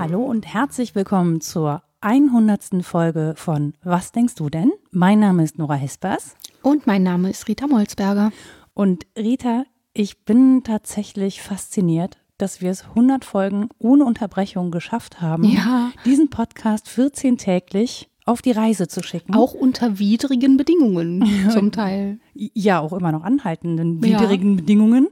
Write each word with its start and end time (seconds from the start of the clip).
Hallo 0.00 0.24
und 0.24 0.46
herzlich 0.52 0.94
willkommen 0.96 1.40
zur 1.40 1.82
100. 2.00 2.84
Folge 2.84 3.34
von 3.36 3.74
Was 3.84 4.10
denkst 4.10 4.34
du 4.34 4.50
denn? 4.50 4.72
Mein 4.90 5.20
Name 5.20 5.44
ist 5.44 5.56
Nora 5.58 5.74
Hespers. 5.74 6.34
Und 6.62 6.86
mein 6.88 7.04
Name 7.04 7.30
ist 7.30 7.46
Rita 7.46 7.68
Molzberger. 7.68 8.32
Und 8.74 9.06
Rita, 9.16 9.64
ich 9.94 10.24
bin 10.24 10.64
tatsächlich 10.64 11.40
fasziniert, 11.42 12.18
dass 12.38 12.60
wir 12.60 12.70
es 12.72 12.84
100 12.88 13.24
Folgen 13.24 13.68
ohne 13.78 14.04
Unterbrechung 14.04 14.72
geschafft 14.72 15.20
haben, 15.20 15.44
Ja. 15.44 15.92
diesen 16.04 16.28
Podcast 16.30 16.88
14 16.88 17.38
täglich 17.38 18.09
auf 18.30 18.42
die 18.42 18.52
Reise 18.52 18.88
zu 18.88 19.02
schicken. 19.02 19.34
Auch 19.34 19.52
unter 19.54 19.98
widrigen 19.98 20.56
Bedingungen 20.56 21.24
zum 21.50 21.72
Teil. 21.72 22.18
ja, 22.34 22.80
auch 22.80 22.92
immer 22.92 23.12
noch 23.12 23.22
anhaltenden, 23.24 24.02
Ja. 24.02 24.20
widrigen 24.20 24.56
Bedingungen. 24.56 25.08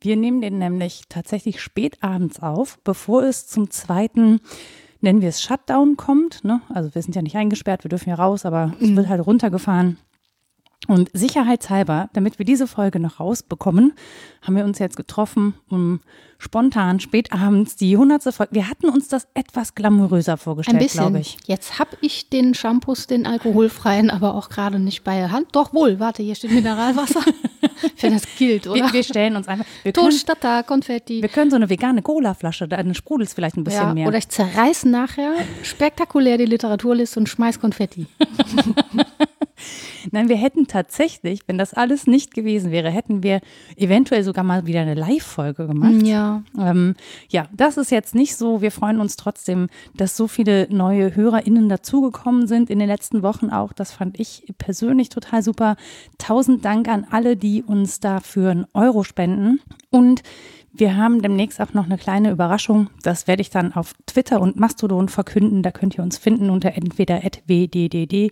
Wir 0.00 0.16
nehmen 0.16 0.40
den 0.40 0.58
nämlich 0.58 1.02
tatsächlich 1.08 1.60
spät 1.60 1.98
abends 2.02 2.40
auf, 2.40 2.78
bevor 2.84 3.24
es 3.24 3.48
zum 3.48 3.70
zweiten, 3.70 4.40
nennen 5.00 5.20
wir 5.20 5.28
es 5.28 5.42
Shutdown 5.42 5.96
kommt. 5.96 6.44
Ne? 6.44 6.60
Also 6.68 6.94
wir 6.94 7.02
sind 7.02 7.16
ja 7.16 7.22
nicht 7.22 7.36
eingesperrt, 7.36 7.84
wir 7.84 7.88
dürfen 7.88 8.08
ja 8.10 8.14
raus, 8.14 8.44
aber 8.46 8.74
es 8.80 8.94
wird 8.94 9.08
halt 9.08 9.26
runtergefahren. 9.26 9.98
Und 10.86 11.10
sicherheitshalber, 11.12 12.08
damit 12.12 12.38
wir 12.38 12.46
diese 12.46 12.66
Folge 12.66 13.00
noch 13.00 13.18
rausbekommen, 13.20 13.92
haben 14.42 14.56
wir 14.56 14.64
uns 14.64 14.78
jetzt 14.78 14.96
getroffen, 14.96 15.54
um 15.68 16.00
spontan 16.38 17.00
spät 17.00 17.32
abends 17.32 17.74
die 17.76 17.94
100. 17.94 18.32
Folge. 18.32 18.54
Wir 18.54 18.70
hatten 18.70 18.88
uns 18.88 19.08
das 19.08 19.26
etwas 19.34 19.74
glamouröser 19.74 20.36
vorgestellt, 20.36 20.92
glaube 20.92 21.18
ich. 21.18 21.36
Jetzt 21.46 21.80
habe 21.80 21.96
ich 22.00 22.30
den 22.30 22.54
Shampoos, 22.54 23.08
den 23.08 23.26
alkoholfreien, 23.26 24.08
aber 24.08 24.34
auch 24.34 24.48
gerade 24.48 24.78
nicht 24.78 25.02
bei 25.02 25.16
der 25.16 25.32
Hand. 25.32 25.48
Doch 25.52 25.74
wohl, 25.74 25.98
warte, 25.98 26.22
hier 26.22 26.36
steht 26.36 26.52
Mineralwasser. 26.52 27.22
ich 27.82 27.92
finde, 27.96 28.20
das 28.20 28.36
gilt, 28.38 28.68
oder? 28.68 28.86
Wir, 28.86 28.92
wir 28.92 29.02
stellen 29.02 29.34
uns 29.34 29.48
einfach. 29.48 29.66
Wir 29.82 29.92
können, 29.92 30.64
Konfetti. 30.64 31.20
wir 31.20 31.28
können 31.28 31.50
so 31.50 31.56
eine 31.56 31.68
vegane 31.68 32.02
Cola-Flasche, 32.02 32.68
da 32.68 32.94
sprudelt 32.94 33.28
es 33.28 33.34
vielleicht 33.34 33.56
ein 33.56 33.64
bisschen 33.64 33.88
Ja, 33.88 33.94
mehr. 33.94 34.08
oder 34.08 34.18
ich 34.18 34.28
zerreiße 34.28 34.88
nachher 34.88 35.34
spektakulär 35.64 36.38
die 36.38 36.46
Literaturliste 36.46 37.18
und 37.18 37.28
schmeiß 37.28 37.58
Konfetti. 37.58 38.06
Nein, 40.10 40.28
wir 40.28 40.36
hätten 40.36 40.66
tatsächlich, 40.66 41.40
wenn 41.46 41.58
das 41.58 41.74
alles 41.74 42.06
nicht 42.06 42.34
gewesen 42.34 42.70
wäre, 42.70 42.90
hätten 42.90 43.22
wir 43.22 43.40
eventuell 43.76 44.22
sogar 44.22 44.44
mal 44.44 44.66
wieder 44.66 44.80
eine 44.80 44.94
Live-Folge 44.94 45.66
gemacht. 45.66 46.02
Ja. 46.02 46.42
Ähm, 46.58 46.94
ja, 47.28 47.46
das 47.52 47.76
ist 47.76 47.90
jetzt 47.90 48.14
nicht 48.14 48.36
so. 48.36 48.62
Wir 48.62 48.70
freuen 48.70 49.00
uns 49.00 49.16
trotzdem, 49.16 49.68
dass 49.96 50.16
so 50.16 50.28
viele 50.28 50.66
neue 50.70 51.14
HörerInnen 51.14 51.68
dazugekommen 51.68 52.46
sind 52.46 52.70
in 52.70 52.78
den 52.78 52.88
letzten 52.88 53.22
Wochen 53.22 53.50
auch. 53.50 53.72
Das 53.72 53.92
fand 53.92 54.18
ich 54.18 54.52
persönlich 54.58 55.08
total 55.08 55.42
super. 55.42 55.76
Tausend 56.18 56.64
Dank 56.64 56.88
an 56.88 57.06
alle, 57.10 57.36
die 57.36 57.62
uns 57.62 58.00
dafür 58.00 58.50
einen 58.50 58.66
Euro 58.74 59.04
spenden. 59.04 59.60
Und 59.90 60.22
wir 60.72 60.96
haben 60.96 61.22
demnächst 61.22 61.60
auch 61.60 61.74
noch 61.74 61.86
eine 61.86 61.98
kleine 61.98 62.30
Überraschung. 62.30 62.88
Das 63.02 63.26
werde 63.26 63.42
ich 63.42 63.50
dann 63.50 63.72
auf 63.72 63.94
Twitter 64.06 64.40
und 64.40 64.60
Mastodon 64.60 65.08
verkünden. 65.08 65.62
Da 65.62 65.72
könnt 65.72 65.96
ihr 65.96 66.04
uns 66.04 66.18
finden 66.18 66.50
unter 66.50 66.72
entweder 66.74 67.20
wddd 67.46 68.30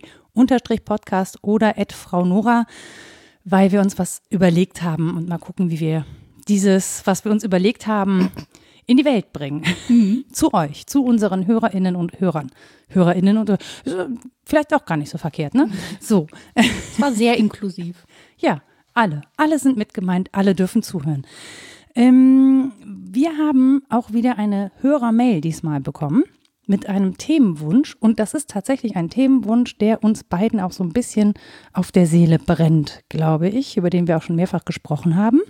Podcast 0.85 1.39
oder 1.41 1.75
Frau 1.91 2.25
Nora, 2.25 2.65
weil 3.43 3.71
wir 3.71 3.81
uns 3.81 3.97
was 3.97 4.21
überlegt 4.29 4.83
haben 4.83 5.17
und 5.17 5.27
mal 5.27 5.37
gucken, 5.39 5.69
wie 5.71 5.79
wir 5.79 6.05
dieses, 6.47 7.01
was 7.05 7.25
wir 7.25 7.31
uns 7.31 7.43
überlegt 7.43 7.87
haben, 7.87 8.31
in 8.85 8.97
die 8.97 9.05
Welt 9.05 9.33
bringen. 9.33 9.63
zu 10.31 10.53
euch, 10.53 10.87
zu 10.87 11.03
unseren 11.03 11.47
HörerInnen 11.47 11.95
und 11.95 12.19
Hörern. 12.19 12.51
HörerInnen 12.89 13.37
und 13.37 13.49
äh, 13.49 13.57
vielleicht 14.45 14.73
auch 14.73 14.85
gar 14.85 14.97
nicht 14.97 15.09
so 15.09 15.17
verkehrt, 15.17 15.53
ne? 15.53 15.69
So. 15.99 16.27
Es 16.55 16.99
war 16.99 17.11
sehr 17.11 17.37
inklusiv. 17.37 18.05
Ja, 18.39 18.61
alle. 18.93 19.21
Alle 19.35 19.57
sind 19.57 19.77
mit 19.77 19.95
gemeint, 19.95 20.29
alle 20.31 20.53
dürfen 20.53 20.83
zuhören. 20.83 21.25
Ähm, 21.95 22.71
wir 22.85 23.35
haben 23.35 23.81
auch 23.89 24.13
wieder 24.13 24.37
eine 24.37 24.71
Hörermail 24.81 25.41
diesmal 25.41 25.81
bekommen 25.81 26.23
mit 26.67 26.87
einem 26.87 27.17
Themenwunsch. 27.17 27.95
Und 27.99 28.19
das 28.19 28.33
ist 28.33 28.49
tatsächlich 28.49 28.95
ein 28.95 29.09
Themenwunsch, 29.09 29.77
der 29.77 30.03
uns 30.03 30.23
beiden 30.23 30.59
auch 30.59 30.71
so 30.71 30.83
ein 30.83 30.93
bisschen 30.93 31.33
auf 31.73 31.91
der 31.91 32.07
Seele 32.07 32.39
brennt, 32.39 33.03
glaube 33.09 33.49
ich, 33.49 33.77
über 33.77 33.89
den 33.89 34.07
wir 34.07 34.17
auch 34.17 34.21
schon 34.21 34.35
mehrfach 34.35 34.65
gesprochen 34.65 35.15
haben. 35.15 35.41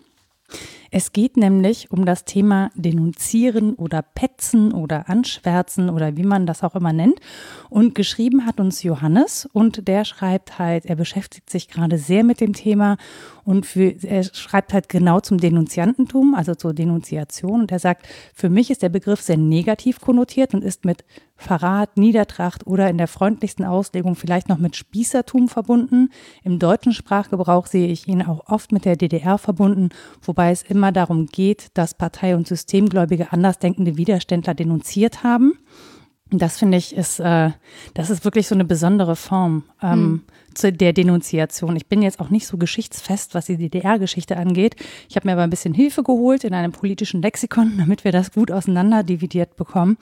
Es 0.92 1.12
geht 1.12 1.36
nämlich 1.36 1.92
um 1.92 2.06
das 2.06 2.24
Thema 2.24 2.72
Denunzieren 2.76 3.74
oder 3.74 4.02
Petzen 4.02 4.72
oder 4.72 5.10
Anschwärzen 5.10 5.90
oder 5.90 6.16
wie 6.16 6.24
man 6.24 6.46
das 6.46 6.64
auch 6.64 6.76
immer 6.76 6.94
nennt. 6.94 7.20
Und 7.70 7.94
geschrieben 7.94 8.46
hat 8.46 8.60
uns 8.60 8.84
Johannes 8.84 9.48
und 9.52 9.88
der 9.88 10.06
schreibt 10.06 10.60
halt, 10.60 10.86
er 10.86 10.96
beschäftigt 10.96 11.50
sich 11.50 11.68
gerade 11.68 11.98
sehr 11.98 12.24
mit 12.24 12.40
dem 12.40 12.54
Thema 12.54 12.98
und 13.48 13.66
für, 13.66 13.96
er 14.04 14.26
schreibt 14.26 14.74
halt 14.74 14.90
genau 14.90 15.22
zum 15.22 15.38
Denunziantentum, 15.38 16.36
also 16.36 16.54
zur 16.54 16.74
Denunziation. 16.74 17.62
Und 17.62 17.72
er 17.72 17.80
sagt, 17.80 18.06
für 18.34 18.50
mich 18.50 18.70
ist 18.70 18.82
der 18.84 18.90
Begriff 18.90 19.22
sehr 19.22 19.38
negativ 19.38 20.02
konnotiert 20.02 20.54
und 20.54 20.66
ist 20.66 20.84
mit 20.84 21.06
Verrat, 21.38 21.96
Niedertracht 21.96 22.68
oder 22.68 22.90
in 22.90 22.98
der 22.98 23.08
freundlichsten 23.08 23.64
Auslegung 23.64 24.16
vielleicht 24.16 24.50
noch 24.50 24.58
mit 24.58 24.76
Spießertum 24.76 25.48
verbunden. 25.48 26.10
Im 26.44 26.60
deutschen 26.60 26.92
Sprachgebrauch 26.92 27.68
sehe 27.68 27.88
ich 27.88 28.06
ihn 28.10 28.22
auch 28.22 28.48
oft 28.48 28.74
mit 28.74 28.84
der 28.84 28.98
DDR 28.98 29.38
verbunden, 29.38 29.92
wobei 30.22 30.52
es 30.52 30.64
immer 30.64 30.92
darum 30.92 31.28
geht, 31.28 31.68
dass 31.76 31.94
Partei- 31.94 32.36
und 32.36 32.50
Systemgläubige 32.50 33.32
andersdenkende 33.32 33.96
Widerständler 33.96 34.56
denunziert 34.56 35.24
haben. 35.24 35.54
Das 36.32 36.58
finde 36.58 36.78
ich 36.78 36.96
ist, 36.96 37.20
äh, 37.20 37.52
das 37.94 38.10
ist 38.10 38.26
wirklich 38.26 38.48
so 38.48 38.56
eine 38.56 38.66
besondere 38.66 39.16
Form 39.16 39.64
ähm, 39.82 40.24
zu 40.54 40.74
der 40.74 40.92
Denunziation. 40.92 41.76
Ich 41.76 41.88
bin 41.88 42.02
jetzt 42.02 42.20
auch 42.20 42.30
nicht 42.30 42.48
so 42.48 42.58
geschichtsfest, 42.58 43.34
was 43.34 43.46
die 43.46 43.58
DDR-Geschichte 43.58 44.36
angeht. 44.36 44.76
Ich 45.08 45.16
habe 45.16 45.28
mir 45.28 45.34
aber 45.34 45.44
ein 45.44 45.50
bisschen 45.50 45.74
Hilfe 45.74 46.04
geholt 46.04 46.44
in 46.44 46.54
einem 46.54 46.72
politischen 46.72 47.22
Lexikon, 47.22 47.74
damit 47.78 48.04
wir 48.04 48.12
das 48.12 48.32
gut 48.32 48.52
auseinander 48.52 49.04
dividiert 49.04 49.56
bekommen. 49.56 49.98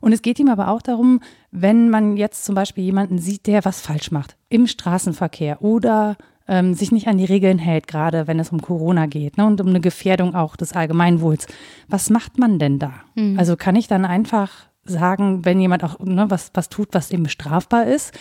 Und 0.00 0.12
es 0.12 0.22
geht 0.22 0.40
ihm 0.40 0.48
aber 0.48 0.68
auch 0.68 0.82
darum, 0.82 1.20
wenn 1.52 1.88
man 1.88 2.16
jetzt 2.16 2.44
zum 2.44 2.56
Beispiel 2.56 2.82
jemanden 2.82 3.18
sieht, 3.18 3.46
der 3.46 3.64
was 3.64 3.80
falsch 3.80 4.10
macht 4.10 4.36
im 4.48 4.66
Straßenverkehr 4.66 5.62
oder 5.62 6.16
ähm, 6.48 6.74
sich 6.74 6.90
nicht 6.90 7.06
an 7.06 7.18
die 7.18 7.24
Regeln 7.24 7.58
hält, 7.58 7.86
gerade 7.86 8.26
wenn 8.26 8.40
es 8.40 8.50
um 8.50 8.60
Corona 8.60 9.06
geht 9.06 9.38
ne, 9.38 9.46
und 9.46 9.60
um 9.60 9.68
eine 9.68 9.80
Gefährdung 9.80 10.34
auch 10.34 10.56
des 10.56 10.72
Allgemeinwohls. 10.72 11.46
Was 11.88 12.10
macht 12.10 12.36
man 12.38 12.58
denn 12.58 12.80
da? 12.80 12.92
Also 13.38 13.56
kann 13.56 13.76
ich 13.76 13.86
dann 13.86 14.04
einfach 14.04 14.50
sagen, 14.84 15.44
wenn 15.44 15.60
jemand 15.60 15.84
auch 15.84 15.98
ne, 16.00 16.30
was, 16.30 16.50
was 16.54 16.68
tut, 16.68 16.88
was 16.92 17.10
eben 17.10 17.28
strafbar 17.28 17.86
ist, 17.86 18.12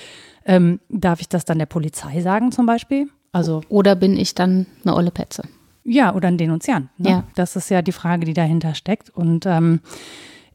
ähm, 0.45 0.79
darf 0.89 1.21
ich 1.21 1.29
das 1.29 1.45
dann 1.45 1.59
der 1.59 1.65
Polizei 1.65 2.21
sagen 2.21 2.51
zum 2.51 2.65
Beispiel? 2.65 3.09
Also 3.31 3.61
Oder 3.69 3.95
bin 3.95 4.17
ich 4.17 4.35
dann 4.35 4.65
eine 4.83 4.95
olle 4.95 5.11
Petze? 5.11 5.43
ja, 5.83 6.13
oder 6.13 6.27
ein 6.27 6.37
Denunziant. 6.37 6.89
Ne? 6.99 7.09
Ja. 7.09 7.23
Das 7.35 7.55
ist 7.55 7.69
ja 7.69 7.81
die 7.81 7.91
Frage, 7.91 8.25
die 8.25 8.33
dahinter 8.33 8.75
steckt. 8.75 9.09
Und 9.09 9.45
ähm, 9.45 9.81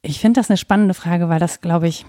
ich 0.03 0.21
finde 0.21 0.41
das 0.41 0.51
eine 0.51 0.57
spannende 0.57 0.95
Frage, 0.95 1.29
weil 1.29 1.41
das, 1.41 1.61
glaube 1.61 1.89
ich, 1.89 2.07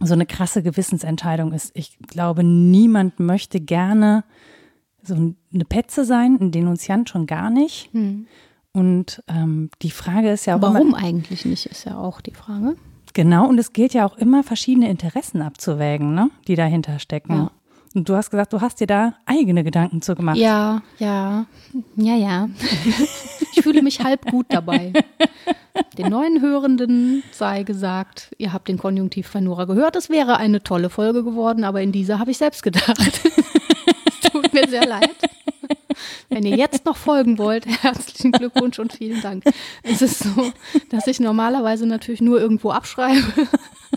so 0.00 0.14
eine 0.14 0.26
krasse 0.26 0.62
Gewissensentscheidung 0.62 1.52
ist. 1.52 1.70
Ich 1.74 1.98
glaube, 2.06 2.44
niemand 2.44 3.20
möchte 3.20 3.60
gerne 3.60 4.24
so 5.02 5.14
eine 5.14 5.64
Petze 5.64 6.04
sein, 6.04 6.36
ein 6.40 6.50
Denunziant 6.50 7.08
schon 7.08 7.26
gar 7.26 7.48
nicht. 7.48 7.90
Und 8.72 9.22
ähm, 9.28 9.70
die 9.82 9.90
Frage 9.90 10.30
ist 10.30 10.46
ja 10.46 10.56
auch 10.56 10.62
Warum 10.62 10.88
immer, 10.88 10.98
eigentlich 10.98 11.44
nicht, 11.44 11.66
ist 11.66 11.84
ja 11.84 11.96
auch 11.96 12.20
die 12.20 12.34
Frage. 12.34 12.76
Genau, 13.16 13.48
und 13.48 13.58
es 13.58 13.72
gilt 13.72 13.94
ja 13.94 14.06
auch 14.06 14.16
immer, 14.18 14.44
verschiedene 14.44 14.88
Interessen 14.90 15.42
abzuwägen, 15.42 16.14
ne, 16.14 16.30
die 16.46 16.54
dahinter 16.54 16.98
stecken. 16.98 17.32
Ja. 17.32 17.50
Und 17.94 18.08
du 18.10 18.14
hast 18.14 18.30
gesagt, 18.30 18.52
du 18.52 18.60
hast 18.60 18.78
dir 18.78 18.86
da 18.86 19.14
eigene 19.24 19.64
Gedanken 19.64 20.02
zu 20.02 20.14
gemacht. 20.14 20.36
Ja, 20.36 20.82
ja, 20.98 21.46
ja, 21.96 22.14
ja. 22.14 22.48
Ich 23.58 23.62
fühle 23.62 23.80
mich 23.80 24.04
halb 24.04 24.30
gut 24.30 24.44
dabei. 24.50 24.92
Den 25.96 26.10
neuen 26.10 26.42
Hörenden 26.42 27.22
sei 27.32 27.62
gesagt, 27.62 28.34
ihr 28.36 28.52
habt 28.52 28.68
den 28.68 28.76
Konjunktiv 28.76 29.26
von 29.26 29.44
Nora 29.44 29.64
gehört. 29.64 29.96
Es 29.96 30.10
wäre 30.10 30.36
eine 30.36 30.62
tolle 30.62 30.90
Folge 30.90 31.24
geworden, 31.24 31.64
aber 31.64 31.80
in 31.80 31.90
dieser 31.90 32.18
habe 32.18 32.30
ich 32.30 32.38
selbst 32.38 32.62
gedacht. 32.62 32.98
Es 34.22 34.30
Tut 34.30 34.52
mir 34.52 34.68
sehr 34.68 34.86
leid. 34.86 35.16
Wenn 36.28 36.44
ihr 36.44 36.56
jetzt 36.56 36.84
noch 36.84 36.96
folgen 36.96 37.38
wollt, 37.38 37.66
herzlichen 37.82 38.32
Glückwunsch 38.32 38.78
und 38.78 38.92
vielen 38.92 39.20
Dank. 39.22 39.44
Es 39.82 40.02
ist 40.02 40.20
so, 40.20 40.52
dass 40.90 41.06
ich 41.06 41.20
normalerweise 41.20 41.86
natürlich 41.86 42.20
nur 42.20 42.40
irgendwo 42.40 42.70
abschreibe 42.70 43.48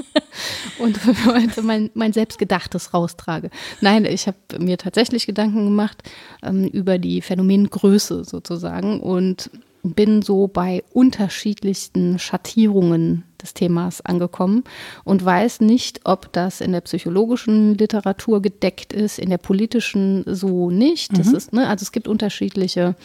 und 0.80 1.00
heute 1.25 1.62
mein, 1.62 1.90
mein 1.94 2.13
Selbstgedachtes 2.13 2.94
raustrage. 2.94 3.50
Nein, 3.81 4.06
ich 4.06 4.28
habe 4.28 4.38
mir 4.60 4.78
tatsächlich 4.78 5.25
Gedanken 5.25 5.66
gemacht 5.66 6.04
ähm, 6.44 6.66
über 6.66 6.98
die 6.98 7.22
Phänomengröße 7.22 8.24
sozusagen 8.24 9.00
und 9.00 9.50
bin 9.84 10.22
so 10.22 10.48
bei 10.48 10.84
unterschiedlichsten 10.94 12.19
Schattierungen 12.19 13.24
des 13.41 13.53
Themas 13.53 14.01
angekommen 14.01 14.63
und 15.03 15.24
weiß 15.24 15.62
nicht, 15.62 16.01
ob 16.03 16.31
das 16.33 16.62
in 16.62 16.71
der 16.71 16.81
psychologischen 16.81 17.75
Literatur 17.75 18.41
gedeckt 18.41 18.94
ist, 18.94 19.19
in 19.19 19.30
der 19.30 19.38
politischen 19.38 20.24
so 20.27 20.69
nicht. 20.69 21.18
Das 21.18 21.27
ist, 21.33 21.53
ne, 21.53 21.68
also 21.68 21.83
es 21.83 21.91
gibt 21.91 22.07
unterschiedliche 22.07 22.95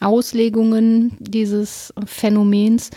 Auslegungen 0.00 1.16
dieses 1.20 1.92
Phänomens. 2.06 2.90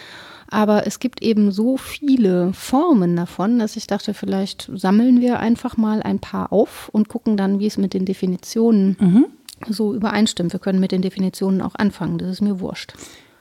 Aber 0.47 0.85
es 0.85 0.99
gibt 0.99 1.23
eben 1.23 1.51
so 1.51 1.75
viele 1.75 2.53
Formen 2.53 3.15
davon, 3.15 3.57
dass 3.57 3.75
ich 3.75 3.87
dachte, 3.87 4.13
vielleicht 4.13 4.69
sammeln 4.73 5.19
wir 5.19 5.39
einfach 5.39 5.75
mal 5.75 6.03
ein 6.03 6.19
paar 6.19 6.53
auf 6.53 6.87
und 6.89 7.09
gucken 7.09 7.35
dann, 7.35 7.59
wie 7.59 7.65
es 7.65 7.77
mit 7.77 7.93
den 7.95 8.05
Definitionen 8.05 8.95
Mhm. 8.99 9.25
so 9.67 9.93
übereinstimmt. 9.95 10.53
Wir 10.53 10.59
können 10.59 10.79
mit 10.79 10.91
den 10.91 11.01
Definitionen 11.01 11.61
auch 11.61 11.73
anfangen, 11.75 12.19
das 12.19 12.29
ist 12.29 12.41
mir 12.41 12.59
wurscht. 12.59 12.93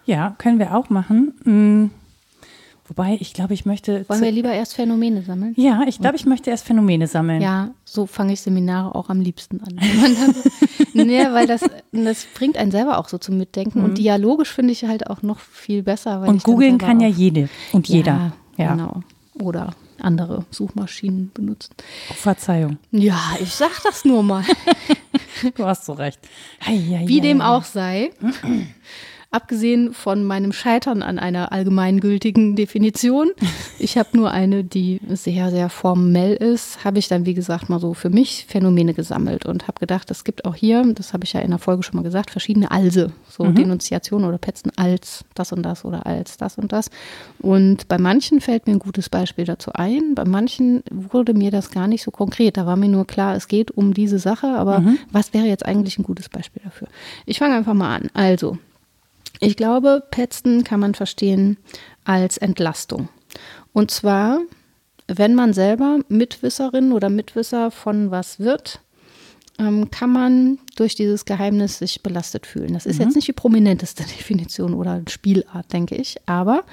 Ja, 0.06 0.34
können 0.38 0.58
wir 0.58 0.74
auch 0.74 0.88
machen. 0.88 1.90
Wobei, 2.86 3.16
ich 3.18 3.32
glaube, 3.32 3.54
ich 3.54 3.64
möchte. 3.64 4.06
Wollen 4.08 4.20
wir 4.20 4.30
lieber 4.30 4.52
erst 4.52 4.74
Phänomene 4.74 5.22
sammeln? 5.22 5.54
ja, 5.56 5.82
ich 5.86 5.98
glaube, 5.98 6.16
ich 6.16 6.26
möchte 6.26 6.50
erst 6.50 6.66
Phänomene 6.66 7.06
sammeln. 7.06 7.40
Ja, 7.40 7.70
so 7.84 8.06
fange 8.06 8.34
ich 8.34 8.42
Seminare 8.42 8.94
auch 8.94 9.08
am 9.08 9.20
liebsten 9.20 9.60
an. 9.60 9.80
Nee, 10.94 11.24
weil 11.32 11.48
das, 11.48 11.62
das 11.90 12.24
bringt 12.34 12.56
einen 12.56 12.70
selber 12.70 12.98
auch 12.98 13.08
so 13.08 13.18
zum 13.18 13.36
Mitdenken. 13.36 13.82
Und 13.82 13.98
dialogisch 13.98 14.52
finde 14.52 14.72
ich 14.72 14.84
halt 14.84 15.10
auch 15.10 15.22
noch 15.22 15.40
viel 15.40 15.82
besser. 15.82 16.20
Mhm. 16.20 16.28
Und 16.28 16.44
googeln 16.44 16.78
kann 16.78 17.00
ja 17.00 17.08
jede 17.08 17.48
und 17.72 17.88
jeder. 17.88 18.32
Ja, 18.56 18.72
genau. 18.72 19.00
Oder 19.40 19.74
andere 19.98 20.44
Suchmaschinen 20.50 21.32
benutzen. 21.34 21.74
Oh, 22.10 22.14
Verzeihung. 22.14 22.78
Ja, 22.92 23.18
ich 23.40 23.52
sag 23.54 23.82
das 23.82 24.04
nur 24.04 24.22
mal. 24.22 24.44
Du 25.56 25.66
hast 25.66 25.84
so 25.84 25.92
recht. 25.92 26.20
Ei, 26.64 26.72
ei, 26.72 27.02
Wie 27.06 27.18
ei, 27.18 27.22
dem 27.22 27.40
auch 27.40 27.64
sei. 27.64 28.10
Abgesehen 29.34 29.94
von 29.94 30.22
meinem 30.22 30.52
Scheitern 30.52 31.02
an 31.02 31.18
einer 31.18 31.50
allgemeingültigen 31.50 32.54
Definition, 32.54 33.32
ich 33.80 33.98
habe 33.98 34.10
nur 34.16 34.30
eine, 34.30 34.62
die 34.62 35.00
sehr, 35.08 35.50
sehr 35.50 35.70
formell 35.70 36.34
ist, 36.34 36.84
habe 36.84 37.00
ich 37.00 37.08
dann, 37.08 37.26
wie 37.26 37.34
gesagt, 37.34 37.68
mal 37.68 37.80
so 37.80 37.94
für 37.94 38.10
mich 38.10 38.46
Phänomene 38.48 38.94
gesammelt 38.94 39.44
und 39.44 39.66
habe 39.66 39.80
gedacht, 39.80 40.08
es 40.12 40.22
gibt 40.22 40.44
auch 40.44 40.54
hier, 40.54 40.84
das 40.94 41.12
habe 41.12 41.24
ich 41.24 41.32
ja 41.32 41.40
in 41.40 41.50
der 41.50 41.58
Folge 41.58 41.82
schon 41.82 41.96
mal 41.96 42.04
gesagt, 42.04 42.30
verschiedene 42.30 42.70
Alse, 42.70 43.10
so 43.28 43.44
Denunziationen 43.50 44.28
oder 44.28 44.38
Petzen 44.38 44.70
als 44.76 45.24
das 45.34 45.52
und 45.52 45.64
das 45.64 45.84
oder 45.84 46.06
als 46.06 46.36
das 46.36 46.56
und 46.56 46.72
das. 46.72 46.88
Und 47.40 47.88
bei 47.88 47.98
manchen 47.98 48.40
fällt 48.40 48.68
mir 48.68 48.74
ein 48.74 48.78
gutes 48.78 49.08
Beispiel 49.08 49.46
dazu 49.46 49.72
ein, 49.74 50.14
bei 50.14 50.24
manchen 50.24 50.84
wurde 50.92 51.34
mir 51.34 51.50
das 51.50 51.72
gar 51.72 51.88
nicht 51.88 52.04
so 52.04 52.12
konkret. 52.12 52.56
Da 52.56 52.66
war 52.66 52.76
mir 52.76 52.88
nur 52.88 53.04
klar, 53.04 53.34
es 53.34 53.48
geht 53.48 53.72
um 53.72 53.94
diese 53.94 54.20
Sache, 54.20 54.46
aber 54.46 54.84
was 55.10 55.34
wäre 55.34 55.46
jetzt 55.46 55.66
eigentlich 55.66 55.98
ein 55.98 56.04
gutes 56.04 56.28
Beispiel 56.28 56.62
dafür? 56.62 56.86
Ich 57.26 57.40
fange 57.40 57.56
einfach 57.56 57.74
mal 57.74 57.96
an. 57.96 58.10
Also, 58.14 58.58
ich 59.40 59.56
glaube, 59.56 60.02
Petzen 60.10 60.64
kann 60.64 60.80
man 60.80 60.94
verstehen 60.94 61.58
als 62.04 62.38
Entlastung. 62.38 63.08
Und 63.72 63.90
zwar, 63.90 64.40
wenn 65.06 65.34
man 65.34 65.52
selber 65.52 66.00
Mitwisserin 66.08 66.92
oder 66.92 67.10
Mitwisser 67.10 67.70
von 67.70 68.10
was 68.10 68.38
wird, 68.38 68.80
ähm, 69.58 69.90
kann 69.90 70.10
man 70.10 70.58
durch 70.76 70.94
dieses 70.94 71.24
Geheimnis 71.24 71.78
sich 71.78 72.02
belastet 72.02 72.46
fühlen. 72.46 72.74
Das 72.74 72.86
ist 72.86 72.98
jetzt 72.98 73.14
nicht 73.14 73.28
die 73.28 73.32
prominenteste 73.32 74.02
Definition 74.18 74.74
oder 74.74 75.02
Spielart, 75.08 75.72
denke 75.72 75.94
ich. 75.96 76.16
Aber 76.26 76.64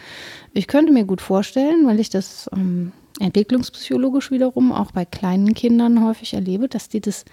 ich 0.54 0.68
könnte 0.68 0.92
mir 0.92 1.06
gut 1.06 1.22
vorstellen, 1.22 1.86
weil 1.86 2.00
ich 2.00 2.10
das 2.10 2.50
ähm, 2.54 2.92
entwicklungspsychologisch 3.20 4.32
wiederum 4.32 4.72
auch 4.72 4.92
bei 4.92 5.06
kleinen 5.06 5.54
Kindern 5.54 6.04
häufig 6.04 6.34
erlebe, 6.34 6.68
dass 6.68 6.90
die 6.90 7.02
das 7.02 7.26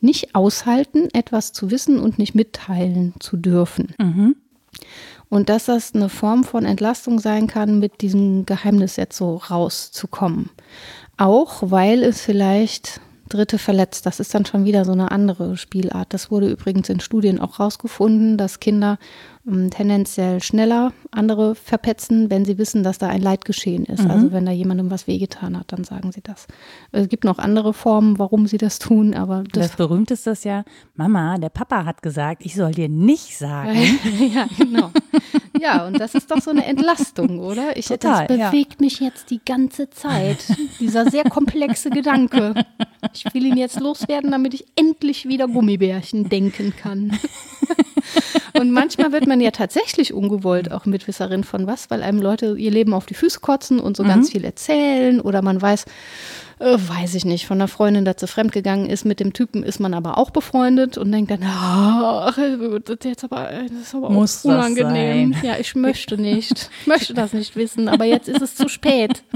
nicht 0.00 0.34
aushalten, 0.34 1.08
etwas 1.12 1.52
zu 1.52 1.70
wissen 1.70 1.98
und 1.98 2.18
nicht 2.18 2.34
mitteilen 2.34 3.14
zu 3.20 3.36
dürfen. 3.36 3.94
Und 5.28 5.48
dass 5.48 5.66
das 5.66 5.94
eine 5.94 6.08
Form 6.08 6.44
von 6.44 6.64
Entlastung 6.64 7.18
sein 7.18 7.46
kann, 7.46 7.78
mit 7.78 8.00
diesem 8.02 8.46
Geheimnis 8.46 8.96
jetzt 8.96 9.16
so 9.16 9.36
rauszukommen. 9.36 10.50
Auch 11.16 11.62
weil 11.62 12.02
es 12.02 12.20
vielleicht 12.20 13.00
Dritte 13.28 13.58
verletzt. 13.58 14.06
Das 14.06 14.20
ist 14.20 14.34
dann 14.34 14.44
schon 14.44 14.64
wieder 14.64 14.84
so 14.84 14.92
eine 14.92 15.10
andere 15.10 15.56
Spielart. 15.56 16.12
Das 16.12 16.30
wurde 16.30 16.48
übrigens 16.48 16.88
in 16.88 17.00
Studien 17.00 17.40
auch 17.40 17.58
rausgefunden, 17.58 18.36
dass 18.36 18.60
Kinder 18.60 18.98
tendenziell 19.46 20.42
schneller 20.42 20.94
andere 21.10 21.54
verpetzen, 21.54 22.30
wenn 22.30 22.46
sie 22.46 22.56
wissen, 22.56 22.82
dass 22.82 22.96
da 22.96 23.08
ein 23.08 23.20
Leid 23.20 23.44
geschehen 23.44 23.84
ist. 23.84 24.08
Also 24.08 24.32
wenn 24.32 24.46
da 24.46 24.52
jemandem 24.52 24.90
was 24.90 25.06
wehgetan 25.06 25.58
hat, 25.58 25.70
dann 25.70 25.84
sagen 25.84 26.12
sie 26.12 26.22
das. 26.22 26.46
Es 26.92 27.08
gibt 27.10 27.24
noch 27.24 27.38
andere 27.38 27.74
Formen, 27.74 28.18
warum 28.18 28.46
sie 28.46 28.56
das 28.56 28.78
tun, 28.78 29.14
aber 29.14 29.44
das 29.52 29.68
Das 29.68 29.76
berühmteste 29.76 30.30
ist 30.30 30.44
ja, 30.44 30.64
Mama, 30.94 31.36
der 31.36 31.50
Papa 31.50 31.84
hat 31.84 32.00
gesagt, 32.00 32.44
ich 32.44 32.54
soll 32.54 32.72
dir 32.72 32.88
nicht 32.88 33.36
sagen. 33.36 33.78
ja, 34.34 34.46
genau. 34.56 34.90
Ja, 35.60 35.86
und 35.86 36.00
das 36.00 36.14
ist 36.14 36.30
doch 36.30 36.40
so 36.40 36.50
eine 36.50 36.64
Entlastung, 36.64 37.38
oder? 37.38 37.76
Ich, 37.76 37.86
Total, 37.86 38.26
das 38.26 38.36
ja. 38.38 38.50
bewegt 38.50 38.80
mich 38.80 38.98
jetzt 39.00 39.30
die 39.30 39.40
ganze 39.44 39.90
Zeit. 39.90 40.38
Dieser 40.80 41.10
sehr 41.10 41.24
komplexe 41.24 41.90
Gedanke. 41.90 42.54
Ich 43.12 43.24
will 43.34 43.44
ihn 43.44 43.58
jetzt 43.58 43.78
loswerden, 43.78 44.30
damit 44.30 44.54
ich 44.54 44.64
endlich 44.74 45.28
wieder 45.28 45.46
Gummibärchen 45.48 46.30
denken 46.30 46.72
kann. 46.76 47.12
Und 48.58 48.70
manchmal 48.70 49.12
wird 49.12 49.26
man 49.26 49.33
ja 49.40 49.50
tatsächlich 49.50 50.12
ungewollt 50.12 50.70
auch 50.72 50.84
Mitwisserin 50.86 51.44
von 51.44 51.66
was, 51.66 51.90
weil 51.90 52.02
einem 52.02 52.20
Leute 52.20 52.56
ihr 52.56 52.70
Leben 52.70 52.92
auf 52.94 53.06
die 53.06 53.14
Füße 53.14 53.40
kotzen 53.40 53.80
und 53.80 53.96
so 53.96 54.02
Mhm. 54.04 54.08
ganz 54.08 54.30
viel 54.30 54.44
erzählen 54.44 55.20
oder 55.20 55.42
man 55.42 55.60
weiß, 55.60 55.84
äh, 56.60 56.76
weiß 56.78 57.14
ich 57.14 57.24
nicht, 57.24 57.46
von 57.46 57.58
einer 57.58 57.68
Freundin, 57.68 58.04
dass 58.04 58.16
sie 58.20 58.26
fremdgegangen 58.26 58.88
ist, 58.88 59.04
mit 59.04 59.20
dem 59.20 59.32
Typen 59.32 59.62
ist 59.62 59.80
man 59.80 59.94
aber 59.94 60.18
auch 60.18 60.30
befreundet 60.30 60.96
und 60.98 61.10
denkt 61.12 61.30
dann, 61.30 61.42
ach, 61.44 62.36
das 62.36 62.96
ist 62.96 63.04
jetzt 63.04 63.24
aber, 63.24 63.50
das 63.68 63.88
ist 63.88 63.94
aber 63.94 64.10
Muss 64.10 64.44
unangenehm. 64.44 65.34
Ja, 65.42 65.56
ich 65.58 65.74
möchte 65.74 66.16
nicht. 66.16 66.70
Ich 66.80 66.86
möchte 66.86 67.14
das 67.14 67.32
nicht 67.32 67.56
wissen, 67.56 67.88
aber 67.88 68.04
jetzt 68.04 68.28
ist 68.28 68.42
es 68.42 68.54
zu 68.54 68.68
spät. 68.68 69.22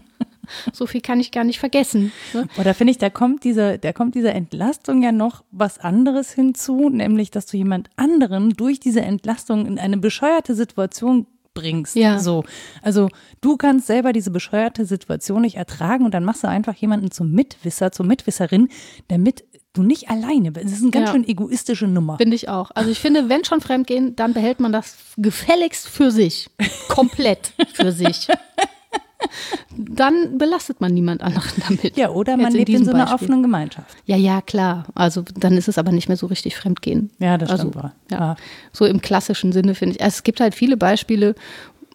So 0.72 0.86
viel 0.86 1.00
kann 1.00 1.20
ich 1.20 1.30
gar 1.32 1.44
nicht 1.44 1.58
vergessen. 1.58 2.12
Ne? 2.32 2.46
Oder 2.58 2.74
finde 2.74 2.90
ich, 2.92 2.98
da 2.98 3.10
kommt 3.10 3.44
diese, 3.44 3.78
da 3.78 3.92
kommt 3.92 4.14
diese 4.14 4.30
Entlastung 4.32 5.02
ja 5.02 5.12
noch 5.12 5.44
was 5.50 5.78
anderes 5.78 6.32
hinzu, 6.32 6.88
nämlich, 6.88 7.30
dass 7.30 7.46
du 7.46 7.56
jemand 7.56 7.90
anderen 7.96 8.50
durch 8.50 8.80
diese 8.80 9.00
Entlastung 9.02 9.66
in 9.66 9.78
eine 9.78 9.96
bescheuerte 9.96 10.54
Situation 10.54 11.26
bringst. 11.54 11.96
Ja. 11.96 12.18
So. 12.20 12.44
Also 12.82 13.08
du 13.40 13.56
kannst 13.56 13.86
selber 13.88 14.12
diese 14.12 14.30
bescheuerte 14.30 14.84
Situation 14.84 15.42
nicht 15.42 15.56
ertragen 15.56 16.04
und 16.04 16.14
dann 16.14 16.24
machst 16.24 16.44
du 16.44 16.48
einfach 16.48 16.74
jemanden 16.74 17.10
zum 17.10 17.32
Mitwisser, 17.32 17.90
zur 17.90 18.06
Mitwisserin, 18.06 18.68
damit 19.08 19.44
du 19.72 19.82
nicht 19.82 20.08
alleine 20.08 20.52
bist. 20.52 20.66
Das 20.66 20.72
ist 20.74 20.82
eine 20.82 20.90
ganz 20.92 21.06
Ja. 21.08 21.12
schön 21.12 21.26
egoistische 21.28 21.86
Nummer. 21.88 22.16
Finde 22.16 22.36
ich 22.36 22.48
auch. 22.48 22.70
Also 22.74 22.90
ich 22.90 22.98
finde, 23.00 23.28
wenn 23.28 23.44
schon 23.44 23.60
fremdgehen, 23.60 24.14
dann 24.16 24.34
behält 24.34 24.60
man 24.60 24.72
das 24.72 24.96
gefälligst 25.16 25.88
für 25.88 26.10
sich. 26.10 26.48
Komplett 26.88 27.52
für 27.74 27.92
sich. 27.92 28.28
Dann 29.76 30.38
belastet 30.38 30.80
man 30.80 30.94
niemand 30.94 31.22
anderen 31.22 31.50
damit. 31.68 31.96
Ja, 31.96 32.10
oder 32.10 32.32
Jetzt 32.34 32.42
man 32.42 32.52
lebt 32.52 32.68
in 32.68 32.72
diesem 32.74 32.84
so 32.86 32.92
einer 32.92 33.04
Beispiel. 33.06 33.14
offenen 33.26 33.42
Gemeinschaft. 33.42 33.96
Ja, 34.06 34.16
ja, 34.16 34.40
klar. 34.40 34.86
Also 34.94 35.22
dann 35.22 35.54
ist 35.56 35.68
es 35.68 35.78
aber 35.78 35.92
nicht 35.92 36.08
mehr 36.08 36.16
so 36.16 36.26
richtig 36.26 36.56
Fremdgehen. 36.56 37.10
Ja, 37.18 37.36
das 37.38 37.50
also, 37.50 37.68
stimmt 37.68 37.76
wohl. 37.84 37.92
Ja. 38.10 38.18
Ja. 38.18 38.36
So 38.72 38.84
im 38.86 39.00
klassischen 39.00 39.52
Sinne 39.52 39.74
finde 39.74 39.96
ich. 39.96 40.02
Also 40.02 40.16
es 40.16 40.22
gibt 40.22 40.40
halt 40.40 40.54
viele 40.54 40.76
Beispiele, 40.76 41.34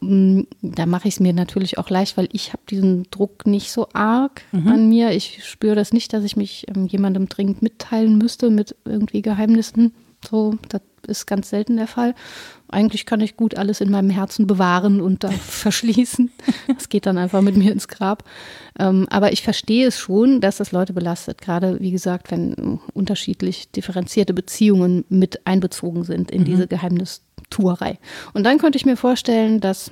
mh, 0.02 0.44
da 0.62 0.86
mache 0.86 1.08
ich 1.08 1.16
es 1.16 1.20
mir 1.20 1.34
natürlich 1.34 1.78
auch 1.78 1.90
leicht, 1.90 2.18
weil 2.18 2.30
ich 2.32 2.50
habe 2.54 2.64
diesen 2.70 3.04
Druck 3.12 3.46
nicht 3.48 3.72
so 3.72 3.88
arg 3.94 4.42
Mhm. 4.52 4.68
an 4.68 4.90
mir. 4.90 5.12
Ich 5.12 5.44
spüre 5.46 5.76
das 5.76 5.94
nicht, 5.94 6.14
dass 6.14 6.24
ich 6.24 6.36
mich 6.38 6.66
ähm, 6.74 6.88
jemandem 6.88 7.30
dringend 7.30 7.62
mitteilen 7.62 8.18
müsste 8.18 8.50
mit 8.50 8.76
irgendwie 8.86 9.22
Geheimnissen. 9.22 9.94
So, 10.30 10.56
das 10.70 10.82
ist 11.08 11.26
ganz 11.26 11.50
selten 11.50 11.76
der 11.78 11.88
Fall. 11.88 12.16
Eigentlich 12.74 13.06
kann 13.06 13.22
ich 13.22 13.38
gut 13.38 13.56
alles 13.56 13.82
in 13.82 13.92
meinem 13.92 14.10
Herzen 14.10 14.48
bewahren 14.48 15.02
und 15.02 15.24
da 15.24 15.30
verschließen. 15.32 16.32
Das 16.68 16.90
geht 16.90 17.06
dann 17.06 17.18
einfach 17.18 17.42
mit 17.42 17.56
mir 17.56 17.72
ins 17.72 17.88
Grab. 17.88 18.24
Ähm, 18.78 19.08
aber 19.10 19.32
ich 19.32 19.44
verstehe 19.44 19.88
es 19.88 19.98
schon, 19.98 20.42
dass 20.42 20.58
das 20.58 20.72
Leute 20.72 20.94
belastet. 20.94 21.42
Gerade, 21.42 21.80
wie 21.80 21.92
gesagt, 21.92 22.32
wenn 22.32 22.80
unterschiedlich 22.94 23.72
differenzierte 23.72 24.34
Beziehungen 24.34 25.06
mit 25.10 25.46
einbezogen 25.46 26.04
sind 26.04 26.32
in 26.32 26.44
diese 26.44 26.68
Geheimnistuerei. 26.68 28.00
Und 28.34 28.44
dann 28.44 28.58
könnte 28.58 28.78
ich 28.78 28.86
mir 28.86 28.98
vorstellen, 28.98 29.60
dass 29.60 29.92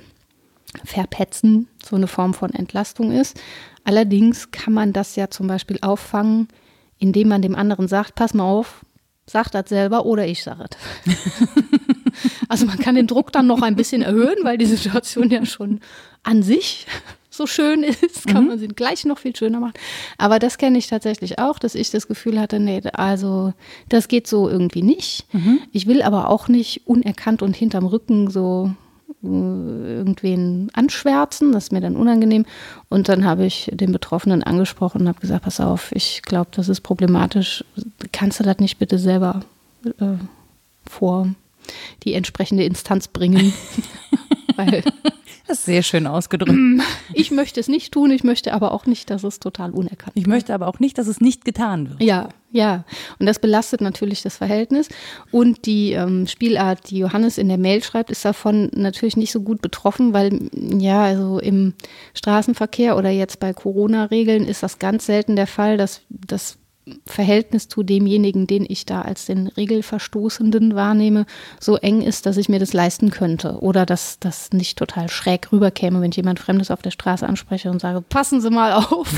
Verpetzen 0.84 1.68
so 1.84 1.96
eine 1.96 2.06
Form 2.06 2.34
von 2.34 2.50
Entlastung 2.50 3.12
ist. 3.12 3.40
Allerdings 3.84 4.50
kann 4.50 4.72
man 4.72 4.92
das 4.92 5.16
ja 5.16 5.28
zum 5.28 5.46
Beispiel 5.46 5.78
auffangen, 5.82 6.48
indem 6.98 7.28
man 7.28 7.42
dem 7.42 7.54
anderen 7.54 7.88
sagt, 7.88 8.14
pass 8.14 8.32
mal 8.32 8.44
auf, 8.44 8.84
sag 9.26 9.50
das 9.50 9.68
selber 9.68 10.06
oder 10.06 10.26
ich 10.26 10.42
sage 10.42 10.66
es. 10.70 11.12
also 12.48 12.66
man 12.66 12.78
kann 12.78 12.94
den 12.94 13.06
Druck 13.06 13.32
dann 13.32 13.46
noch 13.46 13.62
ein 13.62 13.76
bisschen 13.76 14.02
erhöhen, 14.02 14.38
weil 14.42 14.58
die 14.58 14.66
Situation 14.66 15.30
ja 15.30 15.44
schon 15.46 15.80
an 16.22 16.42
sich 16.42 16.86
so 17.32 17.46
schön 17.46 17.82
ist, 17.82 18.26
kann 18.26 18.46
man 18.46 18.58
sie 18.58 18.68
gleich 18.68 19.04
noch 19.04 19.18
viel 19.18 19.34
schöner 19.34 19.58
machen. 19.58 19.74
Aber 20.18 20.38
das 20.38 20.58
kenne 20.58 20.78
ich 20.78 20.86
tatsächlich 20.86 21.38
auch, 21.38 21.58
dass 21.58 21.74
ich 21.74 21.90
das 21.90 22.06
Gefühl 22.06 22.38
hatte, 22.38 22.60
nee, 22.60 22.82
also 22.92 23.54
das 23.88 24.08
geht 24.08 24.26
so 24.26 24.48
irgendwie 24.48 24.82
nicht. 24.82 25.26
Ich 25.72 25.86
will 25.86 26.02
aber 26.02 26.28
auch 26.28 26.48
nicht 26.48 26.82
unerkannt 26.86 27.42
und 27.42 27.56
hinterm 27.56 27.86
Rücken 27.86 28.30
so 28.30 28.70
äh, 29.22 29.26
irgendwen 29.26 30.70
anschwärzen, 30.74 31.52
das 31.52 31.64
ist 31.64 31.72
mir 31.72 31.80
dann 31.80 31.96
unangenehm. 31.96 32.44
Und 32.88 33.08
dann 33.08 33.24
habe 33.24 33.46
ich 33.46 33.70
den 33.72 33.92
Betroffenen 33.92 34.42
angesprochen 34.42 35.02
und 35.02 35.08
habe 35.08 35.20
gesagt, 35.20 35.44
pass 35.44 35.60
auf, 35.60 35.90
ich 35.92 36.22
glaube, 36.22 36.50
das 36.52 36.68
ist 36.68 36.82
problematisch. 36.82 37.64
Kannst 38.12 38.40
du 38.40 38.44
das 38.44 38.58
nicht 38.58 38.78
bitte 38.78 38.98
selber 38.98 39.40
äh, 39.86 40.16
vor 40.88 41.28
die 42.04 42.14
entsprechende 42.14 42.64
Instanz 42.64 43.08
bringen? 43.08 43.52
Weil 44.56 44.82
Das 45.52 45.58
ist 45.58 45.66
sehr 45.66 45.82
schön 45.82 46.06
ausgedrückt. 46.06 46.58
Ich 47.14 47.30
möchte 47.30 47.60
es 47.60 47.68
nicht 47.68 47.92
tun, 47.92 48.10
ich 48.10 48.24
möchte 48.24 48.54
aber 48.54 48.72
auch 48.72 48.86
nicht, 48.86 49.10
dass 49.10 49.22
es 49.22 49.38
total 49.38 49.70
unerkannt 49.72 50.12
Ich 50.14 50.26
möchte 50.26 50.54
aber 50.54 50.66
auch 50.66 50.80
nicht, 50.80 50.96
dass 50.96 51.06
es 51.06 51.20
nicht 51.20 51.44
getan 51.44 51.90
wird. 51.90 52.02
Ja, 52.02 52.30
ja. 52.50 52.84
Und 53.18 53.26
das 53.26 53.38
belastet 53.38 53.82
natürlich 53.82 54.22
das 54.22 54.38
Verhältnis. 54.38 54.88
Und 55.30 55.66
die 55.66 55.92
ähm, 55.92 56.26
Spielart, 56.26 56.90
die 56.90 56.98
Johannes 56.98 57.36
in 57.36 57.48
der 57.48 57.58
Mail 57.58 57.82
schreibt, 57.82 58.10
ist 58.10 58.24
davon 58.24 58.70
natürlich 58.74 59.16
nicht 59.16 59.30
so 59.30 59.42
gut 59.42 59.60
betroffen, 59.60 60.14
weil 60.14 60.48
ja, 60.54 61.02
also 61.02 61.38
im 61.38 61.74
Straßenverkehr 62.14 62.96
oder 62.96 63.10
jetzt 63.10 63.38
bei 63.38 63.52
Corona-Regeln 63.52 64.46
ist 64.46 64.62
das 64.62 64.78
ganz 64.78 65.04
selten 65.04 65.36
der 65.36 65.46
Fall, 65.46 65.76
dass 65.76 66.00
das 66.08 66.56
Verhältnis 67.06 67.68
zu 67.68 67.82
demjenigen, 67.82 68.46
den 68.46 68.66
ich 68.68 68.86
da 68.86 69.02
als 69.02 69.26
den 69.26 69.46
Regelverstoßenden 69.46 70.74
wahrnehme, 70.74 71.26
so 71.60 71.76
eng 71.76 72.02
ist, 72.02 72.26
dass 72.26 72.36
ich 72.36 72.48
mir 72.48 72.58
das 72.58 72.72
leisten 72.72 73.10
könnte. 73.10 73.58
Oder 73.60 73.86
dass 73.86 74.18
das 74.18 74.52
nicht 74.52 74.78
total 74.78 75.08
schräg 75.08 75.52
rüberkäme, 75.52 76.00
wenn 76.00 76.10
ich 76.10 76.16
jemand 76.16 76.40
Fremdes 76.40 76.70
auf 76.70 76.82
der 76.82 76.90
Straße 76.90 77.26
anspreche 77.26 77.70
und 77.70 77.80
sage, 77.80 78.00
passen 78.00 78.40
Sie 78.40 78.50
mal 78.50 78.72
auf. 78.72 79.08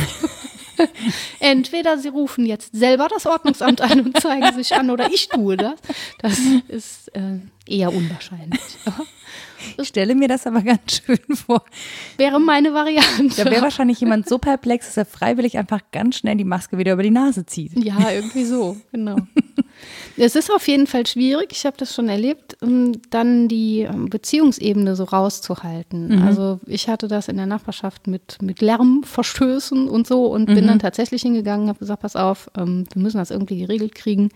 Entweder 1.41 1.99
Sie 1.99 2.09
rufen 2.09 2.45
jetzt 2.45 2.75
selber 2.75 3.09
das 3.09 3.27
Ordnungsamt 3.27 3.81
an 3.81 4.01
und 4.01 4.21
zeigen 4.21 4.53
sich 4.55 4.75
an 4.75 4.91
oder 4.91 5.11
ich 5.11 5.29
tue 5.29 5.57
das. 5.57 5.75
Das 6.19 6.39
ist 6.69 7.09
äh, 7.15 7.39
eher 7.67 7.93
unwahrscheinlich. 7.93 8.61
Ich 9.81 9.89
stelle 9.89 10.15
mir 10.15 10.29
das 10.29 10.47
aber 10.47 10.63
ganz 10.63 11.03
schön 11.05 11.19
vor. 11.35 11.65
Wäre 12.17 12.41
meine 12.41 12.75
Variante. 12.75 13.45
Da 13.45 13.51
wäre 13.51 13.63
wahrscheinlich 13.63 14.01
jemand 14.01 14.29
so 14.29 14.39
perplex, 14.39 14.87
dass 14.87 14.97
er 14.97 15.05
freiwillig 15.05 15.59
einfach 15.59 15.81
ganz 15.93 16.17
schnell 16.17 16.37
die 16.37 16.45
Maske 16.45 16.79
wieder 16.79 16.93
über 16.93 17.03
die 17.03 17.11
Nase 17.11 17.47
zieht. 17.47 17.73
Ja, 17.83 18.11
irgendwie 18.11 18.45
so, 18.45 18.77
genau. 18.93 19.17
Es 20.17 20.37
ist 20.37 20.53
auf 20.53 20.67
jeden 20.69 20.87
Fall 20.87 21.07
schwierig, 21.07 21.49
ich 21.51 21.67
habe 21.67 21.77
das 21.77 21.95
schon 21.95 22.09
erlebt, 22.09 22.57
dann 23.11 23.49
die 23.49 23.81
ähm, 23.81 24.09
Beziehungsebene 24.09 24.95
so 24.95 25.05
rauszuhalten. 25.05 26.17
Mhm. 26.17 26.23
Also 26.23 26.61
ich 26.67 26.89
hatte 26.89 27.09
das 27.09 27.29
in 27.29 27.37
der 27.37 27.47
Nachbarschaft 27.47 28.07
mit, 28.07 28.41
mit 28.41 28.61
Lärmverstößen 28.61 29.89
und 29.89 30.07
so 30.07 30.27
und 30.27 30.49
mhm. 30.49 30.55
bin 30.55 30.67
dann 30.67 30.79
tatsächlich 30.79 31.23
hingegangen, 31.23 31.69
habe 31.69 31.81
gesagt, 31.81 32.03
pass 32.03 32.17
auf, 32.17 32.51
ähm, 32.57 32.85
wir 32.93 33.03
müssen 33.03 33.19
das 33.19 33.31
irgendwie 33.31 33.59
geregelt 33.59 33.95
kriegen. 33.95 34.31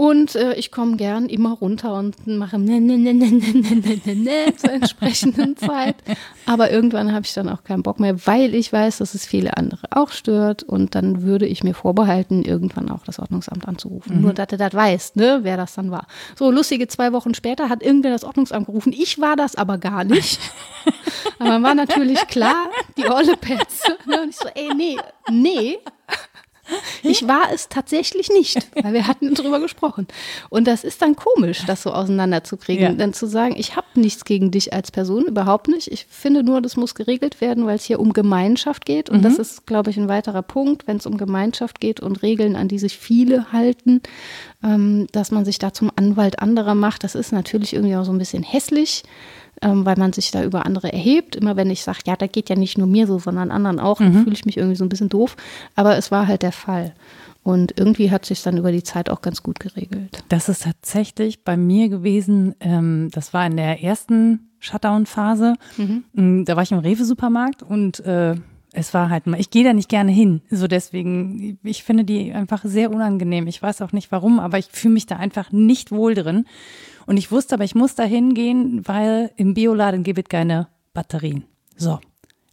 Und 0.00 0.36
äh, 0.36 0.54
ich 0.54 0.70
komme 0.70 0.96
gern 0.96 1.26
immer 1.26 1.54
runter 1.54 1.94
und 1.94 2.24
mache 2.28 2.56
ne, 2.56 2.80
ne, 2.80 2.96
ne, 2.96 3.12
ne, 3.12 3.32
ne, 3.32 3.52
ne, 3.52 4.00
ne, 4.04 4.14
ne, 4.14 4.56
zur 4.56 4.70
entsprechenden 4.70 5.56
Zeit. 5.56 5.96
Aber 6.46 6.70
irgendwann 6.70 7.12
habe 7.12 7.26
ich 7.26 7.34
dann 7.34 7.48
auch 7.48 7.64
keinen 7.64 7.82
Bock 7.82 7.98
mehr, 7.98 8.24
weil 8.24 8.54
ich 8.54 8.72
weiß, 8.72 8.98
dass 8.98 9.14
es 9.14 9.26
viele 9.26 9.56
andere 9.56 9.88
auch 9.90 10.12
stört. 10.12 10.62
Und 10.62 10.94
dann 10.94 11.22
würde 11.22 11.46
ich 11.46 11.64
mir 11.64 11.74
vorbehalten, 11.74 12.44
irgendwann 12.44 12.92
auch 12.92 13.02
das 13.02 13.18
Ordnungsamt 13.18 13.66
anzurufen. 13.66 14.18
Mhm. 14.18 14.22
Nur, 14.22 14.34
dass 14.34 14.46
du 14.46 14.56
das 14.56 14.72
weißt, 14.72 15.16
ne, 15.16 15.40
wer 15.42 15.56
das 15.56 15.74
dann 15.74 15.90
war. 15.90 16.06
So, 16.36 16.52
lustige 16.52 16.86
zwei 16.86 17.12
Wochen 17.12 17.34
später 17.34 17.68
hat 17.68 17.82
irgendwer 17.82 18.12
das 18.12 18.22
Ordnungsamt 18.22 18.66
gerufen. 18.66 18.92
Ich 18.96 19.20
war 19.20 19.34
das 19.34 19.56
aber 19.56 19.78
gar 19.78 20.04
nicht. 20.04 20.38
aber 21.40 21.48
man 21.58 21.62
war 21.64 21.74
natürlich 21.74 22.24
klar, 22.28 22.66
die 22.96 23.10
olle 23.10 23.36
Petze. 23.36 23.96
Ne? 24.06 24.20
Und 24.22 24.28
ich 24.28 24.36
so, 24.36 24.48
ey, 24.54 24.70
nee, 24.76 24.96
nee, 25.28 25.78
ich 27.02 27.26
war 27.26 27.52
es 27.52 27.68
tatsächlich 27.68 28.28
nicht, 28.28 28.66
weil 28.82 28.92
wir 28.92 29.06
hatten 29.06 29.34
drüber 29.34 29.60
gesprochen. 29.60 30.06
Und 30.50 30.66
das 30.66 30.84
ist 30.84 31.02
dann 31.02 31.16
komisch, 31.16 31.64
das 31.66 31.82
so 31.82 31.92
auseinanderzukriegen. 31.92 32.84
Ja. 32.84 32.92
Dann 32.92 33.12
zu 33.12 33.26
sagen, 33.26 33.54
ich 33.56 33.76
habe 33.76 33.86
nichts 33.94 34.24
gegen 34.24 34.50
dich 34.50 34.72
als 34.72 34.90
Person, 34.90 35.26
überhaupt 35.26 35.68
nicht. 35.68 35.90
Ich 35.90 36.06
finde 36.08 36.42
nur, 36.42 36.60
das 36.60 36.76
muss 36.76 36.94
geregelt 36.94 37.40
werden, 37.40 37.66
weil 37.66 37.76
es 37.76 37.84
hier 37.84 38.00
um 38.00 38.12
Gemeinschaft 38.12 38.84
geht. 38.84 39.10
Und 39.10 39.18
mhm. 39.18 39.22
das 39.22 39.38
ist, 39.38 39.66
glaube 39.66 39.90
ich, 39.90 39.96
ein 39.96 40.08
weiterer 40.08 40.42
Punkt, 40.42 40.86
wenn 40.86 40.98
es 40.98 41.06
um 41.06 41.16
Gemeinschaft 41.16 41.80
geht 41.80 42.00
und 42.00 42.22
Regeln, 42.22 42.56
an 42.56 42.68
die 42.68 42.78
sich 42.78 42.98
viele 42.98 43.52
halten, 43.52 44.02
ähm, 44.62 45.06
dass 45.12 45.30
man 45.30 45.44
sich 45.44 45.58
da 45.58 45.72
zum 45.72 45.90
Anwalt 45.96 46.40
anderer 46.40 46.74
macht. 46.74 47.04
Das 47.04 47.14
ist 47.14 47.32
natürlich 47.32 47.74
irgendwie 47.74 47.96
auch 47.96 48.04
so 48.04 48.12
ein 48.12 48.18
bisschen 48.18 48.42
hässlich 48.42 49.04
ähm, 49.62 49.84
weil 49.84 49.96
man 49.96 50.12
sich 50.12 50.30
da 50.30 50.42
über 50.42 50.66
andere 50.66 50.92
erhebt. 50.92 51.36
Immer 51.36 51.56
wenn 51.56 51.70
ich 51.70 51.82
sage, 51.82 52.00
ja, 52.06 52.16
da 52.16 52.26
geht 52.26 52.48
ja 52.48 52.56
nicht 52.56 52.78
nur 52.78 52.86
mir 52.86 53.06
so, 53.06 53.18
sondern 53.18 53.50
anderen 53.50 53.80
auch, 53.80 54.00
mhm. 54.00 54.22
fühle 54.22 54.32
ich 54.32 54.44
mich 54.44 54.56
irgendwie 54.56 54.76
so 54.76 54.84
ein 54.84 54.88
bisschen 54.88 55.08
doof. 55.08 55.36
Aber 55.74 55.96
es 55.96 56.10
war 56.10 56.26
halt 56.26 56.42
der 56.42 56.52
Fall. 56.52 56.94
Und 57.42 57.78
irgendwie 57.78 58.10
hat 58.10 58.26
sich 58.26 58.42
dann 58.42 58.58
über 58.58 58.72
die 58.72 58.82
Zeit 58.82 59.08
auch 59.08 59.22
ganz 59.22 59.42
gut 59.42 59.58
geregelt. 59.60 60.22
Das 60.28 60.48
ist 60.48 60.64
tatsächlich 60.64 61.44
bei 61.44 61.56
mir 61.56 61.88
gewesen, 61.88 62.54
ähm, 62.60 63.08
das 63.12 63.32
war 63.32 63.46
in 63.46 63.56
der 63.56 63.82
ersten 63.82 64.50
Shutdown-Phase. 64.58 65.54
Mhm. 65.76 66.04
Mm, 66.12 66.44
da 66.44 66.56
war 66.56 66.62
ich 66.62 66.72
im 66.72 66.78
Rewe-Supermarkt 66.78 67.62
und 67.62 68.00
äh, 68.00 68.34
es 68.72 68.92
war 68.92 69.08
halt 69.10 69.26
mal, 69.26 69.40
ich 69.40 69.50
gehe 69.50 69.64
da 69.64 69.72
nicht 69.72 69.88
gerne 69.88 70.12
hin. 70.12 70.42
So 70.50 70.66
deswegen, 70.66 71.58
ich 71.62 71.84
finde 71.84 72.04
die 72.04 72.32
einfach 72.32 72.64
sehr 72.64 72.90
unangenehm. 72.90 73.46
Ich 73.46 73.62
weiß 73.62 73.82
auch 73.82 73.92
nicht 73.92 74.12
warum, 74.12 74.40
aber 74.40 74.58
ich 74.58 74.68
fühle 74.70 74.94
mich 74.94 75.06
da 75.06 75.16
einfach 75.16 75.50
nicht 75.52 75.90
wohl 75.90 76.14
drin. 76.14 76.44
Und 77.08 77.16
ich 77.16 77.32
wusste 77.32 77.54
aber, 77.54 77.64
ich 77.64 77.74
muss 77.74 77.94
da 77.94 78.02
hingehen, 78.02 78.82
weil 78.86 79.30
im 79.36 79.54
Bioladen 79.54 80.02
gibt 80.02 80.18
es 80.18 80.24
keine 80.26 80.68
Batterien. 80.92 81.44
So. 81.74 82.00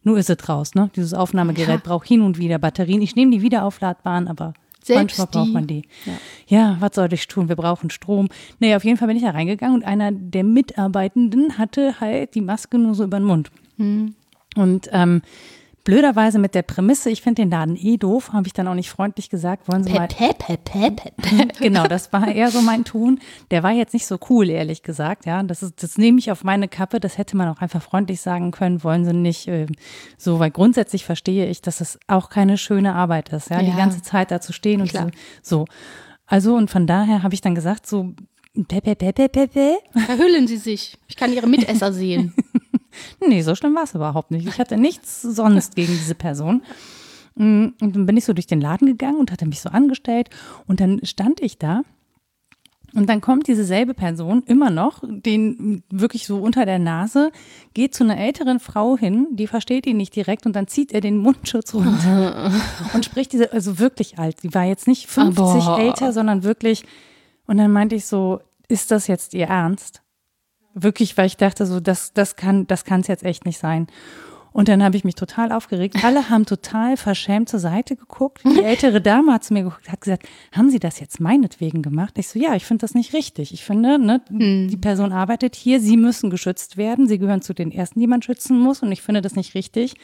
Nur 0.04 0.18
ist 0.18 0.30
es 0.30 0.48
raus, 0.48 0.76
ne? 0.76 0.90
Dieses 0.96 1.14
Aufnahmegerät 1.14 1.68
ja. 1.68 1.82
braucht 1.84 2.08
hin 2.08 2.22
und 2.22 2.38
wieder 2.38 2.58
Batterien. 2.58 3.02
Ich 3.02 3.18
nehme 3.18 3.32
die 3.32 3.42
wieder 3.42 3.66
aufladbaren, 3.66 4.30
aber 4.30 4.54
Selbst 4.82 5.18
manchmal 5.18 5.28
braucht 5.28 5.52
man 5.52 5.68
die. 5.68 5.82
Ja. 6.06 6.14
ja, 6.48 6.78
was 6.80 6.96
soll 6.96 7.12
ich 7.12 7.28
tun? 7.28 7.50
Wir 7.50 7.58
brauchen 7.58 7.90
Strom. 7.90 8.30
Nee, 8.60 8.76
auf 8.76 8.86
jeden 8.86 8.96
Fall 8.96 9.10
bin 9.10 9.18
ich 9.18 9.24
da 9.24 9.32
reingegangen 9.32 9.76
und 9.76 9.84
einer 9.84 10.14
der 10.14 10.46
Mitarbeitenden 10.46 11.58
hatte 11.58 12.00
halt 12.00 12.34
die 12.34 12.42
Maske 12.42 12.78
nur 12.78 12.96
so 12.96 13.04
über 13.04 13.20
den 13.20 13.26
Mund. 13.26 13.52
Mhm. 13.76 14.16
Und 14.56 14.88
ähm, 14.94 15.22
blöderweise 15.86 16.40
mit 16.40 16.56
der 16.56 16.64
Prämisse, 16.64 17.10
ich 17.10 17.22
finde 17.22 17.44
den 17.44 17.52
Laden 17.52 17.78
eh 17.78 17.96
doof, 17.96 18.34
habe 18.34 18.48
ich 18.48 18.54
dann 18.54 18.68
auch 18.68 18.74
nicht 18.74 18.90
freundlich 18.90 19.30
gesagt, 19.30 19.70
wollen 19.72 19.84
Sie 19.84 19.94
mal. 19.94 20.08
Pep, 20.08 20.40
pep, 20.40 20.66
pep, 20.66 20.96
pep. 21.16 21.58
genau, 21.60 21.88
das 21.88 22.12
war 22.12 22.28
eher 22.28 22.52
so 22.52 22.62
mein 22.62 22.84
Ton. 22.84 23.20
Der 23.52 23.64
war 23.64 23.72
jetzt 23.72 23.94
nicht 23.94 24.06
so 24.06 24.18
cool, 24.30 24.50
ehrlich 24.50 24.84
gesagt, 24.84 25.26
ja. 25.26 25.42
Das 25.44 25.64
ist, 25.64 25.82
das 25.82 25.98
nehme 25.98 26.20
ich 26.20 26.32
auf 26.32 26.44
meine 26.44 26.68
Kappe. 26.68 27.00
Das 27.00 27.18
hätte 27.18 27.38
man 27.38 27.48
auch 27.48 27.62
einfach 27.62 27.82
freundlich 27.82 28.20
sagen 28.20 28.52
können, 28.52 28.84
wollen 28.84 29.06
Sie 29.06 29.14
nicht 29.14 29.48
äh, 29.48 29.68
so, 30.18 30.40
weil 30.40 30.52
grundsätzlich 30.52 31.06
verstehe 31.06 31.48
ich, 31.48 31.62
dass 31.62 31.80
es 31.80 32.00
auch 32.08 32.30
keine 32.30 32.58
schöne 32.58 32.96
Arbeit 32.96 33.30
ist, 33.30 33.52
ja, 33.52 33.62
ja. 33.62 33.72
die 33.72 33.78
ganze 33.78 34.02
Zeit 34.02 34.32
da 34.32 34.42
zu 34.42 34.52
stehen 34.52 34.82
und 34.82 34.92
so, 34.92 35.08
so. 35.42 35.66
Also 36.26 36.56
und 36.56 36.72
von 36.72 36.88
daher 36.88 37.22
habe 37.22 37.36
ich 37.36 37.42
dann 37.42 37.54
gesagt, 37.54 37.86
so 37.86 38.16
Pepe, 38.68 38.96
Pepe, 38.96 39.30
Pepe. 39.30 39.78
Verhüllen 39.94 40.48
Sie 40.48 40.58
sich. 40.58 40.98
Ich 41.08 41.16
kann 41.16 41.32
Ihre 41.32 41.48
Mitesser 41.48 41.94
sehen. 41.94 42.34
Nee, 43.26 43.42
so 43.42 43.56
schlimm 43.56 43.76
war 43.76 43.84
es 43.84 43.96
überhaupt 43.96 44.32
nicht. 44.32 44.48
Ich 44.48 44.60
hatte 44.60 44.78
nichts 44.78 45.22
sonst 45.22 45.76
gegen 45.76 45.94
diese 45.94 46.16
Person. 46.16 46.64
Mm, 47.36 47.68
und 47.82 47.96
dann 47.96 48.06
bin 48.06 48.18
ich 48.18 48.26
so 48.26 48.34
durch 48.34 48.48
den 48.48 48.62
Laden 48.62 48.88
gegangen 48.88 49.20
und 49.20 49.32
hatte 49.32 49.46
mich 49.46 49.62
so 49.62 49.70
angestellt. 49.70 50.30
Und 50.68 50.80
dann 50.80 51.00
stand 51.04 51.42
ich 51.42 51.58
da. 51.58 51.84
Und 52.96 53.10
dann 53.10 53.20
kommt 53.20 53.48
diese 53.48 53.66
selbe 53.66 53.94
Person 53.94 54.44
immer 54.48 54.70
noch, 54.70 55.04
den 55.06 55.84
wirklich 55.90 56.26
so 56.26 56.38
unter 56.38 56.66
der 56.66 56.80
Nase, 56.80 57.32
geht 57.74 57.94
zu 57.94 58.06
einer 58.06 58.18
älteren 58.18 58.62
Frau 58.62 58.98
hin, 58.98 59.28
die 59.32 59.48
versteht 59.48 59.86
ihn 59.86 59.98
nicht 59.98 60.16
direkt 60.16 60.46
und 60.46 60.56
dann 60.56 60.68
zieht 60.68 60.94
er 60.94 61.02
den 61.02 61.18
Mundschutz 61.18 61.74
runter 61.74 62.54
und 62.94 63.04
spricht 63.04 63.34
diese, 63.34 63.52
also 63.52 63.80
wirklich 63.80 64.18
alt. 64.18 64.40
Sie 64.40 64.54
war 64.54 64.64
jetzt 64.64 64.88
nicht 64.88 65.08
50 65.08 65.44
Aber. 65.44 65.80
älter, 65.80 66.14
sondern 66.14 66.44
wirklich. 66.44 66.86
Und 67.48 67.58
dann 67.58 67.72
meinte 67.74 67.96
ich 67.96 68.06
so, 68.06 68.40
ist 68.70 68.92
das 68.92 69.08
jetzt 69.08 69.34
ihr 69.34 69.48
Ernst? 69.48 70.02
Wirklich, 70.76 71.18
weil 71.18 71.26
ich 71.26 71.38
dachte, 71.38 71.66
so, 71.66 71.80
das, 71.80 72.14
das 72.14 72.36
kann 72.36 72.68
das 72.68 72.84
kann 72.86 73.02
es 73.02 73.08
jetzt 73.08 73.24
echt 73.24 73.46
nicht 73.46 73.58
sein. 73.58 73.88
Und 74.56 74.70
dann 74.70 74.82
habe 74.82 74.96
ich 74.96 75.04
mich 75.04 75.16
total 75.16 75.52
aufgeregt. 75.52 75.98
Alle 76.06 76.30
haben 76.30 76.46
total 76.46 76.96
verschämt 76.96 77.50
zur 77.50 77.60
Seite 77.60 77.98
geguckt. 77.98 78.42
Die 78.46 78.64
ältere 78.64 79.02
Dame 79.02 79.34
hat 79.34 79.44
zu 79.44 79.54
mir 79.54 79.64
geguckt, 79.64 79.92
hat 79.92 80.00
gesagt, 80.00 80.30
haben 80.54 80.70
Sie 80.70 80.80
das 80.80 81.02
jetzt 81.02 81.20
meinetwegen 81.20 81.82
gemacht? 81.82 82.18
Ich 82.18 82.30
so, 82.30 82.40
ja, 82.40 82.56
ich 82.56 82.64
finde 82.64 82.84
das 82.84 82.94
nicht 82.94 83.12
richtig. 83.12 83.54
Ich 83.54 83.66
finde, 83.66 84.00
ne, 84.00 84.22
hm. 84.30 84.70
die 84.70 84.78
Person 84.78 85.12
arbeitet 85.12 85.56
hier, 85.56 85.82
Sie 85.82 85.98
müssen 85.98 86.30
geschützt 86.30 86.78
werden. 86.78 87.06
Sie 87.10 87.20
gehören 87.20 87.42
zu 87.42 87.54
den 87.54 87.70
Ersten, 87.70 88.00
die 88.00 88.08
man 88.08 88.22
schützen 88.22 88.58
muss. 88.58 88.82
Und 88.82 88.94
ich 88.94 89.02
finde 89.02 89.22
das 89.22 89.36
nicht 89.36 89.56
richtig. 89.56 89.96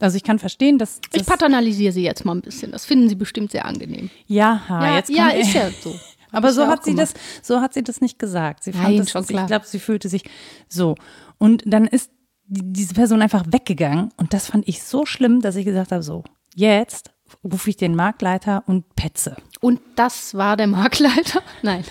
Also 0.00 0.16
ich 0.16 0.24
kann 0.24 0.40
verstehen, 0.40 0.78
dass. 0.78 1.00
dass 1.12 1.22
ich 1.22 1.26
paternalisiere 1.26 1.92
Sie 1.92 2.02
jetzt 2.02 2.24
mal 2.24 2.34
ein 2.34 2.40
bisschen. 2.40 2.72
Das 2.72 2.84
finden 2.84 3.08
Sie 3.08 3.14
bestimmt 3.14 3.52
sehr 3.52 3.64
angenehm. 3.64 4.10
Ja, 4.26 4.62
ja, 4.68 4.96
jetzt 4.96 5.10
ja 5.10 5.28
ist 5.28 5.54
ja 5.54 5.70
so. 5.70 5.94
Aber 6.34 6.52
so 6.52 6.66
hat 6.66 6.84
sie 6.84 6.94
gemacht. 6.94 7.14
das, 7.14 7.46
so 7.46 7.60
hat 7.60 7.74
sie 7.74 7.82
das 7.82 8.00
nicht 8.00 8.18
gesagt. 8.18 8.64
Sie 8.64 8.72
fand 8.72 8.84
Nein, 8.84 8.98
das, 8.98 9.10
schon 9.10 9.26
klar. 9.26 9.44
Ich 9.44 9.48
glaube, 9.48 9.66
sie 9.66 9.78
fühlte 9.78 10.08
sich 10.08 10.24
so. 10.68 10.94
Und 11.38 11.62
dann 11.66 11.86
ist 11.86 12.10
diese 12.46 12.94
Person 12.94 13.22
einfach 13.22 13.44
weggegangen. 13.48 14.10
Und 14.16 14.34
das 14.34 14.46
fand 14.48 14.68
ich 14.68 14.82
so 14.82 15.06
schlimm, 15.06 15.40
dass 15.40 15.56
ich 15.56 15.64
gesagt 15.64 15.92
habe, 15.92 16.02
so, 16.02 16.24
jetzt 16.54 17.10
rufe 17.42 17.70
ich 17.70 17.76
den 17.76 17.94
Marktleiter 17.94 18.62
und 18.66 18.94
petze. 18.96 19.36
Und 19.60 19.80
das 19.96 20.34
war 20.34 20.56
der 20.56 20.66
Marktleiter? 20.66 21.42
Nein. 21.62 21.84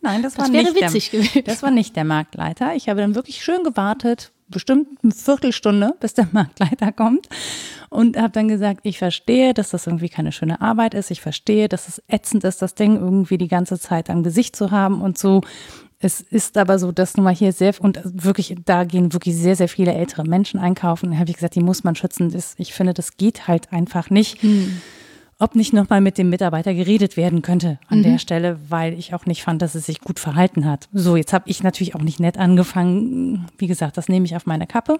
Nein, 0.00 0.22
das, 0.22 0.34
das 0.34 0.44
war 0.44 0.50
nicht 0.50 0.74
witzig 0.74 1.10
der, 1.10 1.20
gewesen. 1.20 1.44
Das 1.44 1.62
war 1.62 1.70
nicht 1.70 1.94
der 1.94 2.04
Marktleiter. 2.04 2.74
Ich 2.74 2.88
habe 2.88 3.00
dann 3.00 3.14
wirklich 3.14 3.44
schön 3.44 3.62
gewartet, 3.64 4.32
bestimmt 4.50 4.88
eine 5.02 5.12
Viertelstunde, 5.12 5.94
bis 6.00 6.14
der 6.14 6.28
Marktleiter 6.32 6.92
kommt 6.92 7.28
und 7.88 8.16
habe 8.16 8.30
dann 8.30 8.48
gesagt, 8.48 8.80
ich 8.84 8.98
verstehe, 8.98 9.54
dass 9.54 9.70
das 9.70 9.86
irgendwie 9.86 10.08
keine 10.08 10.32
schöne 10.32 10.60
Arbeit 10.60 10.94
ist. 10.94 11.10
Ich 11.10 11.20
verstehe, 11.20 11.68
dass 11.68 11.88
es 11.88 12.02
ätzend 12.08 12.44
ist, 12.44 12.62
das 12.62 12.74
Ding 12.74 12.96
irgendwie 12.96 13.38
die 13.38 13.48
ganze 13.48 13.78
Zeit 13.78 14.10
am 14.10 14.22
Gesicht 14.22 14.56
zu 14.56 14.70
haben 14.70 15.00
und 15.00 15.18
so. 15.18 15.42
Es 16.02 16.20
ist 16.22 16.56
aber 16.56 16.78
so, 16.78 16.92
dass 16.92 17.16
nun 17.16 17.24
mal 17.24 17.34
hier 17.34 17.52
sehr 17.52 17.74
und 17.78 18.00
wirklich, 18.04 18.56
da 18.64 18.84
gehen 18.84 19.12
wirklich 19.12 19.36
sehr, 19.36 19.54
sehr 19.54 19.68
viele 19.68 19.92
ältere 19.92 20.24
Menschen 20.24 20.58
einkaufen. 20.58 21.10
Da 21.10 21.18
habe 21.18 21.28
ich 21.28 21.36
gesagt, 21.36 21.56
die 21.56 21.62
muss 21.62 21.84
man 21.84 21.94
schützen. 21.94 22.30
Das, 22.30 22.54
ich 22.56 22.72
finde, 22.72 22.94
das 22.94 23.18
geht 23.18 23.48
halt 23.48 23.70
einfach 23.72 24.08
nicht. 24.08 24.42
Hm. 24.42 24.80
Ob 25.40 25.56
nicht 25.56 25.72
nochmal 25.72 26.00
mit 26.00 26.18
dem 26.18 26.30
Mitarbeiter 26.30 26.74
geredet 26.74 27.16
werden 27.16 27.42
könnte 27.42 27.78
an 27.88 27.98
mhm. 27.98 28.02
der 28.04 28.18
Stelle, 28.18 28.58
weil 28.68 28.92
ich 28.92 29.14
auch 29.14 29.26
nicht 29.26 29.42
fand, 29.42 29.62
dass 29.62 29.74
es 29.74 29.86
sich 29.86 30.00
gut 30.00 30.18
verhalten 30.18 30.64
hat. 30.64 30.88
So, 30.92 31.16
jetzt 31.16 31.32
habe 31.32 31.48
ich 31.48 31.62
natürlich 31.62 31.94
auch 31.94 32.02
nicht 32.02 32.20
nett 32.20 32.38
angefangen. 32.38 33.46
Wie 33.58 33.66
gesagt, 33.66 33.96
das 33.96 34.08
nehme 34.08 34.26
ich 34.26 34.36
auf 34.36 34.46
meine 34.46 34.66
Kappe. 34.66 34.98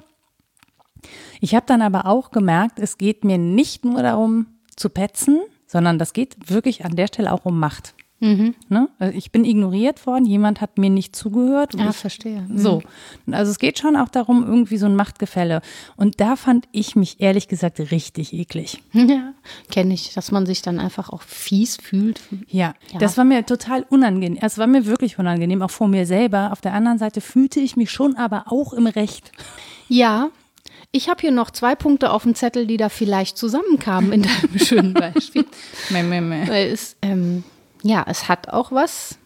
Ich 1.40 1.54
habe 1.54 1.66
dann 1.66 1.82
aber 1.82 2.06
auch 2.06 2.30
gemerkt, 2.30 2.78
es 2.78 2.98
geht 2.98 3.24
mir 3.24 3.38
nicht 3.38 3.84
nur 3.84 4.02
darum 4.02 4.46
zu 4.76 4.90
petzen, 4.90 5.40
sondern 5.66 5.98
das 5.98 6.12
geht 6.12 6.50
wirklich 6.50 6.84
an 6.84 6.96
der 6.96 7.06
Stelle 7.06 7.32
auch 7.32 7.44
um 7.44 7.58
Macht. 7.58 7.94
Mhm. 8.20 8.54
Ne? 8.68 8.88
Also 8.98 9.16
ich 9.16 9.32
bin 9.32 9.44
ignoriert 9.44 10.06
worden, 10.06 10.26
jemand 10.26 10.60
hat 10.60 10.76
mir 10.78 10.90
nicht 10.90 11.16
zugehört. 11.16 11.74
Ja, 11.74 11.88
ich, 11.90 11.96
verstehe. 11.96 12.42
Mhm. 12.42 12.58
So. 12.58 12.82
Also 13.30 13.50
es 13.50 13.58
geht 13.58 13.78
schon 13.78 13.96
auch 13.96 14.08
darum, 14.08 14.44
irgendwie 14.46 14.76
so 14.76 14.86
ein 14.86 14.94
Machtgefälle. 14.94 15.62
Und 15.96 16.20
da 16.20 16.36
fand 16.36 16.66
ich 16.70 16.96
mich 16.96 17.20
ehrlich 17.20 17.48
gesagt 17.48 17.80
richtig 17.90 18.32
eklig. 18.32 18.82
Ja, 19.10 19.32
kenne 19.70 19.94
ich, 19.94 20.12
dass 20.14 20.30
man 20.30 20.46
sich 20.46 20.62
dann 20.62 20.78
einfach 20.78 21.08
auch 21.08 21.22
fies 21.22 21.76
fühlt. 21.76 22.20
Ja, 22.48 22.74
ja, 22.92 22.98
das 22.98 23.16
war 23.16 23.24
mir 23.24 23.44
total 23.44 23.84
unangenehm. 23.88 24.38
Es 24.40 24.56
war 24.58 24.66
mir 24.66 24.86
wirklich 24.86 25.18
unangenehm, 25.18 25.62
auch 25.62 25.70
vor 25.70 25.88
mir 25.88 26.06
selber. 26.06 26.52
Auf 26.52 26.60
der 26.60 26.74
anderen 26.74 26.98
Seite 26.98 27.20
fühlte 27.20 27.58
ich 27.60 27.76
mich 27.76 27.90
schon 27.90 28.16
aber 28.16 28.44
auch 28.52 28.72
im 28.72 28.86
Recht. 28.86 29.32
Ja, 29.88 30.28
ich 30.92 31.08
habe 31.08 31.20
hier 31.20 31.30
noch 31.30 31.50
zwei 31.50 31.74
Punkte 31.74 32.10
auf 32.10 32.24
dem 32.24 32.34
Zettel, 32.34 32.66
die 32.66 32.76
da 32.76 32.88
vielleicht 32.88 33.36
zusammenkamen 33.38 34.12
in 34.12 34.22
deinem 34.22 34.58
schönen 34.64 34.94
Beispiel. 34.94 35.46
meh, 35.90 36.02
meh, 36.02 36.20
meh. 36.20 36.48
Weil 36.48 36.68
es, 36.68 36.96
ähm, 37.02 37.42
ja, 37.82 38.04
es 38.08 38.28
hat 38.28 38.48
auch 38.48 38.72
was 38.72 39.18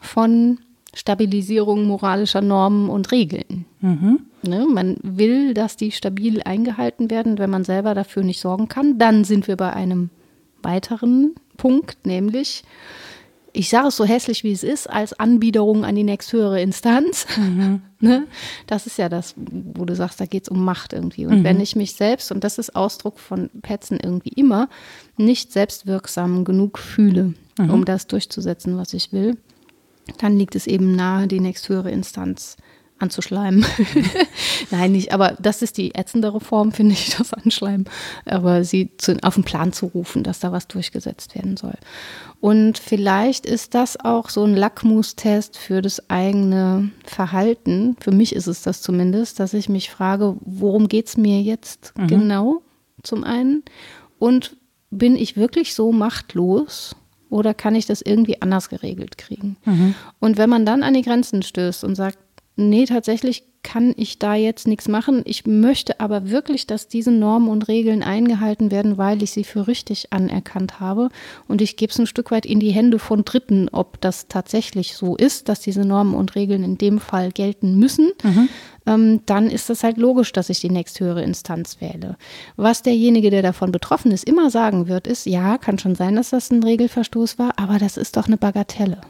von 0.00 0.58
Stabilisierung 0.94 1.84
moralischer 1.84 2.40
Normen 2.40 2.88
und 2.88 3.12
Regeln. 3.12 3.64
Mhm. 3.80 4.20
Ne, 4.42 4.66
man 4.66 4.96
will, 5.02 5.54
dass 5.54 5.76
die 5.76 5.92
stabil 5.92 6.42
eingehalten 6.42 7.10
werden. 7.10 7.38
Wenn 7.38 7.50
man 7.50 7.64
selber 7.64 7.94
dafür 7.94 8.22
nicht 8.22 8.40
sorgen 8.40 8.68
kann, 8.68 8.98
dann 8.98 9.24
sind 9.24 9.46
wir 9.48 9.56
bei 9.56 9.72
einem 9.72 10.10
weiteren 10.62 11.34
Punkt, 11.56 12.06
nämlich 12.06 12.64
ich 13.52 13.68
sage 13.68 13.88
es 13.88 13.96
so 13.96 14.04
hässlich, 14.04 14.44
wie 14.44 14.52
es 14.52 14.62
ist, 14.62 14.88
als 14.88 15.12
Anbiederung 15.18 15.84
an 15.84 15.94
die 15.94 16.04
nächsthöhere 16.04 16.60
Instanz. 16.60 17.26
Mhm. 17.36 17.82
ne? 18.00 18.26
Das 18.66 18.86
ist 18.86 18.98
ja 18.98 19.08
das, 19.08 19.34
wo 19.36 19.84
du 19.84 19.94
sagst, 19.94 20.20
da 20.20 20.26
geht 20.26 20.44
es 20.44 20.48
um 20.48 20.64
Macht 20.64 20.92
irgendwie. 20.92 21.26
Und 21.26 21.40
mhm. 21.40 21.44
wenn 21.44 21.60
ich 21.60 21.76
mich 21.76 21.94
selbst, 21.94 22.30
und 22.32 22.44
das 22.44 22.58
ist 22.58 22.76
Ausdruck 22.76 23.18
von 23.18 23.50
Petzen 23.62 23.98
irgendwie 24.00 24.30
immer, 24.30 24.68
nicht 25.16 25.52
selbstwirksam 25.52 26.44
genug 26.44 26.78
fühle, 26.78 27.34
mhm. 27.58 27.70
um 27.70 27.84
das 27.84 28.06
durchzusetzen, 28.06 28.76
was 28.76 28.94
ich 28.94 29.12
will, 29.12 29.36
dann 30.18 30.36
liegt 30.36 30.54
es 30.54 30.66
eben 30.66 30.94
nahe, 30.94 31.26
die 31.26 31.40
nächsthöhere 31.40 31.90
Instanz 31.90 32.56
anzuschleimen. 33.00 33.64
Nein, 34.70 34.92
nicht, 34.92 35.12
aber 35.12 35.36
das 35.40 35.62
ist 35.62 35.78
die 35.78 35.94
ätzendere 35.94 36.40
Form, 36.40 36.72
finde 36.72 36.92
ich, 36.92 37.16
das 37.16 37.32
Anschleimen. 37.32 37.86
Aber 38.24 38.64
sie 38.64 38.96
zu, 38.98 39.16
auf 39.22 39.34
den 39.34 39.44
Plan 39.44 39.72
zu 39.72 39.86
rufen, 39.86 40.22
dass 40.22 40.40
da 40.40 40.52
was 40.52 40.68
durchgesetzt 40.68 41.34
werden 41.34 41.56
soll. 41.56 41.74
Und 42.40 42.78
vielleicht 42.78 43.46
ist 43.46 43.74
das 43.74 43.98
auch 43.98 44.30
so 44.30 44.44
ein 44.44 44.56
Lackmustest 44.56 45.58
für 45.58 45.82
das 45.82 46.08
eigene 46.08 46.90
Verhalten. 47.04 47.96
Für 48.00 48.12
mich 48.12 48.34
ist 48.34 48.46
es 48.46 48.62
das 48.62 48.82
zumindest, 48.82 49.40
dass 49.40 49.54
ich 49.54 49.68
mich 49.68 49.90
frage, 49.90 50.36
worum 50.40 50.88
geht 50.88 51.08
es 51.08 51.16
mir 51.16 51.42
jetzt 51.42 51.92
mhm. 51.98 52.06
genau 52.06 52.62
zum 53.02 53.24
einen? 53.24 53.62
Und 54.18 54.56
bin 54.90 55.16
ich 55.16 55.36
wirklich 55.36 55.74
so 55.74 55.92
machtlos? 55.92 56.96
Oder 57.28 57.54
kann 57.54 57.76
ich 57.76 57.86
das 57.86 58.02
irgendwie 58.02 58.42
anders 58.42 58.68
geregelt 58.68 59.16
kriegen? 59.16 59.56
Mhm. 59.64 59.94
Und 60.18 60.36
wenn 60.36 60.50
man 60.50 60.66
dann 60.66 60.82
an 60.82 60.94
die 60.94 61.02
Grenzen 61.02 61.42
stößt 61.42 61.84
und 61.84 61.94
sagt, 61.94 62.18
nee, 62.68 62.84
tatsächlich 62.84 63.44
kann 63.62 63.92
ich 63.96 64.18
da 64.18 64.34
jetzt 64.34 64.66
nichts 64.66 64.88
machen. 64.88 65.22
Ich 65.26 65.46
möchte 65.46 66.00
aber 66.00 66.30
wirklich, 66.30 66.66
dass 66.66 66.88
diese 66.88 67.10
Normen 67.10 67.48
und 67.48 67.68
Regeln 67.68 68.02
eingehalten 68.02 68.70
werden, 68.70 68.96
weil 68.96 69.22
ich 69.22 69.32
sie 69.32 69.44
für 69.44 69.66
richtig 69.66 70.12
anerkannt 70.12 70.80
habe. 70.80 71.10
Und 71.46 71.60
ich 71.60 71.76
gebe 71.76 71.92
es 71.92 71.98
ein 71.98 72.06
Stück 72.06 72.30
weit 72.30 72.46
in 72.46 72.58
die 72.58 72.70
Hände 72.70 72.98
von 72.98 73.24
Dritten, 73.24 73.68
ob 73.70 74.00
das 74.00 74.28
tatsächlich 74.28 74.96
so 74.96 75.14
ist, 75.14 75.48
dass 75.48 75.60
diese 75.60 75.84
Normen 75.84 76.14
und 76.14 76.34
Regeln 76.34 76.64
in 76.64 76.78
dem 76.78 77.00
Fall 77.00 77.32
gelten 77.32 77.78
müssen. 77.78 78.12
Mhm. 78.22 78.48
Ähm, 78.86 79.20
dann 79.26 79.50
ist 79.50 79.68
es 79.68 79.84
halt 79.84 79.98
logisch, 79.98 80.32
dass 80.32 80.48
ich 80.48 80.60
die 80.60 80.70
nächsthöhere 80.70 81.22
Instanz 81.22 81.80
wähle. 81.80 82.16
Was 82.56 82.82
derjenige, 82.82 83.30
der 83.30 83.42
davon 83.42 83.72
betroffen 83.72 84.10
ist, 84.10 84.24
immer 84.24 84.50
sagen 84.50 84.88
wird, 84.88 85.06
ist, 85.06 85.26
ja, 85.26 85.58
kann 85.58 85.78
schon 85.78 85.94
sein, 85.94 86.16
dass 86.16 86.30
das 86.30 86.50
ein 86.50 86.62
Regelverstoß 86.62 87.38
war, 87.38 87.52
aber 87.58 87.78
das 87.78 87.98
ist 87.98 88.16
doch 88.16 88.26
eine 88.26 88.38
Bagatelle. 88.38 89.02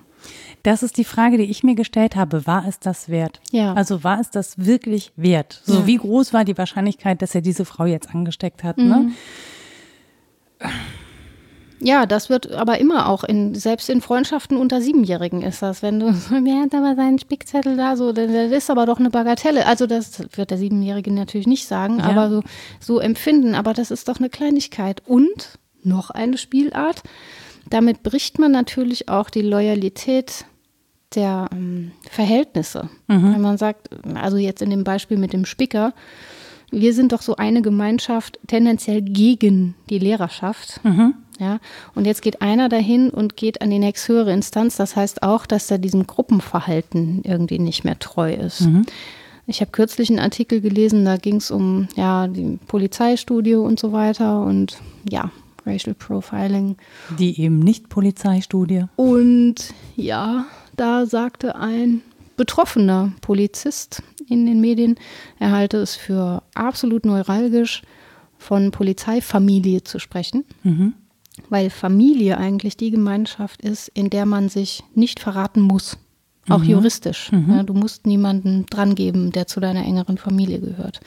Das 0.63 0.83
ist 0.83 0.97
die 0.97 1.05
Frage, 1.05 1.39
die 1.39 1.45
ich 1.45 1.63
mir 1.63 1.75
gestellt 1.75 2.17
habe. 2.17 2.47
War 2.47 2.67
es 2.67 2.79
das 2.79 3.09
wert? 3.09 3.41
Ja. 3.51 3.73
Also 3.75 4.05
war 4.05 4.21
es 4.21 4.31
das 4.31 4.59
wirklich 4.59 5.13
wert? 5.17 5.63
So 5.65 5.81
ja. 5.81 5.87
wie 5.87 5.97
groß 5.97 6.33
war 6.33 6.45
die 6.45 6.59
Wahrscheinlichkeit, 6.59 7.23
dass 7.23 7.35
er 7.35 7.41
diese 7.41 7.65
Frau 7.65 7.87
jetzt 7.87 8.15
angesteckt 8.15 8.63
hat? 8.63 8.79
Ne? 8.79 8.85
Mhm. 8.85 8.91
Ne? 8.91 9.13
Ja, 11.83 12.05
das 12.05 12.29
wird 12.29 12.53
aber 12.53 12.79
immer 12.79 13.09
auch 13.09 13.25
in, 13.25 13.55
selbst 13.55 13.89
in 13.89 14.03
Freundschaften 14.03 14.59
unter 14.59 14.83
Siebenjährigen 14.83 15.41
ist 15.41 15.63
das, 15.63 15.83
wenn 15.83 15.99
du, 15.99 16.09
wer 16.31 16.63
hat 16.63 16.75
aber 16.75 16.95
seinen 16.95 17.19
Spickzettel 17.19 17.77
da, 17.77 17.97
so, 17.97 18.13
das 18.13 18.31
ist 18.31 18.71
aber 18.71 18.85
doch 18.85 18.99
eine 18.99 19.09
Bagatelle. 19.09 19.67
Also 19.67 19.87
das 19.87 20.23
wird 20.37 20.51
der 20.51 20.59
Siebenjährige 20.59 21.11
natürlich 21.11 21.47
nicht 21.47 21.67
sagen, 21.67 21.99
ja. 21.99 22.05
aber 22.05 22.29
so, 22.29 22.43
so 22.81 22.99
empfinden. 23.01 23.55
Aber 23.55 23.73
das 23.73 23.91
ist 23.91 24.09
doch 24.09 24.19
eine 24.19 24.29
Kleinigkeit. 24.29 25.03
Und 25.07 25.59
noch 25.83 26.11
eine 26.11 26.37
Spielart. 26.37 27.03
Damit 27.71 28.03
bricht 28.03 28.39
man 28.39 28.53
natürlich 28.53 29.09
auch 29.09 29.31
die 29.31 29.43
Loyalität 29.43 30.45
der 31.15 31.49
ähm, 31.53 31.93
Verhältnisse. 32.11 32.89
Mhm. 33.09 33.35
Wenn 33.35 33.41
man 33.41 33.59
sagt, 33.59 33.91
also 34.15 34.37
jetzt 34.37 34.63
in 34.63 34.71
dem 34.71 34.85
Beispiel 34.85 35.19
mit 35.19 35.33
dem 35.33 35.45
Spicker, 35.45 35.93
wir 36.71 36.95
sind 36.95 37.13
doch 37.13 37.23
so 37.23 37.37
eine 37.37 37.63
Gemeinschaft 37.63 38.39
tendenziell 38.47 39.03
gegen 39.03 39.75
die 39.89 39.99
Lehrerschaft. 39.99 40.81
Mhm. 40.85 41.15
Ja, 41.39 41.59
und 41.95 42.07
jetzt 42.07 42.21
geht 42.21 42.43
einer 42.43 42.69
dahin 42.69 43.09
und 43.09 43.35
geht 43.35 43.63
an 43.63 43.71
die 43.71 43.79
nächsthöhere 43.79 44.31
Instanz. 44.33 44.77
Das 44.77 44.95
heißt 44.95 45.23
auch, 45.23 45.47
dass 45.47 45.71
er 45.71 45.79
diesem 45.79 46.07
Gruppenverhalten 46.07 47.23
irgendwie 47.25 47.59
nicht 47.59 47.83
mehr 47.83 47.99
treu 47.99 48.35
ist. 48.35 48.63
Mhm. 48.63 48.85
Ich 49.47 49.63
habe 49.63 49.71
kürzlich 49.71 50.11
einen 50.11 50.19
Artikel 50.19 50.61
gelesen, 50.61 51.07
da 51.07 51.17
ging 51.17 51.37
es 51.37 51.51
um 51.51 51.89
ja, 51.97 52.29
die 52.29 52.59
Polizeistudie 52.67 53.55
und 53.55 53.81
so 53.81 53.91
weiter. 53.91 54.43
Und 54.43 54.79
ja, 55.11 55.31
Racial 55.65 55.95
Profiling. 55.95 56.77
Die 57.19 57.41
eben 57.41 57.59
nicht 57.59 57.89
Polizeistudie. 57.89 58.85
Und 58.97 59.57
ja, 59.97 60.45
da 60.81 61.05
sagte 61.05 61.57
ein 61.57 62.01
betroffener 62.37 63.13
Polizist 63.21 64.03
in 64.27 64.47
den 64.47 64.61
Medien, 64.61 64.97
er 65.39 65.53
halte 65.53 65.77
es 65.77 65.95
für 65.95 66.43
absolut 66.55 67.05
neuralgisch, 67.05 67.83
von 68.39 68.71
Polizeifamilie 68.71 69.85
zu 69.85 69.99
sprechen. 69.99 70.47
Mhm. 70.63 70.95
Weil 71.51 71.69
Familie 71.69 72.39
eigentlich 72.39 72.79
die 72.79 72.91
Gemeinschaft 72.91 73.61
ist, 73.61 73.89
in 73.89 74.09
der 74.09 74.25
man 74.25 74.49
sich 74.49 74.83
nicht 74.95 75.21
verraten 75.21 75.61
muss. 75.61 75.99
Auch 76.49 76.61
mhm. 76.61 76.71
juristisch. 76.71 77.31
Mhm. 77.31 77.51
Ja, 77.51 77.63
du 77.63 77.75
musst 77.75 78.07
niemanden 78.07 78.65
drangeben, 78.65 79.33
der 79.33 79.47
zu 79.47 79.61
deiner 79.61 79.85
engeren 79.85 80.17
Familie 80.17 80.61
gehört. 80.61 81.01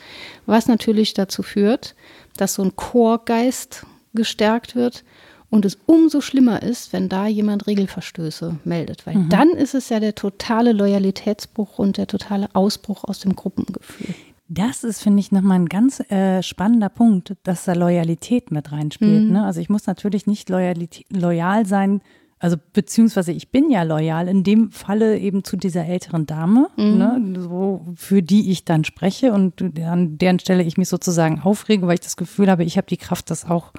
Was 0.46 0.68
natürlich 0.68 1.14
dazu 1.14 1.42
führt, 1.42 1.96
dass 2.36 2.54
so 2.54 2.62
ein 2.62 2.76
Chorgeist 2.76 3.84
gestärkt 4.14 4.76
wird 4.76 5.02
und 5.50 5.64
es 5.64 5.78
umso 5.86 6.20
schlimmer 6.20 6.62
ist, 6.62 6.92
wenn 6.92 7.08
da 7.08 7.26
jemand 7.26 7.66
Regelverstöße 7.66 8.56
meldet, 8.64 9.06
weil 9.06 9.16
mhm. 9.16 9.28
dann 9.28 9.50
ist 9.50 9.74
es 9.74 9.88
ja 9.88 10.00
der 10.00 10.14
totale 10.14 10.72
Loyalitätsbruch 10.72 11.78
und 11.78 11.96
der 11.96 12.06
totale 12.06 12.48
Ausbruch 12.54 13.04
aus 13.04 13.20
dem 13.20 13.36
Gruppengefühl. 13.36 14.14
Das 14.48 14.84
ist, 14.84 15.02
finde 15.02 15.20
ich, 15.20 15.32
nochmal 15.32 15.58
ein 15.58 15.68
ganz 15.68 16.00
äh, 16.10 16.42
spannender 16.42 16.90
Punkt, 16.90 17.34
dass 17.44 17.64
da 17.64 17.72
Loyalität 17.72 18.50
mit 18.50 18.72
reinspielt. 18.72 19.24
Mhm. 19.24 19.32
Ne? 19.32 19.44
Also 19.44 19.60
ich 19.60 19.70
muss 19.70 19.86
natürlich 19.86 20.26
nicht 20.26 20.50
loyal 20.50 21.66
sein, 21.66 22.02
also 22.44 22.58
beziehungsweise 22.74 23.32
ich 23.32 23.50
bin 23.50 23.70
ja 23.70 23.84
loyal, 23.84 24.28
in 24.28 24.44
dem 24.44 24.70
Falle 24.70 25.18
eben 25.18 25.44
zu 25.44 25.56
dieser 25.56 25.86
älteren 25.86 26.26
Dame, 26.26 26.68
mhm. 26.76 26.98
ne, 26.98 27.40
so, 27.40 27.86
für 27.96 28.22
die 28.22 28.50
ich 28.50 28.66
dann 28.66 28.84
spreche 28.84 29.32
und 29.32 29.62
an 29.80 30.18
deren 30.18 30.38
Stelle 30.38 30.62
ich 30.62 30.76
mich 30.76 30.90
sozusagen 30.90 31.40
aufrege, 31.40 31.86
weil 31.86 31.94
ich 31.94 32.00
das 32.00 32.18
Gefühl 32.18 32.50
habe, 32.50 32.64
ich 32.64 32.76
habe 32.76 32.86
die 32.86 32.98
Kraft, 32.98 33.30
das 33.30 33.46
auch 33.48 33.72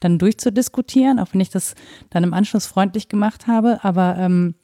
dann 0.00 0.18
durchzudiskutieren, 0.18 1.18
auch 1.18 1.28
wenn 1.32 1.40
ich 1.40 1.50
das 1.50 1.74
dann 2.10 2.24
im 2.24 2.34
Anschluss 2.34 2.66
freundlich 2.66 3.08
gemacht 3.08 3.46
habe. 3.46 3.80
Aber 3.82 4.16
ähm, 4.18 4.54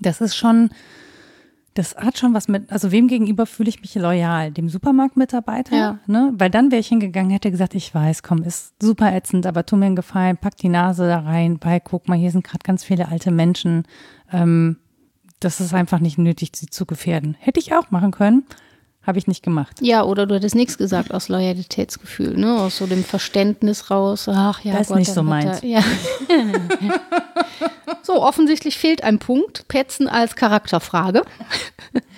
das 0.00 0.20
ist 0.20 0.36
schon, 0.36 0.70
das 1.74 1.94
hat 1.96 2.18
schon 2.18 2.32
was 2.32 2.48
mit, 2.48 2.72
also 2.72 2.90
wem 2.90 3.08
gegenüber 3.08 3.46
fühle 3.46 3.68
ich 3.68 3.80
mich 3.80 3.94
loyal? 3.94 4.50
Dem 4.50 4.68
Supermarktmitarbeiter? 4.68 5.76
Ja. 5.76 5.98
Ne? 6.06 6.32
Weil 6.36 6.50
dann 6.50 6.70
wäre 6.70 6.80
ich 6.80 6.88
hingegangen, 6.88 7.30
hätte 7.30 7.50
gesagt, 7.50 7.74
ich 7.74 7.94
weiß, 7.94 8.22
komm, 8.22 8.42
ist 8.42 8.74
super 8.80 9.14
ätzend, 9.14 9.46
aber 9.46 9.66
tu 9.66 9.76
mir 9.76 9.86
einen 9.86 9.96
Gefallen, 9.96 10.36
pack 10.36 10.56
die 10.56 10.68
Nase 10.68 11.06
da 11.06 11.20
rein, 11.20 11.58
bei, 11.58 11.80
guck 11.80 12.08
mal, 12.08 12.16
hier 12.16 12.30
sind 12.30 12.44
gerade 12.44 12.64
ganz 12.64 12.84
viele 12.84 13.08
alte 13.08 13.30
Menschen. 13.30 13.84
Ähm, 14.32 14.78
das 15.40 15.60
ist 15.60 15.74
einfach 15.74 16.00
nicht 16.00 16.18
nötig, 16.18 16.52
sie 16.54 16.66
zu 16.66 16.86
gefährden. 16.86 17.36
Hätte 17.38 17.60
ich 17.60 17.74
auch 17.74 17.90
machen 17.90 18.10
können. 18.10 18.44
Habe 19.06 19.18
ich 19.18 19.28
nicht 19.28 19.44
gemacht. 19.44 19.78
Ja, 19.80 20.02
oder 20.02 20.26
du 20.26 20.34
hättest 20.34 20.56
nichts 20.56 20.78
gesagt 20.78 21.14
aus 21.14 21.28
Loyalitätsgefühl, 21.28 22.36
ne? 22.36 22.58
Aus 22.58 22.78
so 22.78 22.86
dem 22.86 23.04
Verständnis 23.04 23.88
raus. 23.88 24.28
Ach 24.28 24.64
ja, 24.64 24.72
das 24.72 24.82
ist 24.82 24.88
Gott, 24.88 24.98
nicht 24.98 25.12
so 25.12 25.22
meins. 25.22 25.60
Ja. 25.62 25.80
so, 28.02 28.20
offensichtlich 28.20 28.76
fehlt 28.76 29.04
ein 29.04 29.20
Punkt. 29.20 29.68
Petzen 29.68 30.08
als 30.08 30.34
Charakterfrage. 30.34 31.22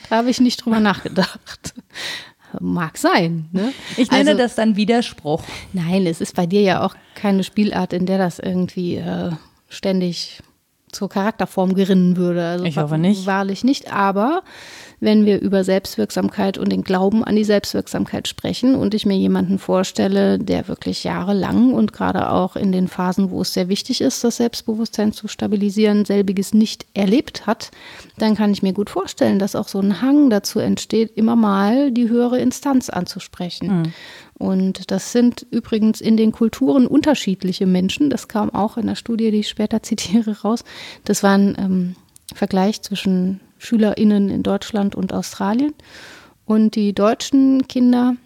da 0.08 0.16
habe 0.16 0.30
ich 0.30 0.40
nicht 0.40 0.64
drüber 0.64 0.80
nachgedacht. 0.80 1.74
Mag 2.58 2.96
sein. 2.96 3.50
Ne? 3.52 3.74
Ich 3.98 4.10
nenne 4.10 4.30
also, 4.30 4.42
das 4.42 4.54
dann 4.54 4.76
Widerspruch. 4.76 5.42
Nein, 5.74 6.06
es 6.06 6.22
ist 6.22 6.34
bei 6.34 6.46
dir 6.46 6.62
ja 6.62 6.82
auch 6.82 6.94
keine 7.14 7.44
Spielart, 7.44 7.92
in 7.92 8.06
der 8.06 8.16
das 8.16 8.38
irgendwie 8.38 8.96
äh, 8.96 9.32
ständig 9.68 10.40
zur 10.90 11.10
Charakterform 11.10 11.74
gerinnen 11.74 12.16
würde. 12.16 12.46
Also 12.46 12.64
ich 12.64 12.78
hoffe 12.78 12.96
nicht. 12.96 13.26
Wahrlich 13.26 13.64
nicht, 13.64 13.92
aber 13.92 14.42
wenn 15.00 15.26
wir 15.26 15.40
über 15.40 15.64
Selbstwirksamkeit 15.64 16.58
und 16.58 16.70
den 16.70 16.82
Glauben 16.82 17.22
an 17.22 17.36
die 17.36 17.44
Selbstwirksamkeit 17.44 18.26
sprechen 18.26 18.74
und 18.74 18.94
ich 18.94 19.06
mir 19.06 19.16
jemanden 19.16 19.58
vorstelle, 19.58 20.38
der 20.38 20.68
wirklich 20.68 21.04
jahrelang 21.04 21.72
und 21.72 21.92
gerade 21.92 22.30
auch 22.30 22.56
in 22.56 22.72
den 22.72 22.88
Phasen, 22.88 23.30
wo 23.30 23.42
es 23.42 23.52
sehr 23.52 23.68
wichtig 23.68 24.00
ist, 24.00 24.24
das 24.24 24.38
Selbstbewusstsein 24.38 25.12
zu 25.12 25.28
stabilisieren, 25.28 26.04
selbiges 26.04 26.52
nicht 26.52 26.86
erlebt 26.94 27.46
hat, 27.46 27.70
dann 28.18 28.34
kann 28.34 28.52
ich 28.52 28.62
mir 28.62 28.72
gut 28.72 28.90
vorstellen, 28.90 29.38
dass 29.38 29.54
auch 29.54 29.68
so 29.68 29.78
ein 29.80 30.02
Hang 30.02 30.30
dazu 30.30 30.58
entsteht, 30.58 31.16
immer 31.16 31.36
mal 31.36 31.92
die 31.92 32.08
höhere 32.08 32.38
Instanz 32.38 32.90
anzusprechen. 32.90 33.82
Mhm. 33.82 33.92
Und 34.38 34.90
das 34.92 35.12
sind 35.12 35.46
übrigens 35.50 36.00
in 36.00 36.16
den 36.16 36.30
Kulturen 36.30 36.86
unterschiedliche 36.86 37.66
Menschen. 37.66 38.08
Das 38.08 38.28
kam 38.28 38.50
auch 38.50 38.76
in 38.76 38.86
der 38.86 38.94
Studie, 38.94 39.32
die 39.32 39.40
ich 39.40 39.48
später 39.48 39.82
zitiere, 39.82 40.40
raus. 40.42 40.64
Das 41.04 41.22
war 41.22 41.32
ein 41.32 41.56
ähm, 41.58 41.96
Vergleich 42.34 42.82
zwischen 42.82 43.40
SchülerInnen 43.58 44.28
in 44.28 44.42
Deutschland 44.42 44.94
und 44.94 45.12
Australien. 45.12 45.74
Und 46.44 46.74
die 46.74 46.94
deutschen 46.94 47.68
Kinder 47.68 48.16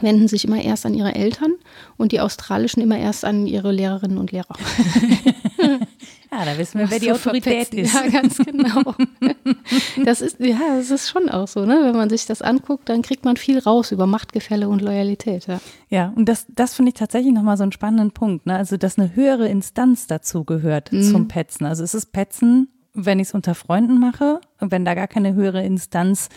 wenden 0.00 0.26
sich 0.26 0.44
immer 0.44 0.62
erst 0.62 0.86
an 0.86 0.94
ihre 0.94 1.14
Eltern 1.14 1.52
und 1.96 2.12
die 2.12 2.20
australischen 2.20 2.82
immer 2.82 2.98
erst 2.98 3.24
an 3.24 3.46
ihre 3.46 3.72
Lehrerinnen 3.72 4.18
und 4.18 4.32
Lehrer. 4.32 4.56
Ja, 6.32 6.46
da 6.46 6.56
wissen 6.56 6.78
wir, 6.78 6.90
wer 6.90 6.98
die 6.98 7.12
Autorität 7.12 7.68
verpetzen. 7.68 7.78
ist. 7.78 7.94
Ja, 7.94 8.08
ganz 8.08 8.38
genau. 8.38 8.94
Das 10.04 10.22
ist, 10.22 10.40
ja, 10.40 10.58
das 10.76 10.90
ist 10.90 11.10
schon 11.10 11.28
auch 11.28 11.46
so, 11.46 11.66
ne? 11.66 11.80
Wenn 11.82 11.94
man 11.94 12.08
sich 12.08 12.24
das 12.24 12.40
anguckt, 12.40 12.88
dann 12.88 13.02
kriegt 13.02 13.24
man 13.24 13.36
viel 13.36 13.58
raus 13.58 13.92
über 13.92 14.06
Machtgefälle 14.06 14.68
und 14.68 14.80
Loyalität. 14.80 15.46
Ja, 15.46 15.60
ja 15.88 16.12
und 16.16 16.28
das, 16.28 16.46
das 16.48 16.74
finde 16.74 16.90
ich 16.90 16.94
tatsächlich 16.94 17.32
nochmal 17.34 17.58
so 17.58 17.62
einen 17.62 17.72
spannenden 17.72 18.12
Punkt. 18.12 18.46
Ne? 18.46 18.56
Also, 18.56 18.78
dass 18.78 18.98
eine 18.98 19.14
höhere 19.14 19.48
Instanz 19.48 20.06
dazu 20.06 20.44
gehört 20.44 20.90
mhm. 20.90 21.02
zum 21.02 21.28
Petzen. 21.28 21.66
Also 21.66 21.84
es 21.84 21.94
ist 21.94 22.12
Petzen 22.12 22.68
wenn 22.94 23.18
ich 23.18 23.28
es 23.28 23.34
unter 23.34 23.54
Freunden 23.54 23.98
mache, 23.98 24.40
wenn 24.60 24.84
da 24.84 24.94
gar 24.94 25.06
keine 25.06 25.34
höhere 25.34 25.64
Instanz 25.64 26.28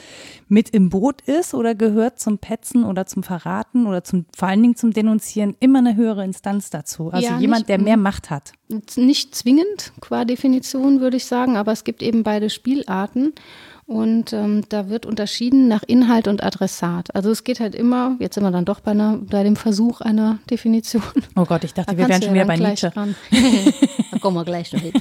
mit 0.48 0.70
im 0.70 0.90
Boot 0.90 1.22
ist 1.22 1.54
oder 1.54 1.76
gehört 1.76 2.20
zum 2.20 2.38
Petzen 2.38 2.86
oder 2.86 3.06
zum 3.06 3.24
Verraten 3.24 3.88
oder 3.88 4.04
zum, 4.04 4.26
vor 4.36 4.48
allen 4.48 4.62
Dingen 4.62 4.76
zum 4.76 4.92
Denunzieren 4.92 5.56
immer 5.60 5.80
eine 5.80 5.96
höhere 5.96 6.24
Instanz 6.24 6.70
dazu. 6.70 7.12
Also 7.12 7.28
ja, 7.28 7.40
jemand, 7.40 7.62
nicht, 7.62 7.70
der 7.70 7.80
mehr 7.80 7.98
Macht 7.98 8.30
hat. 8.30 8.54
Nicht 8.96 9.36
zwingend 9.36 9.92
qua 10.00 10.24
Definition, 10.24 11.02
würde 11.02 11.18
ich 11.18 11.26
sagen, 11.26 11.58
aber 11.58 11.72
es 11.74 11.84
gibt 11.84 12.02
eben 12.02 12.24
beide 12.24 12.50
Spielarten. 12.50 13.34
Und 13.88 14.34
ähm, 14.34 14.64
da 14.70 14.90
wird 14.90 15.06
unterschieden 15.06 15.68
nach 15.68 15.84
Inhalt 15.84 16.28
und 16.28 16.42
Adressat. 16.42 17.14
Also 17.14 17.30
es 17.30 17.44
geht 17.44 17.60
halt 17.60 17.76
immer, 17.76 18.16
jetzt 18.20 18.34
sind 18.34 18.44
wir 18.44 18.50
dann 18.50 18.66
doch 18.66 18.80
bei, 18.80 18.92
einer, 18.92 19.18
bei 19.18 19.44
dem 19.44 19.56
Versuch 19.56 20.02
einer 20.02 20.40
Definition. 20.50 21.04
Oh 21.36 21.46
Gott, 21.46 21.64
ich 21.64 21.74
dachte, 21.76 21.96
wir 21.96 22.08
wären 22.08 22.22
schon 22.22 22.34
wieder 22.34 22.46
bei 22.46 22.58
Nietzsche. 22.58 22.92
da 24.12 24.18
kommen 24.20 24.38
wir 24.38 24.44
gleich 24.44 24.74
noch 24.74 24.82
hin. 24.82 24.94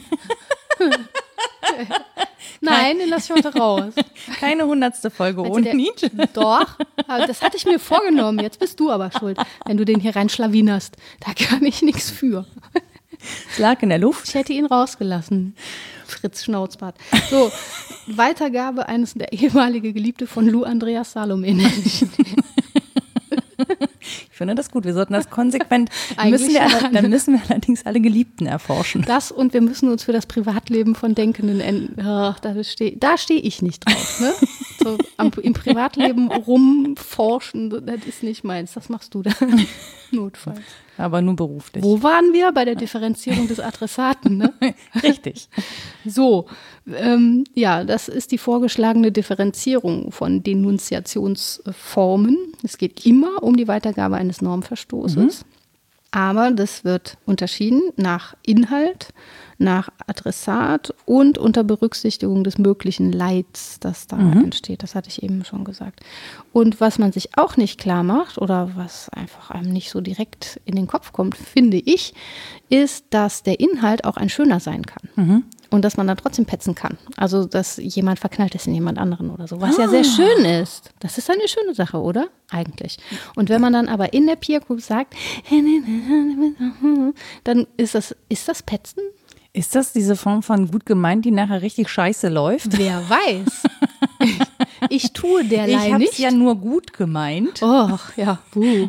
Nein, 2.61 2.99
den 2.99 3.09
lass 3.09 3.25
ich 3.25 3.31
heute 3.31 3.55
raus. 3.55 3.95
Keine 4.41 4.67
hundertste 4.67 5.11
Folge 5.11 5.43
also 5.43 5.53
ohne 5.53 5.65
der, 5.65 5.75
Nietzsche. 5.75 6.11
Doch, 6.33 6.79
das 7.07 7.43
hatte 7.43 7.57
ich 7.57 7.67
mir 7.67 7.79
vorgenommen. 7.79 8.39
Jetzt 8.39 8.59
bist 8.59 8.81
du 8.81 8.91
aber 8.91 9.11
schuld, 9.11 9.39
wenn 9.67 9.77
du 9.77 9.85
den 9.85 10.01
hier 10.01 10.17
rein 10.17 10.29
schlawinerst. 10.29 10.97
Da 11.21 11.33
kann 11.35 11.65
ich 11.65 11.83
nichts 11.83 12.11
für. 12.11 12.47
Es 13.51 13.59
lag 13.59 13.83
in 13.83 13.89
der 13.89 13.99
Luft. 13.99 14.29
Ich 14.29 14.35
hätte 14.35 14.53
ihn 14.53 14.67
rausgelassen. 14.67 15.55
Fritz 16.07 16.45
Schnauzbart. 16.45 16.97
So, 17.31 17.51
Weitergabe 18.07 18.89
eines 18.89 19.15
der 19.15 19.33
ehemalige 19.33 19.93
Geliebte 19.93 20.27
von 20.27 20.47
Lou 20.47 20.65
Andreas 20.65 21.13
Salome. 21.13 21.47
Ich 24.31 24.37
finde 24.37 24.55
das 24.55 24.71
gut. 24.71 24.85
Wir 24.85 24.93
sollten 24.93 25.13
das 25.13 25.31
konsequent. 25.31 25.91
müssen 26.29 26.51
wir, 26.51 26.63
alle, 26.63 26.91
dann 26.93 27.09
müssen 27.09 27.35
wir 27.35 27.41
allerdings 27.49 27.87
alle 27.87 28.01
Geliebten 28.01 28.47
erforschen. 28.47 29.03
Das 29.07 29.31
und 29.31 29.55
wir 29.55 29.61
müssen 29.61 29.89
uns 29.91 30.05
für 30.05 30.13
das 30.13 30.27
Privatleben 30.27 30.95
von 30.95 31.15
Denkenden 31.15 31.61
enden. 31.61 32.01
Ach, 32.05 32.39
da 32.41 32.63
stehe 32.65 32.99
steh 33.17 33.35
ich 33.35 33.63
nicht 33.63 33.87
drauf. 33.87 34.21
Ne? 34.21 34.33
So 34.83 34.99
am, 35.17 35.31
im 35.41 35.55
Privatleben 35.55 36.31
rumforschen, 36.31 37.71
das 37.87 38.05
ist 38.07 38.23
nicht 38.23 38.45
meins. 38.45 38.75
Das 38.75 38.91
machst 38.91 39.15
du 39.15 39.23
da. 39.23 39.31
Notfalls. 40.11 40.61
Aber 40.97 41.23
nur 41.23 41.35
beruflich. 41.37 41.83
Wo 41.83 42.03
waren 42.03 42.33
wir? 42.33 42.53
Bei 42.53 42.65
der 42.65 42.77
Differenzierung 42.77 43.49
des 43.49 43.59
Adressaten, 43.61 44.39
ne? 44.39 44.55
Richtig. 45.03 45.49
So, 46.05 46.47
ähm, 46.87 47.45
ja, 47.55 47.85
das 47.85 48.09
ist 48.09 48.33
die 48.33 48.39
vorgeschlagene 48.39 49.11
Differenzierung 49.11 50.13
von 50.13 50.43
Denunziationsformen. 50.43 52.37
Es 52.63 52.79
geht 52.79 53.05
immer 53.07 53.43
um 53.43 53.57
die 53.57 53.69
Weitergabe 53.69 54.17
eines 54.17 54.41
Normverstoßes. 54.43 55.45
Mhm. 55.45 55.54
Aber 56.15 56.53
das 56.53 56.85
wird 56.85 57.19
unterschieden 57.27 57.91
nach 57.97 58.37
Inhalt 58.47 59.13
nach 59.59 59.89
Adressat 60.07 60.95
und 61.07 61.39
unter 61.39 61.65
Berücksichtigung 61.65 62.45
des 62.45 62.59
möglichen 62.59 63.13
Leids, 63.13 63.81
das 63.81 64.07
da 64.07 64.17
mhm. 64.17 64.45
entsteht. 64.45 64.83
Das 64.83 64.95
hatte 64.95 65.09
ich 65.09 65.23
eben 65.23 65.45
schon 65.45 65.65
gesagt. 65.65 66.01
Und 66.53 66.81
was 66.81 66.99
man 66.99 67.13
sich 67.13 67.37
auch 67.37 67.57
nicht 67.57 67.81
klar 67.81 68.03
macht 68.03 68.39
oder 68.39 68.71
was 68.75 69.09
einfach 69.11 69.51
einem 69.51 69.73
nicht 69.73 69.91
so 69.91 70.01
direkt 70.01 70.61
in 70.65 70.77
den 70.77 70.87
Kopf 70.87 71.13
kommt, 71.13 71.37
finde 71.37 71.79
ich, 71.79 72.15
ist, 72.69 73.07
dass 73.11 73.43
der 73.43 73.61
Inhalt 73.61 74.05
auch 74.05 74.17
ein 74.17 74.29
schöner 74.29 74.61
sein 74.61 74.85
kann. 74.85 75.09
Mhm. 75.17 75.45
Und 75.75 75.85
dass 75.85 75.97
man 75.97 76.07
dann 76.07 76.17
trotzdem 76.17 76.47
petzen 76.47 76.77
kann. 76.77 76.99
Also, 77.17 77.47
dass 77.47 77.79
jemand 77.79 78.21
verknallt 78.21 78.55
ist 78.55 78.69
in 78.69 78.75
jemand 78.75 78.97
anderen 78.97 79.31
oder 79.31 79.49
so. 79.49 79.61
Was 79.61 79.77
ah. 79.77 79.83
ja 79.83 79.89
sehr 79.89 80.03
ah. 80.03 80.05
schön 80.05 80.45
ist. 80.45 80.93
Das 81.01 81.19
ist 81.19 81.29
eine 81.29 81.49
schöne 81.49 81.75
Sache, 81.75 82.01
oder? 82.01 82.29
Eigentlich. 82.49 82.97
Und 83.35 83.49
wenn 83.49 83.61
man 83.61 83.73
dann 83.73 83.89
aber 83.89 84.13
in 84.13 84.29
der 84.29 84.37
Peer 84.37 84.61
Group 84.61 84.81
sagt, 84.81 85.15
dann 87.43 87.67
ist 87.77 87.97
das, 87.97 88.15
ist 88.29 88.47
das 88.47 88.63
Petzen? 88.63 89.03
Ist 89.53 89.75
das 89.75 89.93
diese 89.93 90.15
Form 90.15 90.45
von 90.45 90.71
gut 90.71 90.87
gemeint, 90.87 91.25
die 91.25 91.33
nachher 91.33 91.61
richtig 91.61 91.89
scheiße 91.89 92.29
läuft? 92.29 92.79
Wer 92.79 93.03
weiß. 93.11 93.63
Ich 94.91 95.13
tue 95.13 95.45
derlei 95.45 95.89
ich 95.89 95.99
nicht. 95.99 96.13
Ich 96.13 96.19
ja 96.19 96.31
nur 96.31 96.57
gut 96.57 96.93
gemeint. 96.93 97.63
Och, 97.63 98.17
ja. 98.17 98.39
Buh. 98.53 98.89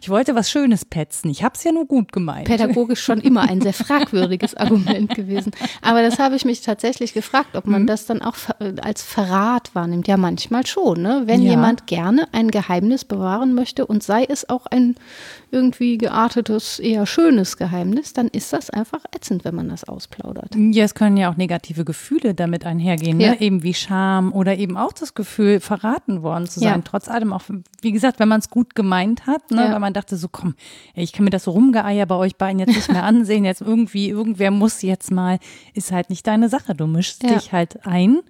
Ich 0.00 0.08
wollte 0.08 0.34
was 0.34 0.50
Schönes 0.50 0.84
petzen. 0.84 1.30
Ich 1.30 1.44
habe 1.44 1.54
es 1.54 1.64
ja 1.64 1.72
nur 1.72 1.86
gut 1.86 2.12
gemeint. 2.12 2.46
Pädagogisch 2.46 3.02
schon 3.02 3.20
immer 3.20 3.42
ein 3.42 3.60
sehr 3.60 3.72
fragwürdiges 3.72 4.54
Argument 4.56 5.14
gewesen. 5.14 5.52
Aber 5.80 6.02
das 6.02 6.18
habe 6.18 6.34
ich 6.34 6.44
mich 6.44 6.60
tatsächlich 6.60 7.14
gefragt, 7.14 7.54
ob 7.54 7.66
man 7.66 7.82
mhm. 7.82 7.86
das 7.86 8.06
dann 8.06 8.20
auch 8.20 8.34
als 8.82 9.02
Verrat 9.02 9.74
wahrnimmt. 9.74 10.08
Ja, 10.08 10.16
manchmal 10.16 10.66
schon. 10.66 11.02
Ne? 11.02 11.22
Wenn 11.26 11.42
ja. 11.42 11.52
jemand 11.52 11.86
gerne 11.86 12.26
ein 12.32 12.50
Geheimnis 12.50 13.04
bewahren 13.04 13.54
möchte 13.54 13.86
und 13.86 14.02
sei 14.02 14.24
es 14.24 14.48
auch 14.48 14.66
ein 14.66 14.96
irgendwie 15.52 15.98
geartetes, 15.98 16.78
eher 16.78 17.06
schönes 17.06 17.56
Geheimnis, 17.58 18.14
dann 18.14 18.28
ist 18.28 18.52
das 18.52 18.70
einfach 18.70 19.00
ätzend, 19.14 19.44
wenn 19.44 19.54
man 19.54 19.68
das 19.68 19.84
ausplaudert. 19.84 20.54
Ja, 20.56 20.84
es 20.84 20.94
können 20.94 21.16
ja 21.16 21.30
auch 21.30 21.36
negative 21.36 21.84
Gefühle 21.84 22.34
damit 22.34 22.64
einhergehen, 22.64 23.18
ne? 23.18 23.26
ja. 23.26 23.34
eben 23.34 23.62
wie 23.62 23.74
Scham 23.74 24.32
oder 24.32 24.56
eben 24.56 24.76
auch 24.76 24.92
das 24.92 25.11
Gefühl, 25.14 25.60
verraten 25.60 26.22
worden 26.22 26.46
zu 26.46 26.60
sein. 26.60 26.80
Ja. 26.80 26.82
Trotz 26.84 27.08
allem 27.08 27.32
auch, 27.32 27.42
wie 27.80 27.92
gesagt, 27.92 28.18
wenn 28.18 28.28
man 28.28 28.40
es 28.40 28.50
gut 28.50 28.74
gemeint 28.74 29.26
hat, 29.26 29.50
ne? 29.50 29.68
weil 29.70 29.80
man 29.80 29.92
dachte 29.92 30.16
so, 30.16 30.28
komm, 30.28 30.54
ich 30.94 31.12
kann 31.12 31.24
mir 31.24 31.30
das 31.30 31.44
so 31.44 31.50
rumgeeier 31.52 32.06
bei 32.06 32.16
euch 32.16 32.36
beiden 32.36 32.58
jetzt 32.58 32.74
nicht 32.74 32.92
mehr 32.92 33.04
ansehen, 33.04 33.44
jetzt 33.44 33.60
irgendwie, 33.60 34.08
irgendwer 34.08 34.50
muss 34.50 34.82
jetzt 34.82 35.10
mal, 35.10 35.38
ist 35.74 35.92
halt 35.92 36.10
nicht 36.10 36.26
deine 36.26 36.48
Sache, 36.48 36.74
du 36.74 36.86
mischst 36.86 37.22
dich 37.22 37.52
halt 37.52 37.86
ein 37.86 38.20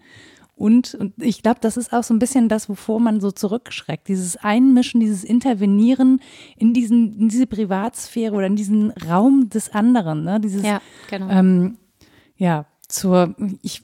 und, 0.62 0.94
und 0.94 1.14
ich 1.20 1.42
glaube, 1.42 1.58
das 1.60 1.76
ist 1.76 1.92
auch 1.92 2.04
so 2.04 2.14
ein 2.14 2.20
bisschen 2.20 2.48
das, 2.48 2.68
wovor 2.68 3.00
man 3.00 3.20
so 3.20 3.32
zurückschreckt. 3.32 4.06
Dieses 4.06 4.36
Einmischen, 4.36 5.00
dieses 5.00 5.24
Intervenieren 5.24 6.20
in, 6.56 6.72
diesen, 6.72 7.18
in 7.18 7.28
diese 7.28 7.48
Privatsphäre 7.48 8.34
oder 8.34 8.46
in 8.46 8.54
diesen 8.54 8.92
Raum 8.92 9.48
des 9.48 9.70
anderen. 9.70 10.22
Ne? 10.22 10.40
Dieses, 10.40 10.62
ja, 10.62 10.80
genau. 11.10 11.28
Ähm, 11.30 11.78
ja, 12.36 12.66
zur, 12.86 13.34
ich, 13.62 13.82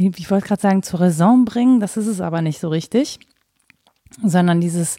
ich 0.00 0.30
wollte 0.30 0.46
gerade 0.48 0.62
sagen, 0.62 0.82
zur 0.82 1.00
Raison 1.00 1.44
bringen, 1.44 1.80
das 1.80 1.96
ist 1.96 2.06
es 2.06 2.20
aber 2.20 2.42
nicht 2.42 2.58
so 2.58 2.68
richtig, 2.68 3.20
sondern 4.22 4.60
dieses, 4.60 4.98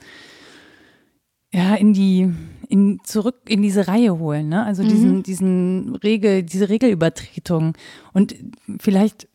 ja, 1.52 1.76
in 1.76 1.94
die, 1.94 2.32
in, 2.70 3.00
zurück 3.04 3.42
in 3.48 3.62
diese 3.62 3.88
Reihe 3.88 4.18
holen, 4.20 4.50
ne? 4.50 4.64
Also 4.64 4.84
diesen, 4.84 5.18
mhm. 5.18 5.24
diesen 5.24 5.96
Regel, 5.96 6.44
diese 6.44 6.70
Regelübertretung. 6.70 7.74
Und 8.14 8.36
vielleicht 8.80 9.28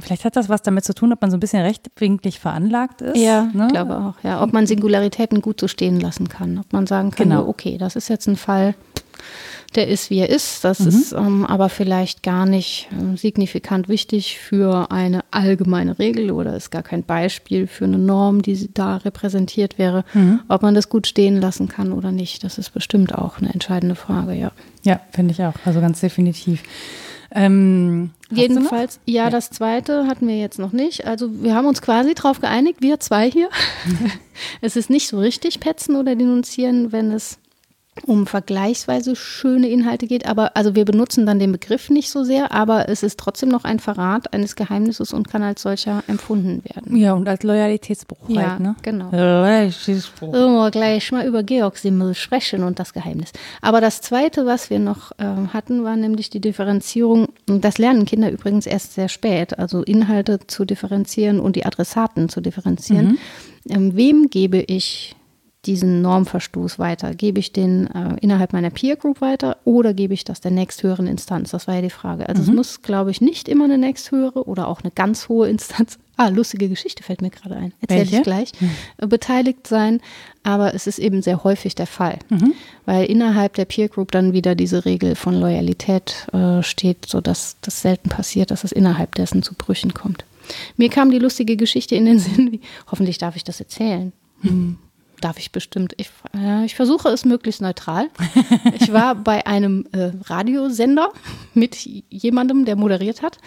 Vielleicht 0.00 0.24
hat 0.24 0.36
das 0.36 0.48
was 0.48 0.62
damit 0.62 0.84
zu 0.84 0.94
tun, 0.94 1.12
ob 1.12 1.20
man 1.20 1.30
so 1.30 1.36
ein 1.36 1.40
bisschen 1.40 1.60
rechtwinklig 1.60 2.40
veranlagt 2.40 3.02
ist. 3.02 3.18
Ja, 3.18 3.50
ne? 3.52 3.68
glaube 3.70 3.98
auch. 3.98 4.24
Ja, 4.24 4.42
ob 4.42 4.54
man 4.54 4.66
Singularitäten 4.66 5.42
gut 5.42 5.60
so 5.60 5.68
stehen 5.68 6.00
lassen 6.00 6.30
kann. 6.30 6.56
Ob 6.56 6.72
man 6.72 6.86
sagen 6.86 7.10
kann, 7.10 7.28
genau. 7.28 7.46
okay, 7.46 7.76
das 7.76 7.94
ist 7.94 8.08
jetzt 8.08 8.26
ein 8.26 8.36
Fall, 8.36 8.74
der 9.74 9.88
ist, 9.88 10.10
wie 10.10 10.18
er 10.18 10.28
ist. 10.28 10.64
Das 10.64 10.80
mhm. 10.80 10.88
ist 10.88 11.12
ähm, 11.12 11.46
aber 11.46 11.68
vielleicht 11.68 12.22
gar 12.22 12.44
nicht 12.44 12.88
äh, 12.92 13.16
signifikant 13.16 13.88
wichtig 13.88 14.38
für 14.38 14.90
eine 14.90 15.24
allgemeine 15.30 15.98
Regel 15.98 16.32
oder 16.32 16.56
ist 16.56 16.70
gar 16.70 16.82
kein 16.82 17.04
Beispiel 17.04 17.66
für 17.66 17.84
eine 17.84 17.98
Norm, 17.98 18.42
die 18.42 18.68
da 18.74 18.96
repräsentiert 18.96 19.78
wäre. 19.78 20.04
Mhm. 20.12 20.40
Ob 20.48 20.62
man 20.62 20.74
das 20.74 20.88
gut 20.88 21.06
stehen 21.06 21.40
lassen 21.40 21.68
kann 21.68 21.92
oder 21.92 22.10
nicht, 22.10 22.42
das 22.42 22.58
ist 22.58 22.70
bestimmt 22.70 23.14
auch 23.14 23.38
eine 23.38 23.52
entscheidende 23.52 23.94
Frage, 23.94 24.34
ja. 24.34 24.50
Ja, 24.82 25.00
finde 25.12 25.32
ich 25.32 25.42
auch. 25.42 25.54
Also 25.64 25.80
ganz 25.80 26.00
definitiv. 26.00 26.62
Ähm, 27.32 28.10
Jedenfalls, 28.32 28.98
ja, 29.06 29.24
ja, 29.24 29.30
das 29.30 29.50
zweite 29.50 30.06
hatten 30.06 30.26
wir 30.26 30.38
jetzt 30.38 30.58
noch 30.58 30.72
nicht. 30.72 31.06
Also 31.06 31.42
wir 31.42 31.54
haben 31.54 31.66
uns 31.66 31.80
quasi 31.80 32.14
darauf 32.14 32.40
geeinigt, 32.40 32.80
wir 32.80 32.98
zwei 32.98 33.30
hier. 33.30 33.48
es 34.60 34.74
ist 34.74 34.90
nicht 34.90 35.08
so 35.08 35.18
richtig 35.20 35.60
petzen 35.60 35.96
oder 35.96 36.16
denunzieren, 36.16 36.90
wenn 36.90 37.12
es 37.12 37.38
um 38.06 38.26
vergleichsweise 38.26 39.16
schöne 39.16 39.68
Inhalte 39.68 40.06
geht, 40.06 40.26
aber 40.26 40.56
also 40.56 40.74
wir 40.74 40.84
benutzen 40.84 41.26
dann 41.26 41.38
den 41.38 41.52
Begriff 41.52 41.90
nicht 41.90 42.10
so 42.10 42.24
sehr, 42.24 42.52
aber 42.52 42.88
es 42.88 43.02
ist 43.02 43.18
trotzdem 43.18 43.48
noch 43.48 43.64
ein 43.64 43.78
Verrat 43.78 44.32
eines 44.32 44.56
Geheimnisses 44.56 45.12
und 45.12 45.28
kann 45.28 45.42
als 45.42 45.62
solcher 45.62 46.02
empfunden 46.06 46.62
werden. 46.64 46.96
Ja, 46.96 47.14
und 47.14 47.28
als 47.28 47.42
Loyalitätsbruch 47.42 48.28
ja, 48.28 48.52
halt, 48.52 48.60
ne? 48.60 48.76
genau. 48.82 49.10
Loyalitätsbruch. 49.10 50.34
So, 50.34 50.48
wir 50.48 50.70
gleich 50.70 51.12
mal 51.12 51.26
über 51.26 51.42
Georg 51.42 51.78
Simmel 51.78 52.14
sprechen 52.14 52.62
und 52.62 52.78
das 52.78 52.92
Geheimnis. 52.92 53.32
Aber 53.60 53.80
das 53.80 54.00
zweite, 54.00 54.46
was 54.46 54.70
wir 54.70 54.78
noch 54.78 55.12
äh, 55.18 55.24
hatten, 55.52 55.84
war 55.84 55.96
nämlich 55.96 56.30
die 56.30 56.40
Differenzierung. 56.40 57.28
Das 57.46 57.78
lernen 57.78 58.04
Kinder 58.04 58.30
übrigens 58.30 58.66
erst 58.66 58.94
sehr 58.94 59.08
spät, 59.08 59.58
also 59.58 59.82
Inhalte 59.82 60.40
zu 60.46 60.64
differenzieren 60.64 61.40
und 61.40 61.56
die 61.56 61.64
Adressaten 61.64 62.28
zu 62.28 62.40
differenzieren. 62.40 63.06
Mhm. 63.06 63.18
Ähm, 63.68 63.96
wem 63.96 64.30
gebe 64.30 64.58
ich 64.58 65.16
diesen 65.66 66.00
Normverstoß 66.00 66.78
weiter? 66.78 67.14
Gebe 67.14 67.38
ich 67.38 67.52
den 67.52 67.86
äh, 67.88 68.16
innerhalb 68.20 68.52
meiner 68.52 68.70
Peer 68.70 68.96
Group 68.96 69.20
weiter 69.20 69.58
oder 69.64 69.92
gebe 69.92 70.14
ich 70.14 70.24
das 70.24 70.40
der 70.40 70.50
nächsthöheren 70.50 71.06
Instanz? 71.06 71.50
Das 71.50 71.68
war 71.68 71.74
ja 71.74 71.82
die 71.82 71.90
Frage. 71.90 72.28
Also 72.28 72.42
mhm. 72.42 72.48
es 72.48 72.54
muss, 72.54 72.82
glaube 72.82 73.10
ich, 73.10 73.20
nicht 73.20 73.48
immer 73.48 73.64
eine 73.64 73.78
nächsthöhere 73.78 74.44
oder 74.44 74.68
auch 74.68 74.82
eine 74.82 74.90
ganz 74.90 75.28
hohe 75.28 75.48
Instanz. 75.48 75.98
Ah, 76.16 76.28
lustige 76.28 76.68
Geschichte 76.68 77.02
fällt 77.02 77.22
mir 77.22 77.30
gerade 77.30 77.56
ein. 77.56 77.72
Erzähle 77.80 78.18
ich 78.18 78.22
gleich. 78.22 78.52
Mhm. 78.60 79.08
Beteiligt 79.08 79.66
sein, 79.66 80.02
aber 80.42 80.74
es 80.74 80.86
ist 80.86 80.98
eben 80.98 81.22
sehr 81.22 81.44
häufig 81.44 81.74
der 81.74 81.86
Fall, 81.86 82.18
mhm. 82.28 82.52
weil 82.84 83.06
innerhalb 83.06 83.54
der 83.54 83.64
Peer 83.64 83.88
Group 83.88 84.12
dann 84.12 84.34
wieder 84.34 84.54
diese 84.54 84.84
Regel 84.84 85.14
von 85.14 85.34
Loyalität 85.34 86.26
äh, 86.34 86.62
steht, 86.62 87.06
sodass 87.06 87.56
das 87.62 87.80
selten 87.80 88.10
passiert, 88.10 88.50
dass 88.50 88.64
es 88.64 88.72
innerhalb 88.72 89.14
dessen 89.14 89.42
zu 89.42 89.54
Brüchen 89.54 89.94
kommt. 89.94 90.26
Mir 90.76 90.90
kam 90.90 91.10
die 91.10 91.18
lustige 91.18 91.56
Geschichte 91.56 91.94
in 91.94 92.04
den 92.04 92.18
Sinn, 92.18 92.52
wie, 92.52 92.60
hoffentlich 92.90 93.16
darf 93.16 93.34
ich 93.36 93.44
das 93.44 93.58
erzählen. 93.58 94.12
Hm 94.42 94.76
darf 95.20 95.38
ich 95.38 95.52
bestimmt. 95.52 95.94
Ich, 95.96 96.10
äh, 96.34 96.64
ich 96.64 96.74
versuche 96.74 97.08
es 97.08 97.24
möglichst 97.24 97.60
neutral. 97.60 98.08
ich 98.78 98.92
war 98.92 99.14
bei 99.14 99.46
einem 99.46 99.86
äh, 99.92 100.12
Radiosender 100.24 101.12
mit 101.54 101.76
jemandem, 102.10 102.64
der 102.64 102.76
moderiert 102.76 103.22
hat. 103.22 103.38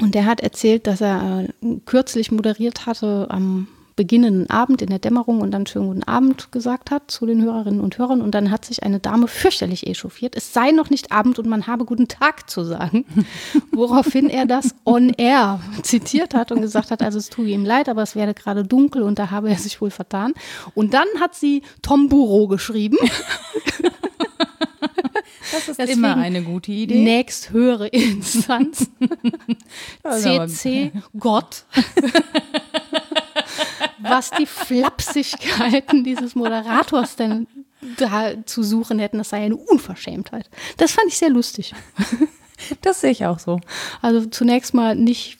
Und 0.00 0.14
der 0.14 0.26
hat 0.26 0.40
erzählt, 0.40 0.86
dass 0.86 1.00
er 1.00 1.46
äh, 1.62 1.76
kürzlich 1.86 2.30
moderiert 2.30 2.86
hatte 2.86 3.26
am 3.30 3.68
beginnenden 3.96 4.50
Abend 4.50 4.82
in 4.82 4.90
der 4.90 4.98
Dämmerung 4.98 5.40
und 5.40 5.50
dann 5.50 5.66
schönen 5.66 5.86
guten 5.88 6.02
Abend 6.02 6.52
gesagt 6.52 6.90
hat 6.90 7.10
zu 7.10 7.24
den 7.24 7.42
Hörerinnen 7.42 7.80
und 7.80 7.96
Hörern. 7.96 8.20
Und 8.20 8.34
dann 8.34 8.50
hat 8.50 8.66
sich 8.66 8.82
eine 8.82 9.00
Dame 9.00 9.26
fürchterlich 9.26 9.86
echauffiert. 9.86 10.36
Es 10.36 10.52
sei 10.52 10.70
noch 10.70 10.90
nicht 10.90 11.12
Abend 11.12 11.38
und 11.38 11.48
man 11.48 11.66
habe 11.66 11.86
guten 11.86 12.06
Tag 12.06 12.48
zu 12.50 12.62
sagen. 12.62 13.06
Woraufhin 13.72 14.28
er 14.28 14.44
das 14.44 14.74
on 14.84 15.10
air 15.16 15.60
zitiert 15.82 16.34
hat 16.34 16.52
und 16.52 16.60
gesagt 16.60 16.90
hat, 16.90 17.02
also 17.02 17.18
es 17.18 17.30
tue 17.30 17.48
ihm 17.48 17.64
leid, 17.64 17.88
aber 17.88 18.02
es 18.02 18.14
werde 18.14 18.34
gerade 18.34 18.64
dunkel 18.64 19.02
und 19.02 19.18
da 19.18 19.30
habe 19.30 19.48
er 19.48 19.56
sich 19.56 19.80
wohl 19.80 19.90
vertan. 19.90 20.34
Und 20.74 20.92
dann 20.92 21.08
hat 21.18 21.34
sie 21.34 21.62
Tom 21.82 22.08
Buro 22.08 22.46
geschrieben. 22.46 22.98
Das 25.52 25.68
ist 25.68 25.78
Deswegen 25.78 25.98
immer 26.00 26.16
eine 26.16 26.42
gute 26.42 26.72
Idee. 26.72 27.02
Nächst 27.02 27.50
höhere 27.50 27.86
Instanz. 27.86 28.90
CC 30.02 30.92
Gott 31.16 31.64
was 34.08 34.30
die 34.30 34.46
Flapsigkeiten 34.46 36.04
dieses 36.04 36.34
Moderators 36.34 37.16
denn 37.16 37.46
da 37.98 38.44
zu 38.44 38.62
suchen 38.62 38.98
hätten, 38.98 39.18
das 39.18 39.30
sei 39.30 39.38
eine 39.38 39.56
Unverschämtheit. 39.56 40.48
Das 40.76 40.92
fand 40.92 41.08
ich 41.08 41.18
sehr 41.18 41.30
lustig. 41.30 41.74
Das 42.82 43.00
sehe 43.00 43.10
ich 43.10 43.26
auch 43.26 43.38
so. 43.38 43.60
Also 44.02 44.26
zunächst 44.26 44.74
mal 44.74 44.94
nicht 44.94 45.38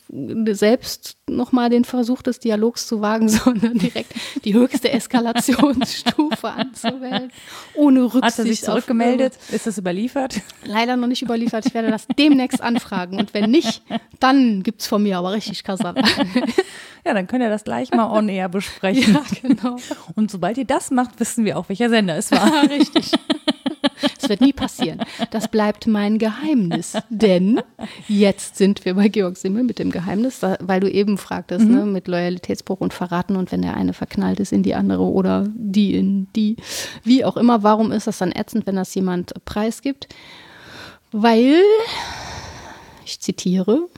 selbst 0.50 1.16
nochmal 1.29 1.70
den 1.70 1.85
Versuch 1.85 2.22
des 2.22 2.38
Dialogs 2.38 2.87
zu 2.87 3.00
wagen, 3.00 3.29
sondern 3.29 3.79
direkt 3.79 4.12
die 4.44 4.55
höchste 4.55 4.90
Eskalationsstufe 4.90 6.48
anzuwählen. 6.48 7.31
Ohne 7.74 8.02
Rücksicht. 8.05 8.24
Hat 8.24 8.38
er 8.38 8.44
sich 8.44 8.62
zurückgemeldet? 8.62 9.38
Ist 9.50 9.66
das 9.66 9.79
überliefert? 9.79 10.40
Leider 10.64 10.96
noch 10.96 11.09
nicht 11.09 11.22
überliefert. 11.22 11.66
Ich 11.66 11.74
werde 11.74 11.90
das 11.90 12.07
demnächst 12.18 12.61
anfragen. 12.61 13.18
Und 13.18 13.35
wenn 13.35 13.50
nicht, 13.50 13.83
dann 14.20 14.62
gibt 14.62 14.83
es 14.83 14.87
von 14.87 15.02
mir 15.02 15.18
aber 15.18 15.33
richtig 15.33 15.64
Kasala. 15.64 16.02
Ja, 17.05 17.14
dann 17.14 17.26
könnt 17.26 17.42
ihr 17.42 17.50
das 17.50 17.64
gleich 17.64 17.92
mal 17.92 18.11
on 18.11 18.29
air 18.29 18.48
besprechen. 18.48 19.14
Ja, 19.14 19.22
genau. 19.42 19.76
Und 20.14 20.31
sobald 20.31 20.59
ihr 20.59 20.64
das 20.64 20.90
macht, 20.90 21.20
wissen 21.20 21.44
wir 21.44 21.57
auch, 21.59 21.68
welcher 21.68 21.88
Sender 21.88 22.16
es 22.16 22.31
war. 22.33 22.68
richtig. 22.68 23.12
Das 24.20 24.28
wird 24.28 24.40
nie 24.40 24.52
passieren. 24.52 25.00
Das 25.30 25.48
bleibt 25.48 25.87
mein 25.87 26.18
Geheimnis. 26.18 26.94
Denn 27.11 27.61
jetzt 28.09 28.56
sind 28.56 28.85
wir 28.85 28.94
bei 28.94 29.09
Georg 29.09 29.37
Simmel 29.37 29.64
mit 29.64 29.78
dem 29.78 29.90
Geheimnis, 29.90 30.40
weil 30.61 30.80
du 30.80 30.90
eben 30.90 31.18
fragtest, 31.18 31.66
mhm. 31.66 31.74
ne, 31.74 31.87
mit 31.87 32.09
Loyalitätsbruch 32.09 32.80
und 32.80 32.92
Verraten 32.92 33.37
und 33.37 33.52
wenn 33.52 33.62
der 33.62 33.76
eine 33.76 33.92
verknallt 33.92 34.40
ist 34.40 34.52
in 34.52 34.62
die 34.62 34.74
andere 34.74 35.02
oder 35.02 35.46
die 35.54 35.94
in 35.94 36.28
die, 36.35 36.56
wie 37.04 37.24
auch 37.24 37.37
immer, 37.37 37.62
warum 37.62 37.92
ist 37.92 38.06
das 38.06 38.18
dann 38.18 38.32
ätzend, 38.32 38.66
wenn 38.66 38.76
das 38.76 38.94
jemand 38.94 39.32
preisgibt? 39.44 40.09
Weil, 41.12 41.62
ich 43.04 43.20
zitiere, 43.20 43.88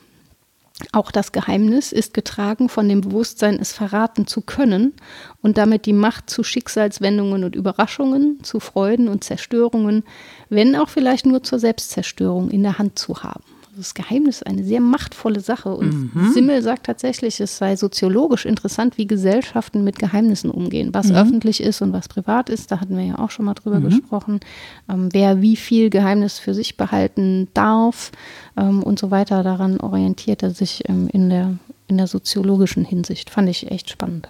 auch 0.92 1.10
das 1.10 1.32
Geheimnis 1.32 1.92
ist 1.92 2.14
getragen 2.14 2.68
von 2.68 2.88
dem 2.88 3.00
Bewusstsein, 3.00 3.58
es 3.60 3.72
verraten 3.72 4.26
zu 4.26 4.42
können 4.42 4.94
und 5.42 5.58
damit 5.58 5.86
die 5.86 5.92
Macht 5.92 6.30
zu 6.30 6.44
Schicksalswendungen 6.44 7.44
und 7.44 7.56
Überraschungen, 7.56 8.42
zu 8.44 8.60
Freuden 8.60 9.08
und 9.08 9.24
Zerstörungen, 9.24 10.04
wenn 10.48 10.76
auch 10.76 10.88
vielleicht 10.88 11.26
nur 11.26 11.42
zur 11.42 11.58
Selbstzerstörung 11.58 12.50
in 12.50 12.62
der 12.62 12.78
Hand 12.78 12.98
zu 12.98 13.22
haben 13.22 13.42
das 13.78 13.94
Geheimnis 13.94 14.38
ist 14.38 14.46
eine 14.46 14.64
sehr 14.64 14.80
machtvolle 14.80 15.40
Sache. 15.40 15.70
Und 15.70 16.14
mhm. 16.14 16.32
Simmel 16.32 16.62
sagt 16.62 16.86
tatsächlich, 16.86 17.40
es 17.40 17.56
sei 17.56 17.76
soziologisch 17.76 18.44
interessant, 18.44 18.98
wie 18.98 19.06
Gesellschaften 19.06 19.84
mit 19.84 19.98
Geheimnissen 19.98 20.50
umgehen. 20.50 20.92
Was 20.92 21.08
mhm. 21.08 21.16
öffentlich 21.16 21.62
ist 21.62 21.80
und 21.80 21.92
was 21.92 22.08
privat 22.08 22.50
ist, 22.50 22.70
da 22.70 22.80
hatten 22.80 22.96
wir 22.96 23.04
ja 23.04 23.18
auch 23.18 23.30
schon 23.30 23.46
mal 23.46 23.54
drüber 23.54 23.80
mhm. 23.80 23.84
gesprochen. 23.84 24.40
Ähm, 24.88 25.08
wer 25.12 25.40
wie 25.40 25.56
viel 25.56 25.90
Geheimnis 25.90 26.38
für 26.38 26.54
sich 26.54 26.76
behalten 26.76 27.48
darf 27.54 28.10
ähm, 28.59 28.83
und 28.83 28.99
so 28.99 29.11
weiter. 29.11 29.42
Daran 29.42 29.81
orientiert 29.81 30.42
er 30.42 30.51
sich 30.51 30.88
ähm, 30.88 31.09
in, 31.12 31.31
der, 31.31 31.59
in 31.87 31.97
der 31.97 32.07
soziologischen 32.07 32.85
Hinsicht. 32.85 33.31
Fand 33.31 33.49
ich 33.49 33.71
echt 33.71 33.90
spannend. 33.90 34.29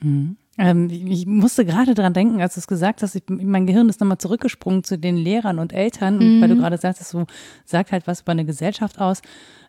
Mhm. 0.00 0.36
Ähm, 0.56 0.90
ich 0.90 1.26
musste 1.26 1.64
gerade 1.64 1.94
dran 1.94 2.14
denken, 2.14 2.40
als 2.40 2.54
du 2.54 2.60
es 2.60 2.66
gesagt 2.66 3.02
hast, 3.02 3.14
ich, 3.14 3.22
mein 3.28 3.66
Gehirn 3.66 3.88
ist 3.88 4.00
nochmal 4.00 4.18
zurückgesprungen 4.18 4.82
zu 4.82 4.98
den 4.98 5.16
Lehrern 5.16 5.60
und 5.60 5.72
Eltern, 5.72 6.18
mhm. 6.18 6.40
weil 6.40 6.48
du 6.48 6.56
gerade 6.56 6.78
sagst, 6.78 7.04
so 7.04 7.26
sagt 7.64 7.92
halt 7.92 8.06
was 8.06 8.22
über 8.22 8.32
eine 8.32 8.44
Gesellschaft 8.44 9.00
aus. 9.00 9.22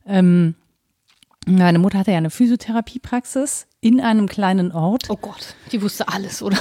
Ähm, 0.08 0.56
meine 1.46 1.80
Mutter 1.80 2.00
hatte 2.00 2.12
ja 2.12 2.18
eine 2.18 2.32
Physiotherapiepraxis 2.32 3.68
in 3.82 4.02
einem 4.02 4.28
kleinen 4.28 4.72
Ort. 4.72 5.10
Oh 5.10 5.16
Gott, 5.16 5.56
die 5.72 5.82
wusste 5.82 6.08
alles, 6.08 6.42
oder? 6.42 6.58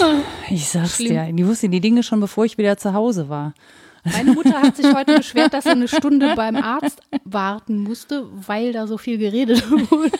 Oh, 0.00 0.04
ich 0.50 0.68
sag's 0.68 0.96
Schlimm. 0.96 1.26
dir, 1.26 1.32
die 1.32 1.46
wusste 1.46 1.68
die 1.68 1.80
Dinge 1.80 2.02
schon, 2.02 2.20
bevor 2.20 2.44
ich 2.44 2.58
wieder 2.58 2.76
zu 2.76 2.94
Hause 2.94 3.28
war. 3.28 3.54
Meine 4.04 4.32
Mutter 4.32 4.60
hat 4.60 4.76
sich 4.76 4.92
heute 4.92 5.16
beschwert, 5.16 5.54
dass 5.54 5.64
sie 5.64 5.70
eine 5.70 5.86
Stunde 5.88 6.34
beim 6.34 6.56
Arzt 6.56 7.00
warten 7.24 7.78
musste, 7.78 8.26
weil 8.32 8.72
da 8.72 8.86
so 8.86 8.98
viel 8.98 9.18
geredet 9.18 9.70
wurde. 9.90 10.10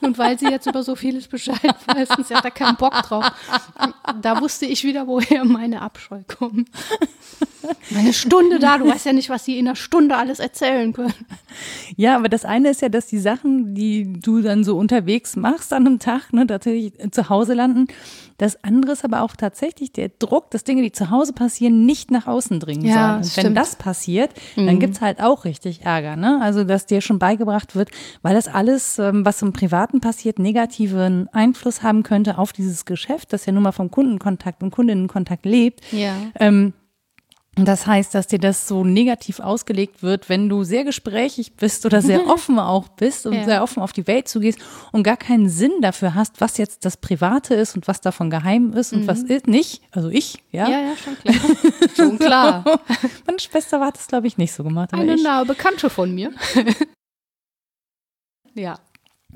Und 0.00 0.18
weil 0.18 0.38
sie 0.38 0.46
jetzt 0.46 0.66
über 0.66 0.82
so 0.82 0.94
vieles 0.94 1.28
Bescheid 1.28 1.58
weiß, 1.86 2.08
sie 2.26 2.34
hat 2.34 2.44
da 2.44 2.50
keinen 2.50 2.76
Bock 2.76 2.94
drauf. 3.02 3.24
Da 4.20 4.40
wusste 4.40 4.66
ich 4.66 4.84
wieder, 4.84 5.06
woher 5.06 5.44
meine 5.44 5.82
Abscheu 5.82 6.20
kommt. 6.26 6.68
Eine 7.94 8.12
Stunde 8.12 8.58
da, 8.58 8.78
du 8.78 8.86
weißt 8.86 9.06
ja 9.06 9.12
nicht, 9.12 9.30
was 9.30 9.44
sie 9.44 9.58
in 9.58 9.66
einer 9.66 9.76
Stunde 9.76 10.16
alles 10.16 10.38
erzählen 10.38 10.92
können. 10.92 11.14
Ja, 11.96 12.16
aber 12.16 12.28
das 12.28 12.44
eine 12.44 12.70
ist 12.70 12.82
ja, 12.82 12.88
dass 12.88 13.06
die 13.06 13.18
Sachen, 13.18 13.74
die 13.74 14.12
du 14.20 14.42
dann 14.42 14.64
so 14.64 14.76
unterwegs 14.76 15.36
machst 15.36 15.72
an 15.72 15.86
einem 15.86 15.98
Tag, 15.98 16.32
ne, 16.32 16.46
tatsächlich 16.46 16.92
zu 17.10 17.28
Hause 17.28 17.54
landen. 17.54 17.88
Das 18.38 18.62
andere 18.62 18.92
ist 18.92 19.04
aber 19.04 19.22
auch 19.22 19.34
tatsächlich 19.34 19.92
der 19.92 20.10
Druck, 20.18 20.50
dass 20.50 20.62
Dinge, 20.62 20.82
die 20.82 20.92
zu 20.92 21.10
Hause 21.10 21.32
passieren, 21.32 21.86
nicht 21.86 22.10
nach 22.10 22.26
außen 22.26 22.60
dringen 22.60 22.84
ja, 22.84 23.22
sollen. 23.22 23.22
Und 23.22 23.36
wenn 23.44 23.54
das 23.54 23.76
passiert, 23.76 24.30
mhm. 24.56 24.66
dann 24.66 24.78
gibt's 24.78 25.00
halt 25.00 25.22
auch 25.22 25.44
richtig 25.46 25.82
Ärger. 25.82 26.16
Ne? 26.16 26.38
Also, 26.42 26.64
dass 26.64 26.84
dir 26.84 27.00
schon 27.00 27.18
beigebracht 27.18 27.74
wird, 27.74 27.90
weil 28.22 28.34
das 28.34 28.48
alles, 28.48 28.98
ähm, 28.98 29.24
was 29.24 29.40
im 29.40 29.54
Privaten 29.66 30.00
passiert, 30.00 30.38
negativen 30.38 31.28
Einfluss 31.32 31.82
haben 31.82 32.04
könnte 32.04 32.38
auf 32.38 32.52
dieses 32.52 32.84
Geschäft, 32.84 33.32
das 33.32 33.46
ja 33.46 33.52
nun 33.52 33.64
mal 33.64 33.72
vom 33.72 33.90
Kundenkontakt 33.90 34.62
und 34.62 34.70
Kundinnenkontakt 34.70 35.44
lebt. 35.44 35.92
Ja. 35.92 36.14
Ähm, 36.38 36.72
das 37.56 37.84
heißt, 37.84 38.14
dass 38.14 38.28
dir 38.28 38.38
das 38.38 38.68
so 38.68 38.84
negativ 38.84 39.40
ausgelegt 39.40 40.04
wird, 40.04 40.28
wenn 40.28 40.48
du 40.48 40.62
sehr 40.62 40.84
gesprächig 40.84 41.54
bist 41.54 41.84
oder 41.84 42.00
sehr 42.00 42.26
offen 42.28 42.60
auch 42.60 42.86
bist 42.86 43.26
und 43.26 43.32
ja. 43.32 43.44
sehr 43.44 43.62
offen 43.64 43.82
auf 43.82 43.92
die 43.92 44.06
Welt 44.06 44.28
zugehst 44.28 44.60
und 44.92 45.02
gar 45.02 45.16
keinen 45.16 45.48
Sinn 45.48 45.72
dafür 45.80 46.14
hast, 46.14 46.40
was 46.40 46.58
jetzt 46.58 46.84
das 46.84 46.96
Private 46.96 47.56
ist 47.56 47.74
und 47.74 47.88
was 47.88 48.00
davon 48.00 48.30
geheim 48.30 48.72
ist 48.72 48.92
und 48.92 49.02
mhm. 49.02 49.08
was 49.08 49.24
ist 49.24 49.48
nicht. 49.48 49.82
Also 49.90 50.10
ich, 50.10 50.44
ja. 50.52 50.68
Ja, 50.68 50.80
ja, 50.80 50.96
schon 50.96 51.18
klar. 51.18 51.34
schon 51.96 52.18
klar. 52.20 52.64
Meine 53.26 53.40
Schwester 53.40 53.80
hat 53.80 53.96
das, 53.96 54.06
glaube 54.06 54.28
ich, 54.28 54.38
nicht 54.38 54.52
so 54.52 54.62
gemacht. 54.62 54.92
Eine 54.92 55.20
nahe 55.20 55.44
Bekannte 55.44 55.90
von 55.90 56.14
mir. 56.14 56.30
ja. 58.54 58.78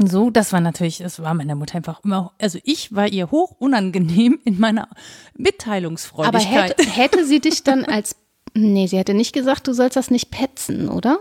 So, 0.02 0.30
das 0.30 0.52
war 0.52 0.60
natürlich, 0.60 0.98
das 0.98 1.22
war 1.22 1.34
meiner 1.34 1.54
Mutter 1.54 1.76
einfach 1.76 2.02
immer, 2.04 2.32
also 2.40 2.58
ich 2.64 2.94
war 2.94 3.08
ihr 3.08 3.30
hoch 3.30 3.54
unangenehm 3.58 4.38
in 4.44 4.58
meiner 4.58 4.88
Mitteilungsfreudigkeit. 5.36 6.78
Aber 6.78 6.82
hätte, 6.82 6.90
hätte 6.90 7.26
sie 7.26 7.40
dich 7.40 7.64
dann 7.64 7.84
als 7.84 8.16
Nee, 8.54 8.86
sie 8.86 8.98
hätte 8.98 9.14
nicht 9.14 9.32
gesagt, 9.32 9.68
du 9.68 9.72
sollst 9.72 9.96
das 9.96 10.10
nicht 10.10 10.30
petzen, 10.30 10.88
oder? 10.88 11.20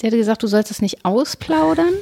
Sie 0.00 0.06
hätte 0.06 0.18
gesagt, 0.18 0.42
du 0.42 0.46
sollst 0.46 0.70
das 0.70 0.82
nicht 0.82 1.04
ausplaudern? 1.04 1.92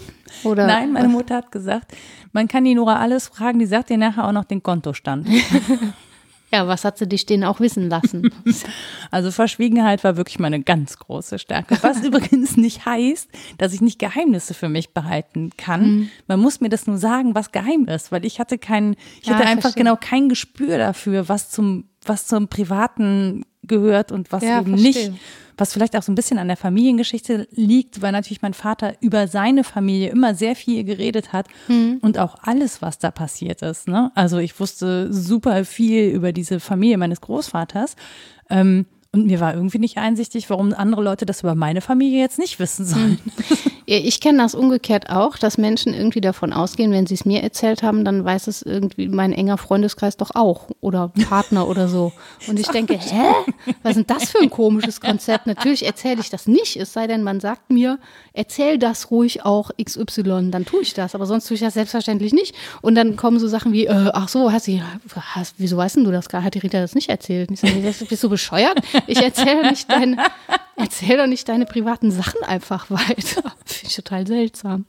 Oder 0.42 0.66
Nein, 0.66 0.92
meine? 0.92 1.08
Mutter 1.08 1.36
hat 1.36 1.52
gesagt, 1.52 1.92
man 2.32 2.48
kann 2.48 2.64
die 2.64 2.74
Nora 2.74 2.98
alles 2.98 3.28
fragen, 3.28 3.58
die 3.58 3.66
sagt 3.66 3.90
dir 3.90 3.96
nachher 3.96 4.26
auch 4.26 4.32
noch 4.32 4.44
den 4.44 4.62
Kontostand. 4.62 5.28
Ja, 6.52 6.68
was 6.68 6.84
hat 6.84 6.96
sie 6.96 7.08
dich 7.08 7.26
denen 7.26 7.42
auch 7.44 7.60
wissen 7.60 7.88
lassen? 7.88 8.30
Also 9.12 9.30
Verschwiegenheit 9.30 10.02
war 10.04 10.16
wirklich 10.16 10.38
meine 10.40 10.60
ganz 10.62 10.98
große 10.98 11.38
Stärke. 11.38 11.78
Was 11.82 12.00
übrigens 12.04 12.56
nicht 12.56 12.86
heißt, 12.86 13.28
dass 13.58 13.72
ich 13.72 13.80
nicht 13.80 13.98
Geheimnisse 14.00 14.52
für 14.52 14.68
mich 14.68 14.90
behalten 14.94 15.50
kann. 15.56 15.82
Mhm. 15.90 16.10
Man 16.26 16.40
muss 16.40 16.60
mir 16.60 16.68
das 16.68 16.86
nur 16.88 16.98
sagen, 16.98 17.34
was 17.34 17.52
geheim 17.52 17.86
ist, 17.86 18.10
weil 18.10 18.24
ich 18.24 18.40
hatte 18.40 18.58
kein, 18.58 18.96
ich 19.22 19.28
Ja, 19.28 19.34
hatte 19.34 19.44
einfach 19.46 19.62
verstehe. 19.62 19.84
genau 19.84 19.96
kein 19.96 20.28
Gespür 20.28 20.76
dafür, 20.78 21.28
was 21.28 21.50
zum, 21.50 21.84
was 22.04 22.26
zum 22.26 22.48
Privaten 22.48 23.44
gehört 23.62 24.10
und 24.12 24.32
was 24.32 24.42
Ja, 24.42 24.60
eben 24.60 24.76
verstehe. 24.78 25.10
nicht. 25.10 25.20
Was 25.58 25.72
vielleicht 25.72 25.96
auch 25.96 26.02
so 26.02 26.12
ein 26.12 26.14
bisschen 26.14 26.38
an 26.38 26.48
der 26.48 26.56
Familiengeschichte 26.56 27.48
liegt, 27.50 28.02
weil 28.02 28.12
natürlich 28.12 28.42
mein 28.42 28.52
Vater 28.54 28.94
über 29.00 29.26
seine 29.26 29.64
Familie 29.64 30.10
immer 30.10 30.34
sehr 30.34 30.54
viel 30.54 30.84
geredet 30.84 31.32
hat 31.32 31.46
Mhm. 31.68 31.98
und 32.02 32.18
auch 32.18 32.36
alles, 32.42 32.82
was 32.82 32.98
da 32.98 33.10
passiert 33.10 33.62
ist. 33.62 33.88
Ne? 33.88 34.10
Also 34.14 34.38
ich 34.38 34.58
wusste 34.60 35.12
super 35.12 35.64
viel 35.64 36.08
über 36.10 36.32
diese 36.32 36.60
Familie 36.60 36.98
meines 36.98 37.20
Großvaters. 37.22 37.96
Ähm, 38.50 38.86
und 39.12 39.26
mir 39.26 39.40
war 39.40 39.54
irgendwie 39.54 39.78
nicht 39.78 39.96
einsichtig, 39.96 40.50
warum 40.50 40.74
andere 40.74 41.02
Leute 41.02 41.24
das 41.24 41.40
über 41.40 41.54
meine 41.54 41.80
Familie 41.80 42.20
jetzt 42.20 42.38
nicht 42.38 42.58
wissen 42.58 42.84
sollen. 42.84 43.18
Ich 43.88 44.20
kenne 44.20 44.38
das 44.38 44.56
umgekehrt 44.56 45.10
auch, 45.10 45.38
dass 45.38 45.58
Menschen 45.58 45.94
irgendwie 45.94 46.20
davon 46.20 46.52
ausgehen, 46.52 46.90
wenn 46.90 47.06
sie 47.06 47.14
es 47.14 47.24
mir 47.24 47.44
erzählt 47.44 47.84
haben, 47.84 48.04
dann 48.04 48.24
weiß 48.24 48.48
es 48.48 48.62
irgendwie 48.62 49.06
mein 49.06 49.32
enger 49.32 49.58
Freundeskreis 49.58 50.16
doch 50.16 50.32
auch 50.34 50.66
oder 50.80 51.12
Partner 51.28 51.68
oder 51.68 51.86
so. 51.86 52.12
Und 52.48 52.58
ich 52.58 52.66
denke, 52.66 52.94
hä? 52.94 53.32
Was 53.84 53.96
ist 53.96 54.08
denn 54.08 54.16
das 54.18 54.30
für 54.30 54.40
ein 54.40 54.50
komisches 54.50 55.00
Konzept? 55.00 55.46
Natürlich 55.46 55.86
erzähle 55.86 56.20
ich 56.20 56.30
das 56.30 56.48
nicht, 56.48 56.76
es 56.76 56.92
sei 56.92 57.06
denn, 57.06 57.22
man 57.22 57.38
sagt 57.38 57.70
mir, 57.70 58.00
erzähl 58.32 58.76
das 58.76 59.12
ruhig 59.12 59.44
auch 59.44 59.70
XY, 59.80 60.50
dann 60.50 60.64
tue 60.64 60.82
ich 60.82 60.92
das. 60.92 61.14
Aber 61.14 61.26
sonst 61.26 61.46
tue 61.46 61.54
ich 61.54 61.60
das 61.60 61.74
selbstverständlich 61.74 62.32
nicht. 62.32 62.56
Und 62.82 62.96
dann 62.96 63.14
kommen 63.14 63.38
so 63.38 63.46
Sachen 63.46 63.72
wie, 63.72 63.86
äh, 63.86 64.10
ach 64.12 64.28
so, 64.28 64.50
hast 64.50 64.66
du, 64.66 64.80
hast, 65.14 65.54
wieso 65.58 65.76
weißt 65.76 65.96
denn 65.96 66.04
du 66.04 66.10
das 66.10 66.28
gar? 66.28 66.42
Hat 66.42 66.54
die 66.54 66.58
Rita 66.58 66.80
das 66.80 66.96
nicht 66.96 67.08
erzählt? 67.08 67.52
Ich 67.52 67.60
sage, 67.60 67.74
bist 68.08 68.24
du 68.24 68.28
bescheuert? 68.28 68.80
Ich 69.06 69.22
erzähle 69.22 69.70
nicht 69.70 69.90
deine, 69.90 70.16
erzähl 70.74 71.16
doch 71.16 71.28
nicht 71.28 71.48
deine 71.48 71.66
privaten 71.66 72.10
Sachen 72.10 72.42
einfach 72.42 72.90
weiter. 72.90 73.54
Finde 73.76 73.90
ich 73.90 73.96
total 73.96 74.26
seltsam. 74.26 74.86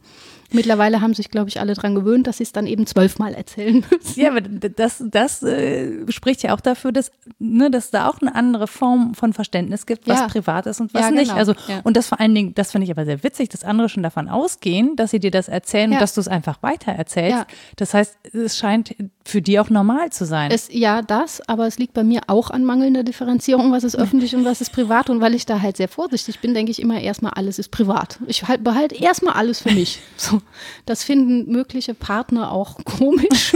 Mittlerweile 0.52 1.02
haben 1.02 1.14
sich, 1.14 1.30
glaube 1.30 1.50
ich, 1.50 1.60
alle 1.60 1.74
dran 1.74 1.94
gewöhnt, 1.96 2.28
dass 2.28 2.38
sie 2.38 2.44
es 2.44 2.52
dann 2.52 2.68
eben 2.68 2.86
zwölfmal 2.88 3.34
erzählen 3.34 3.84
müssen. 3.92 4.20
Ja, 4.20 4.30
aber 4.30 4.42
das, 4.42 5.04
das 5.06 5.44
äh, 5.44 6.10
spricht 6.12 6.44
ja 6.44 6.56
auch 6.56 6.62
dafür, 6.62 6.92
dass, 6.92 7.12
ne, 7.40 7.70
dass 7.70 7.92
da 7.92 8.08
auch 8.10 8.22
eine 8.22 8.34
andere 8.36 8.68
Form 8.68 9.14
von 9.14 9.34
Verständnis 9.34 9.86
gibt, 9.86 10.08
was 10.08 10.20
Ja. 10.20 10.28
privat 10.28 10.66
ist 10.66 10.80
und 10.80 10.94
was 10.94 11.02
Ja, 11.02 11.12
nicht. 11.12 11.26
genau. 11.26 11.36
Also, 11.36 11.54
Ja. 11.68 11.82
und 11.84 11.98
das 11.98 12.08
vor 12.08 12.20
allen 12.20 12.34
Dingen, 12.34 12.56
das 12.56 12.72
finde 12.72 12.86
ich 12.86 12.92
aber 12.92 13.06
sehr 13.06 13.24
witzig, 13.24 13.50
dass 13.50 13.64
andere 13.64 13.90
schon 13.90 14.04
davon 14.04 14.30
ausgehen, 14.30 14.96
dass 14.96 15.12
sie 15.12 15.20
dir 15.20 15.32
das 15.32 15.48
erzählen 15.50 15.92
und 15.92 16.02
dass 16.02 16.14
du 16.14 16.22
es 16.22 16.28
einfach 16.28 16.64
weiter 16.64 16.92
erzählst. 16.94 17.38
Ja. 17.38 17.46
Das 17.76 17.94
heißt, 17.94 18.18
es 18.34 18.58
scheint 18.58 18.96
für 19.26 19.42
die 19.42 19.60
auch 19.60 19.70
normal 19.70 20.12
zu 20.12 20.26
sein. 20.26 20.52
Es, 20.52 20.70
ja, 20.72 21.02
das, 21.02 21.42
aber 21.50 21.68
es 21.68 21.78
liegt 21.78 21.94
bei 21.94 22.04
mir 22.04 22.22
auch 22.28 22.50
an 22.50 22.64
mangelnder 22.64 23.04
Differenzierung, 23.04 23.72
was 23.72 23.84
ist 23.84 23.96
öffentlich 23.98 24.36
und 24.36 24.46
was 24.46 24.62
ist 24.62 24.72
privat. 24.72 25.10
Und 25.10 25.20
weil 25.22 25.36
ich 25.36 25.46
da 25.46 25.62
halt 25.62 25.78
sehr 25.78 25.88
vorsichtig 25.90 26.40
bin, 26.40 26.54
denke 26.54 26.72
ich 26.72 26.82
immer 26.82 27.00
erstmal, 27.02 27.34
alles 27.34 27.60
ist 27.60 27.70
privat. 27.70 28.20
Ich 28.28 28.48
halt, 28.48 28.64
behalte 28.64 28.96
erstmal 28.96 29.34
alles 29.36 29.62
für 29.62 29.72
mich. 29.72 30.00
So, 30.18 30.37
das 30.86 31.04
finden 31.04 31.52
mögliche 31.52 31.94
Partner 31.94 32.52
auch 32.52 32.78
komisch. 32.86 33.54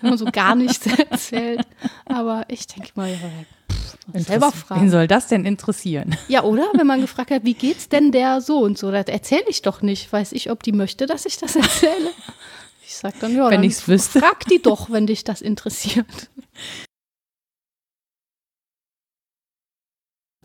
Wenn 0.00 0.10
man 0.10 0.18
so 0.18 0.26
gar 0.26 0.54
nichts 0.54 0.86
erzählt. 0.86 1.60
Aber 2.06 2.44
ich 2.48 2.66
denke 2.66 2.90
mal, 2.94 3.10
ja, 3.10 3.16
pff, 3.70 3.96
selber 4.26 4.46
Wen 4.48 4.52
fragen. 4.58 4.90
soll 4.90 5.06
das 5.06 5.28
denn 5.28 5.44
interessieren? 5.44 6.16
Ja, 6.28 6.42
oder? 6.44 6.66
Wenn 6.74 6.86
man 6.86 7.00
gefragt 7.00 7.30
hat, 7.30 7.44
wie 7.44 7.54
geht's 7.54 7.88
denn 7.88 8.10
der 8.12 8.40
so 8.40 8.58
und 8.58 8.78
so, 8.78 8.90
das 8.90 9.06
erzähle 9.06 9.44
ich 9.48 9.62
doch 9.62 9.82
nicht. 9.82 10.12
Weiß 10.12 10.32
ich, 10.32 10.50
ob 10.50 10.62
die 10.62 10.72
möchte, 10.72 11.06
dass 11.06 11.24
ich 11.26 11.36
das 11.38 11.56
erzähle. 11.56 12.10
Ich 12.84 12.94
sag 12.96 13.18
dann, 13.20 13.32
ja, 13.36 13.44
Wenn 13.46 13.56
dann 13.56 13.64
ich's 13.64 13.86
wüsste. 13.88 14.20
frag 14.20 14.44
die 14.46 14.60
doch, 14.62 14.90
wenn 14.90 15.06
dich 15.06 15.24
das 15.24 15.40
interessiert. 15.42 16.06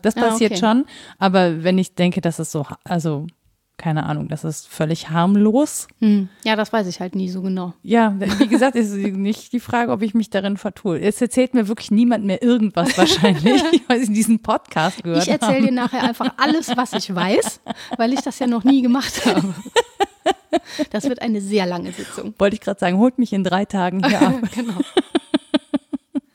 Das 0.02 0.16
Ah, 0.16 0.20
passiert 0.20 0.52
okay. 0.52 0.60
schon, 0.60 0.84
aber 1.18 1.62
wenn 1.62 1.78
ich 1.78 1.94
denke, 1.94 2.20
dass 2.20 2.40
es 2.40 2.50
so, 2.50 2.66
also 2.84 3.26
keine 3.78 4.04
Ahnung, 4.06 4.28
das 4.28 4.44
ist 4.44 4.68
völlig 4.68 5.10
harmlos. 5.10 5.88
Hm. 5.98 6.28
Ja, 6.44 6.54
das 6.56 6.72
weiß 6.72 6.86
ich 6.86 7.00
halt 7.00 7.14
nie 7.16 7.28
so 7.28 7.42
genau. 7.42 7.72
Ja, 7.82 8.14
wie 8.38 8.46
gesagt, 8.46 8.76
ist 8.76 8.92
nicht 8.94 9.52
die 9.52 9.58
Frage, 9.60 9.90
ob 9.90 10.02
ich 10.02 10.14
mich 10.14 10.30
darin 10.30 10.56
vertue. 10.56 11.00
Es 11.00 11.20
erzählt 11.20 11.54
mir 11.54 11.66
wirklich 11.66 11.90
niemand 11.90 12.24
mehr 12.24 12.42
irgendwas 12.42 12.96
wahrscheinlich, 12.98 13.62
weil 13.88 14.02
ich 14.02 14.12
diesen 14.12 14.40
Podcast 14.40 15.02
gehört 15.02 15.22
Ich 15.24 15.28
erzähle 15.28 15.54
habe. 15.54 15.66
dir 15.66 15.72
nachher 15.72 16.02
einfach 16.04 16.32
alles, 16.36 16.76
was 16.76 16.92
ich 16.92 17.12
weiß, 17.12 17.60
weil 17.96 18.12
ich 18.12 18.20
das 18.20 18.38
ja 18.38 18.46
noch 18.46 18.62
nie 18.64 18.82
gemacht 18.82 19.26
habe. 19.26 19.52
Das 20.90 21.04
wird 21.08 21.20
eine 21.22 21.40
sehr 21.40 21.66
lange 21.66 21.92
Sitzung. 21.92 22.34
Wollte 22.38 22.54
ich 22.54 22.60
gerade 22.60 22.78
sagen, 22.78 22.98
holt 22.98 23.18
mich 23.18 23.32
in 23.32 23.42
drei 23.42 23.64
Tagen 23.64 24.06
hier 24.06 24.20
ab. 24.22 24.34
Genau. 24.54 24.74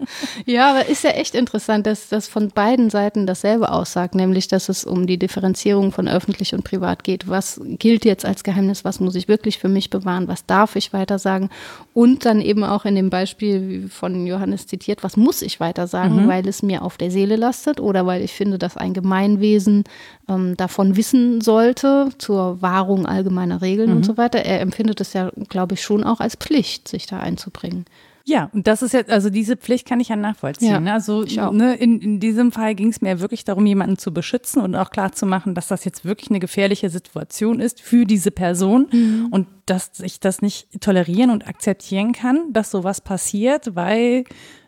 Ja, 0.45 0.71
aber 0.71 0.87
ist 0.87 1.03
ja 1.03 1.11
echt 1.11 1.35
interessant, 1.35 1.87
dass 1.87 2.09
das 2.09 2.27
von 2.27 2.49
beiden 2.49 2.89
Seiten 2.89 3.25
dasselbe 3.25 3.71
aussagt, 3.71 4.15
nämlich, 4.15 4.47
dass 4.47 4.69
es 4.69 4.85
um 4.85 5.07
die 5.07 5.17
Differenzierung 5.17 5.91
von 5.91 6.07
öffentlich 6.07 6.53
und 6.53 6.63
privat 6.63 7.03
geht. 7.03 7.27
Was 7.27 7.59
gilt 7.63 8.05
jetzt 8.05 8.25
als 8.25 8.43
Geheimnis? 8.43 8.85
Was 8.85 8.99
muss 8.99 9.15
ich 9.15 9.27
wirklich 9.27 9.57
für 9.59 9.67
mich 9.67 9.89
bewahren? 9.89 10.27
Was 10.27 10.45
darf 10.45 10.75
ich 10.75 10.93
weiter 10.93 11.19
sagen? 11.19 11.49
Und 11.93 12.25
dann 12.25 12.41
eben 12.41 12.63
auch 12.63 12.85
in 12.85 12.95
dem 12.95 13.09
Beispiel 13.09 13.67
wie 13.67 13.89
von 13.89 14.25
Johannes 14.25 14.67
zitiert, 14.67 15.03
was 15.03 15.17
muss 15.17 15.41
ich 15.41 15.59
weiter 15.59 15.87
sagen, 15.87 16.27
weil 16.27 16.47
es 16.47 16.63
mir 16.63 16.81
auf 16.81 16.97
der 16.97 17.11
Seele 17.11 17.35
lastet 17.35 17.79
oder 17.79 18.05
weil 18.05 18.21
ich 18.21 18.33
finde, 18.33 18.57
dass 18.57 18.77
ein 18.77 18.93
Gemeinwesen 18.93 19.83
ähm, 20.29 20.55
davon 20.57 20.95
wissen 20.95 21.41
sollte 21.41 22.09
zur 22.17 22.61
Wahrung 22.61 23.05
allgemeiner 23.05 23.61
Regeln 23.61 23.91
und 23.91 24.05
so 24.05 24.17
weiter. 24.17 24.39
Er 24.39 24.61
empfindet 24.61 25.01
es 25.01 25.13
ja, 25.13 25.31
glaube 25.49 25.75
ich, 25.75 25.81
schon 25.81 26.03
auch 26.03 26.19
als 26.19 26.35
Pflicht, 26.35 26.87
sich 26.87 27.05
da 27.05 27.19
einzubringen. 27.19 27.85
Ja, 28.29 28.49
und 28.53 28.67
das 28.67 28.81
ist 28.81 28.91
jetzt, 28.91 29.09
also 29.09 29.29
diese 29.29 29.55
Pflicht 29.55 29.87
kann 29.87 30.01
ich 30.01 30.09
ja 30.09 30.17
nachvollziehen. 30.17 30.69
Ja, 30.69 30.79
ne? 30.81 30.91
Also 30.91 31.23
ne, 31.23 31.75
in, 31.75 32.01
in 32.01 32.19
diesem 32.19 32.51
Fall 32.51 32.75
ging 32.75 32.89
es 32.89 32.99
mir 32.99 33.21
wirklich 33.21 33.45
darum, 33.45 33.65
jemanden 33.65 33.97
zu 33.97 34.13
beschützen 34.13 34.61
und 34.61 34.75
auch 34.75 34.89
klar 34.89 35.13
zu 35.13 35.25
machen, 35.25 35.55
dass 35.55 35.69
das 35.69 35.85
jetzt 35.85 36.03
wirklich 36.03 36.29
eine 36.29 36.39
gefährliche 36.41 36.89
Situation 36.89 37.61
ist 37.61 37.79
für 37.79 38.03
diese 38.03 38.31
Person 38.31 38.87
Mhm. 38.91 39.27
und 39.31 39.47
dass 39.65 40.01
ich 40.01 40.19
das 40.19 40.41
nicht 40.41 40.81
tolerieren 40.81 41.29
und 41.29 41.47
akzeptieren 41.47 42.11
kann, 42.11 42.51
dass 42.51 42.69
sowas 42.69 42.99
passiert, 42.99 43.75
weil 43.75 44.25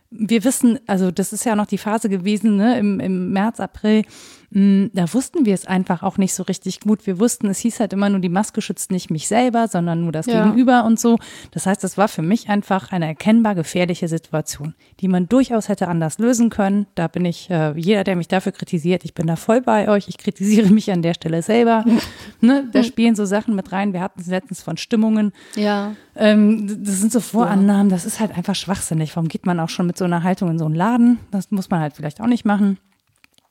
wir 0.09 0.43
wissen, 0.45 0.79
also 0.87 1.11
das 1.11 1.33
ist 1.33 1.43
ja 1.43 1.55
noch 1.55 1.65
die 1.67 1.77
Phase 1.77 2.07
gewesen, 2.07 2.55
ne, 2.55 2.79
im, 2.79 3.01
im 3.01 3.31
März, 3.33 3.59
April, 3.59 4.03
da 4.51 5.13
wussten 5.13 5.45
wir 5.45 5.53
es 5.53 5.67
einfach 5.67 6.01
auch 6.01 6.17
nicht 6.17 6.33
so 6.33 6.41
richtig 6.43 6.79
gut. 6.79 7.05
Wir 7.05 7.19
wussten, 7.19 7.47
es 7.47 7.59
hieß 7.59 7.79
halt 7.79 7.93
immer 7.93 8.09
nur, 8.09 8.19
die 8.19 8.29
Maske 8.29 8.61
schützt 8.61 8.89
nicht 8.91 9.11
mich 9.11 9.27
selber, 9.27 9.67
sondern 9.67 10.01
nur 10.01 10.11
das 10.11 10.25
Ja. 10.25 10.43
Gegenüber 10.43 10.85
und 10.85 10.99
so. 10.99 11.17
Das 11.51 11.67
heißt, 11.67 11.83
das 11.83 11.97
war 11.97 12.07
für 12.07 12.23
mich 12.23 12.49
einfach 12.49 12.91
eine 12.91 13.05
erkennbar 13.05 13.53
gefährliche 13.53 14.07
Situation, 14.07 14.73
die 15.01 15.07
man 15.07 15.29
durchaus 15.29 15.69
hätte 15.69 15.87
anders 15.87 16.17
lösen 16.17 16.49
können. 16.49 16.87
Da 16.95 17.07
bin 17.07 17.25
ich, 17.25 17.49
äh, 17.51 17.73
jeder, 17.77 18.03
der 18.03 18.15
mich 18.15 18.27
dafür 18.27 18.51
kritisiert, 18.51 19.05
ich 19.05 19.13
bin 19.13 19.27
da 19.27 19.35
voll 19.35 19.61
bei 19.61 19.87
euch. 19.87 20.07
Ich 20.07 20.17
kritisiere 20.17 20.69
mich 20.69 20.91
an 20.91 21.03
der 21.03 21.13
Stelle 21.13 21.43
selber. 21.43 21.85
ne, 22.41 22.67
da 22.71 22.83
spielen 22.83 23.15
so 23.15 23.25
Sachen 23.25 23.55
mit 23.55 23.71
rein. 23.71 23.93
Wir 23.93 24.01
hatten 24.01 24.19
es 24.21 24.27
letztens 24.27 24.63
von 24.63 24.77
Stimmungen. 24.77 25.31
Ja. 25.55 25.95
Ähm, 26.15 26.83
das 26.83 26.99
sind 26.99 27.11
so 27.11 27.19
Vorannahmen, 27.19 27.89
das 27.89 28.05
ist 28.05 28.19
halt 28.19 28.35
einfach 28.35 28.55
schwachsinnig. 28.55 29.15
Warum 29.15 29.29
geht 29.29 29.45
man 29.45 29.59
auch 29.59 29.69
schon 29.69 29.85
mit 29.85 29.97
so 29.97 30.05
einer 30.05 30.23
Haltung 30.23 30.49
in 30.49 30.57
so 30.59 30.65
einen 30.65 30.75
Laden? 30.75 31.19
Das 31.29 31.51
muss 31.51 31.69
man 31.69 31.79
halt 31.81 31.93
vielleicht 31.93 32.19
auch 32.19 32.27
nicht 32.27 32.45
machen. 32.45 32.79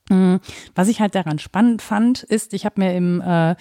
Mm, 0.08 0.36
Was 0.74 0.88
ich 0.88 1.00
halt 1.00 1.14
daran 1.14 1.38
spannend 1.38 1.82
fand, 1.82 2.22
ist, 2.22 2.54
ich 2.54 2.64
habe 2.64 2.80
mir 2.80 2.94
im 2.94 3.20
äh, 3.20 3.56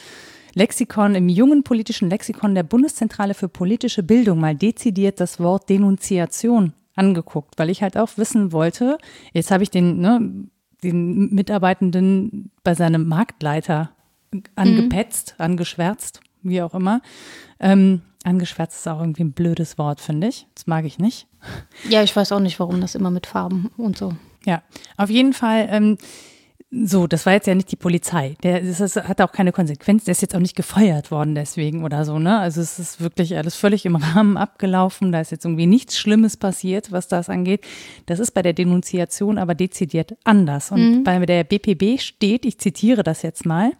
Lexikon, 0.53 1.15
im 1.15 1.29
jungen 1.29 1.63
politischen 1.63 2.09
Lexikon 2.09 2.55
der 2.55 2.63
Bundeszentrale 2.63 3.33
für 3.33 3.47
politische 3.47 4.01
Bildung 4.03 4.39
mal 4.39 4.55
dezidiert 4.55 5.19
das 5.19 5.39
Wort 5.39 5.69
Denunziation 5.69 6.73
angeguckt, 6.95 7.59
weil 7.59 7.69
ich 7.69 7.83
halt 7.83 7.97
auch 7.97 8.09
wissen 8.17 8.51
wollte, 8.51 8.97
jetzt 9.33 9.51
habe 9.51 9.61
ich 9.63 9.69
den, 9.69 9.99
ne, 9.99 10.47
den 10.83 11.33
Mitarbeitenden 11.33 12.51
bei 12.63 12.73
seinem 12.73 13.07
Marktleiter 13.07 13.91
angepetzt, 14.55 15.35
angeschwärzt, 15.37 16.21
wie 16.41 16.61
auch 16.61 16.73
immer. 16.73 17.01
Ähm, 17.59 18.01
angeschwärzt 18.23 18.77
ist 18.77 18.87
auch 18.87 18.99
irgendwie 18.99 19.23
ein 19.23 19.31
blödes 19.33 19.77
Wort, 19.77 20.01
finde 20.01 20.27
ich. 20.27 20.47
Das 20.55 20.67
mag 20.67 20.85
ich 20.85 20.97
nicht. 20.97 21.27
Ja, 21.87 22.03
ich 22.03 22.15
weiß 22.15 22.31
auch 22.31 22.39
nicht, 22.39 22.59
warum 22.59 22.81
das 22.81 22.95
immer 22.95 23.11
mit 23.11 23.27
Farben 23.27 23.69
und 23.77 23.97
so. 23.97 24.13
Ja, 24.45 24.63
auf 24.97 25.09
jeden 25.09 25.33
Fall. 25.33 25.67
Ähm, 25.69 25.97
so, 26.69 27.07
das 27.07 27.25
war 27.25 27.31
jetzt 27.31 27.47
ja 27.47 27.55
nicht 27.55 27.71
die 27.71 27.77
Polizei. 27.77 28.35
Der 28.43 28.59
das 28.59 28.81
ist, 28.81 28.97
hat 28.97 29.21
auch 29.21 29.31
keine 29.31 29.53
Konsequenz. 29.53 30.03
Der 30.03 30.11
ist 30.11 30.21
jetzt 30.21 30.35
auch 30.35 30.41
nicht 30.41 30.57
gefeuert 30.57 31.11
worden 31.11 31.33
deswegen 31.33 31.85
oder 31.85 32.03
so, 32.03 32.19
ne? 32.19 32.39
Also 32.39 32.59
es 32.59 32.77
ist 32.77 32.99
wirklich 32.99 33.37
alles 33.37 33.55
völlig 33.55 33.85
im 33.85 33.95
Rahmen 33.95 34.35
abgelaufen. 34.35 35.13
Da 35.13 35.21
ist 35.21 35.31
jetzt 35.31 35.45
irgendwie 35.45 35.65
nichts 35.65 35.97
Schlimmes 35.97 36.35
passiert, 36.35 36.91
was 36.91 37.07
das 37.07 37.29
angeht. 37.29 37.65
Das 38.05 38.19
ist 38.19 38.31
bei 38.31 38.41
der 38.41 38.51
Denunziation 38.51 39.37
aber 39.37 39.55
dezidiert 39.55 40.17
anders. 40.25 40.71
Und 40.71 41.05
bei 41.05 41.25
der 41.25 41.45
BPB 41.45 42.01
steht, 42.01 42.45
ich 42.45 42.57
zitiere 42.57 43.01
das 43.01 43.21
jetzt 43.21 43.45
mal, 43.45 43.71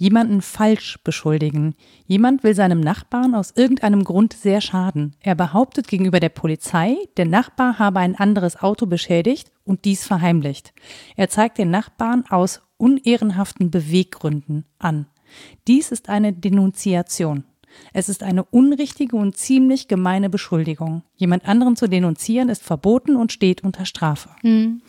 jemanden 0.00 0.40
falsch 0.40 0.98
beschuldigen. 1.04 1.74
Jemand 2.06 2.42
will 2.42 2.54
seinem 2.54 2.80
Nachbarn 2.80 3.34
aus 3.34 3.52
irgendeinem 3.54 4.02
Grund 4.02 4.32
sehr 4.32 4.62
schaden. 4.62 5.14
Er 5.20 5.34
behauptet 5.34 5.88
gegenüber 5.88 6.20
der 6.20 6.30
Polizei, 6.30 6.96
der 7.18 7.26
Nachbar 7.26 7.78
habe 7.78 8.00
ein 8.00 8.16
anderes 8.16 8.56
Auto 8.56 8.86
beschädigt 8.86 9.52
und 9.62 9.84
dies 9.84 10.06
verheimlicht. 10.06 10.72
Er 11.16 11.28
zeigt 11.28 11.58
den 11.58 11.70
Nachbarn 11.70 12.24
aus 12.30 12.62
unehrenhaften 12.78 13.70
Beweggründen 13.70 14.64
an. 14.78 15.04
Dies 15.68 15.92
ist 15.92 16.08
eine 16.08 16.32
Denunziation. 16.32 17.44
Es 17.92 18.08
ist 18.08 18.22
eine 18.22 18.44
unrichtige 18.44 19.16
und 19.16 19.36
ziemlich 19.36 19.86
gemeine 19.86 20.30
Beschuldigung. 20.30 21.02
Jemand 21.14 21.46
anderen 21.46 21.76
zu 21.76 21.88
denunzieren 21.88 22.48
ist 22.48 22.62
verboten 22.62 23.16
und 23.16 23.32
steht 23.32 23.62
unter 23.62 23.84
Strafe. 23.84 24.30
Mhm. 24.42 24.80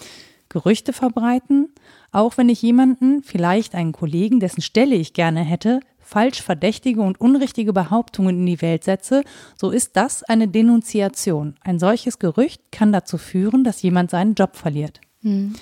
Gerüchte 0.51 0.91
verbreiten, 0.91 1.69
auch 2.11 2.37
wenn 2.37 2.49
ich 2.49 2.61
jemanden, 2.61 3.23
vielleicht 3.23 3.73
einen 3.73 3.93
Kollegen, 3.93 4.41
dessen 4.41 4.61
Stelle 4.61 4.95
ich 4.95 5.13
gerne 5.13 5.41
hätte, 5.41 5.79
falsch 5.99 6.41
verdächtige 6.41 7.01
und 7.01 7.21
unrichtige 7.21 7.71
Behauptungen 7.71 8.39
in 8.39 8.45
die 8.45 8.61
Welt 8.61 8.83
setze, 8.83 9.23
so 9.55 9.71
ist 9.71 9.95
das 9.95 10.23
eine 10.23 10.49
Denunziation. 10.49 11.55
Ein 11.61 11.79
solches 11.79 12.19
Gerücht 12.19 12.61
kann 12.71 12.91
dazu 12.91 13.17
führen, 13.17 13.63
dass 13.63 13.81
jemand 13.81 14.11
seinen 14.11 14.35
Job 14.35 14.57
verliert. 14.57 14.99
Mhm. 15.21 15.53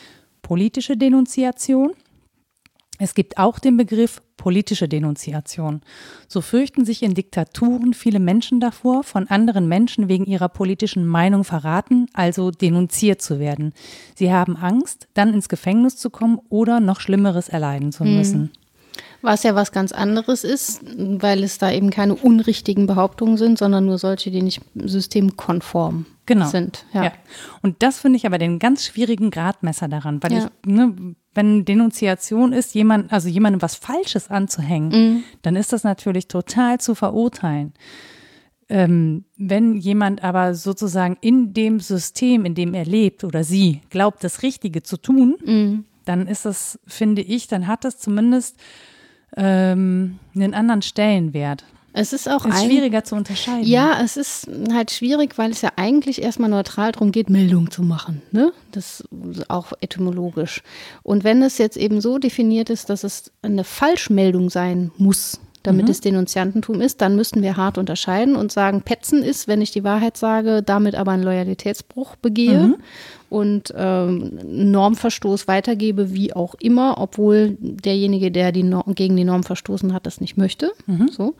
Politische 0.41 0.97
Denunziation 0.97 1.91
es 2.99 3.15
gibt 3.15 3.37
auch 3.37 3.57
den 3.59 3.77
Begriff 3.77 4.21
politische 4.37 4.87
Denunziation. 4.87 5.81
So 6.27 6.39
fürchten 6.41 6.85
sich 6.85 7.01
in 7.03 7.13
Diktaturen 7.13 7.93
viele 7.93 8.19
Menschen 8.19 8.59
davor, 8.59 9.03
von 9.03 9.27
anderen 9.27 9.67
Menschen 9.67 10.07
wegen 10.07 10.25
ihrer 10.25 10.47
politischen 10.49 11.05
Meinung 11.05 11.43
verraten, 11.43 12.07
also 12.13 12.51
denunziert 12.51 13.21
zu 13.21 13.39
werden. 13.39 13.73
Sie 14.15 14.31
haben 14.31 14.55
Angst, 14.55 15.07
dann 15.13 15.33
ins 15.33 15.49
Gefängnis 15.49 15.97
zu 15.97 16.09
kommen 16.09 16.39
oder 16.49 16.79
noch 16.79 16.99
Schlimmeres 17.01 17.49
erleiden 17.49 17.91
zu 17.91 18.03
müssen. 18.05 18.51
Was 19.21 19.43
ja 19.43 19.53
was 19.55 19.73
ganz 19.73 19.91
anderes 19.91 20.45
ist, 20.45 20.81
weil 20.97 21.43
es 21.43 21.57
da 21.57 21.71
eben 21.71 21.89
keine 21.89 22.15
unrichtigen 22.15 22.87
Behauptungen 22.87 23.35
sind, 23.35 23.57
sondern 23.57 23.85
nur 23.85 23.97
solche, 23.97 24.31
die 24.31 24.41
nicht 24.41 24.61
systemkonform 24.75 26.05
Genau. 26.25 26.47
sind. 26.47 26.85
Ja. 26.93 27.11
Und 27.61 27.81
das 27.81 27.99
finde 27.99 28.17
ich 28.17 28.25
aber 28.25 28.37
den 28.37 28.59
ganz 28.59 28.85
schwierigen 28.85 29.31
Gradmesser 29.31 29.87
daran, 29.87 30.21
weil 30.23 30.33
Ja. 30.33 30.49
ich, 30.63 30.71
ne, 30.71 30.93
wenn 31.35 31.63
Denunziation 31.65 32.53
ist, 32.53 32.73
jemand, 32.73 33.11
also 33.13 33.29
jemandem 33.29 33.61
was 33.61 33.75
Falsches 33.75 34.29
anzuhängen, 34.29 34.89
Mhm. 34.89 35.23
dann 35.43 35.55
ist 35.55 35.71
das 35.73 35.83
natürlich 35.83 36.27
total 36.27 36.79
zu 36.79 36.95
verurteilen. 36.95 37.73
Ähm, 38.71 39.25
wenn 39.37 39.75
jemand 39.77 40.23
aber 40.23 40.53
sozusagen 40.53 41.17
in 41.21 41.53
dem 41.53 41.79
System, 41.79 42.45
in 42.45 42.53
dem 42.53 42.73
er 42.75 42.85
lebt 42.85 43.23
oder 43.23 43.43
sie 43.43 43.81
glaubt, 43.89 44.23
das 44.23 44.43
Richtige 44.43 44.83
zu 44.83 44.97
tun, 44.97 45.35
Mhm. 45.43 45.85
dann 46.05 46.27
ist 46.27 46.45
das, 46.45 46.79
finde 46.85 47.21
ich, 47.21 47.47
dann 47.47 47.65
hat 47.67 47.83
das 47.83 47.97
zumindest 47.97 48.57
ähm, 49.37 50.17
einen 50.35 50.53
anderen 50.55 50.81
Stellenwert. 50.81 51.63
Es 51.99 52.13
ist 52.13 52.29
auch 52.29 52.45
Ist 52.45 52.63
schwieriger 52.63 53.03
zu 53.03 53.15
unterscheiden. 53.15 53.65
Ja, 53.65 53.99
es 54.01 54.15
ist 54.15 54.47
halt 54.71 54.89
schwierig, 54.89 55.37
weil 55.37 55.51
es 55.51 55.61
ja 55.61 55.71
eigentlich 55.75 56.21
erstmal 56.21 56.49
neutral 56.49 56.93
darum 56.93 57.11
geht, 57.11 57.29
Meldung 57.29 57.71
zu 57.71 57.83
machen. 57.83 58.21
Ne? 58.31 58.53
Das 58.71 59.03
ist 59.31 59.49
auch 59.49 59.73
etymologisch. 59.81 60.63
Und 61.03 61.25
wenn 61.25 61.43
es 61.43 61.57
jetzt 61.57 61.75
eben 61.75 61.99
so 61.99 62.17
definiert 62.17 62.69
ist, 62.69 62.89
dass 62.89 63.03
es 63.03 63.33
eine 63.41 63.65
Falschmeldung 63.65 64.49
sein 64.49 64.91
muss, 64.97 65.41
damit 65.61 65.89
es 65.89 65.99
Denunziantentum 65.99 66.79
ist, 66.79 67.01
dann 67.01 67.17
müssten 67.17 67.41
wir 67.41 67.57
hart 67.57 67.77
unterscheiden 67.77 68.37
und 68.37 68.49
sagen, 68.49 68.81
Petzen 68.81 69.21
ist, 69.21 69.49
wenn 69.49 69.61
ich 69.61 69.71
die 69.71 69.83
Wahrheit 69.83 70.15
sage, 70.15 70.63
damit 70.63 70.95
aber 70.95 71.11
einen 71.11 71.23
Loyalitätsbruch 71.23 72.15
begehe 72.15 72.75
und 73.29 73.73
ähm, 73.77 74.39
Normverstoß 74.45 75.47
weitergebe, 75.47 76.13
wie 76.13 76.33
auch 76.33 76.55
immer, 76.59 76.97
obwohl 76.97 77.57
derjenige, 77.59 78.31
der 78.31 78.51
die 78.51 78.63
Norm, 78.63 78.95
gegen 78.95 79.15
die 79.15 79.23
Norm 79.23 79.43
verstoßen 79.43 79.93
hat, 79.93 80.05
das 80.05 80.19
nicht 80.19 80.37
möchte. 80.37 80.71
So. 81.11 81.35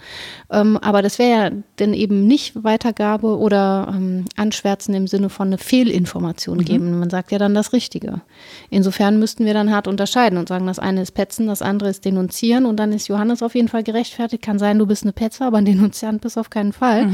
Ähm, 0.51 0.77
aber 0.77 1.01
das 1.01 1.19
wäre 1.19 1.29
ja 1.29 1.51
dann 1.77 1.93
eben 1.93 2.27
nicht 2.27 2.63
Weitergabe 2.63 3.37
oder 3.37 3.91
ähm, 3.93 4.25
Anschwärzen 4.35 4.93
im 4.93 5.07
Sinne 5.07 5.29
von 5.29 5.47
eine 5.47 5.57
Fehlinformation 5.57 6.63
geben. 6.63 6.99
Man 6.99 7.09
sagt 7.09 7.31
ja 7.31 7.37
dann 7.37 7.53
das 7.55 7.73
Richtige. 7.73 8.21
Insofern 8.69 9.19
müssten 9.19 9.45
wir 9.45 9.53
dann 9.53 9.71
hart 9.71 9.87
unterscheiden 9.87 10.37
und 10.37 10.47
sagen, 10.47 10.67
das 10.67 10.79
eine 10.79 11.01
ist 11.01 11.11
Petzen, 11.11 11.47
das 11.47 11.61
andere 11.61 11.89
ist 11.89 12.05
Denunzieren 12.05 12.65
und 12.65 12.77
dann 12.77 12.91
ist 12.91 13.07
Johannes 13.07 13.41
auf 13.41 13.55
jeden 13.55 13.67
Fall 13.67 13.83
gerechtfertigt. 13.83 14.43
Kann 14.43 14.59
sein, 14.59 14.77
du 14.77 14.85
bist 14.85 15.03
eine 15.03 15.13
Petzer, 15.13 15.47
aber 15.47 15.57
ein 15.57 15.65
Denunziant 15.65 16.21
bist 16.21 16.37
auf 16.37 16.49
keinen 16.49 16.73
Fall. 16.73 17.07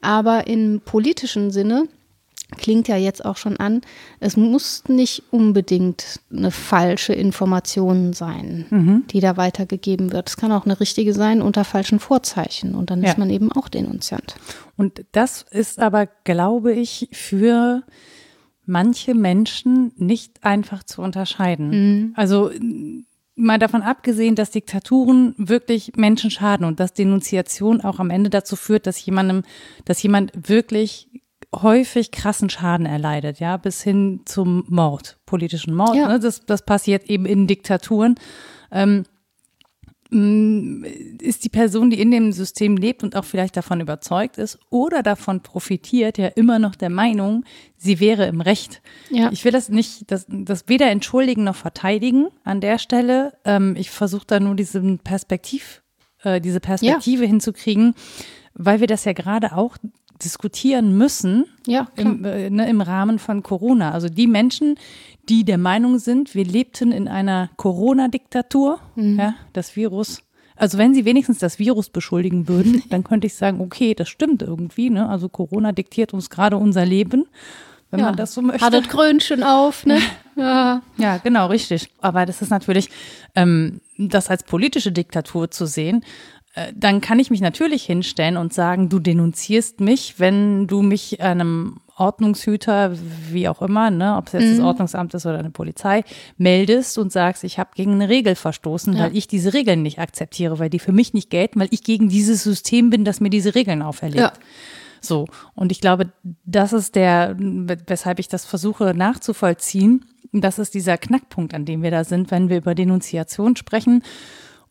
Aber 0.00 0.46
im 0.46 0.80
politischen 0.84 1.50
Sinne 1.50 1.84
klingt 2.56 2.88
ja 2.88 2.96
jetzt 2.96 3.24
auch 3.24 3.36
schon 3.36 3.56
an, 3.56 3.80
es 4.20 4.36
muss 4.36 4.84
nicht 4.88 5.22
unbedingt 5.30 6.20
eine 6.32 6.50
falsche 6.50 7.12
Information 7.12 8.12
sein, 8.12 9.04
die 9.10 9.20
da 9.20 9.36
weitergegeben 9.36 10.12
wird. 10.12 10.28
Es 10.28 10.36
kann 10.36 10.52
auch 10.52 10.64
eine 10.64 10.78
richtige 10.80 11.12
sein 11.14 11.42
unter 11.42 11.64
falschen 11.64 11.98
Vorzeichen 12.00 12.74
und 12.74 12.90
dann 12.90 13.02
Ja. 13.02 13.10
ist 13.10 13.18
man 13.18 13.30
eben 13.30 13.50
auch 13.52 13.68
Denunziant. 13.68 14.34
Und 14.76 15.04
das 15.12 15.44
ist 15.50 15.78
aber, 15.78 16.06
glaube 16.24 16.72
ich, 16.72 17.08
für 17.12 17.82
manche 18.64 19.14
Menschen 19.14 19.92
nicht 19.96 20.44
einfach 20.44 20.82
zu 20.84 21.02
unterscheiden. 21.02 22.12
Also 22.16 22.48
n- 22.48 23.06
mal 23.34 23.58
davon 23.58 23.82
abgesehen, 23.82 24.34
dass 24.36 24.50
Diktaturen 24.50 25.34
wirklich 25.36 25.92
Menschen 25.96 26.30
schaden 26.30 26.64
und 26.66 26.78
dass 26.78 26.92
Denunziation 26.92 27.80
auch 27.80 27.98
am 27.98 28.10
Ende 28.10 28.30
dazu 28.30 28.54
führt, 28.56 28.86
dass 28.86 29.04
jemandem, 29.04 29.42
dass 29.84 30.02
jemand 30.02 30.32
wirklich 30.48 31.08
häufig 31.54 32.10
krassen 32.10 32.48
Schaden 32.48 32.86
erleidet, 32.86 33.40
ja, 33.40 33.56
bis 33.56 33.82
hin 33.82 34.20
zum 34.24 34.64
Mord, 34.68 35.18
politischen 35.26 35.74
Mord. 35.74 35.94
Ja. 35.94 36.08
Ne? 36.08 36.18
Das, 36.18 36.40
das 36.46 36.64
passiert 36.64 37.10
eben 37.10 37.26
in 37.26 37.46
Diktaturen. 37.46 38.14
Ähm, 38.70 39.04
mh, 40.10 40.86
ist 41.20 41.44
die 41.44 41.48
Person, 41.48 41.90
die 41.90 42.00
in 42.00 42.10
dem 42.10 42.32
System 42.32 42.76
lebt 42.76 43.02
und 43.02 43.16
auch 43.16 43.24
vielleicht 43.24 43.56
davon 43.56 43.80
überzeugt 43.80 44.38
ist 44.38 44.58
oder 44.70 45.02
davon 45.02 45.42
profitiert, 45.42 46.18
ja 46.18 46.28
immer 46.28 46.58
noch 46.58 46.74
der 46.74 46.90
Meinung, 46.90 47.44
sie 47.76 48.00
wäre 48.00 48.26
im 48.26 48.40
Recht. 48.40 48.80
Ja. 49.10 49.30
Ich 49.32 49.44
will 49.44 49.52
das 49.52 49.68
nicht, 49.68 50.10
das, 50.10 50.26
das 50.28 50.68
weder 50.68 50.90
entschuldigen 50.90 51.44
noch 51.44 51.56
verteidigen 51.56 52.28
an 52.44 52.60
der 52.60 52.78
Stelle. 52.78 53.34
Ähm, 53.44 53.76
ich 53.76 53.90
versuche 53.90 54.26
da 54.26 54.40
nur 54.40 54.54
diesen 54.54 55.00
Perspektiv, 55.00 55.82
äh, 56.22 56.40
diese 56.40 56.60
Perspektive 56.60 57.26
hinzukriegen, 57.26 57.94
weil 58.54 58.80
wir 58.80 58.86
das 58.86 59.04
ja 59.04 59.12
gerade 59.12 59.56
auch 59.56 59.76
diskutieren 60.24 60.96
müssen 60.96 61.44
Ja, 61.66 61.88
im, 61.96 62.24
äh, 62.24 62.50
ne, 62.50 62.68
im 62.68 62.80
Rahmen 62.80 63.18
von 63.18 63.42
Corona. 63.42 63.92
Also 63.92 64.08
die 64.08 64.26
Menschen, 64.26 64.76
die 65.28 65.44
der 65.44 65.58
Meinung 65.58 65.98
sind, 65.98 66.34
wir 66.34 66.44
lebten 66.44 66.92
in 66.92 67.08
einer 67.08 67.50
Corona-Diktatur, 67.56 68.80
ja, 68.96 69.34
das 69.52 69.76
Virus. 69.76 70.22
Also 70.56 70.78
wenn 70.78 70.94
sie 70.94 71.04
wenigstens 71.04 71.38
das 71.38 71.58
Virus 71.58 71.88
beschuldigen 71.90 72.48
würden, 72.48 72.82
dann 72.90 73.04
könnte 73.04 73.26
ich 73.26 73.34
sagen, 73.34 73.60
okay, 73.60 73.94
das 73.94 74.08
stimmt 74.08 74.42
irgendwie. 74.42 74.90
Ne? 74.90 75.08
Also 75.08 75.28
Corona 75.28 75.72
diktiert 75.72 76.14
uns 76.14 76.30
gerade 76.30 76.56
unser 76.56 76.84
Leben, 76.84 77.26
wenn 77.90 78.00
ja. 78.00 78.06
man 78.06 78.16
das 78.16 78.34
so 78.34 78.42
möchte. 78.42 78.64
Hat 78.64 78.74
das 78.74 78.88
Krönchen 78.88 79.42
auf, 79.42 79.86
ne? 79.86 79.98
Ja. 80.34 80.80
Ja, 80.96 81.18
genau, 81.18 81.48
richtig. 81.48 81.90
Aber 82.00 82.24
das 82.24 82.40
ist 82.40 82.48
natürlich, 82.48 82.88
ähm, 83.34 83.82
das 83.98 84.30
als 84.30 84.44
politische 84.44 84.90
Diktatur 84.90 85.50
zu 85.50 85.66
sehen, 85.66 86.02
dann 86.74 87.00
kann 87.00 87.18
ich 87.18 87.30
mich 87.30 87.40
natürlich 87.40 87.84
hinstellen 87.84 88.36
und 88.36 88.52
sagen, 88.52 88.88
du 88.88 88.98
denunzierst 88.98 89.80
mich, 89.80 90.18
wenn 90.18 90.66
du 90.66 90.82
mich 90.82 91.20
einem 91.22 91.80
Ordnungshüter, 91.96 92.94
wie 93.30 93.48
auch 93.48 93.62
immer, 93.62 93.90
ne, 93.90 94.16
ob 94.16 94.26
es 94.26 94.32
jetzt 94.34 94.58
das 94.58 94.64
Ordnungsamt 94.64 95.14
ist 95.14 95.24
oder 95.24 95.38
eine 95.38 95.50
Polizei, 95.50 96.04
meldest 96.36 96.98
und 96.98 97.12
sagst, 97.12 97.44
ich 97.44 97.58
habe 97.58 97.70
gegen 97.74 97.92
eine 97.92 98.08
Regel 98.08 98.34
verstoßen, 98.34 98.94
Ja. 98.94 99.04
weil 99.04 99.16
ich 99.16 99.28
diese 99.28 99.54
Regeln 99.54 99.82
nicht 99.82 99.98
akzeptiere, 99.98 100.58
weil 100.58 100.70
die 100.70 100.78
für 100.78 100.92
mich 100.92 101.14
nicht 101.14 101.30
gelten, 101.30 101.60
weil 101.60 101.68
ich 101.70 101.84
gegen 101.84 102.08
dieses 102.08 102.42
System 102.42 102.90
bin, 102.90 103.04
das 103.04 103.20
mir 103.20 103.30
diese 103.30 103.54
Regeln 103.54 103.82
auferlegt. 103.82 104.18
Ja. 104.20 104.32
So, 105.00 105.26
und 105.54 105.72
ich 105.72 105.80
glaube, 105.80 106.12
das 106.44 106.72
ist 106.72 106.94
der, 106.94 107.34
weshalb 107.38 108.18
ich 108.18 108.28
das 108.28 108.44
versuche 108.44 108.94
nachzuvollziehen. 108.94 110.04
Das 110.32 110.58
ist 110.58 110.74
dieser 110.74 110.96
Knackpunkt, 110.96 111.54
an 111.54 111.64
dem 111.64 111.82
wir 111.82 111.90
da 111.90 112.04
sind, 112.04 112.30
wenn 112.30 112.48
wir 112.48 112.58
über 112.58 112.74
Denunziation 112.74 113.56
sprechen 113.56 114.02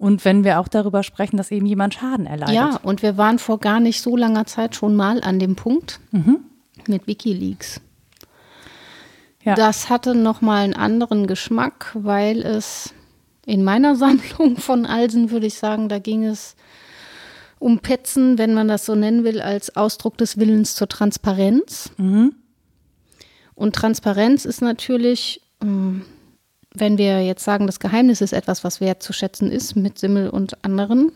und 0.02 0.26
wenn 0.26 0.43
wir 0.43 0.60
auch 0.60 0.68
darüber 0.68 1.04
sprechen, 1.04 1.38
dass 1.38 1.52
eben 1.52 1.68
jemand 1.68 1.93
Schaden 1.93 2.26
erleidet. 2.26 2.56
ja, 2.56 2.80
und 2.82 3.04
wir 3.04 3.18
waren 3.18 3.38
vor 3.38 3.60
gar 3.60 3.80
nicht 3.80 4.02
so 4.02 4.18
langer 4.18 4.47
Zeit 4.47 4.76
schon 4.76 4.95
mal 4.95 5.22
an 5.22 5.38
dem 5.38 5.56
Punkt 5.56 5.99
mit 6.88 7.06
Wikileaks. 7.06 7.82
Ja. 9.43 9.54
Das 9.54 9.91
hatte 9.91 10.16
nochmal 10.16 10.64
einen 10.64 10.74
anderen 10.74 11.28
Geschmack, 11.28 11.91
weil 11.93 12.41
es 12.41 12.95
in 13.45 13.64
meiner 13.64 13.95
Sammlung 14.02 14.58
von 14.58 14.88
Alsen, 14.88 15.30
würde 15.30 15.45
ich 15.45 15.60
sagen, 15.60 15.88
da 15.88 15.99
ging 15.99 16.26
es 16.26 16.56
um 17.60 17.78
Petzen, 17.78 18.39
wenn 18.39 18.56
man 18.56 18.68
das 18.68 18.88
so 18.88 18.95
nennen 18.95 19.24
will, 19.24 19.39
als 19.39 19.76
Ausdruck 19.76 20.18
des 20.18 20.39
Willens 20.39 20.74
zur 20.74 20.89
Transparenz. 20.89 21.91
Und 23.54 23.76
Transparenz 23.76 24.45
ist 24.45 24.64
natürlich, 24.64 25.41
ähm, 25.62 26.02
wenn 26.74 26.97
wir 26.97 27.24
jetzt 27.24 27.43
sagen, 27.43 27.67
das 27.67 27.80
Geheimnis 27.80 28.22
ist 28.22 28.34
etwas, 28.34 28.63
was 28.63 28.82
wertzuschätzen 28.82 29.51
ist 29.51 29.76
mit 29.76 29.99
Simmel 29.99 30.30
und 30.30 30.63
anderen, 30.63 31.11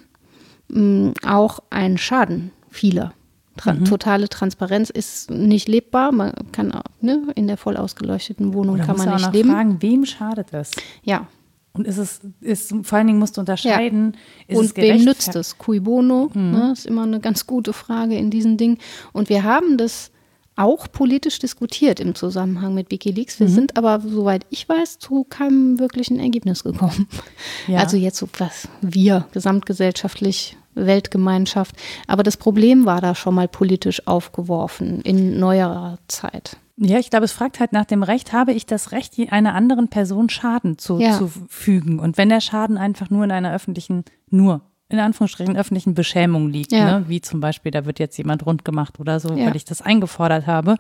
ähm, 0.74 1.14
auch 1.26 1.60
ein 1.70 1.98
Schaden 1.98 2.52
vieler. 2.70 3.14
Tra 3.58 3.74
Totale 3.74 4.28
Transparenz 4.28 4.90
ist 4.90 5.32
nicht 5.32 5.70
lebbar. 5.70 6.12
Man 6.12 6.34
kann 6.52 6.74
auch, 6.74 6.84
ne, 7.00 7.28
in 7.36 7.48
der 7.48 7.56
voll 7.56 7.78
ausgeleuchteten 7.78 8.54
Wohnung 8.54 8.76
Oder 8.76 8.86
kann 8.86 8.98
man 8.98 9.16
nicht 9.16 9.32
leben. 9.32 9.50
fragen, 9.50 9.82
wem 9.82 10.06
schadet 10.06 10.54
es? 10.54 10.72
Ja. 11.04 11.28
Und 11.72 11.88
ist 11.88 11.98
es, 11.98 12.20
ist, 12.42 12.74
vor 12.84 12.98
allen 12.98 13.08
Dingen 13.08 13.20
musst 13.20 13.38
du 13.38 13.42
unterscheiden, 13.42 14.16
ist 14.48 14.60
es 14.60 14.72
Und 14.72 14.78
wem 14.78 15.04
nützt 15.04 15.36
es? 15.36 15.58
Cui 15.58 15.80
bono? 15.80 16.32
Ne, 16.34 16.72
ist 16.74 16.86
immer 16.86 17.04
eine 17.04 17.20
ganz 17.20 17.48
gute 17.48 17.74
Frage 17.74 18.18
in 18.18 18.30
diesen 18.30 18.58
Dingen. 18.58 18.78
Und 19.14 19.30
wir 19.30 19.44
haben 19.44 19.78
das 19.78 20.12
auch 20.56 20.90
politisch 20.92 21.40
diskutiert 21.40 22.00
im 22.00 22.16
Zusammenhang 22.16 22.74
mit 22.74 22.92
Wikileaks. 22.92 23.40
Wir 23.40 23.48
Mhm. 23.48 23.54
sind 23.54 23.78
aber, 23.78 24.00
soweit 24.02 24.46
ich 24.50 24.68
weiß, 24.70 25.00
zu 25.00 25.24
keinem 25.26 25.80
wirklichen 25.80 26.20
Ergebnis 26.20 26.64
gekommen. 26.64 27.08
Ja. 27.68 27.80
Also 27.80 27.98
jetzt 27.98 28.18
so 28.18 28.28
was 28.38 28.68
wir 28.82 29.28
gesamtgesellschaftlich, 29.34 30.58
Weltgemeinschaft. 30.76 31.76
Aber 32.08 32.24
das 32.24 32.38
Problem 32.38 32.86
war 32.86 33.02
da 33.02 33.16
schon 33.16 33.34
mal 33.36 33.48
politisch 33.48 34.06
aufgeworfen 34.08 35.02
in 35.02 35.40
neuerer 35.40 36.00
Zeit. 36.08 36.58
Ja, 36.78 37.00
ich 37.00 37.10
glaube, 37.10 37.24
es 37.26 37.32
fragt 37.32 37.62
halt 37.62 37.72
nach 37.72 37.86
dem 37.86 38.04
Recht, 38.04 38.34
habe 38.34 38.52
ich 38.52 38.66
das 38.66 38.92
Recht, 38.92 39.14
einer 39.32 39.56
anderen 39.56 39.88
Person 39.88 40.28
Schaden 40.30 40.76
Ja. 41.00 41.18
zuzufügen? 41.18 42.00
Und 42.00 42.18
wenn 42.18 42.28
der 42.30 42.42
Schaden 42.42 42.78
einfach 42.78 43.10
nur 43.10 43.24
in 43.24 43.32
einer 43.32 43.54
öffentlichen, 43.54 44.04
nur 44.30 44.62
in 44.90 45.00
Anführungsstrichen 45.00 45.58
öffentlichen 45.58 45.94
Beschämung 45.96 46.50
liegt, 46.50 46.72
Ja. 46.72 47.00
ne? 47.00 47.06
wie 47.10 47.22
zum 47.22 47.40
Beispiel, 47.40 47.72
da 47.72 47.86
wird 47.86 48.00
jetzt 48.00 48.18
jemand 48.18 48.46
rund 48.46 48.64
gemacht 48.66 49.00
oder 49.00 49.20
so, 49.20 49.34
Ja. 49.34 49.48
weil 49.48 49.56
ich 49.56 49.66
das 49.66 49.82
eingefordert 49.82 50.46
habe, 50.48 50.76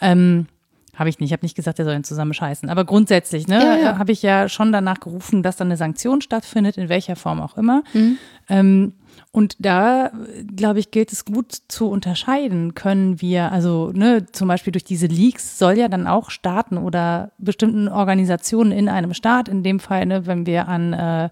ähm, 0.00 0.46
habe 0.94 1.10
ich 1.10 1.18
nicht. 1.18 1.28
Ich 1.28 1.32
habe 1.34 1.44
nicht 1.44 1.54
gesagt, 1.54 1.78
er 1.78 1.84
soll 1.84 1.94
ihn 1.94 2.04
zusammen 2.04 2.32
scheißen. 2.32 2.70
Aber 2.70 2.84
grundsätzlich 2.86 3.46
ne, 3.48 3.62
Ja, 3.62 3.76
ja. 3.76 3.98
habe 3.98 4.12
ich 4.12 4.22
ja 4.22 4.48
schon 4.48 4.72
danach 4.72 4.98
gerufen, 5.00 5.42
dass 5.42 5.56
dann 5.56 5.68
eine 5.68 5.76
Sanktion 5.76 6.22
stattfindet, 6.22 6.78
in 6.78 6.88
welcher 6.88 7.16
Form 7.16 7.40
auch 7.42 7.58
immer. 7.58 7.82
Mhm. 7.92 8.16
Ähm, 8.48 8.92
und 9.30 9.56
da, 9.58 10.10
glaube 10.56 10.78
ich, 10.78 10.90
gilt 10.90 11.12
es 11.12 11.26
gut 11.26 11.52
zu 11.68 11.88
unterscheiden. 11.90 12.72
Können 12.74 13.20
wir, 13.20 13.52
also 13.52 13.90
ne, 13.94 14.24
zum 14.32 14.48
Beispiel 14.48 14.72
durch 14.72 14.84
diese 14.84 15.06
Leaks 15.06 15.58
soll 15.58 15.76
ja 15.76 15.88
dann 15.88 16.06
auch 16.06 16.30
Staaten 16.30 16.78
oder 16.78 17.32
bestimmten 17.36 17.88
Organisationen 17.88 18.72
in 18.72 18.88
einem 18.88 19.12
Staat, 19.12 19.48
in 19.48 19.62
dem 19.62 19.80
Fall, 19.80 20.06
ne, 20.06 20.24
wenn 20.26 20.46
wir 20.46 20.66
an 20.68 20.94
äh, 20.94 21.28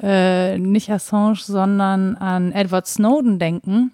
äh, 0.00 0.58
nicht 0.58 0.90
Assange, 0.90 1.36
sondern 1.36 2.16
an 2.16 2.52
Edward 2.52 2.86
Snowden 2.86 3.38
denken, 3.38 3.92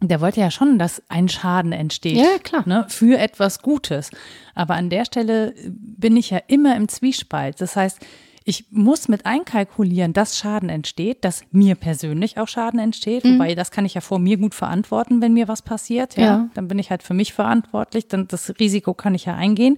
der 0.00 0.20
wollte 0.20 0.40
ja 0.40 0.50
schon, 0.50 0.78
dass 0.78 1.02
ein 1.08 1.28
Schaden 1.28 1.72
entsteht. 1.72 2.16
Ja, 2.16 2.38
klar. 2.42 2.64
Ne, 2.66 2.86
für 2.88 3.18
etwas 3.18 3.62
Gutes. 3.62 4.10
Aber 4.54 4.74
an 4.74 4.90
der 4.90 5.04
Stelle 5.04 5.54
bin 5.68 6.16
ich 6.16 6.30
ja 6.30 6.40
immer 6.48 6.76
im 6.76 6.88
Zwiespalt. 6.88 7.60
Das 7.60 7.76
heißt, 7.76 8.00
ich 8.44 8.66
muss 8.70 9.08
mit 9.08 9.26
einkalkulieren, 9.26 10.12
dass 10.12 10.36
Schaden 10.38 10.68
entsteht, 10.68 11.24
dass 11.24 11.42
mir 11.50 11.74
persönlich 11.74 12.38
auch 12.38 12.48
Schaden 12.48 12.80
entsteht. 12.80 13.24
Wobei, 13.24 13.54
das 13.54 13.70
kann 13.70 13.84
ich 13.84 13.94
ja 13.94 14.00
vor 14.00 14.18
mir 14.18 14.36
gut 14.36 14.54
verantworten, 14.54 15.20
wenn 15.20 15.32
mir 15.32 15.48
was 15.48 15.62
passiert. 15.62 16.16
Ja, 16.16 16.22
Ja. 16.22 16.48
Dann 16.54 16.68
bin 16.68 16.78
ich 16.78 16.90
halt 16.90 17.02
für 17.02 17.14
mich 17.14 17.32
verantwortlich. 17.32 18.08
Dann 18.08 18.28
das 18.28 18.52
Risiko 18.58 18.94
kann 18.94 19.14
ich 19.14 19.24
ja 19.26 19.34
eingehen. 19.34 19.76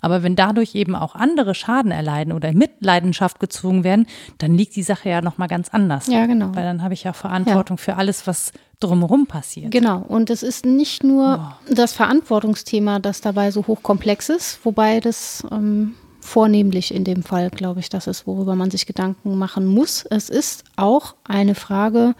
Aber 0.00 0.22
wenn 0.22 0.36
dadurch 0.36 0.74
eben 0.74 0.94
auch 0.94 1.14
andere 1.14 1.54
Schaden 1.54 1.90
erleiden 1.90 2.32
oder 2.32 2.48
in 2.50 2.58
Mitleidenschaft 2.58 3.40
gezogen 3.40 3.84
werden, 3.84 4.06
dann 4.38 4.54
liegt 4.56 4.76
die 4.76 4.82
Sache 4.82 5.08
ja 5.08 5.20
nochmal 5.20 5.48
ganz 5.48 5.68
anders. 5.70 6.06
Ja, 6.06 6.26
genau. 6.26 6.54
Weil 6.54 6.64
dann 6.64 6.82
habe 6.82 6.94
ich 6.94 7.04
ja 7.04 7.12
Verantwortung 7.12 7.78
für 7.78 7.96
alles, 7.96 8.26
was 8.26 8.52
drumherum 8.80 9.26
passiert. 9.26 9.70
Genau, 9.70 10.04
und 10.06 10.28
es 10.30 10.42
ist 10.42 10.66
nicht 10.66 11.02
nur 11.02 11.56
das 11.70 11.92
Verantwortungsthema, 11.92 12.98
das 12.98 13.20
dabei 13.20 13.50
so 13.50 13.66
hochkomplex 13.66 14.28
ist, 14.28 14.60
wobei 14.64 15.00
das 15.00 15.46
ähm, 15.50 15.94
vornehmlich 16.26 16.92
in 16.92 17.04
dem 17.04 17.22
Fall, 17.22 17.50
glaube 17.50 17.80
ich, 17.80 17.88
das 17.88 18.06
ist, 18.06 18.26
worüber 18.26 18.54
man 18.54 18.70
sich 18.70 18.86
Gedanken 18.86 19.38
machen 19.38 19.66
muss. 19.66 20.04
Es 20.04 20.28
ist 20.28 20.64
auch 20.76 21.14
eine 21.24 21.54
Frage 21.54 22.14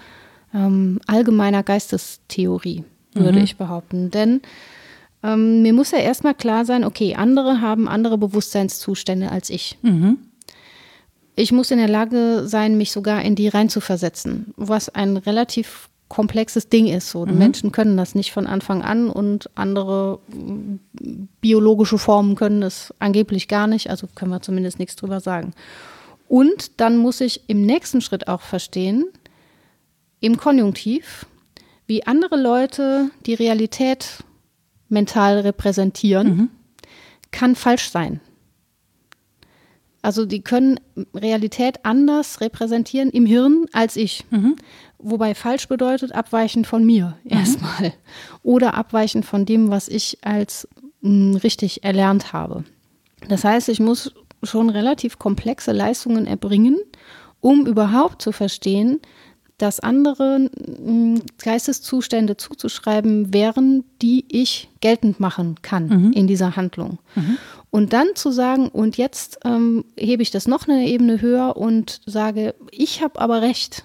ähm, 0.54 1.00
allgemeiner 1.06 1.62
Geistestheorie, 1.62 2.84
würde 3.14 3.40
ich 3.40 3.56
behaupten. 3.56 4.10
Denn 4.10 4.40
ähm, 5.22 5.62
mir 5.62 5.72
muss 5.72 5.90
ja 5.90 5.98
erstmal 5.98 6.34
klar 6.34 6.64
sein, 6.64 6.84
okay, 6.84 7.14
andere 7.16 7.60
haben 7.60 7.88
andere 7.88 8.18
Bewusstseinszustände 8.18 9.30
als 9.30 9.50
ich. 9.50 9.78
Ich 11.34 11.52
muss 11.52 11.70
in 11.70 11.78
der 11.78 11.88
Lage 11.88 12.44
sein, 12.46 12.78
mich 12.78 12.92
sogar 12.92 13.22
in 13.22 13.34
die 13.34 13.48
reinzuversetzen, 13.48 14.54
was 14.56 14.88
ein 14.88 15.16
relativ 15.16 15.90
komplexes 16.08 16.68
Ding 16.68 16.86
ist. 16.86 17.10
So. 17.10 17.26
Menschen 17.26 17.72
können 17.72 17.96
das 17.96 18.14
nicht 18.14 18.32
von 18.32 18.46
Anfang 18.46 18.82
an 18.82 19.10
und 19.10 19.50
andere 19.54 20.20
mm, 20.28 20.76
biologische 21.40 21.98
Formen 21.98 22.36
können 22.36 22.62
es 22.62 22.94
angeblich 22.98 23.48
gar 23.48 23.66
nicht, 23.66 23.90
also 23.90 24.06
können 24.14 24.30
wir 24.30 24.40
zumindest 24.40 24.78
nichts 24.78 24.96
drüber 24.96 25.20
sagen. 25.20 25.52
Und 26.28 26.80
dann 26.80 26.96
muss 26.96 27.20
ich 27.20 27.48
im 27.48 27.62
nächsten 27.62 28.00
Schritt 28.00 28.28
auch 28.28 28.40
verstehen, 28.40 29.06
im 30.20 30.36
Konjunktiv, 30.36 31.26
wie 31.86 32.06
andere 32.06 32.40
Leute 32.40 33.10
die 33.26 33.34
Realität 33.34 34.24
mental 34.88 35.40
repräsentieren, 35.40 36.50
kann 37.30 37.54
falsch 37.54 37.90
sein. 37.90 38.20
Also 40.02 40.24
die 40.24 40.40
können 40.40 40.78
Realität 41.14 41.84
anders 41.84 42.40
repräsentieren 42.40 43.10
im 43.10 43.26
Hirn 43.26 43.66
als 43.72 43.96
ich. 43.96 44.24
Wobei 44.98 45.34
falsch 45.34 45.68
bedeutet 45.68 46.12
abweichend 46.12 46.66
von 46.66 46.84
mir 46.84 47.16
erstmal. 47.24 47.92
Oder 48.42 48.74
abweichend 48.74 49.24
von 49.24 49.44
dem, 49.44 49.70
was 49.70 49.88
ich 49.88 50.18
als 50.22 50.68
mh, 51.02 51.38
richtig 51.38 51.84
erlernt 51.84 52.32
habe. 52.32 52.64
Das 53.28 53.44
heißt, 53.44 53.68
ich 53.68 53.80
muss 53.80 54.12
schon 54.42 54.70
relativ 54.70 55.18
komplexe 55.18 55.72
Leistungen 55.72 56.26
erbringen, 56.26 56.78
um 57.40 57.66
überhaupt 57.66 58.22
zu 58.22 58.32
verstehen, 58.32 59.00
dass 59.58 59.80
andere 59.80 60.50
mh, 60.84 61.20
Geisteszustände 61.42 62.36
zuzuschreiben 62.36 63.32
wären, 63.32 63.84
die 64.02 64.24
ich 64.28 64.68
geltend 64.80 65.18
machen 65.18 65.56
kann 65.62 66.12
in 66.12 66.26
dieser 66.26 66.56
Handlung. 66.56 66.98
Und 67.70 67.92
dann 67.92 68.08
zu 68.14 68.30
sagen, 68.30 68.68
und 68.68 68.96
jetzt 68.96 69.40
ähm, 69.44 69.84
hebe 69.98 70.22
ich 70.22 70.30
das 70.30 70.46
noch 70.46 70.68
eine 70.68 70.86
Ebene 70.86 71.20
höher 71.20 71.56
und 71.56 72.00
sage, 72.06 72.54
ich 72.70 73.02
habe 73.02 73.20
aber 73.20 73.42
recht 73.42 73.84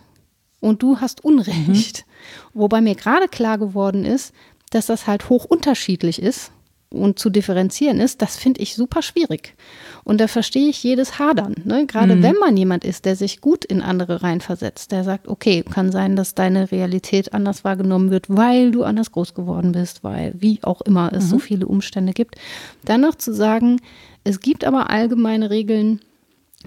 und 0.62 0.82
du 0.82 1.02
hast 1.02 1.26
Unrecht. 1.26 2.06
Wobei 2.54 2.80
mir 2.80 2.96
gerade 2.96 3.28
klar 3.28 3.58
geworden 3.58 4.06
ist, 4.06 4.34
dass 4.70 4.86
das 4.86 5.08
halt 5.08 5.30
hoch 5.30 5.44
unterschiedlich 5.44 6.22
ist 6.22 6.52
und 6.92 7.20
zu 7.20 7.30
differenzieren 7.30 8.00
ist, 8.00 8.22
das 8.22 8.36
finde 8.36 8.62
ich 8.62 8.76
super 8.76 9.02
schwierig. 9.02 9.56
Und 10.04 10.20
da 10.20 10.28
verstehe 10.28 10.70
ich 10.70 10.84
jedes 10.84 11.20
Hadern. 11.20 11.56
Ne? 11.64 11.86
Gerade 11.88 12.22
wenn 12.22 12.36
man 12.36 12.58
jemand 12.58 12.84
ist, 12.84 13.06
der 13.06 13.16
sich 13.16 13.40
gut 13.40 13.64
in 13.64 13.82
andere 13.82 14.24
reinversetzt, 14.24 14.92
der 14.92 15.04
sagt, 15.04 15.28
okay, 15.28 15.64
kann 15.64 15.92
sein, 15.92 16.16
dass 16.16 16.36
deine 16.36 16.72
Realität 16.72 17.34
anders 17.34 17.64
wahrgenommen 17.64 18.12
wird, 18.12 18.26
weil 18.30 18.72
du 18.72 18.84
anders 18.84 19.12
groß 19.12 19.34
geworden 19.34 19.72
bist, 19.72 20.04
weil 20.04 20.34
wie 20.38 20.60
auch 20.64 20.82
immer 20.82 21.12
es 21.14 21.30
so 21.30 21.40
viele 21.40 21.66
Umstände 21.66 22.12
gibt. 22.14 22.36
Dann 22.84 23.02
noch 23.02 23.16
zu 23.16 23.34
sagen, 23.34 23.80
es 24.24 24.42
gibt 24.42 24.66
aber 24.66 24.90
allgemeine 24.90 25.50
Regeln, 25.50 26.02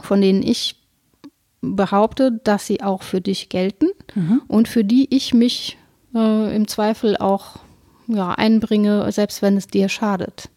von 0.01 0.21
denen 0.21 0.43
ich 0.43 0.77
behaupte, 1.77 2.41
dass 2.45 2.67
sie 2.67 2.83
auch 2.83 3.03
für 3.03 3.21
dich 3.21 3.49
gelten 3.49 3.87
und 4.49 4.69
für 4.69 4.85
die 4.85 5.15
ich 5.15 5.35
mich 5.35 5.79
äh, 6.15 6.55
im 6.55 6.69
Zweifel 6.69 7.17
auch 7.17 7.57
ja, 8.07 8.31
einbringe, 8.33 9.11
selbst 9.13 9.43
wenn 9.43 9.57
es 9.57 9.67
dir 9.67 9.89
schadet. 9.89 10.49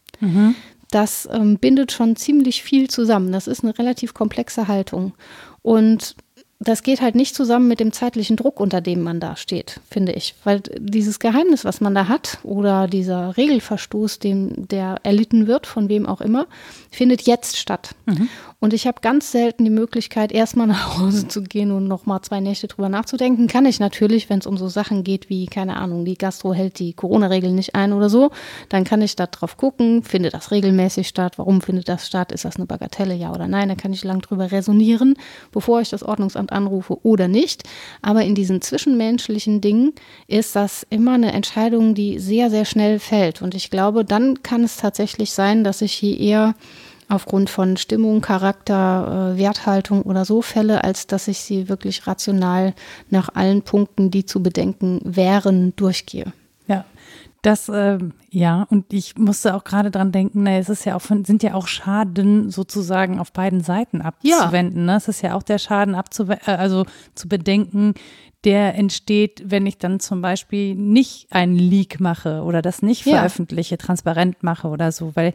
Das 0.91 1.27
ähm, 1.31 1.57
bindet 1.57 1.91
schon 1.91 2.15
ziemlich 2.15 2.63
viel 2.63 2.89
zusammen. 2.89 3.31
Das 3.31 3.47
ist 3.47 3.63
eine 3.63 3.77
relativ 3.77 4.13
komplexe 4.13 4.67
Haltung. 4.67 5.13
Und 5.61 6.15
das 6.59 6.81
geht 6.81 7.01
halt 7.01 7.13
nicht 7.13 7.35
zusammen 7.35 7.67
mit 7.67 7.79
dem 7.79 7.91
zeitlichen 7.91 8.35
Druck, 8.35 8.59
unter 8.59 8.81
dem 8.81 9.03
man 9.03 9.19
da 9.19 9.35
steht, 9.35 9.79
finde 9.89 10.13
ich. 10.13 10.33
Weil 10.43 10.61
dieses 10.79 11.19
Geheimnis, 11.19 11.65
was 11.65 11.81
man 11.81 11.93
da 11.93 12.07
hat, 12.07 12.39
oder 12.43 12.87
dieser 12.87 13.37
Regelverstoß, 13.37 14.19
dem, 14.19 14.67
der 14.67 14.99
erlitten 15.03 15.45
wird, 15.45 15.67
von 15.67 15.87
wem 15.87 16.07
auch 16.07 16.21
immer, 16.21 16.47
findet 16.89 17.23
jetzt 17.23 17.57
statt. 17.57 17.93
Und 18.59 18.73
ich 18.73 18.87
habe 18.87 19.01
ganz 19.01 19.31
selten 19.31 19.65
die 19.65 19.69
Möglichkeit, 19.69 20.31
erstmal 20.31 20.65
nach 20.65 20.97
Hause 20.97 21.27
zu 21.27 21.43
gehen 21.43 21.71
und 21.71 21.87
nochmal 21.87 22.21
zwei 22.21 22.39
Nächte 22.39 22.67
drüber 22.67 22.89
nachzudenken. 22.89 23.45
Kann 23.45 23.67
ich 23.67 23.79
natürlich, 23.79 24.31
wenn 24.31 24.39
es 24.39 24.47
um 24.47 24.57
so 24.57 24.67
Sachen 24.67 25.03
geht 25.03 25.29
wie, 25.29 25.45
keine 25.45 25.77
Ahnung, 25.77 26.05
die 26.05 26.17
Gastro 26.17 26.55
hält 26.55 26.79
die 26.79 26.93
Corona-Regeln 26.93 27.53
nicht 27.53 27.75
ein 27.75 27.93
oder 27.93 28.09
so, 28.09 28.31
dann 28.69 28.83
kann 28.83 29.03
ich 29.03 29.15
da 29.15 29.27
drauf 29.27 29.57
gucken, 29.57 30.01
findet 30.01 30.33
das 30.33 30.49
regelmäßig 30.49 31.07
statt, 31.07 31.37
warum 31.37 31.61
findet 31.61 31.87
das 31.87 32.07
statt, 32.07 32.31
ist 32.31 32.45
das 32.45 32.55
eine 32.55 32.65
Bagatelle, 32.65 33.13
ja 33.13 33.31
oder 33.31 33.47
nein, 33.47 33.69
da 33.69 33.75
kann 33.75 33.93
ich 33.93 34.03
lang 34.03 34.21
drüber 34.21 34.51
resonieren, 34.51 35.13
bevor 35.51 35.81
ich 35.81 35.89
das 35.89 36.01
Ordnungsamt 36.01 36.51
anrufe 36.51 36.97
oder 37.05 37.27
nicht. 37.27 37.61
Aber 38.01 38.23
in 38.23 38.33
diesen 38.33 38.61
zwischenmenschlichen 38.61 39.61
Dingen 39.61 39.93
ist 40.25 40.55
das 40.55 40.83
immer 40.89 41.13
eine 41.13 41.31
Entscheidung, 41.31 41.93
die 41.93 42.17
sehr, 42.17 42.49
sehr 42.49 42.65
schnell 42.65 42.97
fällt. 42.97 43.43
Und 43.43 43.53
ich 43.53 43.69
glaube, 43.69 44.03
dann 44.03 44.41
kann 44.41 44.63
es 44.63 44.77
tatsächlich 44.77 45.29
sein, 45.29 45.63
dass 45.63 45.83
ich 45.83 45.93
hier 45.93 46.19
eher 46.19 46.55
aufgrund 47.09 47.49
von 47.49 47.77
Stimmung, 47.77 48.21
Charakter, 48.21 49.33
äh, 49.35 49.37
Werthaltung 49.37 50.01
oder 50.03 50.25
so 50.25 50.41
fälle, 50.41 50.83
als 50.83 51.07
dass 51.07 51.27
ich 51.27 51.39
sie 51.39 51.69
wirklich 51.69 52.05
rational 52.07 52.73
nach 53.09 53.29
allen 53.33 53.61
Punkten, 53.61 54.11
die 54.11 54.25
zu 54.25 54.43
bedenken 54.43 54.99
wären, 55.03 55.75
durchgehe. 55.75 56.33
Ja, 56.67 56.83
das, 57.43 57.69
ähm, 57.73 58.13
ja, 58.29 58.67
und 58.69 58.91
ich 58.91 59.15
musste 59.17 59.55
auch 59.55 59.63
gerade 59.63 59.89
dran 59.89 60.11
denken, 60.11 60.43
na, 60.43 60.57
es 60.57 60.67
ist 60.67 60.83
ja 60.85 60.95
auch 60.95 61.01
von, 61.01 61.23
sind 61.23 61.43
ja 61.43 61.53
auch 61.53 61.67
Schaden 61.67 62.49
sozusagen 62.51 63.19
auf 63.19 63.31
beiden 63.31 63.61
Seiten 63.61 64.01
abzuwenden. 64.01 64.85
Ne? 64.85 64.95
Es 64.97 65.07
ist 65.07 65.21
ja 65.21 65.33
auch 65.35 65.43
der 65.43 65.59
Schaden 65.59 65.95
abzuwenden, 65.95 66.45
äh, 66.47 66.57
also 66.57 66.85
zu 67.15 67.29
bedenken, 67.29 67.93
der 68.43 68.75
entsteht, 68.75 69.43
wenn 69.45 69.65
ich 69.65 69.77
dann 69.77 69.99
zum 70.01 70.21
Beispiel 70.21 70.75
nicht 70.75 71.31
einen 71.31 71.55
Leak 71.55 71.99
mache 72.01 72.41
oder 72.43 72.61
das 72.61 72.81
nicht 72.81 73.05
Ja. 73.05 73.17
veröffentliche, 73.19 73.77
transparent 73.77 74.43
mache 74.43 74.67
oder 74.67 74.91
so, 74.91 75.15
weil 75.15 75.33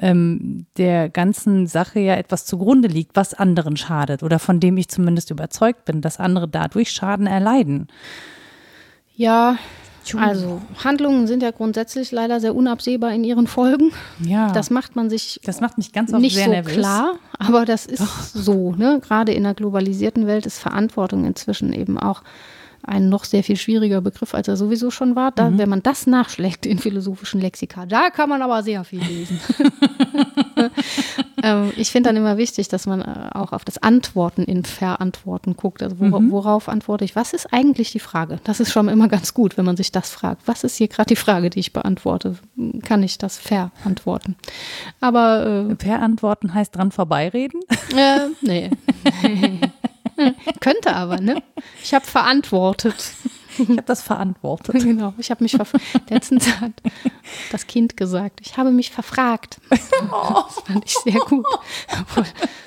ähm, 0.00 0.66
der 0.76 1.08
ganzen 1.10 1.66
Sache 1.66 2.00
ja 2.00 2.14
etwas 2.14 2.46
zugrunde 2.46 2.88
liegt, 2.88 3.16
was 3.16 3.34
anderen 3.34 3.76
schadet 3.76 4.22
oder 4.22 4.38
von 4.38 4.58
dem 4.58 4.76
ich 4.76 4.88
zumindest 4.88 5.30
überzeugt 5.30 5.84
bin, 5.84 6.00
dass 6.00 6.18
andere 6.18 6.48
dadurch 6.48 6.90
Schaden 6.90 7.26
erleiden. 7.26 7.88
Ja, 9.14 9.58
Also 10.16 10.62
Handlungen 10.82 11.26
sind 11.26 11.42
ja 11.42 11.50
grundsätzlich 11.50 12.10
leider 12.10 12.40
sehr 12.40 12.54
unabsehbar 12.54 13.12
in 13.12 13.22
ihren 13.22 13.46
Folgen. 13.46 13.92
Ja. 14.24 14.50
Das 14.52 14.70
macht 14.70 14.96
man 14.96 15.10
sich 15.10 15.40
Das 15.44 15.60
macht 15.60 15.76
mich 15.76 15.92
ganz 15.92 16.12
oft 16.12 16.22
nicht 16.22 16.34
sehr 16.34 16.46
so 16.46 16.50
nervös. 16.50 16.72
klar, 16.72 17.14
aber 17.38 17.66
das 17.66 17.84
ist 17.84 18.32
so. 18.32 18.72
Ne? 18.72 19.00
Gerade 19.06 19.32
in 19.32 19.44
einer 19.44 19.54
globalisierten 19.54 20.26
Welt 20.26 20.46
ist 20.46 20.58
Verantwortung 20.58 21.26
inzwischen 21.26 21.72
eben 21.74 21.98
auch 21.98 22.22
ein 22.82 23.08
noch 23.08 23.24
sehr 23.24 23.42
viel 23.44 23.56
schwieriger 23.56 24.00
Begriff, 24.00 24.34
als 24.34 24.48
er 24.48 24.56
sowieso 24.56 24.90
schon 24.90 25.16
war. 25.16 25.30
Mhm. 25.30 25.34
Da, 25.36 25.52
Wenn 25.58 25.68
man 25.68 25.82
das 25.82 26.06
nachschlägt 26.06 26.66
in 26.66 26.78
philosophischen 26.78 27.40
Lexika, 27.40 27.86
da 27.86 28.10
kann 28.10 28.28
man 28.28 28.42
aber 28.42 28.62
sehr 28.62 28.84
viel 28.84 29.02
lesen. 29.02 29.40
ähm, 31.42 31.72
ich 31.76 31.90
finde 31.90 32.08
dann 32.08 32.16
immer 32.16 32.36
wichtig, 32.36 32.68
dass 32.68 32.86
man 32.86 33.00
äh, 33.02 33.30
auch 33.32 33.52
auf 33.52 33.64
das 33.64 33.78
Antworten 33.82 34.44
in 34.44 34.64
Verantworten 34.64 35.56
guckt. 35.56 35.82
Also 35.82 35.98
wora 36.00 36.20
Mhm. 36.20 36.30
worauf 36.30 36.68
antworte 36.68 37.04
ich? 37.04 37.16
Was 37.16 37.32
ist 37.32 37.52
eigentlich 37.52 37.92
die 37.92 38.00
Frage? 38.00 38.38
Das 38.44 38.60
ist 38.60 38.72
schon 38.72 38.88
immer 38.88 39.08
ganz 39.08 39.34
gut, 39.34 39.56
wenn 39.56 39.64
man 39.64 39.76
sich 39.76 39.92
das 39.92 40.10
fragt. 40.10 40.42
Was 40.46 40.64
ist 40.64 40.76
hier 40.76 40.88
gerade 40.88 41.08
die 41.08 41.16
Frage, 41.16 41.50
die 41.50 41.60
ich 41.60 41.72
beantworte? 41.72 42.36
Kann 42.82 43.02
ich 43.02 43.18
das 43.18 43.38
verantworten? 43.38 44.36
Aber 45.00 45.66
äh, 45.70 45.76
Verantworten 45.76 46.54
heißt 46.54 46.74
dran 46.76 46.90
vorbeireden. 46.92 47.60
äh, 47.96 48.28
nee. 48.42 48.70
Könnte 50.60 50.94
aber, 50.94 51.20
ne? 51.20 51.42
Ich 51.82 51.94
habe 51.94 52.06
verantwortet. 52.06 53.12
Ich 53.58 53.68
habe 53.68 53.82
das 53.82 54.02
verantwortet. 54.02 54.76
Genau, 54.90 55.14
ich 55.18 55.30
habe 55.30 55.42
mich 55.42 55.52
verfragt. 55.52 55.84
Letztens 56.08 56.60
hat 56.60 56.72
das 57.50 57.66
Kind 57.66 57.96
gesagt, 57.96 58.40
ich 58.42 58.56
habe 58.56 58.70
mich 58.70 58.90
verfragt. 58.90 59.60
Das 59.70 60.62
fand 60.66 60.84
ich 60.84 60.94
sehr 60.94 61.20
gut. 61.20 61.46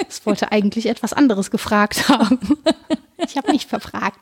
Es 0.08 0.26
wollte 0.26 0.52
eigentlich 0.52 0.86
etwas 0.88 1.14
anderes 1.14 1.52
gefragt 1.52 2.08
haben. 2.10 2.40
Ich 3.18 3.36
habe 3.38 3.52
mich 3.52 3.66
verfragt. 3.66 4.20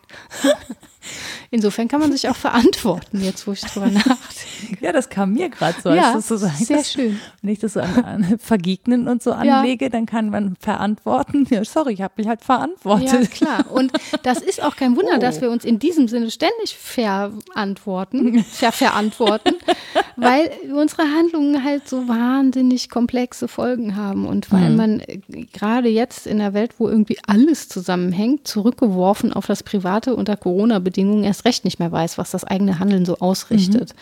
Insofern 1.50 1.88
kann 1.88 2.00
man 2.00 2.12
sich 2.12 2.30
auch 2.30 2.36
verantworten, 2.36 3.22
jetzt 3.22 3.46
wo 3.48 3.52
ich 3.54 3.62
drüber 3.62 3.88
nachdenke. 3.92 4.78
Ja, 4.80 4.92
das 4.92 5.10
kam 5.10 5.34
mir 5.34 5.50
gerade 5.50 5.76
so. 5.82 5.90
als 5.90 5.98
Ja, 6.00 6.14
das 6.14 6.28
so 6.28 6.38
sagst. 6.38 6.66
sehr 6.68 6.84
schön. 6.84 7.20
Wenn 7.42 7.52
ich 7.54 7.60
das 7.60 7.74
so 7.74 7.80
an, 7.82 8.04
an 8.04 8.40
Vergegnen 8.40 9.08
und 9.08 9.22
so 9.24 9.32
anlege, 9.34 9.90
dann 9.90 10.06
kann 10.06 10.30
man 10.30 10.56
verantworten. 10.60 11.46
Ja, 11.50 11.64
sorry, 11.66 11.94
ich 11.94 12.02
habe 12.02 12.14
mich 12.18 12.28
halt 12.28 12.40
Ja, 12.42 12.46
verantwortet. 12.46 13.32
klar. 13.32 13.66
Und 13.72 13.92
das 14.24 14.40
ist 14.40 14.62
auch 14.64 14.76
kein 14.76 14.96
Wunder, 14.96 15.14
Oh. 15.16 15.20
dass 15.20 15.42
wir 15.42 15.50
uns 15.52 15.66
in 15.66 15.80
diesem 15.80 16.08
Sinne 16.08 16.32
ständig 16.32 16.76
verantworten, 16.78 18.44
ver 18.44 18.72
verantworten, 18.72 19.56
weil 20.16 20.52
unsere 20.74 21.04
Handlungen 21.04 21.64
halt 21.64 21.88
so 21.90 22.08
wahnsinnig 22.08 22.90
komplexe 22.90 23.48
Folgen 23.48 23.96
haben 23.96 24.26
und 24.26 24.52
weil 24.52 24.70
man 24.72 25.00
äh, 25.02 25.18
gerade 25.54 25.90
jetzt 25.90 26.28
in 26.28 26.38
der 26.38 26.54
Welt, 26.54 26.76
wo 26.78 26.88
irgendwie 26.88 27.18
alles 27.28 27.68
zusammenhängt, 27.70 28.48
zurückgeworfen 28.48 29.34
auf 29.34 29.48
das 29.48 29.64
Private 29.64 30.16
unter 30.16 30.38
Corona-Bedingungen 30.38 30.91
erst 30.98 31.46
recht 31.46 31.66
nicht 31.66 31.80
mehr 31.80 31.92
weiß, 31.92 32.18
was 32.18 32.32
das 32.32 32.44
eigene 32.44 32.80
Handeln 32.80 33.06
so 33.06 33.18
ausrichtet. 33.18 33.94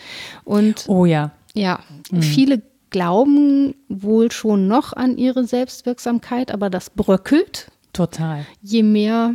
Und 0.44 0.84
Oh 0.88 1.04
ja. 1.04 1.32
ja, 1.54 1.80
viele 2.20 2.62
glauben 2.90 3.74
wohl 3.88 4.30
schon 4.32 4.66
noch 4.66 4.92
an 4.92 5.16
ihre 5.16 5.44
Selbstwirksamkeit, 5.44 6.50
aber 6.52 6.70
das 6.70 6.90
bröckelt 6.90 7.70
Total. 7.92 8.44
je 8.62 8.82
mehr 8.82 9.34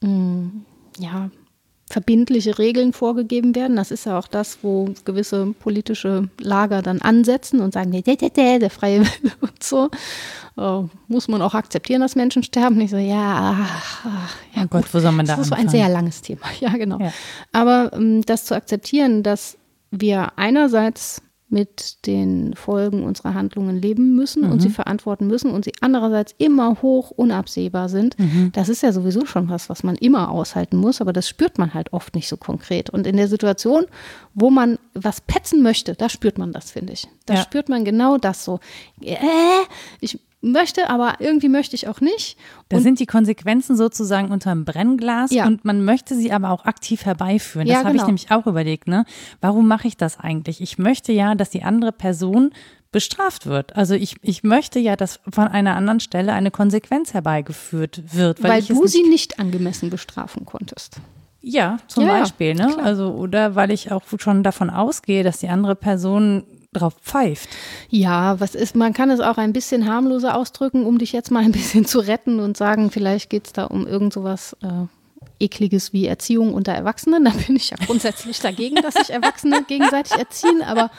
mh, 0.00 0.50
ja, 0.98 1.30
verbindliche 1.94 2.58
Regeln 2.58 2.92
vorgegeben 2.92 3.54
werden. 3.54 3.76
Das 3.76 3.92
ist 3.92 4.04
ja 4.04 4.18
auch 4.18 4.26
das, 4.26 4.58
wo 4.62 4.92
gewisse 5.04 5.54
politische 5.60 6.28
Lager 6.40 6.82
dann 6.82 7.00
ansetzen 7.00 7.60
und 7.60 7.72
sagen, 7.72 7.92
der, 7.92 8.70
freie 8.70 9.02
Wille 9.02 9.32
und 9.40 9.62
so. 9.62 9.90
Äh, 10.56 10.88
muss 11.06 11.28
man 11.28 11.40
auch 11.40 11.54
akzeptieren, 11.54 12.00
dass 12.00 12.16
Menschen 12.16 12.42
sterben. 12.42 12.80
Ich 12.80 12.90
so, 12.90 12.96
ja, 12.96 13.56
ach, 13.64 14.04
ja 14.56 14.62
Oh 14.64 14.66
Gott, 14.68 14.92
wo 14.92 14.98
soll 14.98 15.12
man 15.12 15.24
da 15.24 15.36
das 15.36 15.46
ist 15.46 15.48
so 15.50 15.54
ein 15.54 15.68
sehr 15.68 15.88
langes 15.88 16.20
Thema. 16.20 16.40
Ja, 16.60 16.70
genau. 16.70 16.98
Ja. 16.98 17.12
Aber 17.52 17.92
ähm, 17.92 18.22
das 18.22 18.44
zu 18.44 18.56
akzeptieren, 18.56 19.22
dass 19.22 19.56
wir 19.92 20.32
einerseits 20.36 21.22
mit 21.50 22.06
den 22.06 22.54
Folgen 22.56 23.04
unserer 23.04 23.34
Handlungen 23.34 23.80
leben 23.80 24.16
müssen 24.16 24.44
und 24.44 24.56
Mhm. 24.56 24.60
sie 24.60 24.70
verantworten 24.70 25.26
müssen 25.26 25.50
und 25.50 25.64
sie 25.64 25.72
andererseits 25.80 26.34
immer 26.38 26.80
hoch 26.82 27.10
unabsehbar 27.10 27.88
sind, 27.88 28.18
Mhm. 28.18 28.50
das 28.52 28.68
ist 28.68 28.82
ja 28.82 28.92
sowieso 28.92 29.24
schon 29.26 29.48
was, 29.48 29.68
was 29.68 29.82
man 29.84 29.94
immer 29.96 30.30
aushalten 30.30 30.76
muss, 30.78 31.00
aber 31.00 31.12
das 31.12 31.28
spürt 31.28 31.58
man 31.58 31.74
halt 31.74 31.92
oft 31.92 32.14
nicht 32.14 32.28
so 32.28 32.36
konkret. 32.36 32.90
Und 32.90 33.06
in 33.06 33.16
der 33.16 33.28
Situation, 33.28 33.84
wo 34.34 34.50
man 34.50 34.78
was 34.94 35.20
petzen 35.20 35.62
möchte, 35.62 35.94
da 35.94 36.08
spürt 36.08 36.38
man 36.38 36.52
das, 36.52 36.70
finde 36.70 36.92
ich. 36.94 37.06
Da 37.26 37.34
Ja. 37.34 37.42
spürt 37.42 37.68
man 37.68 37.84
genau 37.84 38.16
das 38.18 38.44
so. 38.44 38.58
Äh, 39.02 39.16
ich 40.00 40.18
möchte, 40.52 40.88
aber 40.90 41.14
irgendwie 41.20 41.48
möchte 41.48 41.74
ich 41.76 41.88
auch 41.88 42.00
nicht. 42.00 42.36
Da 42.68 42.80
sind 42.80 43.00
die 43.00 43.06
Konsequenzen 43.06 43.76
sozusagen 43.76 44.30
unterm 44.30 44.64
Brennglas 44.64 45.30
Ja. 45.30 45.46
und 45.46 45.64
man 45.64 45.84
möchte 45.84 46.14
sie 46.14 46.32
aber 46.32 46.50
auch 46.50 46.64
aktiv 46.64 47.04
herbeiführen. 47.04 47.66
Das 47.66 47.74
Ja, 47.74 47.78
habe 47.80 47.90
ich 47.90 47.94
genau. 47.96 48.06
nämlich 48.06 48.30
auch 48.30 48.46
überlegt. 48.46 48.88
Ne? 48.88 49.04
Warum 49.40 49.68
mache 49.68 49.88
ich 49.88 49.96
das 49.96 50.18
eigentlich? 50.18 50.60
Ich 50.60 50.78
möchte 50.78 51.12
ja, 51.12 51.34
dass 51.34 51.50
die 51.50 51.62
andere 51.62 51.92
Person 51.92 52.50
bestraft 52.92 53.46
wird. 53.46 53.74
Also 53.74 53.94
ich, 53.94 54.16
ich 54.22 54.44
möchte 54.44 54.78
ja, 54.78 54.94
dass 54.94 55.18
von 55.28 55.48
einer 55.48 55.74
anderen 55.74 55.98
Stelle 56.00 56.32
eine 56.32 56.50
Konsequenz 56.52 57.12
herbeigeführt 57.12 58.14
wird. 58.14 58.42
Weil, 58.42 58.50
weil 58.50 58.62
du 58.62 58.82
nicht 58.82 58.92
sie 58.92 59.02
nicht 59.02 59.38
angemessen 59.40 59.90
bestrafen 59.90 60.44
konntest. 60.46 60.98
Ja, 61.40 61.78
zum 61.88 62.04
Ja, 62.06 62.14
ja, 62.14 62.20
Beispiel, 62.20 62.54
ne? 62.54 62.74
Also, 62.82 63.10
oder 63.10 63.54
weil 63.54 63.70
ich 63.70 63.92
auch 63.92 64.02
schon 64.18 64.42
davon 64.42 64.70
ausgehe, 64.70 65.22
dass 65.24 65.40
die 65.40 65.48
andere 65.48 65.74
Person 65.74 66.44
drauf 66.74 66.94
pfeift. 67.02 67.48
Ja, 67.88 68.38
was 68.40 68.54
ist, 68.54 68.76
man 68.76 68.92
kann 68.92 69.10
es 69.10 69.20
auch 69.20 69.38
ein 69.38 69.52
bisschen 69.52 69.88
harmloser 69.88 70.36
ausdrücken, 70.36 70.84
um 70.84 70.98
dich 70.98 71.12
jetzt 71.12 71.30
mal 71.30 71.42
ein 71.42 71.52
bisschen 71.52 71.86
zu 71.86 72.00
retten 72.00 72.40
und 72.40 72.56
sagen, 72.56 72.90
vielleicht 72.90 73.30
geht 73.30 73.46
es 73.46 73.52
da 73.52 73.64
um 73.64 73.86
irgend 73.86 74.12
sowas 74.12 74.56
äh, 74.62 74.86
Ekliges 75.40 75.92
wie 75.92 76.06
Erziehung 76.06 76.54
unter 76.54 76.72
Erwachsenen. 76.72 77.24
Da 77.24 77.30
bin 77.30 77.56
ich 77.56 77.70
ja 77.70 77.76
grundsätzlich 77.84 78.40
dagegen, 78.40 78.76
dass 78.76 78.94
sich 78.94 79.10
Erwachsene 79.10 79.64
gegenseitig 79.68 80.12
erziehen, 80.16 80.62
aber 80.62 80.90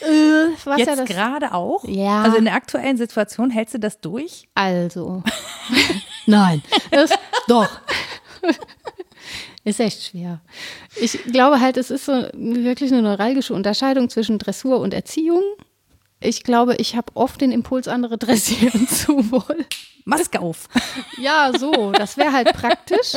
äh, 0.00 0.52
was 0.64 0.78
ja 0.78 0.86
Jetzt 0.86 0.98
das. 0.98 1.08
gerade 1.08 1.52
auch? 1.54 1.84
Ja. 1.84 2.22
Also 2.22 2.36
in 2.36 2.44
der 2.44 2.54
aktuellen 2.54 2.96
Situation 2.96 3.50
hältst 3.50 3.74
du 3.74 3.78
das 3.78 4.00
durch? 4.00 4.48
Also. 4.54 5.22
Nein. 6.26 6.62
Das, 6.90 7.10
doch. 7.48 7.68
Ist 9.66 9.80
echt 9.80 10.00
schwer. 10.04 10.40
Ich 10.94 11.24
glaube 11.24 11.60
halt, 11.60 11.76
es 11.76 11.90
ist 11.90 12.04
so 12.04 12.12
wirklich 12.34 12.92
eine 12.92 13.02
neuralgische 13.02 13.52
Unterscheidung 13.52 14.08
zwischen 14.08 14.38
Dressur 14.38 14.78
und 14.78 14.94
Erziehung. 14.94 15.42
Ich 16.20 16.44
glaube, 16.44 16.76
ich 16.76 16.94
habe 16.94 17.10
oft 17.14 17.40
den 17.40 17.50
Impuls, 17.50 17.88
andere 17.88 18.16
dressieren 18.18 18.86
zu 18.86 19.32
wollen. 19.32 19.66
Maske 20.04 20.40
auf. 20.40 20.68
Ja, 21.20 21.50
so, 21.58 21.90
das 21.90 22.16
wäre 22.16 22.32
halt 22.32 22.52
praktisch, 22.52 23.16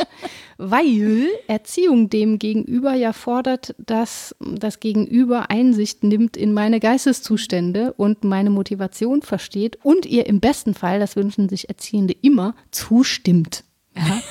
weil 0.58 1.28
Erziehung 1.46 2.10
dem 2.10 2.40
Gegenüber 2.40 2.94
ja 2.94 3.12
fordert, 3.12 3.76
dass 3.78 4.34
das 4.40 4.80
Gegenüber 4.80 5.50
Einsicht 5.50 6.02
nimmt 6.02 6.36
in 6.36 6.52
meine 6.52 6.80
Geisteszustände 6.80 7.92
und 7.92 8.24
meine 8.24 8.50
Motivation 8.50 9.22
versteht 9.22 9.78
und 9.84 10.04
ihr 10.04 10.26
im 10.26 10.40
besten 10.40 10.74
Fall, 10.74 10.98
das 10.98 11.14
wünschen 11.14 11.48
sich 11.48 11.68
Erziehende 11.68 12.16
immer, 12.22 12.56
zustimmt. 12.72 13.62
Ja, 14.08 14.22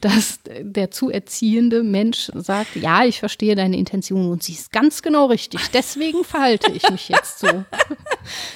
dass 0.00 0.40
der 0.60 0.90
zu 0.90 1.10
erziehende 1.10 1.82
Mensch 1.82 2.30
sagt, 2.34 2.76
ja, 2.76 3.04
ich 3.04 3.18
verstehe 3.20 3.54
deine 3.56 3.76
Intention 3.76 4.30
und 4.30 4.42
sie 4.42 4.52
ist 4.52 4.72
ganz 4.72 5.02
genau 5.02 5.26
richtig. 5.26 5.60
Deswegen 5.72 6.24
verhalte 6.24 6.70
ich 6.72 6.88
mich 6.90 7.08
jetzt 7.08 7.40
so. 7.40 7.48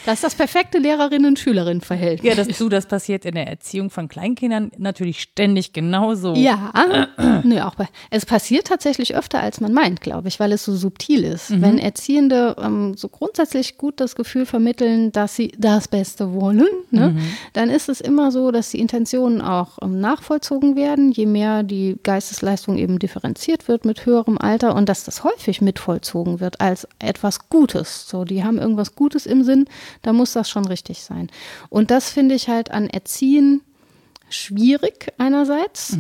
Das 0.05 0.15
ist 0.15 0.25
das 0.25 0.35
perfekte 0.35 0.79
Lehrerinnen-Schülerinnen-Verhältnis. 0.79 2.29
Ja, 2.29 2.35
das, 2.45 2.57
du, 2.59 2.69
das 2.69 2.87
passiert 2.87 3.25
in 3.25 3.35
der 3.35 3.47
Erziehung 3.49 3.91
von 3.91 4.09
Kleinkindern 4.09 4.71
natürlich 4.79 5.21
ständig 5.21 5.73
genauso. 5.73 6.35
Ja, 6.35 6.73
nö, 7.45 7.61
auch 7.63 7.75
bei, 7.75 7.89
es 8.11 8.27
passiert 8.27 8.67
tatsächlich 8.67 9.15
öfter, 9.17 9.41
als 9.41 9.61
man 9.61 9.73
meint, 9.73 10.01
glaube 10.01 10.29
ich, 10.29 10.39
weil 10.41 10.53
es 10.53 10.65
so 10.65 10.75
subtil 10.77 11.25
ist. 11.25 11.51
Mhm. 11.51 11.63
Wenn 11.63 11.79
Erziehende 11.79 12.57
ähm, 12.61 12.95
so 12.97 13.09
grundsätzlich 13.09 13.79
gut 13.79 14.01
das 14.01 14.15
Gefühl 14.15 14.47
vermitteln, 14.47 15.13
dass 15.13 15.37
sie 15.37 15.53
das 15.59 15.89
Beste 15.89 16.33
wollen, 16.35 16.67
ne, 16.91 17.11
Mhm. 17.11 17.21
dann 17.53 17.69
ist 17.71 17.89
es 17.89 18.01
immer 18.01 18.31
so, 18.31 18.51
dass 18.53 18.71
die 18.71 18.79
Intentionen 18.79 19.41
auch 19.41 19.79
ähm, 19.83 20.01
nachvollzogen 20.01 20.62
werden, 20.77 21.13
je 21.13 21.27
mehr 21.27 21.63
die 21.63 21.99
Geistesleistung 22.03 22.79
eben 22.79 22.99
differenziert 22.99 23.69
wird 23.69 23.85
mit 23.85 24.07
höherem 24.07 24.39
Alter 24.39 24.75
und 24.75 24.89
dass 24.89 25.05
das 25.05 25.25
häufig 25.25 25.61
mitvollzogen 25.61 26.41
wird 26.41 26.61
als 26.61 26.89
etwas 26.99 27.49
Gutes. 27.49 28.09
So, 28.09 28.25
die 28.25 28.45
haben 28.45 28.59
irgendwas 28.59 28.95
Gutes 28.95 29.27
im 29.27 29.45
Sinn, 29.45 29.67
da 30.03 30.13
muss 30.13 30.33
das 30.33 30.49
schon 30.49 30.65
richtig 30.67 31.03
sein. 31.03 31.29
Und 31.69 31.91
das 31.91 32.11
finde 32.11 32.35
ich 32.35 32.49
halt 32.49 32.71
an 32.71 32.89
Erziehen 32.89 33.61
schwierig 34.31 35.13
einerseits 35.19 35.97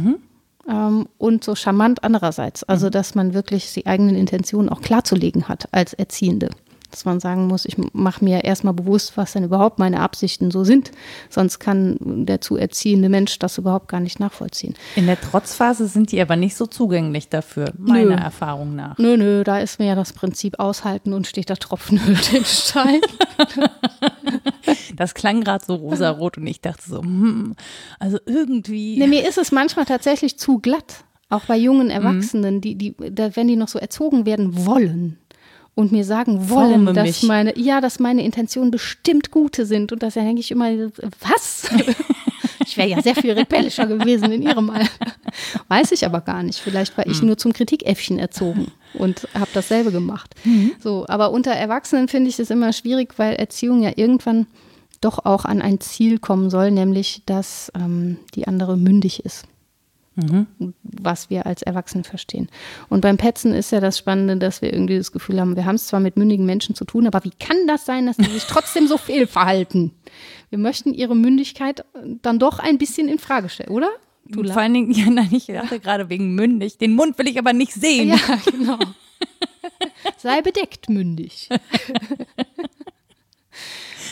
ähm, 0.69 1.09
und 1.19 1.45
so 1.45 1.55
charmant 1.55 2.05
andererseits. 2.05 2.65
Also, 2.65 2.91
dass 2.91 3.15
man 3.15 3.35
wirklich 3.35 3.73
die 3.75 3.87
eigenen 3.87 4.17
Intentionen 4.17 4.69
auch 4.69 4.81
klarzulegen 4.81 5.49
hat 5.49 5.69
als 5.73 5.93
Erziehende. 5.93 6.51
Dass 6.93 7.05
man 7.05 7.21
sagen 7.21 7.47
muss, 7.47 7.65
ich 7.65 7.77
mache 7.93 8.23
mir 8.23 8.45
erstmal 8.45 8.75
bewusst, 8.75 9.17
was 9.17 9.33
denn 9.33 9.45
überhaupt 9.45 9.79
meine 9.79 10.01
Absichten 10.01 10.51
so 10.51 10.63
sind. 10.63 10.93
Sonst 11.31 11.59
kann 11.59 11.97
der 12.01 12.41
zu 12.41 12.57
erziehende 12.57 13.09
Mensch 13.09 13.39
das 13.39 13.59
überhaupt 13.59 13.89
gar 13.89 14.01
nicht 14.01 14.21
nachvollziehen. 14.21 14.75
In 14.95 15.07
der 15.07 15.21
Trotzphase 15.21 15.87
sind 15.89 16.13
die 16.13 16.21
aber 16.21 16.37
nicht 16.37 16.55
so 16.55 16.67
zugänglich 16.67 17.31
dafür, 17.31 17.73
meiner 17.79 18.17
Nö. 18.17 18.23
Erfahrung 18.23 18.77
nach. 18.77 18.99
Nö, 18.99 19.17
nö, 19.17 19.43
da 19.43 19.59
ist 19.59 19.79
mir 19.79 19.87
ja 19.87 19.95
das 19.95 20.13
Prinzip 20.13 20.61
aushalten 20.61 21.15
und 21.15 21.27
steht 21.27 21.49
der 21.49 21.57
Tropfen 21.57 22.05
hüllt 22.05 22.33
den 22.33 22.45
Stein. 22.45 23.01
Das 24.95 25.15
klang 25.15 25.43
gerade 25.43 25.65
so 25.65 25.75
rosarot 25.75 26.39
und 26.39 26.47
ich 26.47 26.61
dachte 26.61 26.83
so, 26.87 27.03
hm, 27.03 27.55
also 27.99 28.19
irgendwie. 28.27 28.99
Nee, 28.99 29.07
mir 29.07 29.29
ist 29.29 29.39
es 29.39 29.51
manchmal 29.53 29.85
tatsächlich 29.85 30.39
zu 30.39 30.59
glatt. 30.59 31.05
Auch 31.33 31.47
bei 31.47 31.57
jungen 31.57 31.89
Erwachsenen, 31.89 32.61
die, 32.61 32.75
die, 32.75 32.95
da, 33.11 33.35
wenn 33.37 33.49
die 33.49 33.57
noch 33.57 33.69
so 33.69 33.79
erzogen 33.79 34.27
werden 34.27 34.67
wollen 34.67 35.19
und 35.75 35.93
mir 35.93 36.05
sagen 36.05 36.51
wollen, 36.51 36.85
Forme 36.85 36.93
dass 36.93 37.07
mich. 37.07 37.23
meine, 37.23 37.59
ja, 37.59 37.81
dass 37.81 37.99
meine 37.99 38.25
Intentionen 38.25 38.71
bestimmt 38.71 39.31
gute 39.31 39.65
sind 39.67 39.93
und 39.93 40.03
das 40.03 40.15
denke 40.15 40.41
ich 40.41 40.51
immer, 40.51 40.71
was? 41.21 41.71
ich 42.67 42.77
wäre 42.77 42.89
ja 42.89 43.01
sehr 43.01 43.15
viel 43.15 43.33
rebellischer 43.33 43.87
gewesen 43.87 44.31
in 44.33 44.43
ihrem 44.43 44.71
Alter. 44.71 44.91
Weiß 45.69 45.93
ich 45.93 46.05
aber 46.05 46.21
gar 46.21 46.43
nicht. 46.43 46.59
Vielleicht 46.59 46.97
war 46.99 47.07
ich 47.07 47.23
nur 47.23 47.39
zum 47.39 47.55
Kritikäffchen 47.55 48.19
erzogen 48.19 48.71
und 48.93 49.27
habe 49.35 49.51
dasselbe 49.55 49.93
gemacht. 49.93 50.35
So, 50.79 51.07
aber 51.09 51.31
unter 51.31 51.53
Erwachsenen 51.53 52.09
finde 52.09 52.29
ich 52.29 52.37
das 52.37 52.51
immer 52.51 52.73
schwierig, 52.75 53.19
weil 53.19 53.35
Erziehung 53.37 53.83
ja 53.83 53.93
irgendwann 53.97 54.47
doch 55.01 55.25
auch 55.25 55.47
an 55.47 55.63
ein 55.63 55.81
Ziel 55.81 56.19
kommen 56.19 56.51
soll, 56.51 56.71
nämlich 56.71 57.23
dass 57.25 57.73
ähm, 57.75 58.19
die 58.35 58.47
andere 58.47 58.77
mündig 58.77 59.25
ist 59.25 59.47
was 60.83 61.31
wir 61.31 61.47
als 61.47 61.63
Erwachsene 61.63 62.05
verstehen. 62.05 62.49
Und 62.89 63.01
beim 63.01 63.17
Petzen 63.17 63.55
ist 63.55 63.73
ja 63.73 63.81
das 63.81 63.99
Spannende, 63.99 64.37
dass 64.37 64.61
wir 64.61 64.73
irgendwie 64.73 64.99
das 64.99 65.13
Gefühl 65.13 65.41
haben, 65.41 65.57
wir 65.57 65.65
haben 65.65 65.77
es 65.77 65.87
zwar 65.87 66.01
mit 66.01 66.17
mündigen 66.17 66.45
Menschen 66.45 66.75
zu 66.75 66.85
tun, 66.85 67.07
aber 67.07 67.25
wie 67.25 67.31
kann 67.31 67.67
das 67.67 67.87
sein, 67.87 68.07
dass 68.07 68.17
sie 68.17 68.25
sich 68.25 68.45
trotzdem 68.45 68.87
so 68.87 68.99
fehlverhalten? 68.99 69.93
Wir 70.51 70.59
möchten 70.59 70.93
ihre 70.93 71.17
Mündigkeit 71.17 71.85
dann 72.21 72.39
doch 72.39 72.59
ein 72.59 72.77
bisschen 72.77 73.09
in 73.09 73.19
Frage 73.19 73.49
stellen, 73.49 73.71
oder? 73.71 73.89
Du 74.27 74.45
Vor 74.45 74.63
allen 74.63 74.75
Dingen, 74.75 74.91
ja, 74.93 75.11
nein, 75.11 75.31
ich 75.33 75.47
dachte 75.47 75.81
gerade 75.81 76.09
wegen 76.09 76.35
mündig. 76.35 76.79
Den 76.79 76.95
Mund 76.95 77.19
will 77.19 77.29
ich 77.29 77.39
aber 77.39 77.53
nicht 77.53 77.73
sehen. 77.73 78.09
Ja, 78.09 78.19
genau. 78.51 78.79
Sei 80.17 80.41
bedeckt 80.43 80.89
mündig. 80.89 81.49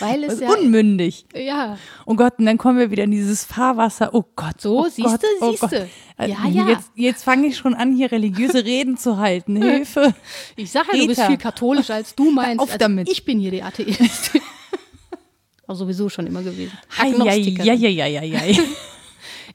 Weil 0.01 0.25
es 0.25 0.41
ja, 0.41 0.51
unmündig. 0.51 1.27
ja, 1.35 1.79
Oh 2.07 2.15
Gott, 2.15 2.39
und 2.39 2.47
dann 2.47 2.59
kommen 2.59 2.79
wir 2.79 2.91
wieder 2.91 3.05
in 3.05 3.11
dieses 3.11 3.45
Fahrwasser. 3.45 4.15
Oh 4.15 4.25
Gott. 4.35 4.61
So, 4.61 4.81
oh 4.81 4.85
siehste, 4.85 5.03
Gott, 5.03 5.21
oh 5.41 5.51
siehste. 5.51 5.67
Gott. 5.69 6.27
Äh, 6.27 6.31
Ja, 6.31 6.47
ja. 6.49 6.69
Jetzt, 6.69 6.91
jetzt 6.95 7.25
fange 7.25 7.47
ich 7.49 7.57
schon 7.57 7.75
an, 7.75 7.95
hier 7.95 8.11
religiöse 8.11 8.65
Reden 8.65 8.97
zu 8.97 9.19
halten. 9.19 9.57
Hilfe. 9.63 10.15
ich 10.57 10.71
sage 10.71 10.89
ja, 10.93 10.99
du 11.01 11.07
bist 11.07 11.23
viel 11.23 11.37
katholischer 11.37 11.95
als 11.95 12.15
du 12.15 12.31
meinst. 12.31 12.61
auf 12.61 12.69
also 12.69 12.79
damit. 12.79 13.09
Ich 13.09 13.25
bin 13.25 13.39
hier 13.39 13.51
die 13.51 13.63
Atheistin. 13.63 14.43
Auch 15.67 15.75
sowieso 15.75 16.09
schon 16.09 16.27
immer 16.27 16.43
gewesen. 16.43 16.73
Ja, 16.99 17.75
ja, 17.75 17.89
ja, 17.89 18.07
ja, 18.07 18.23
ja, 18.23 18.45
ja. 18.45 18.63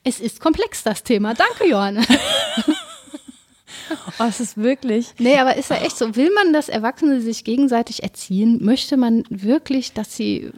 Es 0.02 0.20
ist 0.20 0.40
komplex, 0.40 0.82
das 0.82 1.02
Thema. 1.02 1.34
Danke, 1.34 1.68
Johanna. 1.68 2.02
Oh, 4.18 4.24
es 4.24 4.40
ist 4.40 4.56
wirklich. 4.56 5.12
Nee, 5.18 5.38
aber 5.38 5.56
ist 5.56 5.70
ja 5.70 5.76
echt 5.76 5.96
so. 5.96 6.16
Will 6.16 6.30
man, 6.32 6.52
dass 6.52 6.68
Erwachsene 6.68 7.20
sich 7.20 7.44
gegenseitig 7.44 8.02
erziehen? 8.02 8.58
Möchte 8.64 8.96
man 8.96 9.24
wirklich, 9.28 9.92
dass 9.92 10.16
sie, 10.16 10.50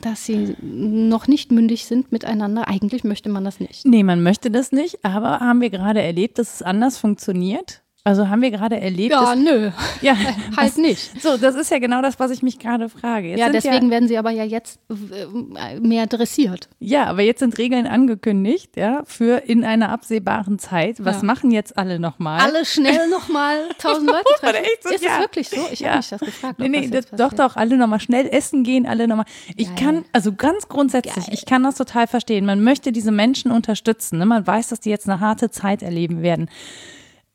dass 0.00 0.24
sie 0.26 0.56
noch 0.60 1.26
nicht 1.26 1.52
mündig 1.52 1.86
sind 1.86 2.12
miteinander? 2.12 2.68
Eigentlich 2.68 3.04
möchte 3.04 3.28
man 3.28 3.44
das 3.44 3.60
nicht. 3.60 3.84
Nee, 3.84 4.02
man 4.02 4.22
möchte 4.22 4.50
das 4.50 4.72
nicht, 4.72 5.04
aber 5.04 5.40
haben 5.40 5.60
wir 5.60 5.70
gerade 5.70 6.02
erlebt, 6.02 6.38
dass 6.38 6.54
es 6.54 6.62
anders 6.62 6.98
funktioniert? 6.98 7.82
Also 8.04 8.28
haben 8.28 8.42
wir 8.42 8.50
gerade 8.50 8.80
erlebt, 8.80 9.12
Ja, 9.12 9.20
dass, 9.20 9.36
nö. 9.36 9.70
ja, 10.00 10.16
Halt 10.56 10.76
nicht. 10.76 11.22
so, 11.22 11.36
das 11.36 11.54
ist 11.54 11.70
ja 11.70 11.78
genau 11.78 12.02
das, 12.02 12.18
was 12.18 12.32
ich 12.32 12.42
mich 12.42 12.58
gerade 12.58 12.88
frage. 12.88 13.28
Jetzt 13.28 13.38
Ja, 13.38 13.48
deswegen 13.48 13.90
werden 13.90 14.08
sie 14.08 14.18
aber 14.18 14.32
ja 14.32 14.42
jetzt 14.42 14.80
äh, 14.90 15.78
mehr 15.78 16.08
dressiert. 16.08 16.68
Ja, 16.80 17.04
aber 17.04 17.22
jetzt 17.22 17.38
sind 17.38 17.56
Regeln 17.58 17.86
angekündigt, 17.86 18.76
ja, 18.76 19.02
für 19.06 19.44
in 19.46 19.64
einer 19.64 19.90
absehbaren 19.90 20.58
Zeit. 20.58 21.04
Was 21.04 21.18
Ja. 21.18 21.22
machen 21.26 21.52
jetzt 21.52 21.78
alle 21.78 22.00
nochmal? 22.00 22.40
Alle 22.40 22.64
schnell 22.64 23.08
nochmal 23.08 23.56
tausend 23.78 24.08
Leute 24.10 24.24
treffen. 24.40 24.64
so- 24.82 24.90
ist 24.90 25.04
ja. 25.04 25.10
es 25.14 25.20
wirklich 25.20 25.48
so? 25.48 25.60
Ich 25.70 25.78
Ja. 25.78 25.90
habe 25.90 25.98
mich 25.98 26.08
das 26.08 26.20
gefragt. 26.20 26.58
Nee, 26.58 26.68
nee, 26.70 26.88
das 26.88 27.06
doch, 27.10 27.32
doch, 27.32 27.54
alle 27.54 27.76
nochmal 27.76 28.00
schnell 28.00 28.26
essen 28.32 28.64
gehen, 28.64 28.84
alle 28.84 29.06
nochmal. 29.06 29.26
Ich 29.56 29.68
Geil. 29.68 29.76
kann, 29.78 30.04
also 30.12 30.32
ganz 30.32 30.66
grundsätzlich, 30.68 31.26
Geil. 31.26 31.34
ich 31.34 31.46
kann 31.46 31.62
das 31.62 31.76
total 31.76 32.08
verstehen. 32.08 32.46
Man 32.46 32.64
möchte 32.64 32.90
diese 32.90 33.12
Menschen 33.12 33.52
unterstützen. 33.52 34.18
Ne? 34.18 34.26
Man 34.26 34.44
weiß, 34.44 34.70
dass 34.70 34.80
die 34.80 34.90
jetzt 34.90 35.08
eine 35.08 35.20
harte 35.20 35.52
Zeit 35.52 35.82
erleben 35.82 36.22
werden. 36.22 36.48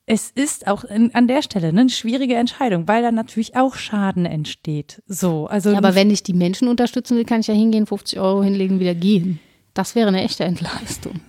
Es 0.09 0.31
ist 0.31 0.67
auch 0.67 0.85
in, 0.85 1.13
an 1.13 1.27
der 1.27 1.41
Stelle 1.41 1.73
ne, 1.73 1.81
eine 1.81 1.89
schwierige 1.89 2.35
Entscheidung, 2.35 2.87
weil 2.87 3.03
da 3.03 3.11
natürlich 3.11 3.57
auch 3.57 3.75
Schaden 3.75 4.25
entsteht. 4.25 5.03
So, 5.05 5.47
also 5.47 5.71
Ja, 5.71 5.77
aber 5.79 5.95
wenn 5.95 6.09
ich 6.09 6.23
die 6.23 6.33
Menschen 6.33 6.69
unterstützen 6.69 7.17
will, 7.17 7.25
kann 7.25 7.41
ich 7.41 7.47
ja 7.47 7.53
hingehen, 7.53 7.85
50 7.85 8.17
Euro 8.19 8.41
hinlegen, 8.41 8.79
wieder 8.79 8.95
gehen. 8.95 9.39
Das 9.73 9.95
wäre 9.95 10.07
eine 10.07 10.23
echte 10.23 10.45
Entlastung. 10.45 11.19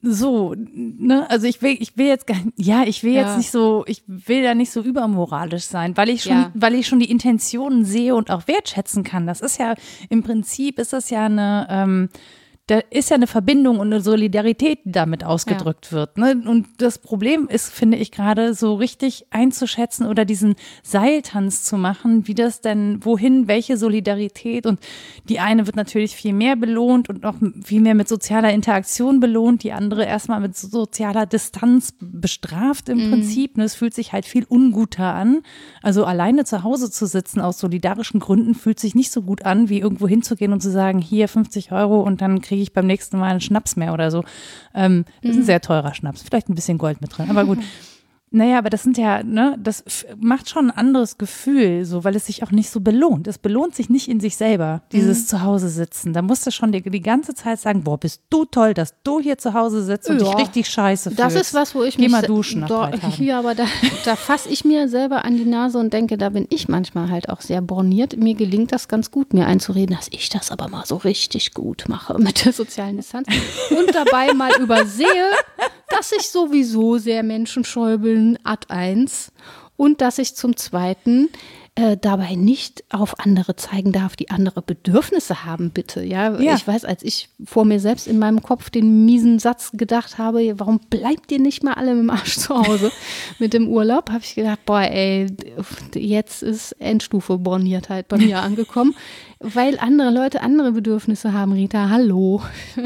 so, 0.00 0.54
ne, 0.56 1.28
also 1.28 1.48
ich 1.48 1.60
will, 1.60 1.76
ich 1.80 1.96
will 1.96 2.06
jetzt 2.06 2.28
gar, 2.28 2.36
ja, 2.56 2.84
ich 2.86 3.02
will 3.02 3.14
Ja. 3.14 3.22
jetzt 3.26 3.36
nicht 3.36 3.50
so, 3.50 3.82
ich 3.88 4.04
will 4.06 4.44
da 4.44 4.54
nicht 4.54 4.70
so 4.70 4.80
übermoralisch 4.80 5.64
sein, 5.64 5.96
weil 5.96 6.08
ich 6.08 6.22
schon, 6.22 6.32
Ja. 6.32 6.52
weil 6.54 6.74
ich 6.74 6.86
schon 6.86 7.00
die 7.00 7.10
Intentionen 7.10 7.84
sehe 7.84 8.14
und 8.14 8.30
auch 8.30 8.46
wertschätzen 8.46 9.02
kann. 9.02 9.26
Das 9.26 9.40
ist 9.40 9.58
ja 9.58 9.74
im 10.08 10.22
Prinzip 10.22 10.78
ist 10.78 10.92
das 10.92 11.10
ja 11.10 11.26
eine, 11.26 11.66
ähm, 11.68 12.08
da 12.68 12.80
ist 12.90 13.08
ja 13.08 13.16
eine 13.16 13.26
Verbindung 13.26 13.80
und 13.80 13.86
eine 13.86 14.02
Solidarität, 14.02 14.80
die 14.84 14.92
damit 14.92 15.24
ausgedrückt 15.24 15.90
wird. 15.90 16.18
Ne? 16.18 16.42
Und 16.46 16.66
das 16.76 16.98
Problem 16.98 17.48
ist, 17.48 17.72
finde 17.72 17.96
ich 17.96 18.12
gerade, 18.12 18.52
so 18.52 18.74
richtig 18.74 19.24
einzuschätzen 19.30 20.06
oder 20.06 20.26
diesen 20.26 20.54
Seiltanz 20.82 21.62
zu 21.62 21.78
machen, 21.78 22.28
wie 22.28 22.34
das 22.34 22.60
denn, 22.60 23.02
wohin, 23.04 23.48
welche 23.48 23.78
Solidarität. 23.78 24.66
Und 24.66 24.80
die 25.30 25.40
eine 25.40 25.66
wird 25.66 25.76
natürlich 25.76 26.14
viel 26.14 26.34
mehr 26.34 26.56
belohnt 26.56 27.08
und 27.08 27.22
noch 27.22 27.36
viel 27.64 27.80
mehr 27.80 27.94
mit 27.94 28.06
sozialer 28.06 28.52
Interaktion 28.52 29.18
belohnt, 29.18 29.62
die 29.62 29.72
andere 29.72 30.04
erstmal 30.04 30.40
mit 30.40 30.54
sozialer 30.54 31.24
Distanz 31.24 31.94
bestraft 31.98 32.90
im 32.90 33.08
Prinzip. 33.08 33.56
Ne? 33.56 33.64
Es 33.64 33.76
fühlt 33.76 33.94
sich 33.94 34.12
halt 34.12 34.26
viel 34.26 34.44
unguter 34.46 35.14
an. 35.14 35.40
Also 35.82 36.04
alleine 36.04 36.44
zu 36.44 36.64
Hause 36.64 36.90
zu 36.90 37.06
sitzen 37.06 37.40
aus 37.40 37.58
solidarischen 37.58 38.20
Gründen 38.20 38.54
fühlt 38.54 38.78
sich 38.78 38.94
nicht 38.94 39.10
so 39.10 39.22
gut 39.22 39.46
an, 39.46 39.70
wie 39.70 39.78
irgendwo 39.78 40.06
hinzugehen 40.06 40.52
und 40.52 40.60
zu 40.60 40.70
sagen, 40.70 40.98
hier 40.98 41.28
50 41.28 41.72
Euro 41.72 42.02
und 42.02 42.20
dann 42.20 42.42
kriege 42.42 42.57
ich 42.62 42.72
beim 42.72 42.86
nächsten 42.86 43.18
Mal 43.18 43.30
einen 43.30 43.40
Schnaps 43.40 43.76
mehr 43.76 43.92
oder 43.92 44.10
so. 44.10 44.24
Ähm, 44.74 45.04
das 45.22 45.32
ist 45.32 45.36
ein 45.38 45.44
sehr 45.44 45.60
teurer 45.60 45.94
Schnaps, 45.94 46.22
vielleicht 46.22 46.48
ein 46.48 46.54
bisschen 46.54 46.78
Gold 46.78 47.00
mit 47.00 47.16
drin, 47.16 47.30
aber 47.30 47.44
gut. 47.44 47.58
Naja, 48.30 48.58
aber 48.58 48.70
das 48.70 48.82
sind 48.82 48.98
ja, 48.98 49.22
ne, 49.22 49.56
das 49.62 49.82
macht 50.20 50.48
schon 50.50 50.70
ein 50.70 50.76
anderes 50.76 51.16
Gefühl, 51.18 51.84
so, 51.84 52.04
weil 52.04 52.14
es 52.14 52.26
sich 52.26 52.42
auch 52.42 52.50
nicht 52.50 52.70
so 52.70 52.80
belohnt. 52.80 53.26
Es 53.26 53.38
belohnt 53.38 53.74
sich 53.74 53.88
nicht 53.88 54.08
in 54.08 54.20
sich 54.20 54.36
selber, 54.36 54.82
dieses 54.92 55.26
Zuhause 55.26 55.68
sitzen. 55.68 56.12
Da 56.12 56.20
musst 56.22 56.46
du 56.46 56.50
schon 56.50 56.72
die, 56.72 56.82
die 56.82 57.00
ganze 57.00 57.34
Zeit 57.34 57.58
sagen, 57.60 57.84
boah, 57.84 57.98
bist 57.98 58.22
du 58.30 58.44
toll, 58.44 58.74
dass 58.74 58.94
du 59.02 59.20
hier 59.20 59.38
zu 59.38 59.54
Hause 59.54 59.82
sitzt 59.82 60.10
und 60.10 60.20
Ja. 60.20 60.24
dich 60.34 60.36
richtig 60.46 60.68
scheiße 60.68 61.10
fühlst. 61.10 61.18
Das 61.20 61.34
ist 61.34 61.54
was, 61.54 61.74
wo 61.74 61.82
ich 61.82 61.96
Geh 61.96 62.02
mich 62.02 62.12
mal 62.12 62.22
duschen 62.22 62.66
Tagen. 62.66 63.00
Ja, 63.24 63.38
aber 63.38 63.54
da, 63.54 63.64
da 64.04 64.16
fasse 64.16 64.48
ich 64.50 64.64
mir 64.64 64.88
selber 64.88 65.24
an 65.24 65.36
die 65.36 65.44
Nase 65.46 65.78
und 65.78 65.92
denke, 65.92 66.18
da 66.18 66.28
bin 66.28 66.46
ich 66.50 66.68
manchmal 66.68 67.10
halt 67.10 67.28
auch 67.30 67.40
sehr 67.40 67.60
borniert. 67.62 68.16
Mir 68.16 68.34
gelingt 68.34 68.72
das 68.72 68.88
ganz 68.88 69.10
gut, 69.10 69.32
mir 69.32 69.46
einzureden, 69.46 69.96
dass 69.96 70.08
ich 70.10 70.28
das 70.28 70.50
aber 70.50 70.68
mal 70.68 70.84
so 70.84 70.96
richtig 70.96 71.54
gut 71.54 71.84
mache 71.88 72.18
mit 72.18 72.44
der 72.44 72.52
sozialen 72.52 72.96
Distanz 72.96 73.28
und 73.70 73.94
dabei 73.94 74.34
mal 74.34 74.52
übersehe, 74.60 75.06
dass 75.90 76.12
ich 76.12 76.28
sowieso 76.28 76.98
sehr 76.98 77.22
menschenscheu 77.22 77.98
bin, 77.98 78.38
ad 78.44 78.66
eins, 78.68 79.32
und 79.76 80.00
dass 80.00 80.18
ich 80.18 80.34
zum 80.34 80.56
Zweiten 80.56 81.28
äh, 81.76 81.96
dabei 81.96 82.34
nicht 82.34 82.82
auf 82.90 83.20
andere 83.20 83.54
zeigen 83.54 83.92
darf, 83.92 84.16
die 84.16 84.30
andere 84.30 84.60
Bedürfnisse 84.60 85.44
haben, 85.44 85.70
bitte. 85.70 86.02
Ja, 86.02 86.36
Ja. 86.40 86.56
ich 86.56 86.66
weiß, 86.66 86.84
als 86.84 87.04
ich 87.04 87.28
vor 87.44 87.64
mir 87.64 87.78
selbst 87.78 88.08
in 88.08 88.18
meinem 88.18 88.42
Kopf 88.42 88.70
den 88.70 89.04
miesen 89.04 89.38
Satz 89.38 89.70
gedacht 89.72 90.18
habe, 90.18 90.58
warum 90.58 90.80
bleibt 90.90 91.30
ihr 91.30 91.38
nicht 91.38 91.62
mal 91.62 91.74
alle 91.74 91.94
dem 91.94 92.10
Arsch 92.10 92.36
zu 92.38 92.56
Hause 92.58 92.90
mit 93.38 93.52
dem 93.52 93.68
Urlaub, 93.68 94.10
habe 94.10 94.24
ich 94.24 94.34
gedacht, 94.34 94.58
boah, 94.66 94.80
ey, 94.82 95.26
jetzt 95.94 96.42
ist 96.42 96.72
Endstufe 96.80 97.38
Borniertheit 97.38 98.08
bei 98.08 98.16
mir 98.18 98.40
angekommen, 98.42 98.96
weil 99.40 99.78
andere 99.78 100.10
Leute 100.10 100.40
andere 100.42 100.72
Bedürfnisse 100.72 101.32
haben, 101.32 101.52
Rita, 101.52 101.88
hallo. 101.90 102.42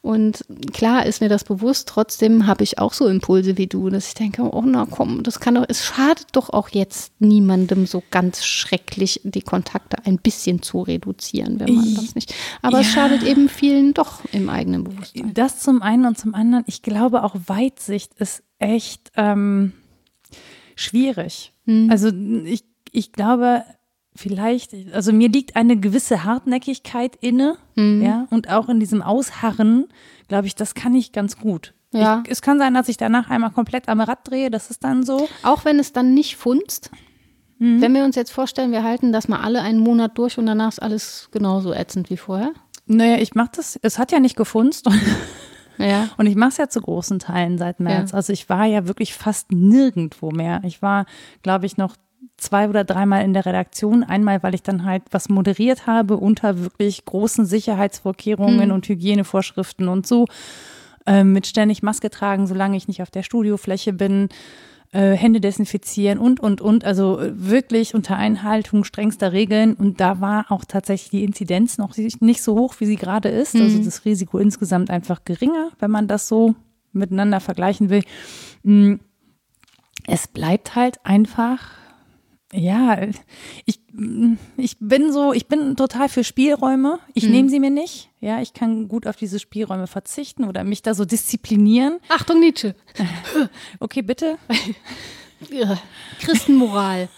Und 0.00 0.44
klar 0.72 1.06
ist 1.06 1.20
mir 1.20 1.28
das 1.28 1.42
bewusst, 1.44 1.88
trotzdem 1.88 2.46
habe 2.46 2.62
ich 2.62 2.78
auch 2.78 2.92
so 2.92 3.08
Impulse 3.08 3.58
wie 3.58 3.66
du, 3.66 3.90
dass 3.90 4.08
ich 4.08 4.14
denke, 4.14 4.42
oh 4.42 4.62
na 4.64 4.86
komm, 4.88 5.22
das 5.24 5.40
kann 5.40 5.56
doch, 5.56 5.64
es 5.68 5.84
schadet 5.84 6.28
doch 6.32 6.50
auch 6.50 6.68
jetzt 6.68 7.12
niemandem 7.18 7.84
so 7.86 8.02
ganz 8.10 8.44
schrecklich, 8.44 9.20
die 9.24 9.42
Kontakte 9.42 9.96
ein 10.04 10.18
bisschen 10.18 10.62
zu 10.62 10.82
reduzieren, 10.82 11.58
wenn 11.58 11.74
man 11.74 11.94
das 11.96 12.14
nicht. 12.14 12.32
Aber 12.62 12.80
es 12.80 12.94
Ja. 12.94 13.08
schadet 13.08 13.24
eben 13.24 13.48
vielen 13.48 13.92
doch 13.92 14.20
im 14.32 14.48
eigenen 14.50 14.84
Bewusstsein. 14.84 15.34
Das 15.34 15.58
zum 15.60 15.82
einen 15.82 16.06
und 16.06 16.16
zum 16.16 16.34
anderen, 16.34 16.64
ich 16.68 16.82
glaube 16.82 17.24
auch 17.24 17.34
Weitsicht 17.46 18.14
ist 18.14 18.44
echt 18.60 19.10
ähm, 19.16 19.72
schwierig. 20.76 21.52
Hm. 21.66 21.88
Also 21.90 22.08
ich, 22.44 22.64
ich 22.92 23.10
glaube, 23.12 23.64
vielleicht, 24.18 24.74
also 24.92 25.12
mir 25.12 25.28
liegt 25.28 25.56
eine 25.56 25.76
gewisse 25.76 26.24
Hartnäckigkeit 26.24 27.16
inne, 27.20 27.56
Hm. 27.76 28.02
ja, 28.02 28.26
und 28.30 28.48
auch 28.50 28.68
in 28.68 28.80
diesem 28.80 29.00
Ausharren, 29.02 29.86
glaube 30.26 30.46
ich, 30.46 30.54
das 30.54 30.74
kann 30.74 30.94
ich 30.94 31.12
ganz 31.12 31.38
gut. 31.38 31.74
Ja. 31.92 32.22
Ich, 32.26 32.32
es 32.32 32.42
kann 32.42 32.58
sein, 32.58 32.74
dass 32.74 32.88
ich 32.88 32.96
danach 32.96 33.30
einmal 33.30 33.50
komplett 33.50 33.88
am 33.88 34.00
Rad 34.00 34.28
drehe, 34.28 34.50
das 34.50 34.70
ist 34.70 34.84
dann 34.84 35.04
so. 35.04 35.28
Auch 35.42 35.64
wenn 35.64 35.78
es 35.78 35.92
dann 35.92 36.14
nicht 36.14 36.36
funzt. 36.36 36.90
Wenn 37.60 37.92
wir 37.92 38.04
uns 38.04 38.14
jetzt 38.14 38.30
vorstellen, 38.30 38.70
wir 38.70 38.84
halten 38.84 39.10
das 39.10 39.26
mal 39.26 39.40
alle 39.40 39.62
einen 39.62 39.80
Monat 39.80 40.16
durch 40.16 40.38
und 40.38 40.46
danach 40.46 40.68
ist 40.68 40.80
alles 40.80 41.28
genauso 41.32 41.72
ätzend 41.72 42.08
wie 42.08 42.16
vorher. 42.16 42.52
Naja, 42.86 43.16
ich 43.16 43.34
mache 43.34 43.50
das, 43.56 43.76
es 43.82 43.98
hat 43.98 44.12
ja 44.12 44.20
nicht 44.20 44.36
gefunzt. 44.36 44.88
Ja. 45.80 46.08
Und 46.16 46.26
ich 46.26 46.34
mache 46.34 46.48
es 46.50 46.56
ja 46.56 46.68
zu 46.68 46.80
großen 46.80 47.20
Teilen 47.20 47.56
seit 47.56 47.78
März. 47.78 48.10
Ja. 48.10 48.16
Also 48.16 48.32
ich 48.32 48.48
war 48.48 48.64
ja 48.64 48.88
wirklich 48.88 49.14
fast 49.14 49.52
nirgendwo 49.52 50.32
mehr. 50.32 50.60
Ich 50.64 50.82
war, 50.82 51.06
glaube 51.44 51.66
ich, 51.66 51.76
noch 51.76 51.94
zwei 52.36 52.68
oder 52.68 52.84
dreimal 52.84 53.24
in 53.24 53.32
der 53.32 53.46
Redaktion. 53.46 54.04
Einmal, 54.04 54.42
weil 54.42 54.54
ich 54.54 54.62
dann 54.62 54.84
halt 54.84 55.02
was 55.10 55.28
moderiert 55.28 55.86
habe 55.86 56.16
unter 56.16 56.60
wirklich 56.60 57.04
großen 57.04 57.46
Sicherheitsvorkehrungen 57.46 58.70
und 58.72 58.88
Hygienevorschriften 58.88 59.88
und 59.88 60.06
so. 60.06 60.26
äh, 61.06 61.24
mit 61.24 61.46
ständig 61.46 61.82
Maske 61.82 62.10
tragen, 62.10 62.46
solange 62.46 62.76
ich 62.76 62.86
nicht 62.86 63.02
auf 63.02 63.10
der 63.10 63.22
Studiofläche 63.22 63.92
bin, 63.92 64.28
äh, 64.92 65.12
Hände 65.12 65.40
desinfizieren 65.40 66.18
und, 66.18 66.40
und, 66.40 66.60
und. 66.60 66.84
Also 66.84 67.18
äh, 67.18 67.32
wirklich 67.34 67.94
unter 67.94 68.16
Einhaltung 68.16 68.84
strengster 68.84 69.32
Regeln. 69.32 69.74
Und 69.74 70.00
da 70.00 70.20
war 70.20 70.46
auch 70.50 70.64
tatsächlich 70.64 71.10
die 71.10 71.24
Inzidenz 71.24 71.78
noch 71.78 71.96
nicht 71.96 72.42
so 72.42 72.56
hoch, 72.56 72.74
wie 72.78 72.86
sie 72.86 72.96
gerade 72.96 73.28
ist. 73.28 73.54
Also 73.54 73.64
mhm. 73.64 73.70
Also 73.70 73.84
das 73.84 74.04
Risiko 74.04 74.38
insgesamt 74.38 74.90
einfach 74.90 75.24
geringer, 75.24 75.70
wenn 75.78 75.90
man 75.90 76.08
das 76.08 76.28
so 76.28 76.54
miteinander 76.92 77.40
vergleichen 77.40 77.90
will. 77.90 78.02
Mm, 78.62 78.94
es 80.06 80.26
bleibt 80.26 80.74
halt 80.74 81.04
einfach 81.04 81.72
ja, 82.52 82.98
ich, 83.66 83.80
ich 84.56 84.76
bin 84.80 85.12
so, 85.12 85.34
ich 85.34 85.48
bin 85.48 85.76
total 85.76 86.08
für 86.08 86.24
Spielräume. 86.24 86.98
Ich 87.12 87.24
hm. 87.24 87.32
nehme 87.32 87.48
sie 87.50 87.60
mir 87.60 87.70
nicht. 87.70 88.10
Ja, 88.20 88.40
ich 88.40 88.54
kann 88.54 88.88
gut 88.88 89.06
auf 89.06 89.16
diese 89.16 89.38
Spielräume 89.38 89.86
verzichten 89.86 90.44
oder 90.44 90.64
mich 90.64 90.82
da 90.82 90.94
so 90.94 91.04
disziplinieren. 91.04 91.98
Achtung, 92.08 92.40
Nietzsche. 92.40 92.74
Okay, 93.80 94.02
bitte. 94.02 94.38
Christenmoral. 96.20 97.08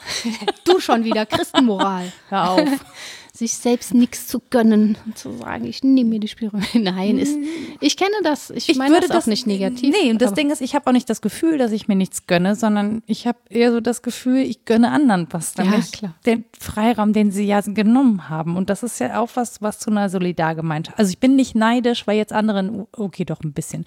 Du 0.64 0.78
schon 0.80 1.04
wieder, 1.04 1.24
Christenmoral. 1.24 2.12
Hör 2.28 2.50
auf 2.50 2.84
sich 3.40 3.54
selbst 3.54 3.94
nichts 3.94 4.28
zu 4.28 4.40
gönnen 4.50 4.96
und 5.04 5.18
zu 5.18 5.32
sagen, 5.32 5.64
ich 5.64 5.82
nehme 5.82 6.10
mir 6.10 6.20
die 6.20 6.28
Spielräume. 6.28 6.62
Nein, 6.74 7.18
ist, 7.18 7.36
ich 7.80 7.96
kenne 7.96 8.14
das. 8.22 8.50
Ich, 8.50 8.68
ich 8.68 8.76
meine 8.76 9.00
das, 9.00 9.08
das 9.08 9.24
auch 9.24 9.26
nicht 9.26 9.46
negativ. 9.46 9.94
Nee, 10.00 10.10
und 10.10 10.20
das 10.22 10.34
Ding 10.34 10.50
ist, 10.50 10.60
ich 10.60 10.74
habe 10.74 10.86
auch 10.86 10.92
nicht 10.92 11.08
das 11.10 11.22
Gefühl, 11.22 11.58
dass 11.58 11.72
ich 11.72 11.88
mir 11.88 11.96
nichts 11.96 12.26
gönne, 12.26 12.54
sondern 12.54 13.02
ich 13.06 13.26
habe 13.26 13.38
eher 13.48 13.72
so 13.72 13.80
das 13.80 14.02
Gefühl, 14.02 14.38
ich 14.38 14.66
gönne 14.66 14.90
anderen 14.90 15.26
was. 15.30 15.56
Nämlich 15.56 15.86
ja, 15.86 15.98
klar. 15.98 16.14
Den 16.26 16.44
Freiraum, 16.58 17.14
den 17.14 17.32
sie 17.32 17.44
ja 17.44 17.60
genommen 17.62 18.28
haben. 18.28 18.56
Und 18.56 18.70
das 18.70 18.82
ist 18.82 19.00
ja 19.00 19.18
auch 19.20 19.30
was, 19.34 19.62
was 19.62 19.78
zu 19.78 19.90
einer 19.90 20.10
Solidargemeinschaft. 20.10 20.98
Also 20.98 21.10
ich 21.10 21.18
bin 21.18 21.34
nicht 21.34 21.54
neidisch, 21.54 22.06
weil 22.06 22.18
jetzt 22.18 22.32
anderen, 22.32 22.86
okay, 22.92 23.24
doch 23.24 23.40
ein 23.42 23.52
bisschen. 23.52 23.86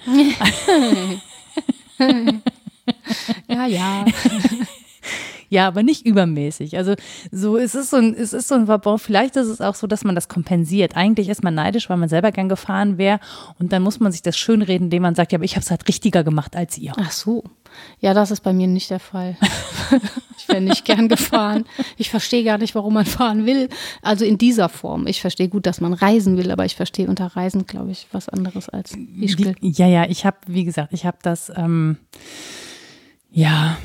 ja, 3.47 3.67
ja. 3.67 4.05
Ja, 5.53 5.67
aber 5.67 5.83
nicht 5.83 6.03
übermäßig. 6.03 6.77
Also 6.77 6.95
so 7.31 7.57
es 7.57 7.75
ist 7.75 7.91
so 7.91 7.97
ein, 7.97 8.15
es 8.15 8.33
ist 8.33 8.47
so 8.47 8.55
ein 8.55 8.65
Verbot. 8.65 8.99
Vielleicht 9.01 9.35
ist 9.35 9.45
es 9.45 9.61
auch 9.61 9.75
so, 9.75 9.85
dass 9.85 10.03
man 10.03 10.15
das 10.15 10.27
kompensiert. 10.27 10.97
Eigentlich 10.97 11.29
ist 11.29 11.43
man 11.43 11.53
neidisch, 11.53 11.91
weil 11.91 11.97
man 11.97 12.09
selber 12.09 12.31
gern 12.31 12.49
gefahren 12.49 12.97
wäre 12.97 13.19
und 13.59 13.71
dann 13.71 13.83
muss 13.83 13.99
man 13.99 14.11
sich 14.11 14.23
das 14.23 14.35
schönreden, 14.35 14.85
indem 14.85 15.03
man 15.03 15.13
sagt, 15.13 15.31
ja, 15.31 15.37
aber 15.37 15.45
ich 15.45 15.51
habe 15.51 15.61
es 15.61 15.69
halt 15.69 15.87
richtiger 15.87 16.23
gemacht 16.23 16.55
als 16.55 16.79
ihr. 16.79 16.93
Ach 16.97 17.11
so. 17.11 17.43
Ja, 17.99 18.15
das 18.15 18.31
ist 18.31 18.41
bei 18.41 18.51
mir 18.51 18.65
nicht 18.65 18.89
der 18.89 18.99
Fall. 18.99 19.37
ich 20.39 20.47
wäre 20.47 20.59
nicht 20.59 20.85
gern 20.85 21.07
gefahren. 21.07 21.65
Ich 21.97 22.09
verstehe 22.09 22.43
gar 22.43 22.57
nicht, 22.57 22.73
warum 22.73 22.95
man 22.95 23.05
fahren 23.05 23.45
will. 23.45 23.69
Also 24.01 24.25
in 24.25 24.39
dieser 24.39 24.69
Form. 24.69 25.05
Ich 25.05 25.21
verstehe 25.21 25.49
gut, 25.49 25.67
dass 25.67 25.81
man 25.81 25.93
reisen 25.93 26.35
will, 26.35 26.49
aber 26.49 26.65
ich 26.65 26.75
verstehe 26.75 27.07
unter 27.07 27.27
Reisen, 27.27 27.67
glaube 27.67 27.91
ich, 27.91 28.07
was 28.11 28.27
anderes 28.27 28.69
als 28.69 28.97
Ischgl. 29.21 29.53
Ja, 29.61 29.85
ja, 29.85 30.05
ich 30.09 30.25
habe, 30.25 30.37
wie 30.47 30.63
gesagt, 30.63 30.93
ich 30.93 31.05
habe 31.05 31.17
das, 31.21 31.51
ähm, 31.55 31.97
ja, 33.31 33.77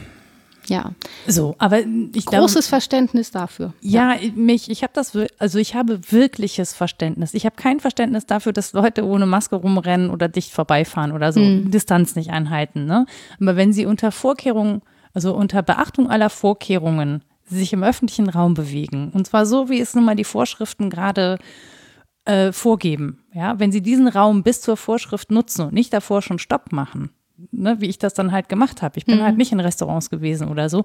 ja. 0.68 0.92
So, 1.26 1.54
aber 1.58 1.80
ich 1.80 2.26
großes 2.26 2.52
glaube, 2.52 2.62
Verständnis 2.62 3.30
dafür. 3.30 3.72
Ja, 3.80 4.14
ja. 4.14 4.30
mich, 4.34 4.70
ich 4.70 4.82
habe 4.82 4.92
das, 4.94 5.16
also 5.38 5.58
ich 5.58 5.74
habe 5.74 6.00
wirkliches 6.10 6.74
Verständnis. 6.74 7.34
Ich 7.34 7.46
habe 7.46 7.56
kein 7.56 7.80
Verständnis 7.80 8.26
dafür, 8.26 8.52
dass 8.52 8.72
Leute 8.72 9.04
ohne 9.04 9.26
Maske 9.26 9.56
rumrennen 9.56 10.10
oder 10.10 10.28
dicht 10.28 10.52
vorbeifahren 10.52 11.12
oder 11.12 11.32
so, 11.32 11.40
hm. 11.40 11.70
Distanz 11.70 12.16
nicht 12.16 12.30
einhalten. 12.30 12.84
Ne? 12.84 13.06
Aber 13.40 13.56
wenn 13.56 13.72
sie 13.72 13.86
unter 13.86 14.12
Vorkehrungen, 14.12 14.82
also 15.14 15.34
unter 15.34 15.62
Beachtung 15.62 16.10
aller 16.10 16.30
Vorkehrungen 16.30 17.22
sich 17.46 17.72
im 17.72 17.82
öffentlichen 17.82 18.28
Raum 18.28 18.54
bewegen, 18.54 19.10
und 19.14 19.26
zwar 19.26 19.46
so, 19.46 19.70
wie 19.70 19.80
es 19.80 19.94
nun 19.94 20.04
mal 20.04 20.16
die 20.16 20.24
Vorschriften 20.24 20.90
gerade 20.90 21.38
äh, 22.26 22.52
vorgeben, 22.52 23.24
ja, 23.32 23.58
wenn 23.58 23.72
sie 23.72 23.80
diesen 23.80 24.06
Raum 24.08 24.42
bis 24.42 24.60
zur 24.60 24.76
Vorschrift 24.76 25.30
nutzen 25.30 25.62
und 25.62 25.72
nicht 25.72 25.92
davor 25.92 26.20
schon 26.20 26.38
Stopp 26.38 26.72
machen, 26.72 27.10
ne, 27.53 27.80
wie 27.80 27.86
ich 27.86 27.99
das 27.99 28.14
dann 28.14 28.32
halt 28.32 28.49
gemacht 28.49 28.82
habe. 28.82 28.99
Ich 28.99 29.07
bin 29.07 29.14
halt 29.14 29.20
mhm. 29.20 29.26
halt 29.26 29.39
nicht 29.39 29.53
in 29.53 29.61
Restaurants 29.61 30.11
gewesen 30.11 30.49
oder 30.49 30.68
so. 30.68 30.84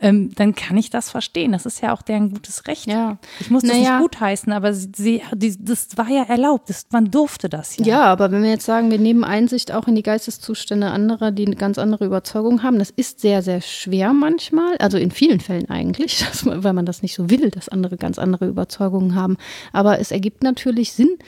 Ähm, 0.00 0.34
dann 0.34 0.54
kann 0.54 0.76
ich 0.76 0.90
das 0.90 1.10
verstehen. 1.10 1.52
Das 1.52 1.66
ist 1.66 1.80
ja 1.80 1.92
auch 1.92 2.02
deren 2.02 2.30
gutes 2.30 2.66
Recht. 2.66 2.86
Ja. 2.86 3.18
Ich 3.40 3.50
muss 3.50 3.62
das 3.62 3.72
naja. 3.72 3.98
nicht 3.98 4.02
gutheißen, 4.02 4.52
aber 4.52 4.74
sie, 4.74 4.90
sie, 4.94 5.22
die, 5.34 5.56
das 5.62 5.96
war 5.96 6.08
ja 6.08 6.24
erlaubt. 6.24 6.68
Das, 6.68 6.86
man 6.90 7.10
durfte 7.10 7.48
das 7.48 7.76
ja. 7.76 7.86
Ja, 7.86 8.02
aber 8.04 8.30
wenn 8.30 8.42
wir 8.42 8.50
jetzt 8.50 8.66
sagen, 8.66 8.90
wir 8.90 8.98
nehmen 8.98 9.24
Einsicht 9.24 9.72
auch 9.72 9.88
in 9.88 9.94
die 9.94 10.02
Geisteszustände 10.02 10.88
anderer, 10.88 11.30
die 11.30 11.46
eine 11.46 11.56
ganz 11.56 11.78
andere 11.78 12.04
Überzeugung 12.04 12.62
haben, 12.62 12.78
das 12.78 12.90
ist 12.90 13.20
sehr, 13.20 13.42
sehr 13.42 13.60
schwer 13.60 14.12
manchmal. 14.12 14.76
Also 14.78 14.98
in 14.98 15.10
vielen 15.10 15.40
Fällen 15.40 15.70
eigentlich, 15.70 16.24
man, 16.44 16.64
weil 16.64 16.72
man 16.72 16.86
das 16.86 17.02
nicht 17.02 17.14
so 17.14 17.30
will, 17.30 17.50
dass 17.50 17.68
andere 17.68 17.96
ganz 17.96 18.18
andere 18.18 18.46
Überzeugungen 18.46 19.14
haben. 19.14 19.36
Aber 19.72 19.98
es 19.98 20.10
ergibt 20.10 20.42
natürlich 20.42 20.92
Sinn, 20.92 21.18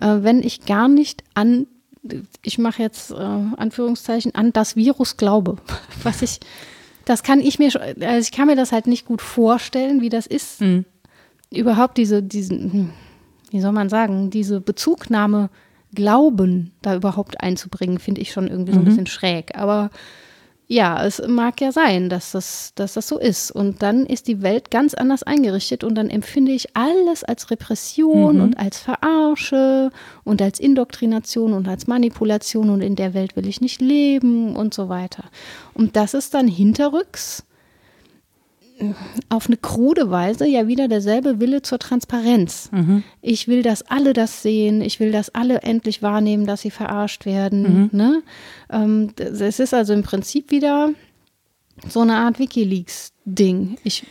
äh, 0.00 0.18
wenn 0.22 0.42
ich 0.42 0.64
gar 0.64 0.88
nicht 0.88 1.22
an 1.34 1.66
ich 2.42 2.58
mache 2.58 2.82
jetzt 2.82 3.10
äh, 3.10 3.14
Anführungszeichen, 3.14 4.34
an 4.34 4.52
das 4.52 4.76
Virus 4.76 5.16
glaube. 5.16 5.56
Was 6.02 6.22
ich, 6.22 6.40
das 7.04 7.22
kann 7.22 7.40
ich 7.40 7.58
mir, 7.58 7.70
also 7.74 8.18
ich 8.20 8.32
kann 8.32 8.46
mir 8.46 8.56
das 8.56 8.72
halt 8.72 8.86
nicht 8.86 9.06
gut 9.06 9.22
vorstellen, 9.22 10.00
wie 10.00 10.08
das 10.08 10.26
ist. 10.26 10.60
Mhm. 10.60 10.84
Überhaupt 11.50 11.98
diese, 11.98 12.22
diesen, 12.22 12.92
wie 13.50 13.60
soll 13.60 13.72
man 13.72 13.88
sagen, 13.88 14.30
diese 14.30 14.60
Bezugnahme 14.60 15.50
Glauben 15.94 16.72
da 16.80 16.96
überhaupt 16.96 17.42
einzubringen, 17.42 17.98
finde 17.98 18.22
ich 18.22 18.32
schon 18.32 18.48
irgendwie 18.48 18.72
so 18.72 18.78
ein 18.78 18.84
mhm. 18.84 18.88
bisschen 18.88 19.06
schräg. 19.06 19.58
Aber 19.58 19.90
ja, 20.72 21.04
es 21.04 21.20
mag 21.28 21.60
ja 21.60 21.70
sein, 21.70 22.08
dass 22.08 22.32
das, 22.32 22.72
dass 22.74 22.94
das 22.94 23.06
so 23.06 23.18
ist. 23.18 23.50
Und 23.50 23.82
dann 23.82 24.06
ist 24.06 24.26
die 24.26 24.40
Welt 24.40 24.70
ganz 24.70 24.94
anders 24.94 25.22
eingerichtet 25.22 25.84
und 25.84 25.94
dann 25.94 26.08
empfinde 26.08 26.52
ich 26.52 26.74
alles 26.74 27.24
als 27.24 27.50
Repression 27.50 28.36
mhm. 28.36 28.42
und 28.42 28.58
als 28.58 28.78
Verarsche 28.78 29.90
und 30.24 30.40
als 30.40 30.58
Indoktrination 30.58 31.52
und 31.52 31.68
als 31.68 31.86
Manipulation 31.86 32.70
und 32.70 32.80
in 32.80 32.96
der 32.96 33.12
Welt 33.12 33.36
will 33.36 33.46
ich 33.46 33.60
nicht 33.60 33.82
leben 33.82 34.56
und 34.56 34.72
so 34.72 34.88
weiter. 34.88 35.24
Und 35.74 35.94
das 35.94 36.14
ist 36.14 36.32
dann 36.32 36.48
hinterrücks 36.48 37.44
auf 39.28 39.46
eine 39.46 39.56
krude 39.56 40.10
Weise 40.10 40.46
ja 40.46 40.66
wieder 40.66 40.88
derselbe 40.88 41.40
Wille 41.40 41.62
zur 41.62 41.78
Transparenz. 41.78 42.70
Mhm. 42.72 43.02
Ich 43.20 43.48
will, 43.48 43.62
dass 43.62 43.82
alle 43.82 44.12
das 44.12 44.42
sehen. 44.42 44.80
Ich 44.80 45.00
will, 45.00 45.12
dass 45.12 45.34
alle 45.34 45.62
endlich 45.62 46.02
wahrnehmen, 46.02 46.46
dass 46.46 46.62
sie 46.62 46.70
verarscht 46.70 47.26
werden. 47.26 47.90
Mhm. 47.90 47.90
Ne? 47.92 48.22
Ähm, 48.70 49.12
es 49.16 49.58
ist 49.58 49.74
also 49.74 49.92
im 49.92 50.02
Prinzip 50.02 50.50
wieder 50.50 50.90
so 51.88 52.00
eine 52.00 52.16
Art 52.16 52.38
WikiLeaks-Ding. 52.38 53.78
Ich, 53.84 54.04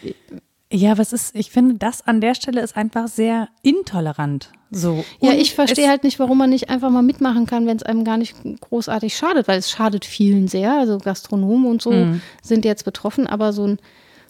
ja, 0.72 0.98
was 0.98 1.14
ist, 1.14 1.36
ich 1.36 1.52
finde, 1.52 1.76
das 1.76 2.06
an 2.08 2.22
der 2.22 2.36
Stelle 2.36 2.62
ist 2.62 2.76
einfach 2.76 3.08
sehr 3.08 3.50
intolerant. 3.62 4.52
So. 4.72 5.04
Ja, 5.20 5.34
ich 5.34 5.54
verstehe 5.54 5.90
halt 5.90 6.06
nicht, 6.06 6.18
warum 6.18 6.38
man 6.38 6.50
nicht 6.50 6.70
einfach 6.70 6.90
mal 6.90 7.02
mitmachen 7.02 7.46
kann, 7.46 7.68
wenn 7.68 7.76
es 7.76 7.84
einem 7.84 8.06
gar 8.06 8.18
nicht 8.18 8.38
großartig 8.62 9.16
schadet, 9.16 9.50
weil 9.50 9.60
es 9.60 9.70
schadet 9.70 10.06
vielen 10.06 10.48
sehr. 10.48 10.72
Also 10.74 10.98
Gastronomen 10.98 11.66
und 11.66 11.82
so 11.82 11.92
mhm. 11.92 12.22
sind 12.42 12.64
jetzt 12.64 12.86
betroffen, 12.86 13.28
aber 13.28 13.52
so 13.52 13.68
ein 13.68 13.80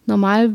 normal 0.05 0.53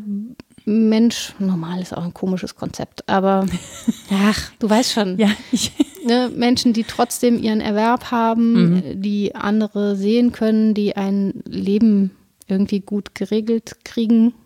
Mensch, 0.68 1.32
normal 1.38 1.80
ist 1.80 1.96
auch 1.96 2.02
ein 2.02 2.12
komisches 2.12 2.56
Konzept, 2.56 3.08
aber 3.08 3.46
ach, 4.10 4.50
du 4.58 4.68
weißt 4.68 4.92
schon. 4.92 5.16
Ja, 5.16 5.30
ne, 6.04 6.30
Menschen, 6.34 6.72
die 6.72 6.82
trotzdem 6.82 7.38
ihren 7.38 7.60
Erwerb 7.60 8.10
haben, 8.10 8.74
mhm. 8.74 9.00
die 9.00 9.34
andere 9.36 9.94
sehen 9.94 10.32
können, 10.32 10.74
die 10.74 10.96
ein 10.96 11.42
Leben 11.46 12.10
irgendwie 12.48 12.80
gut 12.80 13.14
geregelt 13.14 13.76
kriegen. 13.84 14.34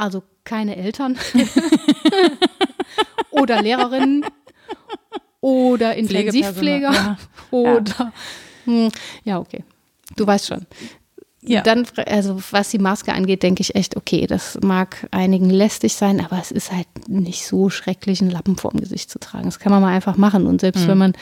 Also 0.00 0.22
keine 0.44 0.76
Eltern 0.76 1.18
oder 3.32 3.60
Lehrerinnen 3.60 4.24
oder 5.40 5.96
Intensivpfleger 5.96 6.92
ja. 6.92 7.18
oder. 7.50 8.12
Hm, 8.64 8.90
ja, 9.24 9.40
okay. 9.40 9.64
Du 10.14 10.24
weißt 10.24 10.46
schon. 10.46 10.66
Ja. 11.40 11.62
Dann, 11.62 11.86
also 12.06 12.40
was 12.50 12.70
die 12.70 12.78
Maske 12.78 13.12
angeht, 13.12 13.44
denke 13.44 13.60
ich 13.60 13.76
echt, 13.76 13.96
okay, 13.96 14.26
das 14.26 14.58
mag 14.60 15.06
einigen 15.12 15.50
lästig 15.50 15.94
sein, 15.94 16.20
aber 16.20 16.40
es 16.40 16.50
ist 16.50 16.72
halt 16.72 16.88
nicht 17.06 17.46
so 17.46 17.70
schrecklich, 17.70 18.20
einen 18.20 18.30
Lappen 18.30 18.56
vorm 18.56 18.78
Gesicht 18.80 19.08
zu 19.08 19.20
tragen. 19.20 19.44
Das 19.44 19.60
kann 19.60 19.70
man 19.70 19.80
mal 19.80 19.94
einfach 19.94 20.16
machen. 20.16 20.46
Und 20.46 20.60
selbst 20.60 20.84
mhm. 20.84 20.88
wenn 20.88 20.98
man 20.98 21.12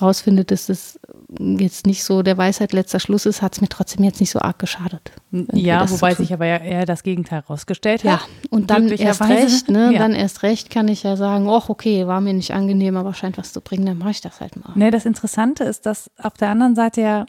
rausfindet, 0.00 0.50
dass 0.50 0.66
das 0.66 0.98
jetzt 1.38 1.86
nicht 1.86 2.02
so 2.02 2.22
der 2.22 2.38
Weisheit 2.38 2.72
letzter 2.72 2.98
Schluss 2.98 3.26
ist, 3.26 3.42
hat 3.42 3.54
es 3.54 3.60
mir 3.60 3.68
trotzdem 3.68 4.04
jetzt 4.04 4.20
nicht 4.20 4.30
so 4.30 4.38
arg 4.40 4.58
geschadet. 4.58 5.12
Ja, 5.52 5.88
wobei 5.90 6.14
sich 6.14 6.32
aber 6.32 6.46
ja 6.46 6.56
eher 6.56 6.86
das 6.86 7.02
Gegenteil 7.02 7.40
rausgestellt 7.40 8.04
hat. 8.04 8.20
Ja, 8.20 8.20
und 8.48 8.70
dann 8.70 8.88
erst 8.88 9.20
recht, 9.20 9.68
ne? 9.68 9.92
Ja. 9.92 9.98
Dann 9.98 10.14
erst 10.14 10.42
recht 10.42 10.70
kann 10.70 10.88
ich 10.88 11.02
ja 11.02 11.16
sagen, 11.16 11.46
ach, 11.50 11.68
okay, 11.68 12.06
war 12.06 12.22
mir 12.22 12.32
nicht 12.32 12.54
angenehm, 12.54 12.96
aber 12.96 13.12
scheint 13.12 13.36
was 13.36 13.52
zu 13.52 13.60
bringen, 13.60 13.84
dann 13.84 13.98
mache 13.98 14.12
ich 14.12 14.20
das 14.22 14.40
halt 14.40 14.56
mal. 14.56 14.72
Ne, 14.76 14.90
das 14.90 15.04
Interessante 15.04 15.64
ist, 15.64 15.84
dass 15.84 16.10
auf 16.16 16.34
der 16.34 16.48
anderen 16.48 16.74
Seite 16.74 17.02
ja 17.02 17.26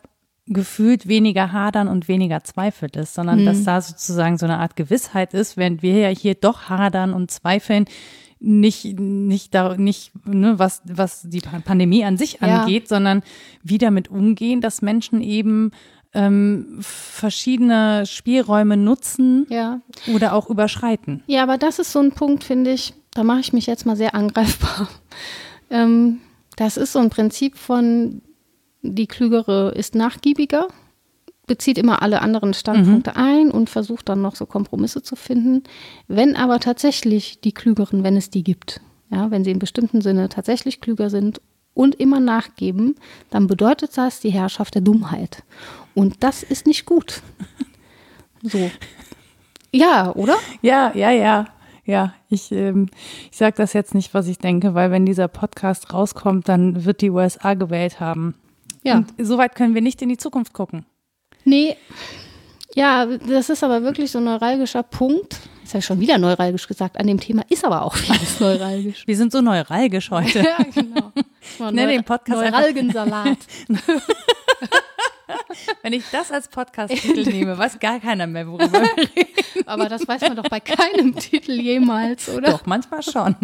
gefühlt 0.50 1.08
weniger 1.08 1.52
Hadern 1.52 1.88
und 1.88 2.08
weniger 2.08 2.43
Zweifel 2.43 2.89
ist, 2.95 3.14
sondern 3.14 3.41
mhm. 3.41 3.45
dass 3.45 3.64
da 3.64 3.80
sozusagen 3.82 4.38
so 4.38 4.45
eine 4.45 4.58
Art 4.58 4.76
Gewissheit 4.76 5.34
ist, 5.34 5.58
während 5.58 5.82
wir 5.82 5.97
ja 5.97 6.10
hier 6.10 6.36
doch 6.36 6.70
hadern 6.70 7.14
und 7.14 7.32
zweifeln, 7.32 7.86
nicht, 8.39 9.00
nicht 9.00 9.54
da, 9.54 9.76
nicht, 9.76 10.12
ne, 10.26 10.58
was, 10.58 10.82
was 10.86 11.24
die 11.24 11.41
Pandemie 11.41 12.04
an 12.06 12.18
sich 12.18 12.39
ja. 12.41 12.62
angeht, 12.62 12.88
sondern 12.88 13.22
wie 13.64 13.78
damit 13.78 14.10
umgehen, 14.10 14.62
dass 14.62 14.82
Menschen 14.82 15.22
eben 15.22 15.72
ähm, 16.14 16.80
verschiedene 16.80 18.06
Spielräume 18.06 18.78
nutzen 18.78 19.45
ja. 19.50 19.82
oder 20.14 20.34
auch 20.34 20.50
überschreiten. 20.50 21.22
Ja, 21.28 21.43
aber 21.43 21.58
das 21.58 21.80
ist 21.80 21.91
so 21.91 22.00
ein 22.00 22.12
Punkt, 22.14 22.43
finde 22.43 22.72
ich, 22.72 22.93
da 23.12 23.24
mache 23.24 23.41
ich 23.41 23.54
mich 23.54 23.68
jetzt 23.68 23.86
mal 23.86 23.95
sehr 23.95 24.16
angreifbar. 24.16 24.89
Ähm, 25.72 26.22
das 26.56 26.78
ist 26.78 26.93
so 26.93 27.00
ein 27.00 27.12
Prinzip 27.12 27.56
von 27.56 28.24
die 28.82 29.08
Klügere 29.08 29.72
ist 29.76 29.96
nachgiebiger, 29.96 30.68
bezieht 31.48 31.78
immer 31.78 32.02
alle 32.02 32.22
anderen 32.22 32.54
Standpunkte 32.54 33.12
mhm. 33.12 33.18
ein 33.18 33.52
und 33.52 33.70
versucht 33.70 34.08
dann 34.08 34.22
noch 34.22 34.36
so 34.36 34.46
Kompromisse 34.46 35.02
zu 35.02 35.16
finden. 35.16 35.64
Wenn 36.08 36.36
aber 36.36 36.60
tatsächlich 36.60 37.42
die 37.42 37.54
Klügeren, 37.54 38.04
wenn 38.04 38.16
es 38.16 38.30
die 38.30 38.44
gibt, 38.44 38.82
ja, 39.10 39.32
wenn 39.32 39.44
sie 39.44 39.52
im 39.52 39.60
bestimmten 39.60 40.02
Sinne 40.02 40.30
tatsächlich 40.30 40.80
klüger 40.80 41.10
sind 41.10 41.42
und 41.74 41.96
immer 41.96 42.20
nachgeben, 42.20 42.96
dann 43.32 43.48
bedeutet 43.48 43.98
das 43.98 44.20
die 44.20 44.30
Herrschaft 44.30 44.76
der 44.76 44.82
Dummheit. 44.82 45.44
Und 45.96 46.24
das 46.24 46.44
ist 46.44 46.68
nicht 46.68 46.86
gut. 46.86 47.22
So. 48.42 48.72
Ja, 49.74 50.16
oder? 50.16 50.38
Ja, 50.62 50.94
ja, 50.96 51.12
ja. 51.12 51.48
Ja, 51.84 52.14
ich, 52.30 52.54
ähm, 52.54 52.88
ich 53.30 53.38
sage 53.38 53.58
das 53.58 53.74
jetzt 53.74 53.94
nicht, 53.94 54.14
was 54.14 54.28
ich 54.28 54.38
denke, 54.38 54.76
weil 54.76 54.92
wenn 54.92 55.06
dieser 55.06 55.28
Podcast 55.28 55.94
rauskommt, 55.94 56.48
dann 56.48 56.86
wird 56.86 57.02
die 57.02 57.10
USA 57.10 57.56
gewählt 57.56 58.00
haben. 58.00 58.36
Ja. 58.84 58.98
Und 58.98 59.14
soweit 59.18 59.56
können 59.56 59.76
wir 59.76 59.82
nicht 59.82 60.02
in 60.02 60.10
die 60.10 60.18
Zukunft 60.18 60.54
gucken. 60.54 60.86
Nee. 61.44 61.76
Ja, 62.76 63.06
das 63.06 63.50
ist 63.50 63.64
aber 63.64 63.84
wirklich 63.84 64.12
so 64.12 64.20
ein 64.20 64.26
neuralgischer 64.26 64.84
Punkt. 64.84 65.38
Jetzt 65.62 65.74
habe 65.74 65.80
ich 65.80 65.86
schon 65.86 66.00
wieder 66.00 66.18
neuralgisch 66.18 66.68
gesagt. 66.68 67.00
An 67.00 67.08
dem 67.08 67.20
Thema 67.20 67.44
ist 67.50 67.64
aber 67.66 67.84
auch 67.84 67.94
vieles 67.96 68.40
neuralgisch. 68.40 69.06
Wir 69.06 69.18
sind 69.18 69.32
so 69.32 69.42
neuralgisch 69.42 70.12
heute. 70.12 70.40
ja, 70.44 70.58
genau. 70.74 71.12
Ich 71.42 71.60
nenne 71.60 71.88
den 71.88 72.04
Podcast 72.04 72.42
Neuralgensalat. 72.42 73.38
Wenn 75.82 75.94
ich 75.94 76.04
das 76.12 76.32
als 76.32 76.48
Podcast-Titel 76.48 77.24
nehme, 77.32 77.58
weiß 77.58 77.80
gar 77.80 78.00
keiner 78.00 78.28
mehr, 78.28 78.48
worüber 78.48 78.72
wir 78.72 78.98
reden. 79.16 79.68
Aber 79.68 79.90
das 79.90 80.08
weiß 80.08 80.22
man 80.22 80.36
doch 80.36 80.50
bei 80.50 80.60
keinem 80.60 81.16
Titel 81.16 81.52
jemals, 81.54 82.30
oder? 82.30 82.52
Doch, 82.52 82.66
manchmal 82.66 83.04
schon. 83.04 83.36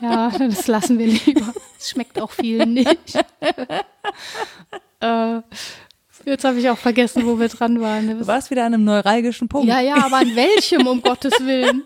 Ja, 0.00 0.30
das 0.30 0.66
lassen 0.66 0.98
wir 0.98 1.06
lieber. 1.06 1.52
Es 1.78 1.90
schmeckt 1.90 2.20
auch 2.20 2.30
vielen 2.30 2.74
nicht. 2.74 3.16
äh, 5.00 5.40
Jetzt 6.24 6.44
habe 6.44 6.58
ich 6.58 6.68
auch 6.68 6.78
vergessen, 6.78 7.26
wo 7.26 7.38
wir 7.38 7.48
dran 7.48 7.80
waren. 7.80 8.18
Du 8.18 8.26
warst 8.26 8.50
wieder 8.50 8.64
an 8.64 8.74
einem 8.74 8.84
neuralgischen 8.84 9.48
Punkt. 9.48 9.68
Ja, 9.68 9.80
ja, 9.80 9.96
aber 9.96 10.18
an 10.18 10.34
welchem, 10.34 10.86
um 10.86 11.02
Gottes 11.02 11.32
Willen? 11.40 11.84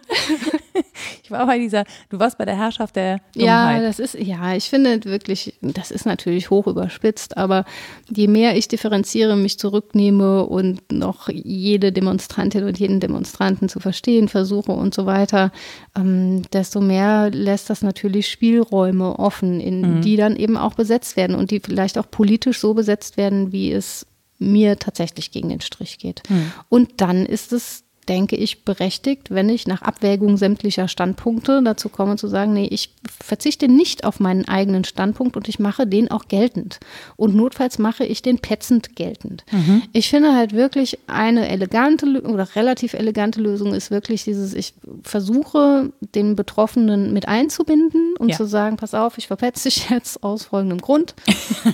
Ich 1.22 1.30
war 1.30 1.46
bei 1.46 1.58
dieser, 1.58 1.84
du 2.10 2.18
warst 2.18 2.38
bei 2.38 2.44
der 2.44 2.56
Herrschaft 2.56 2.96
der 2.96 3.20
Dummheit. 3.34 3.46
Ja, 3.46 3.80
das 3.80 3.98
ist, 3.98 4.14
ja, 4.14 4.54
ich 4.54 4.68
finde 4.68 5.04
wirklich, 5.04 5.54
das 5.60 5.90
ist 5.90 6.06
natürlich 6.06 6.50
hoch 6.50 6.66
überspitzt, 6.66 7.36
aber 7.36 7.64
je 8.08 8.28
mehr 8.28 8.56
ich 8.56 8.68
differenziere, 8.68 9.36
mich 9.36 9.58
zurücknehme 9.58 10.46
und 10.46 10.90
noch 10.92 11.28
jede 11.28 11.92
Demonstrantin 11.92 12.64
und 12.64 12.78
jeden 12.78 13.00
Demonstranten 13.00 13.68
zu 13.68 13.80
verstehen 13.80 14.28
versuche 14.28 14.72
und 14.72 14.94
so 14.94 15.06
weiter, 15.06 15.52
ähm, 15.96 16.42
desto 16.52 16.80
mehr 16.80 17.30
lässt 17.30 17.70
das 17.70 17.82
natürlich 17.82 18.28
Spielräume 18.28 19.18
offen, 19.18 19.60
in 19.60 19.96
mhm. 19.96 20.00
die 20.02 20.16
dann 20.16 20.36
eben 20.36 20.56
auch 20.56 20.74
besetzt 20.74 21.16
werden 21.16 21.36
und 21.36 21.50
die 21.50 21.60
vielleicht 21.60 21.98
auch 21.98 22.10
politisch 22.10 22.60
so 22.60 22.74
besetzt 22.74 23.16
werden, 23.16 23.52
wie 23.52 23.72
es 23.72 24.06
mir 24.42 24.78
tatsächlich 24.78 25.30
gegen 25.30 25.48
den 25.48 25.60
Strich 25.60 25.98
geht. 25.98 26.22
Hm. 26.28 26.52
Und 26.68 27.00
dann 27.00 27.24
ist 27.26 27.52
es, 27.52 27.84
denke 28.08 28.34
ich, 28.36 28.64
berechtigt, 28.64 29.30
wenn 29.30 29.48
ich 29.48 29.66
nach 29.66 29.82
Abwägung 29.82 30.36
sämtlicher 30.36 30.88
Standpunkte 30.88 31.62
dazu 31.64 31.88
komme 31.88 32.16
zu 32.16 32.26
sagen, 32.26 32.52
nee, 32.52 32.66
ich 32.66 32.90
verzichte 33.20 33.68
nicht 33.68 34.04
auf 34.04 34.18
meinen 34.18 34.48
eigenen 34.48 34.84
Standpunkt 34.84 35.36
und 35.36 35.48
ich 35.48 35.60
mache 35.60 35.86
den 35.86 36.10
auch 36.10 36.26
geltend. 36.26 36.80
Und 37.16 37.36
notfalls 37.36 37.78
mache 37.78 38.04
ich 38.04 38.20
den 38.20 38.38
petzend 38.38 38.96
geltend. 38.96 39.44
Mhm. 39.52 39.82
Ich 39.92 40.10
finde 40.10 40.34
halt 40.34 40.52
wirklich 40.52 40.98
eine 41.06 41.48
elegante 41.48 42.06
oder 42.22 42.56
relativ 42.56 42.94
elegante 42.94 43.40
Lösung 43.40 43.72
ist 43.72 43.90
wirklich 43.92 44.24
dieses, 44.24 44.52
ich 44.54 44.74
versuche 45.04 45.92
den 46.00 46.34
Betroffenen 46.34 47.12
mit 47.12 47.28
einzubinden 47.28 48.14
und 48.18 48.30
ja. 48.30 48.36
zu 48.36 48.46
sagen, 48.46 48.76
pass 48.76 48.94
auf, 48.94 49.16
ich 49.16 49.28
verpetze 49.28 49.68
dich 49.68 49.88
jetzt 49.90 50.24
aus 50.24 50.44
folgendem 50.44 50.80
Grund. 50.80 51.14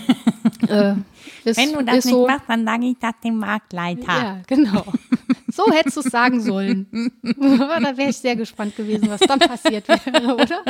äh, 0.69 0.95
ist, 1.51 1.57
Wenn 1.57 1.72
du 1.72 1.82
das 1.84 2.05
nicht 2.05 2.09
so, 2.09 2.26
machst, 2.26 2.44
dann 2.49 2.64
sage 2.64 2.86
ich 2.86 2.96
das 2.99 3.12
dem 3.24 3.38
Marktleiter. 3.38 4.07
Ja, 4.07 4.40
genau. 4.46 4.84
So 5.51 5.72
hättest 5.72 5.96
du 5.96 6.01
es 6.01 6.07
sagen 6.07 6.40
sollen. 6.40 6.86
da 7.22 7.96
wäre 7.96 8.11
ich 8.11 8.18
sehr 8.18 8.36
gespannt 8.36 8.76
gewesen, 8.76 9.09
was 9.09 9.20
dann 9.20 9.38
passiert 9.38 9.88
wäre, 9.88 10.34
oder? 10.34 10.62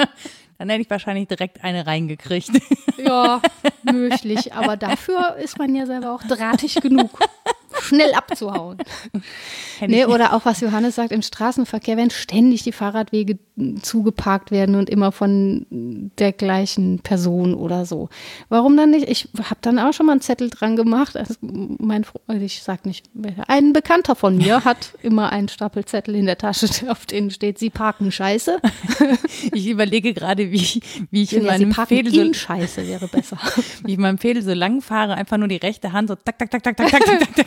Dann 0.56 0.70
hätte 0.70 0.82
ich 0.82 0.90
wahrscheinlich 0.90 1.28
direkt 1.28 1.62
eine 1.62 1.86
reingekriegt. 1.86 2.50
Ja, 2.96 3.40
möglich. 3.82 4.54
Aber 4.54 4.76
dafür 4.76 5.36
ist 5.36 5.58
man 5.58 5.74
ja 5.74 5.86
selber 5.86 6.12
auch 6.12 6.22
drahtig 6.22 6.76
genug 6.76 7.10
schnell 7.82 8.12
abzuhauen. 8.14 8.78
nee, 9.86 10.04
oder 10.04 10.34
auch, 10.34 10.44
was 10.44 10.60
Johannes 10.60 10.94
sagt, 10.94 11.12
im 11.12 11.22
Straßenverkehr 11.22 11.96
werden 11.96 12.10
ständig 12.10 12.62
die 12.62 12.72
Fahrradwege 12.72 13.38
zugeparkt 13.82 14.50
werden 14.50 14.76
und 14.76 14.88
immer 14.88 15.10
von 15.10 15.66
der 15.70 16.32
gleichen 16.32 17.00
Person 17.00 17.54
oder 17.54 17.86
so. 17.86 18.08
Warum 18.48 18.76
dann 18.76 18.90
nicht? 18.90 19.08
Ich 19.08 19.28
habe 19.38 19.58
dann 19.62 19.78
auch 19.78 19.92
schon 19.92 20.06
mal 20.06 20.12
einen 20.12 20.20
Zettel 20.20 20.50
dran 20.50 20.76
gemacht. 20.76 21.16
Also 21.16 21.34
mein 21.40 22.04
Freund, 22.04 22.42
ich 22.42 22.62
sag 22.62 22.86
nicht, 22.86 23.06
ein 23.48 23.72
Bekannter 23.72 24.14
von 24.14 24.36
mir 24.36 24.64
hat 24.64 24.94
immer 25.02 25.32
einen 25.32 25.48
Stapel 25.48 25.84
Zettel 25.84 26.14
in 26.14 26.26
der 26.26 26.38
Tasche, 26.38 26.68
auf 26.88 27.06
denen 27.06 27.30
steht, 27.30 27.58
sie 27.58 27.70
parken 27.70 28.12
scheiße. 28.12 28.60
ich 29.52 29.68
überlege 29.68 30.14
gerade, 30.14 30.50
wie, 30.50 30.56
ich, 30.56 30.80
wie 31.10 31.22
ich 31.22 31.32
in 31.32 31.44
meinem 31.44 31.72
Fädel 31.72 32.12
so, 32.12 32.32
scheiße 32.32 32.86
wäre 32.86 33.08
besser. 33.08 33.38
wie 33.84 33.92
ich 33.92 33.98
meinem 33.98 34.18
Fädel 34.18 34.42
so 34.42 34.52
lang 34.52 34.80
fahre, 34.80 35.14
einfach 35.14 35.36
nur 35.36 35.48
die 35.48 35.56
rechte 35.56 35.92
Hand 35.92 36.08
so 36.08 36.14
tak, 36.14 36.38
tak, 36.38 36.50
tak, 36.50 36.62
tak, 36.62 36.76
tak, 36.76 36.90
tak, 36.90 37.04
tak, 37.04 37.34
tak. 37.34 37.46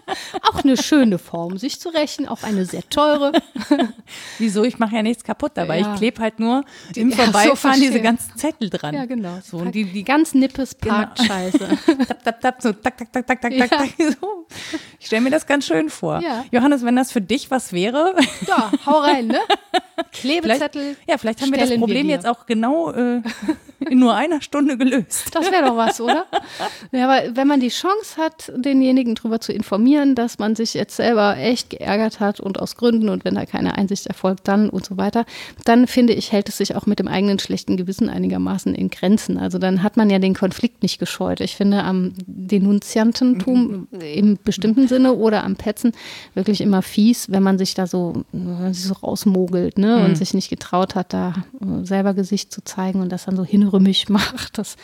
auch 0.41 0.63
eine 0.63 0.77
schöne 0.77 1.17
Form, 1.17 1.57
sich 1.57 1.79
zu 1.79 1.89
rächen, 1.89 2.27
auch 2.27 2.43
eine 2.43 2.65
sehr 2.65 2.87
teure. 2.89 3.31
Wieso? 4.37 4.63
Ich 4.63 4.79
mache 4.79 4.95
ja 4.95 5.03
nichts 5.03 5.23
kaputt 5.23 5.51
dabei. 5.55 5.79
Ja. 5.79 5.93
Ich 5.93 5.99
klebe 5.99 6.21
halt 6.21 6.39
nur 6.39 6.63
im 6.95 7.09
ja, 7.11 7.17
Vorbeifahren 7.17 7.79
so 7.79 7.85
diese 7.85 8.01
ganzen 8.01 8.37
Zettel 8.37 8.69
dran. 8.69 8.95
Ja, 8.95 9.05
genau. 9.05 9.39
So, 9.43 9.57
und 9.57 9.73
die, 9.73 9.85
die 9.85 10.03
ganz 10.03 10.33
nippes 10.33 10.75
Parkscheiße. 10.75 11.57
Genau. 11.85 12.03
tap, 12.07 12.23
tap, 12.23 12.41
tap, 12.41 12.61
so 12.61 12.73
tak, 12.73 12.97
tak, 12.97 13.11
tak, 13.11 13.27
tak, 13.27 13.41
tak, 13.41 13.51
ja. 13.53 13.67
tak. 13.67 13.89
So. 13.97 14.47
Ich 14.99 15.07
stelle 15.07 15.21
mir 15.21 15.31
das 15.31 15.45
ganz 15.45 15.65
schön 15.65 15.89
vor. 15.89 16.21
Ja. 16.21 16.45
Johannes, 16.51 16.83
wenn 16.83 16.95
das 16.95 17.11
für 17.11 17.21
dich 17.21 17.51
was 17.51 17.73
wäre. 17.73 18.15
Ja, 18.47 18.71
hau 18.85 18.99
rein, 18.99 19.27
ne? 19.27 19.39
Klebezettel. 20.11 20.81
Vielleicht, 20.81 21.09
ja, 21.09 21.17
vielleicht 21.17 21.41
haben 21.41 21.51
wir 21.51 21.59
das 21.59 21.75
Problem 21.75 22.07
wir 22.07 22.15
jetzt 22.15 22.27
auch 22.27 22.45
genau 22.45 22.91
äh, 22.91 23.21
in 23.79 23.99
nur 23.99 24.15
einer 24.15 24.41
Stunde 24.41 24.77
gelöst. 24.77 25.33
Das 25.33 25.51
wäre 25.51 25.65
doch 25.65 25.77
was, 25.77 26.01
oder? 26.01 26.25
Ja, 26.91 27.09
aber 27.09 27.35
wenn 27.35 27.47
man 27.47 27.59
die 27.59 27.69
Chance 27.69 28.17
hat, 28.17 28.51
denjenigen 28.55 29.15
darüber 29.15 29.39
zu 29.39 29.53
informieren, 29.53 30.00
dass 30.15 30.39
man 30.39 30.55
sich 30.55 30.73
jetzt 30.73 30.95
selber 30.95 31.37
echt 31.37 31.69
geärgert 31.69 32.19
hat 32.19 32.39
und 32.39 32.59
aus 32.59 32.75
Gründen 32.75 33.09
und 33.09 33.25
wenn 33.25 33.35
da 33.35 33.45
keine 33.45 33.77
Einsicht 33.77 34.07
erfolgt, 34.07 34.47
dann 34.47 34.69
und 34.69 34.85
so 34.85 34.97
weiter, 34.97 35.25
dann 35.65 35.87
finde 35.87 36.13
ich, 36.13 36.31
hält 36.31 36.49
es 36.49 36.57
sich 36.57 36.75
auch 36.75 36.85
mit 36.85 36.99
dem 36.99 37.07
eigenen 37.07 37.39
schlechten 37.39 37.77
Gewissen 37.77 38.09
einigermaßen 38.09 38.75
in 38.75 38.89
Grenzen. 38.89 39.37
Also 39.37 39.57
dann 39.57 39.83
hat 39.83 39.97
man 39.97 40.09
ja 40.09 40.19
den 40.19 40.33
Konflikt 40.33 40.83
nicht 40.83 40.99
gescheut. 40.99 41.41
Ich 41.41 41.55
finde 41.55 41.83
am 41.83 42.13
Denunziantentum 42.25 43.87
im 43.91 44.37
bestimmten 44.43 44.87
Sinne 44.87 45.13
oder 45.13 45.43
am 45.43 45.55
Petzen 45.55 45.93
wirklich 46.33 46.61
immer 46.61 46.81
fies, 46.81 47.31
wenn 47.31 47.43
man 47.43 47.57
sich 47.57 47.73
da 47.73 47.87
so, 47.87 48.23
so 48.71 48.93
rausmogelt 48.93 49.77
ne? 49.77 50.03
und 50.03 50.11
mhm. 50.11 50.15
sich 50.15 50.33
nicht 50.33 50.49
getraut 50.49 50.95
hat, 50.95 51.13
da 51.13 51.33
selber 51.83 52.13
Gesicht 52.13 52.51
zu 52.51 52.63
zeigen 52.63 53.01
und 53.01 53.11
das 53.11 53.25
dann 53.25 53.35
so 53.35 53.43
hinrümmig 53.43 54.09
macht. 54.09 54.57
Das, 54.57 54.77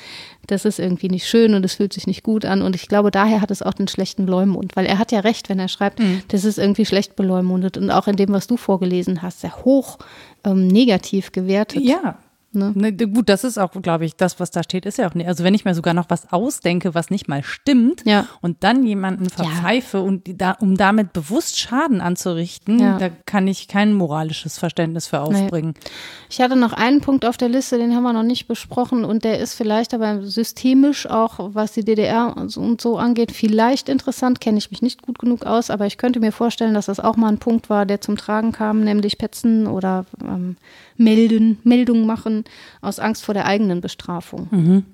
das 0.47 0.65
ist 0.65 0.79
irgendwie 0.79 1.09
nicht 1.09 1.27
schön 1.27 1.53
und 1.53 1.65
es 1.65 1.75
fühlt 1.75 1.93
sich 1.93 2.07
nicht 2.07 2.23
gut 2.23 2.45
an. 2.45 2.61
Und 2.61 2.75
ich 2.75 2.87
glaube, 2.87 3.11
daher 3.11 3.41
hat 3.41 3.51
es 3.51 3.61
auch 3.61 3.73
den 3.73 3.87
schlechten 3.87 4.25
Leumund, 4.25 4.75
weil 4.75 4.85
er 4.85 4.97
hat 4.97 5.06
ja 5.11 5.21
recht, 5.21 5.49
wenn 5.49 5.59
er 5.59 5.67
schreibt, 5.67 5.99
mhm. 5.99 6.21
das 6.29 6.45
ist 6.45 6.57
irgendwie 6.57 6.85
schlecht 6.85 7.15
beleumundet 7.15 7.77
und 7.77 7.91
auch 7.91 8.07
in 8.07 8.15
dem, 8.15 8.29
was 8.29 8.47
du 8.47 8.57
vorgelesen 8.57 9.21
hast, 9.21 9.41
sehr 9.41 9.65
hoch 9.65 9.97
ähm, 10.43 10.67
negativ 10.67 11.31
gewertet. 11.31 11.83
Ja, 11.83 12.17
Ne? 12.57 12.71
Ne, 12.75 12.91
gut, 12.93 13.29
das 13.29 13.43
ist 13.43 13.57
auch, 13.57 13.71
glaube 13.81 14.05
ich, 14.05 14.15
das, 14.15 14.39
was 14.39 14.51
da 14.51 14.63
steht, 14.63 14.85
ist 14.85 14.97
ja 14.97 15.07
auch 15.07 15.13
nicht. 15.13 15.27
Also 15.27 15.43
wenn 15.43 15.53
ich 15.53 15.65
mir 15.65 15.73
sogar 15.73 15.93
noch 15.93 16.09
was 16.09 16.31
ausdenke, 16.33 16.95
was 16.95 17.09
nicht 17.09 17.27
mal 17.27 17.43
stimmt 17.43 18.03
ja. 18.05 18.27
und 18.41 18.63
dann 18.63 18.83
jemanden 18.85 19.29
verpfeife 19.29 19.97
ja. 19.97 20.03
und 20.03 20.41
da, 20.41 20.51
um 20.53 20.75
damit 20.75 21.13
bewusst 21.13 21.59
Schaden 21.59 22.01
anzurichten, 22.01 22.79
ja. 22.79 22.97
da 22.97 23.09
kann 23.09 23.47
ich 23.47 23.67
kein 23.67 23.93
moralisches 23.93 24.57
Verständnis 24.57 25.07
für 25.07 25.21
aufbringen. 25.21 25.73
Nee. 25.75 25.89
Ich 26.29 26.41
hatte 26.41 26.55
noch 26.55 26.73
einen 26.73 27.01
Punkt 27.01 27.25
auf 27.25 27.37
der 27.37 27.49
Liste, 27.49 27.77
den 27.77 27.95
haben 27.95 28.03
wir 28.03 28.13
noch 28.13 28.23
nicht 28.23 28.47
besprochen 28.47 29.05
und 29.05 29.23
der 29.23 29.39
ist 29.39 29.53
vielleicht 29.53 29.93
aber 29.93 30.23
systemisch 30.23 31.07
auch, 31.07 31.35
was 31.53 31.73
die 31.73 31.85
DDR 31.85 32.35
und 32.37 32.81
so 32.81 32.97
angeht, 32.97 33.31
vielleicht 33.31 33.89
interessant, 33.89 34.41
kenne 34.41 34.57
ich 34.57 34.71
mich 34.71 34.81
nicht 34.81 35.01
gut 35.03 35.19
genug 35.19 35.45
aus, 35.45 35.69
aber 35.69 35.85
ich 35.85 35.97
könnte 35.97 36.19
mir 36.19 36.31
vorstellen, 36.31 36.73
dass 36.73 36.87
das 36.87 36.99
auch 36.99 37.15
mal 37.15 37.29
ein 37.29 37.37
Punkt 37.37 37.69
war, 37.69 37.85
der 37.85 38.01
zum 38.01 38.17
Tragen 38.17 38.51
kam, 38.51 38.83
nämlich 38.83 39.17
Petzen 39.17 39.67
oder 39.67 40.05
ähm, 40.21 40.57
melden, 40.97 41.59
Meldungen 41.63 42.05
machen 42.05 42.43
aus 42.81 42.99
Angst 42.99 43.23
vor 43.23 43.33
der 43.33 43.45
eigenen 43.45 43.81
Bestrafung. 43.81 44.47
Mhm. 44.51 44.85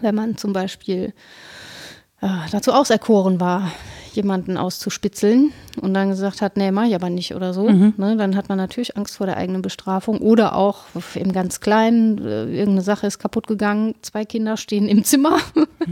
Wenn 0.00 0.14
man 0.14 0.36
zum 0.36 0.52
Beispiel 0.52 1.12
äh, 2.20 2.28
dazu 2.50 2.72
auserkoren 2.72 3.40
war, 3.40 3.70
jemanden 4.16 4.56
auszuspitzeln 4.56 5.52
und 5.80 5.94
dann 5.94 6.08
gesagt 6.08 6.40
hat, 6.40 6.56
nee, 6.56 6.70
mach 6.70 6.86
ich 6.86 6.94
aber 6.94 7.10
nicht 7.10 7.34
oder 7.34 7.52
so, 7.52 7.68
mhm. 7.68 7.92
ne, 7.98 8.16
dann 8.16 8.34
hat 8.34 8.48
man 8.48 8.58
natürlich 8.58 8.96
Angst 8.96 9.16
vor 9.16 9.26
der 9.26 9.36
eigenen 9.36 9.62
Bestrafung 9.62 10.18
oder 10.18 10.56
auch 10.56 10.84
im 11.14 11.32
ganz 11.32 11.60
Kleinen, 11.60 12.18
äh, 12.18 12.46
irgendeine 12.46 12.80
Sache 12.80 13.06
ist 13.06 13.18
kaputt 13.18 13.46
gegangen, 13.46 13.94
zwei 14.00 14.24
Kinder 14.24 14.56
stehen 14.56 14.88
im 14.88 15.04
Zimmer, 15.04 15.38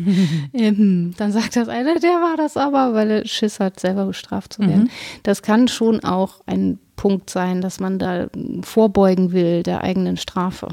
ähm, 0.55 1.13
dann 1.19 1.33
sagt 1.33 1.57
das 1.57 1.69
eine, 1.69 2.01
der 2.01 2.23
war 2.23 2.37
das 2.37 2.57
aber, 2.57 2.95
weil 2.95 3.11
er 3.11 3.27
Schiss 3.27 3.61
hat, 3.61 3.79
selber 3.79 4.07
bestraft 4.07 4.55
zu 4.55 4.63
werden. 4.63 4.85
Mhm. 4.85 4.91
Das 5.23 5.43
kann 5.43 5.69
schon 5.69 6.03
auch 6.03 6.41
ein 6.47 6.79
Punkt 6.97 7.29
sein, 7.29 7.61
dass 7.61 7.81
man 7.81 7.99
da 7.99 8.29
vorbeugen 8.63 9.33
will 9.33 9.63
der 9.63 9.83
eigenen 9.83 10.17
Strafe. 10.17 10.69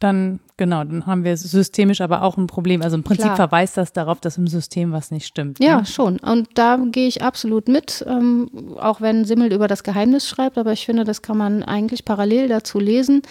Dann 0.00 0.40
Genau, 0.60 0.84
dann 0.84 1.06
haben 1.06 1.24
wir 1.24 1.34
systemisch 1.38 2.02
aber 2.02 2.20
auch 2.20 2.36
ein 2.36 2.46
Problem. 2.46 2.82
Also 2.82 2.94
im 2.94 3.02
Prinzip 3.02 3.24
Klar. 3.24 3.36
verweist 3.36 3.78
das 3.78 3.94
darauf, 3.94 4.20
dass 4.20 4.36
im 4.36 4.46
System 4.46 4.92
was 4.92 5.10
nicht 5.10 5.26
stimmt. 5.26 5.58
Ja, 5.58 5.78
ne? 5.78 5.86
schon. 5.86 6.18
Und 6.18 6.48
da 6.52 6.76
gehe 6.76 7.08
ich 7.08 7.22
absolut 7.22 7.66
mit, 7.66 8.04
ähm, 8.06 8.76
auch 8.78 9.00
wenn 9.00 9.24
Simmel 9.24 9.54
über 9.54 9.68
das 9.68 9.84
Geheimnis 9.84 10.28
schreibt, 10.28 10.58
aber 10.58 10.72
ich 10.72 10.84
finde, 10.84 11.04
das 11.04 11.22
kann 11.22 11.38
man 11.38 11.62
eigentlich 11.62 12.04
parallel 12.04 12.48
dazu 12.48 12.78
lesen, 12.78 13.22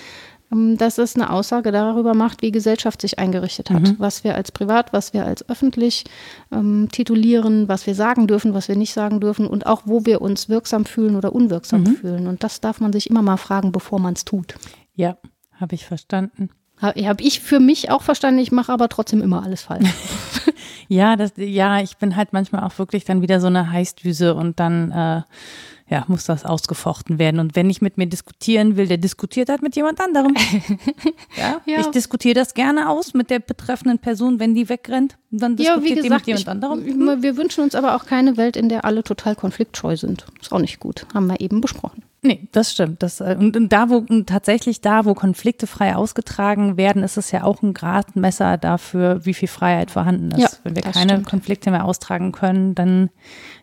ähm, 0.51 0.75
dass 0.79 0.97
es 0.97 1.15
eine 1.15 1.29
Aussage 1.29 1.71
darüber 1.71 2.15
macht, 2.15 2.41
wie 2.41 2.49
Gesellschaft 2.49 2.99
sich 2.99 3.19
eingerichtet 3.19 3.69
hat, 3.69 3.99
was 3.99 4.23
wir 4.23 4.33
als 4.33 4.51
privat, 4.51 4.91
was 4.91 5.13
wir 5.13 5.23
als 5.23 5.47
öffentlich 5.47 6.05
ähm, 6.51 6.87
titulieren, 6.91 7.67
was 7.67 7.85
wir 7.85 7.93
sagen 7.93 8.25
dürfen, 8.25 8.55
was 8.55 8.69
wir 8.69 8.75
nicht 8.75 8.93
sagen 8.95 9.19
dürfen 9.19 9.45
und 9.45 9.67
auch, 9.67 9.83
wo 9.85 10.03
wir 10.07 10.23
uns 10.23 10.49
wirksam 10.49 10.83
fühlen 10.83 11.15
oder 11.15 11.35
unwirksam 11.35 11.85
fühlen. 11.85 12.25
Und 12.25 12.43
das 12.43 12.59
darf 12.59 12.81
man 12.81 12.91
sich 12.91 13.07
immer 13.07 13.21
mal 13.21 13.37
fragen, 13.37 13.71
bevor 13.71 13.99
man 13.99 14.15
es 14.15 14.25
tut. 14.25 14.55
Ja, 14.95 15.19
habe 15.59 15.75
ich 15.75 15.85
verstanden. 15.85 16.49
Habe 16.81 16.99
hab 17.07 17.21
ich 17.21 17.39
für 17.41 17.59
mich 17.59 17.91
auch 17.91 18.01
verstanden, 18.01 18.39
ich 18.39 18.51
mache 18.51 18.71
aber 18.71 18.89
trotzdem 18.89 19.21
immer 19.21 19.43
alles 19.43 19.63
falsch. 19.63 19.89
Ja, 20.91 21.15
das, 21.15 21.33
ja, 21.37 21.81
ich 21.81 21.97
bin 21.97 22.15
halt 22.15 22.33
manchmal 22.33 22.63
auch 22.63 22.79
wirklich 22.79 23.05
dann 23.05 23.21
wieder 23.21 23.39
so 23.39 23.45
eine 23.45 23.71
Heißdüse 23.71 24.33
und 24.33 24.59
dann 24.59 24.89
äh, 24.89 25.21
ja, 25.87 26.03
muss 26.07 26.23
das 26.25 26.45
ausgefochten 26.45 27.19
werden. 27.19 27.39
Und 27.39 27.55
wenn 27.55 27.69
ich 27.69 27.79
mit 27.79 27.97
mir 27.99 28.07
diskutieren 28.07 28.75
will, 28.75 28.87
der 28.87 28.97
diskutiert 28.97 29.49
halt 29.49 29.61
mit 29.61 29.75
jemand 29.75 30.01
anderem. 30.01 30.33
ja, 31.37 31.61
Ja. 31.67 31.79
Ich 31.81 31.87
diskutiere 31.87 32.33
das 32.33 32.55
gerne 32.55 32.89
aus 32.89 33.13
mit 33.13 33.29
der 33.29 33.37
betreffenden 33.37 33.99
Person, 33.99 34.39
wenn 34.39 34.55
die 34.55 34.67
wegrennt. 34.67 35.17
Dann 35.29 35.55
diskutiert 35.57 36.03
die 36.03 36.09
mit 36.09 36.25
jemand 36.25 36.47
anderem. 36.47 36.85
ich- 36.87 37.21
wir 37.23 37.37
wünschen 37.37 37.63
uns 37.63 37.75
aber 37.75 37.95
auch 37.95 38.05
keine 38.07 38.35
Welt, 38.37 38.57
in 38.57 38.67
der 38.67 38.83
alle 38.83 39.03
total 39.03 39.35
konfliktscheu 39.35 39.95
sind. 39.95 40.25
Ist 40.41 40.51
auch 40.51 40.57
nicht 40.59 40.79
gut. 40.79 41.05
Haben 41.13 41.27
wir 41.27 41.39
eben 41.39 41.61
besprochen. 41.61 42.01
Nee, 42.21 42.47
das 42.51 42.71
stimmt. 42.73 43.01
Das, 43.01 43.21
äh, 43.21 43.37
und, 43.39 43.55
und 43.55 43.69
da, 43.71 43.89
wo 43.89 43.97
und 43.97 44.27
tatsächlich 44.27 44.81
da, 44.81 45.05
wo 45.05 45.13
Konflikte 45.13 45.67
frei 45.67 45.95
ausgetragen 45.95 46.75
werden, 46.75 47.01
ist 47.03 47.15
es 47.15 47.31
ja 47.31 47.43
auch 47.45 47.61
ein 47.61 47.73
Gradmesser 47.73 48.57
dafür, 48.57 49.25
wie 49.25 49.33
viel 49.33 49.47
Freiheit 49.47 49.89
vorhanden 49.91 50.31
ist. 50.31 50.39
Ja, 50.41 50.49
Wenn 50.63 50.75
wir 50.75 50.81
keine 50.83 51.11
stimmt. 51.13 51.27
Konflikte 51.27 51.71
mehr 51.71 51.85
austragen 51.85 52.33
können, 52.33 52.75
dann, 52.75 53.09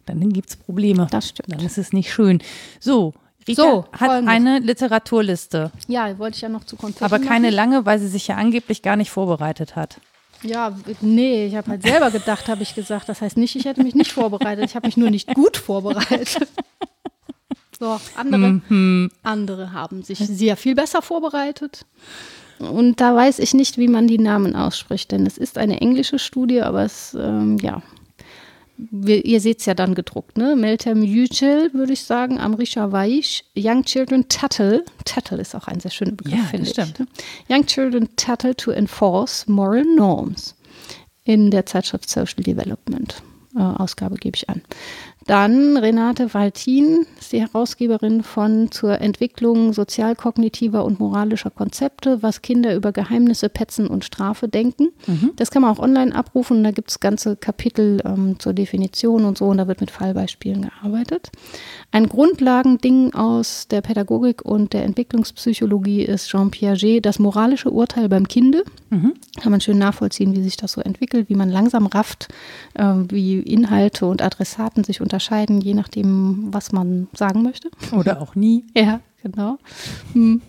dann 0.06 0.32
gibt 0.32 0.48
es 0.50 0.56
Probleme. 0.56 1.06
Das 1.10 1.28
stimmt. 1.28 1.52
Dann 1.52 1.60
ist 1.66 1.76
es 1.76 1.92
nicht 1.92 2.10
schön. 2.12 2.40
So, 2.80 3.12
Rita 3.46 3.62
So, 3.62 3.84
hat 3.92 4.08
Folgendes. 4.10 4.34
eine 4.34 4.58
Literaturliste, 4.60 5.70
Ja, 5.86 6.18
wollte 6.18 6.36
ich 6.36 6.40
ja 6.42 6.48
noch 6.48 6.64
zu 6.64 6.76
Konflikten 6.76 7.04
aber 7.04 7.18
keine 7.18 7.48
machen. 7.48 7.54
lange, 7.56 7.84
weil 7.86 7.98
sie 7.98 8.08
sich 8.08 8.26
ja 8.26 8.36
angeblich 8.36 8.80
gar 8.82 8.96
nicht 8.96 9.10
vorbereitet 9.10 9.76
hat. 9.76 10.00
Ja, 10.42 10.74
nee, 11.02 11.46
ich 11.46 11.56
habe 11.56 11.70
halt 11.72 11.82
selber 11.82 12.10
gedacht, 12.10 12.48
habe 12.48 12.62
ich 12.62 12.74
gesagt. 12.74 13.08
Das 13.08 13.20
heißt 13.20 13.36
nicht, 13.36 13.54
ich 13.56 13.64
hätte 13.66 13.82
mich 13.82 13.94
nicht 13.94 14.12
vorbereitet. 14.12 14.64
Ich 14.64 14.74
habe 14.76 14.86
mich 14.86 14.96
nur 14.96 15.10
nicht 15.10 15.34
gut 15.34 15.56
vorbereitet. 15.58 16.38
So, 17.78 18.00
andere, 18.16 18.60
Mhm. 18.68 19.10
andere 19.22 19.72
haben 19.72 20.02
sich 20.02 20.18
sehr 20.18 20.56
viel 20.56 20.74
besser 20.74 21.02
vorbereitet. 21.02 21.84
Und 22.58 23.00
da 23.02 23.14
weiß 23.14 23.38
ich 23.38 23.52
nicht, 23.52 23.76
wie 23.76 23.88
man 23.88 24.08
die 24.08 24.18
Namen 24.18 24.56
ausspricht, 24.56 25.12
denn 25.12 25.26
es 25.26 25.36
ist 25.36 25.58
eine 25.58 25.80
englische 25.82 26.18
Studie, 26.18 26.62
aber 26.62 26.84
es, 26.84 27.14
ähm, 27.18 27.58
ja, 27.58 27.82
wir, 28.78 29.24
ihr 29.26 29.40
seht 29.40 29.60
es 29.60 29.66
ja 29.66 29.74
dann 29.74 29.94
gedruckt, 29.94 30.36
ne? 30.38 30.54
Meltem 30.56 31.02
Yücel, 31.02 31.72
würde 31.74 31.92
ich 31.94 32.02
sagen, 32.04 32.38
Amrisha 32.38 32.92
Weish, 32.92 33.42
Young 33.56 33.84
Children 33.84 34.28
Tattle. 34.28 34.84
Tattle 35.04 35.38
ist 35.40 35.54
auch 35.54 35.66
ein 35.66 35.80
sehr 35.80 35.90
schöner 35.90 36.12
Begriff, 36.12 36.34
Ja, 36.38 36.44
finde 36.44 36.70
das 36.70 36.78
ich. 36.88 36.92
stimmt. 36.94 37.00
ne? 37.00 37.06
Young 37.54 37.66
Children 37.66 38.08
Tattle 38.16 38.54
to 38.56 38.70
Enforce 38.70 39.46
Moral 39.48 39.84
Norms 39.96 40.54
in 41.24 41.50
der 41.50 41.66
Zeitschrift 41.66 42.08
Social 42.08 42.42
Development. 42.42 43.22
Äh, 43.54 43.60
Ausgabe 43.60 44.16
gebe 44.16 44.36
ich 44.36 44.48
an. 44.50 44.60
Dann 45.26 45.76
Renate 45.76 46.32
Waltin 46.34 47.04
ist 47.18 47.32
die 47.32 47.40
Herausgeberin 47.40 48.22
von 48.22 48.70
zur 48.70 49.00
Entwicklung 49.00 49.72
sozialkognitiver 49.72 50.84
und 50.84 51.00
moralischer 51.00 51.50
Konzepte, 51.50 52.22
was 52.22 52.42
Kinder 52.42 52.76
über 52.76 52.92
Geheimnisse, 52.92 53.48
Petzen 53.48 53.88
und 53.88 54.04
Strafe 54.04 54.46
denken. 54.46 54.88
Das 55.34 55.50
kann 55.50 55.62
man 55.62 55.72
auch 55.72 55.80
online 55.80 56.14
abrufen. 56.14 56.62
Da 56.62 56.70
gibt 56.70 56.90
es 56.90 57.00
ganze 57.00 57.34
Kapitel 57.34 58.00
ähm, 58.04 58.38
zur 58.38 58.52
Definition 58.52 59.24
und 59.24 59.36
so 59.36 59.46
und 59.46 59.58
da 59.58 59.66
wird 59.66 59.80
mit 59.80 59.90
Fallbeispielen 59.90 60.62
gearbeitet. 60.62 61.32
Ein 61.90 62.08
Grundlagending 62.08 63.12
aus 63.14 63.66
der 63.68 63.80
Pädagogik 63.80 64.44
und 64.44 64.74
der 64.74 64.84
Entwicklungspsychologie 64.84 66.02
ist 66.02 66.28
Jean 66.28 66.52
Piaget, 66.52 67.04
das 67.04 67.18
moralische 67.18 67.70
Urteil 67.70 68.08
beim 68.08 68.28
Kinde. 68.28 68.62
Kann 69.40 69.50
man 69.50 69.60
schön 69.60 69.78
nachvollziehen, 69.78 70.36
wie 70.36 70.42
sich 70.42 70.56
das 70.56 70.72
so 70.72 70.80
entwickelt, 70.80 71.28
wie 71.28 71.34
man 71.34 71.50
langsam 71.50 71.86
rafft, 71.86 72.28
äh, 72.74 72.84
wie 73.08 73.40
Inhalte 73.40 74.06
und 74.06 74.22
Adressaten 74.22 74.84
sich 74.84 75.00
unterscheiden, 75.00 75.15
je 75.60 75.74
nachdem, 75.74 76.48
was 76.52 76.72
man 76.72 77.08
sagen 77.12 77.42
möchte. 77.42 77.70
Oder 77.92 78.20
auch 78.20 78.34
nie. 78.34 78.64
Ja, 78.76 79.00
genau. 79.22 79.58
Hm. 80.12 80.42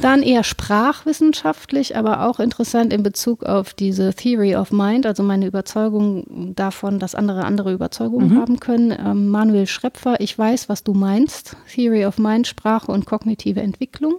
Dann 0.00 0.22
eher 0.22 0.44
sprachwissenschaftlich, 0.44 1.96
aber 1.96 2.26
auch 2.26 2.40
interessant 2.40 2.92
in 2.92 3.02
Bezug 3.02 3.44
auf 3.44 3.72
diese 3.72 4.12
Theory 4.12 4.54
of 4.56 4.70
Mind, 4.70 5.06
also 5.06 5.22
meine 5.22 5.46
Überzeugung 5.46 6.54
davon, 6.54 6.98
dass 6.98 7.14
andere 7.14 7.44
andere 7.44 7.72
Überzeugungen 7.72 8.38
haben 8.38 8.60
können. 8.60 8.92
Ähm, 8.92 9.28
Manuel 9.28 9.66
Schrepfer, 9.66 10.20
ich 10.20 10.36
weiß, 10.38 10.68
was 10.68 10.84
du 10.84 10.92
meinst. 10.92 11.56
Theory 11.72 12.04
of 12.04 12.18
Mind, 12.18 12.46
Sprache 12.46 12.90
und 12.92 13.06
kognitive 13.06 13.60
Entwicklung. 13.60 14.16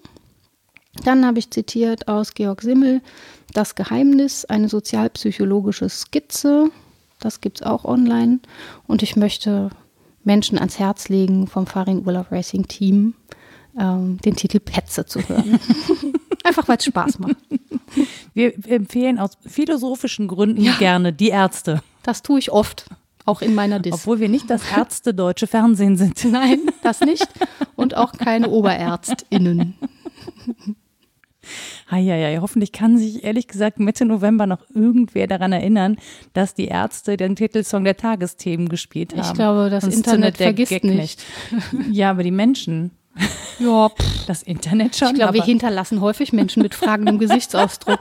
Dann 1.03 1.25
habe 1.25 1.39
ich 1.39 1.51
zitiert 1.51 2.07
aus 2.07 2.33
Georg 2.33 2.61
Simmel, 2.61 3.01
Das 3.53 3.75
Geheimnis, 3.75 4.45
eine 4.45 4.69
sozialpsychologische 4.69 5.89
Skizze. 5.89 6.69
Das 7.19 7.41
gibt 7.41 7.61
es 7.61 7.67
auch 7.67 7.85
online. 7.85 8.39
Und 8.85 9.03
ich 9.03 9.15
möchte 9.15 9.69
Menschen 10.23 10.57
ans 10.59 10.77
Herz 10.77 11.09
legen 11.09 11.47
vom 11.47 11.65
Farin 11.65 12.05
Urlaub 12.05 12.31
Racing 12.31 12.67
Team, 12.67 13.15
ähm, 13.79 14.17
den 14.23 14.35
Titel 14.35 14.59
Petze 14.59 15.05
zu 15.05 15.27
hören. 15.27 15.59
Einfach 16.43 16.67
weil 16.67 16.77
es 16.77 16.85
Spaß 16.85 17.19
macht. 17.19 17.37
Wir 18.33 18.53
empfehlen 18.67 19.19
aus 19.19 19.37
philosophischen 19.45 20.27
Gründen 20.27 20.63
gerne 20.77 21.13
die 21.13 21.29
Ärzte. 21.29 21.81
Das 22.03 22.21
tue 22.21 22.39
ich 22.39 22.51
oft, 22.51 22.85
auch 23.25 23.41
in 23.41 23.55
meiner 23.55 23.79
Dis. 23.79 23.93
Obwohl 23.93 24.19
wir 24.19 24.29
nicht 24.29 24.49
das 24.49 24.61
Ärzte 24.71 25.13
deutsche 25.13 25.47
Fernsehen 25.47 25.97
sind. 25.97 26.23
Nein, 26.31 26.59
das 26.83 27.01
nicht. 27.01 27.27
Und 27.75 27.95
auch 27.95 28.13
keine 28.13 28.49
OberärztInnen. 28.49 29.75
Heieiei, 31.89 32.37
hoffentlich 32.41 32.71
kann 32.71 32.97
sich 32.97 33.23
ehrlich 33.23 33.47
gesagt 33.47 33.79
Mitte 33.79 34.05
November 34.05 34.45
noch 34.45 34.63
irgendwer 34.73 35.27
daran 35.27 35.53
erinnern, 35.53 35.97
dass 36.33 36.53
die 36.53 36.65
Ärzte 36.65 37.15
den 37.17 37.35
Titelsong 37.35 37.83
der 37.83 37.95
Tagesthemen 37.95 38.67
gespielt 38.67 39.13
haben. 39.15 39.21
Ich 39.21 39.33
glaube, 39.33 39.69
das 39.69 39.83
Sonst 39.83 39.95
Internet 39.97 40.37
vergisst 40.37 40.69
Gag 40.71 40.83
nicht. 40.83 41.23
Ja, 41.89 42.11
aber 42.11 42.23
die 42.23 42.31
Menschen, 42.31 42.91
Ja, 43.59 43.89
pff. 43.89 44.25
das 44.25 44.43
Internet 44.43 44.95
schon. 44.95 45.09
ich 45.09 45.15
glaube, 45.15 45.35
wir 45.35 45.43
hinterlassen 45.43 46.01
häufig 46.01 46.33
Menschen 46.33 46.61
mit 46.61 46.75
fragendem 46.75 47.19
Gesichtsausdruck. 47.19 47.99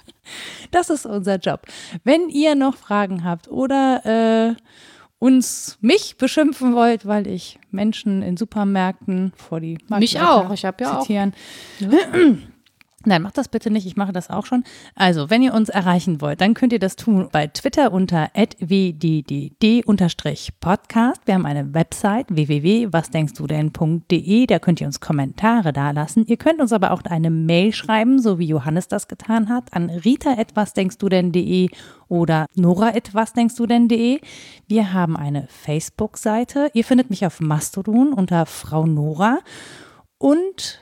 das 0.70 0.90
ist 0.90 1.04
unser 1.06 1.36
Job. 1.36 1.62
Wenn 2.04 2.28
ihr 2.28 2.54
noch 2.54 2.76
Fragen 2.76 3.24
habt 3.24 3.48
oder 3.48 4.54
äh, 4.54 4.62
uns, 5.18 5.78
mich 5.80 6.16
beschimpfen 6.16 6.74
wollt, 6.74 7.04
weil 7.04 7.26
ich 7.26 7.58
Menschen 7.70 8.22
in 8.22 8.36
Supermärkten 8.36 9.32
vor 9.36 9.60
die 9.60 9.78
Mich 9.88 10.14
Marktleiter 10.14 10.30
auch. 10.34 10.52
Ich 10.52 10.64
habe 10.64 10.84
ja 10.84 10.98
auch 10.98 11.00
zitieren. 11.02 11.32
Nein, 13.08 13.22
macht 13.22 13.38
das 13.38 13.48
bitte 13.48 13.70
nicht. 13.70 13.86
Ich 13.86 13.96
mache 13.96 14.12
das 14.12 14.28
auch 14.28 14.44
schon. 14.44 14.64
Also, 14.94 15.30
wenn 15.30 15.40
ihr 15.40 15.54
uns 15.54 15.70
erreichen 15.70 16.20
wollt, 16.20 16.42
dann 16.42 16.52
könnt 16.52 16.74
ihr 16.74 16.78
das 16.78 16.94
tun 16.94 17.30
bei 17.32 17.46
Twitter 17.46 17.90
unter 17.90 18.28
wddd-podcast. 18.34 19.62
Wir 21.24 21.32
haben 21.32 21.46
eine 21.46 21.72
Website 21.72 22.26
www.wasdenkstudenn.de. 22.28 24.46
Da 24.46 24.58
könnt 24.58 24.82
ihr 24.82 24.86
uns 24.86 25.00
Kommentare 25.00 25.72
dalassen. 25.72 26.26
Ihr 26.26 26.36
könnt 26.36 26.60
uns 26.60 26.74
aber 26.74 26.90
auch 26.90 27.00
eine 27.04 27.30
Mail 27.30 27.72
schreiben, 27.72 28.20
so 28.20 28.38
wie 28.38 28.46
Johannes 28.46 28.88
das 28.88 29.08
getan 29.08 29.48
hat, 29.48 29.72
an 29.72 29.88
rita.wasdenkstudenn.de 29.88 31.70
oder 32.08 32.44
nora.wasdenkstudenn.de. 32.56 34.20
Wir 34.66 34.92
haben 34.92 35.16
eine 35.16 35.46
Facebook-Seite. 35.48 36.68
Ihr 36.74 36.84
findet 36.84 37.08
mich 37.08 37.24
auf 37.24 37.40
Mastodon 37.40 38.12
unter 38.12 38.44
Frau 38.44 38.84
Nora. 38.84 39.38
Und 40.18 40.80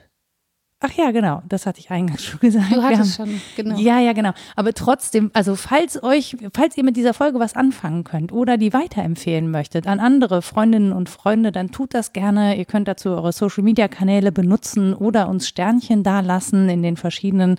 Ach 0.80 0.92
ja, 0.92 1.10
genau, 1.10 1.42
das 1.48 1.64
hatte 1.64 1.80
ich 1.80 1.90
eingangs 1.90 2.22
schon 2.24 2.38
gesagt. 2.40 2.70
Du 2.70 2.82
hattest 2.82 3.18
haben- 3.18 3.30
schon, 3.30 3.40
genau. 3.56 3.78
Ja, 3.78 3.98
ja, 3.98 4.12
genau. 4.12 4.32
Aber 4.56 4.74
trotzdem, 4.74 5.30
also 5.32 5.56
falls 5.56 6.02
euch, 6.02 6.36
falls 6.52 6.76
ihr 6.76 6.84
mit 6.84 6.96
dieser 6.96 7.14
Folge 7.14 7.40
was 7.40 7.56
anfangen 7.56 8.04
könnt 8.04 8.30
oder 8.30 8.58
die 8.58 8.74
weiterempfehlen 8.74 9.50
möchtet 9.50 9.86
an 9.86 10.00
andere 10.00 10.42
Freundinnen 10.42 10.92
und 10.92 11.08
Freunde, 11.08 11.50
dann 11.50 11.70
tut 11.70 11.94
das 11.94 12.12
gerne. 12.12 12.58
Ihr 12.58 12.66
könnt 12.66 12.88
dazu 12.88 13.08
eure 13.10 13.32
Social 13.32 13.64
Media 13.64 13.88
Kanäle 13.88 14.32
benutzen 14.32 14.92
oder 14.92 15.28
uns 15.28 15.48
Sternchen 15.48 16.02
dalassen 16.02 16.68
in 16.68 16.82
den 16.82 16.96
verschiedenen 16.98 17.56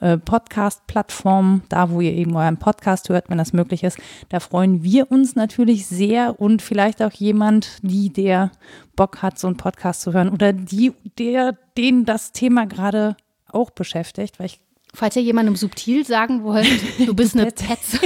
äh, 0.00 0.18
Podcast-Plattformen, 0.18 1.62
da 1.68 1.90
wo 1.90 2.00
ihr 2.00 2.12
eben 2.12 2.36
euren 2.36 2.58
Podcast 2.58 3.08
hört, 3.08 3.30
wenn 3.30 3.38
das 3.38 3.52
möglich 3.52 3.82
ist. 3.82 3.98
Da 4.28 4.40
freuen 4.40 4.82
wir 4.82 5.10
uns 5.10 5.36
natürlich 5.36 5.86
sehr 5.86 6.40
und 6.40 6.62
vielleicht 6.62 7.02
auch 7.02 7.12
jemand, 7.12 7.78
die 7.82 8.12
der 8.12 8.52
Bock 8.94 9.22
hat, 9.22 9.38
so 9.38 9.46
einen 9.46 9.56
Podcast 9.56 10.02
zu 10.02 10.12
hören 10.12 10.28
oder 10.28 10.52
die, 10.52 10.92
der, 11.18 11.56
den 11.76 12.04
das 12.04 12.32
Thema 12.32 12.66
gerade 12.66 13.16
auch 13.48 13.70
beschäftigt, 13.70 14.38
weil 14.38 14.46
ich 14.46 14.60
Falls 14.94 15.14
ihr 15.14 15.22
jemandem 15.22 15.56
subtil 15.56 16.06
sagen 16.06 16.42
wollt, 16.42 16.66
du 17.06 17.12
bist 17.12 17.36
eine 17.36 17.50
Petze, 17.52 17.98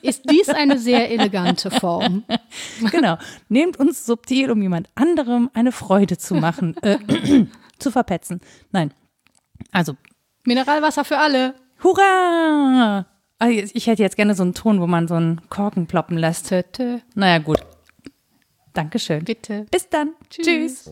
ist 0.00 0.22
dies 0.30 0.48
eine 0.48 0.78
sehr 0.78 1.10
elegante 1.10 1.70
Form. 1.70 2.24
genau. 2.90 3.18
Nehmt 3.50 3.78
uns 3.78 4.06
subtil, 4.06 4.50
um 4.50 4.62
jemand 4.62 4.88
anderem 4.94 5.50
eine 5.52 5.70
Freude 5.70 6.16
zu 6.16 6.34
machen, 6.34 6.76
äh, 6.82 6.98
zu 7.78 7.90
verpetzen. 7.90 8.40
Nein. 8.70 8.94
Also, 9.70 9.96
Mineralwasser 10.44 11.04
für 11.04 11.18
alle. 11.18 11.54
Hurra! 11.82 13.06
Ah, 13.38 13.48
Ich 13.48 13.86
hätte 13.86 14.02
jetzt 14.02 14.16
gerne 14.16 14.34
so 14.34 14.42
einen 14.42 14.54
Ton, 14.54 14.80
wo 14.80 14.86
man 14.86 15.08
so 15.08 15.14
einen 15.14 15.40
Korken 15.48 15.86
ploppen 15.86 16.16
lässt. 16.16 16.48
Töte. 16.48 17.02
Naja, 17.14 17.38
gut. 17.38 17.58
Dankeschön. 18.72 19.24
Bitte. 19.24 19.66
Bis 19.70 19.88
dann. 19.88 20.14
Tschüss. 20.30 20.84
Tschüss. 20.84 20.90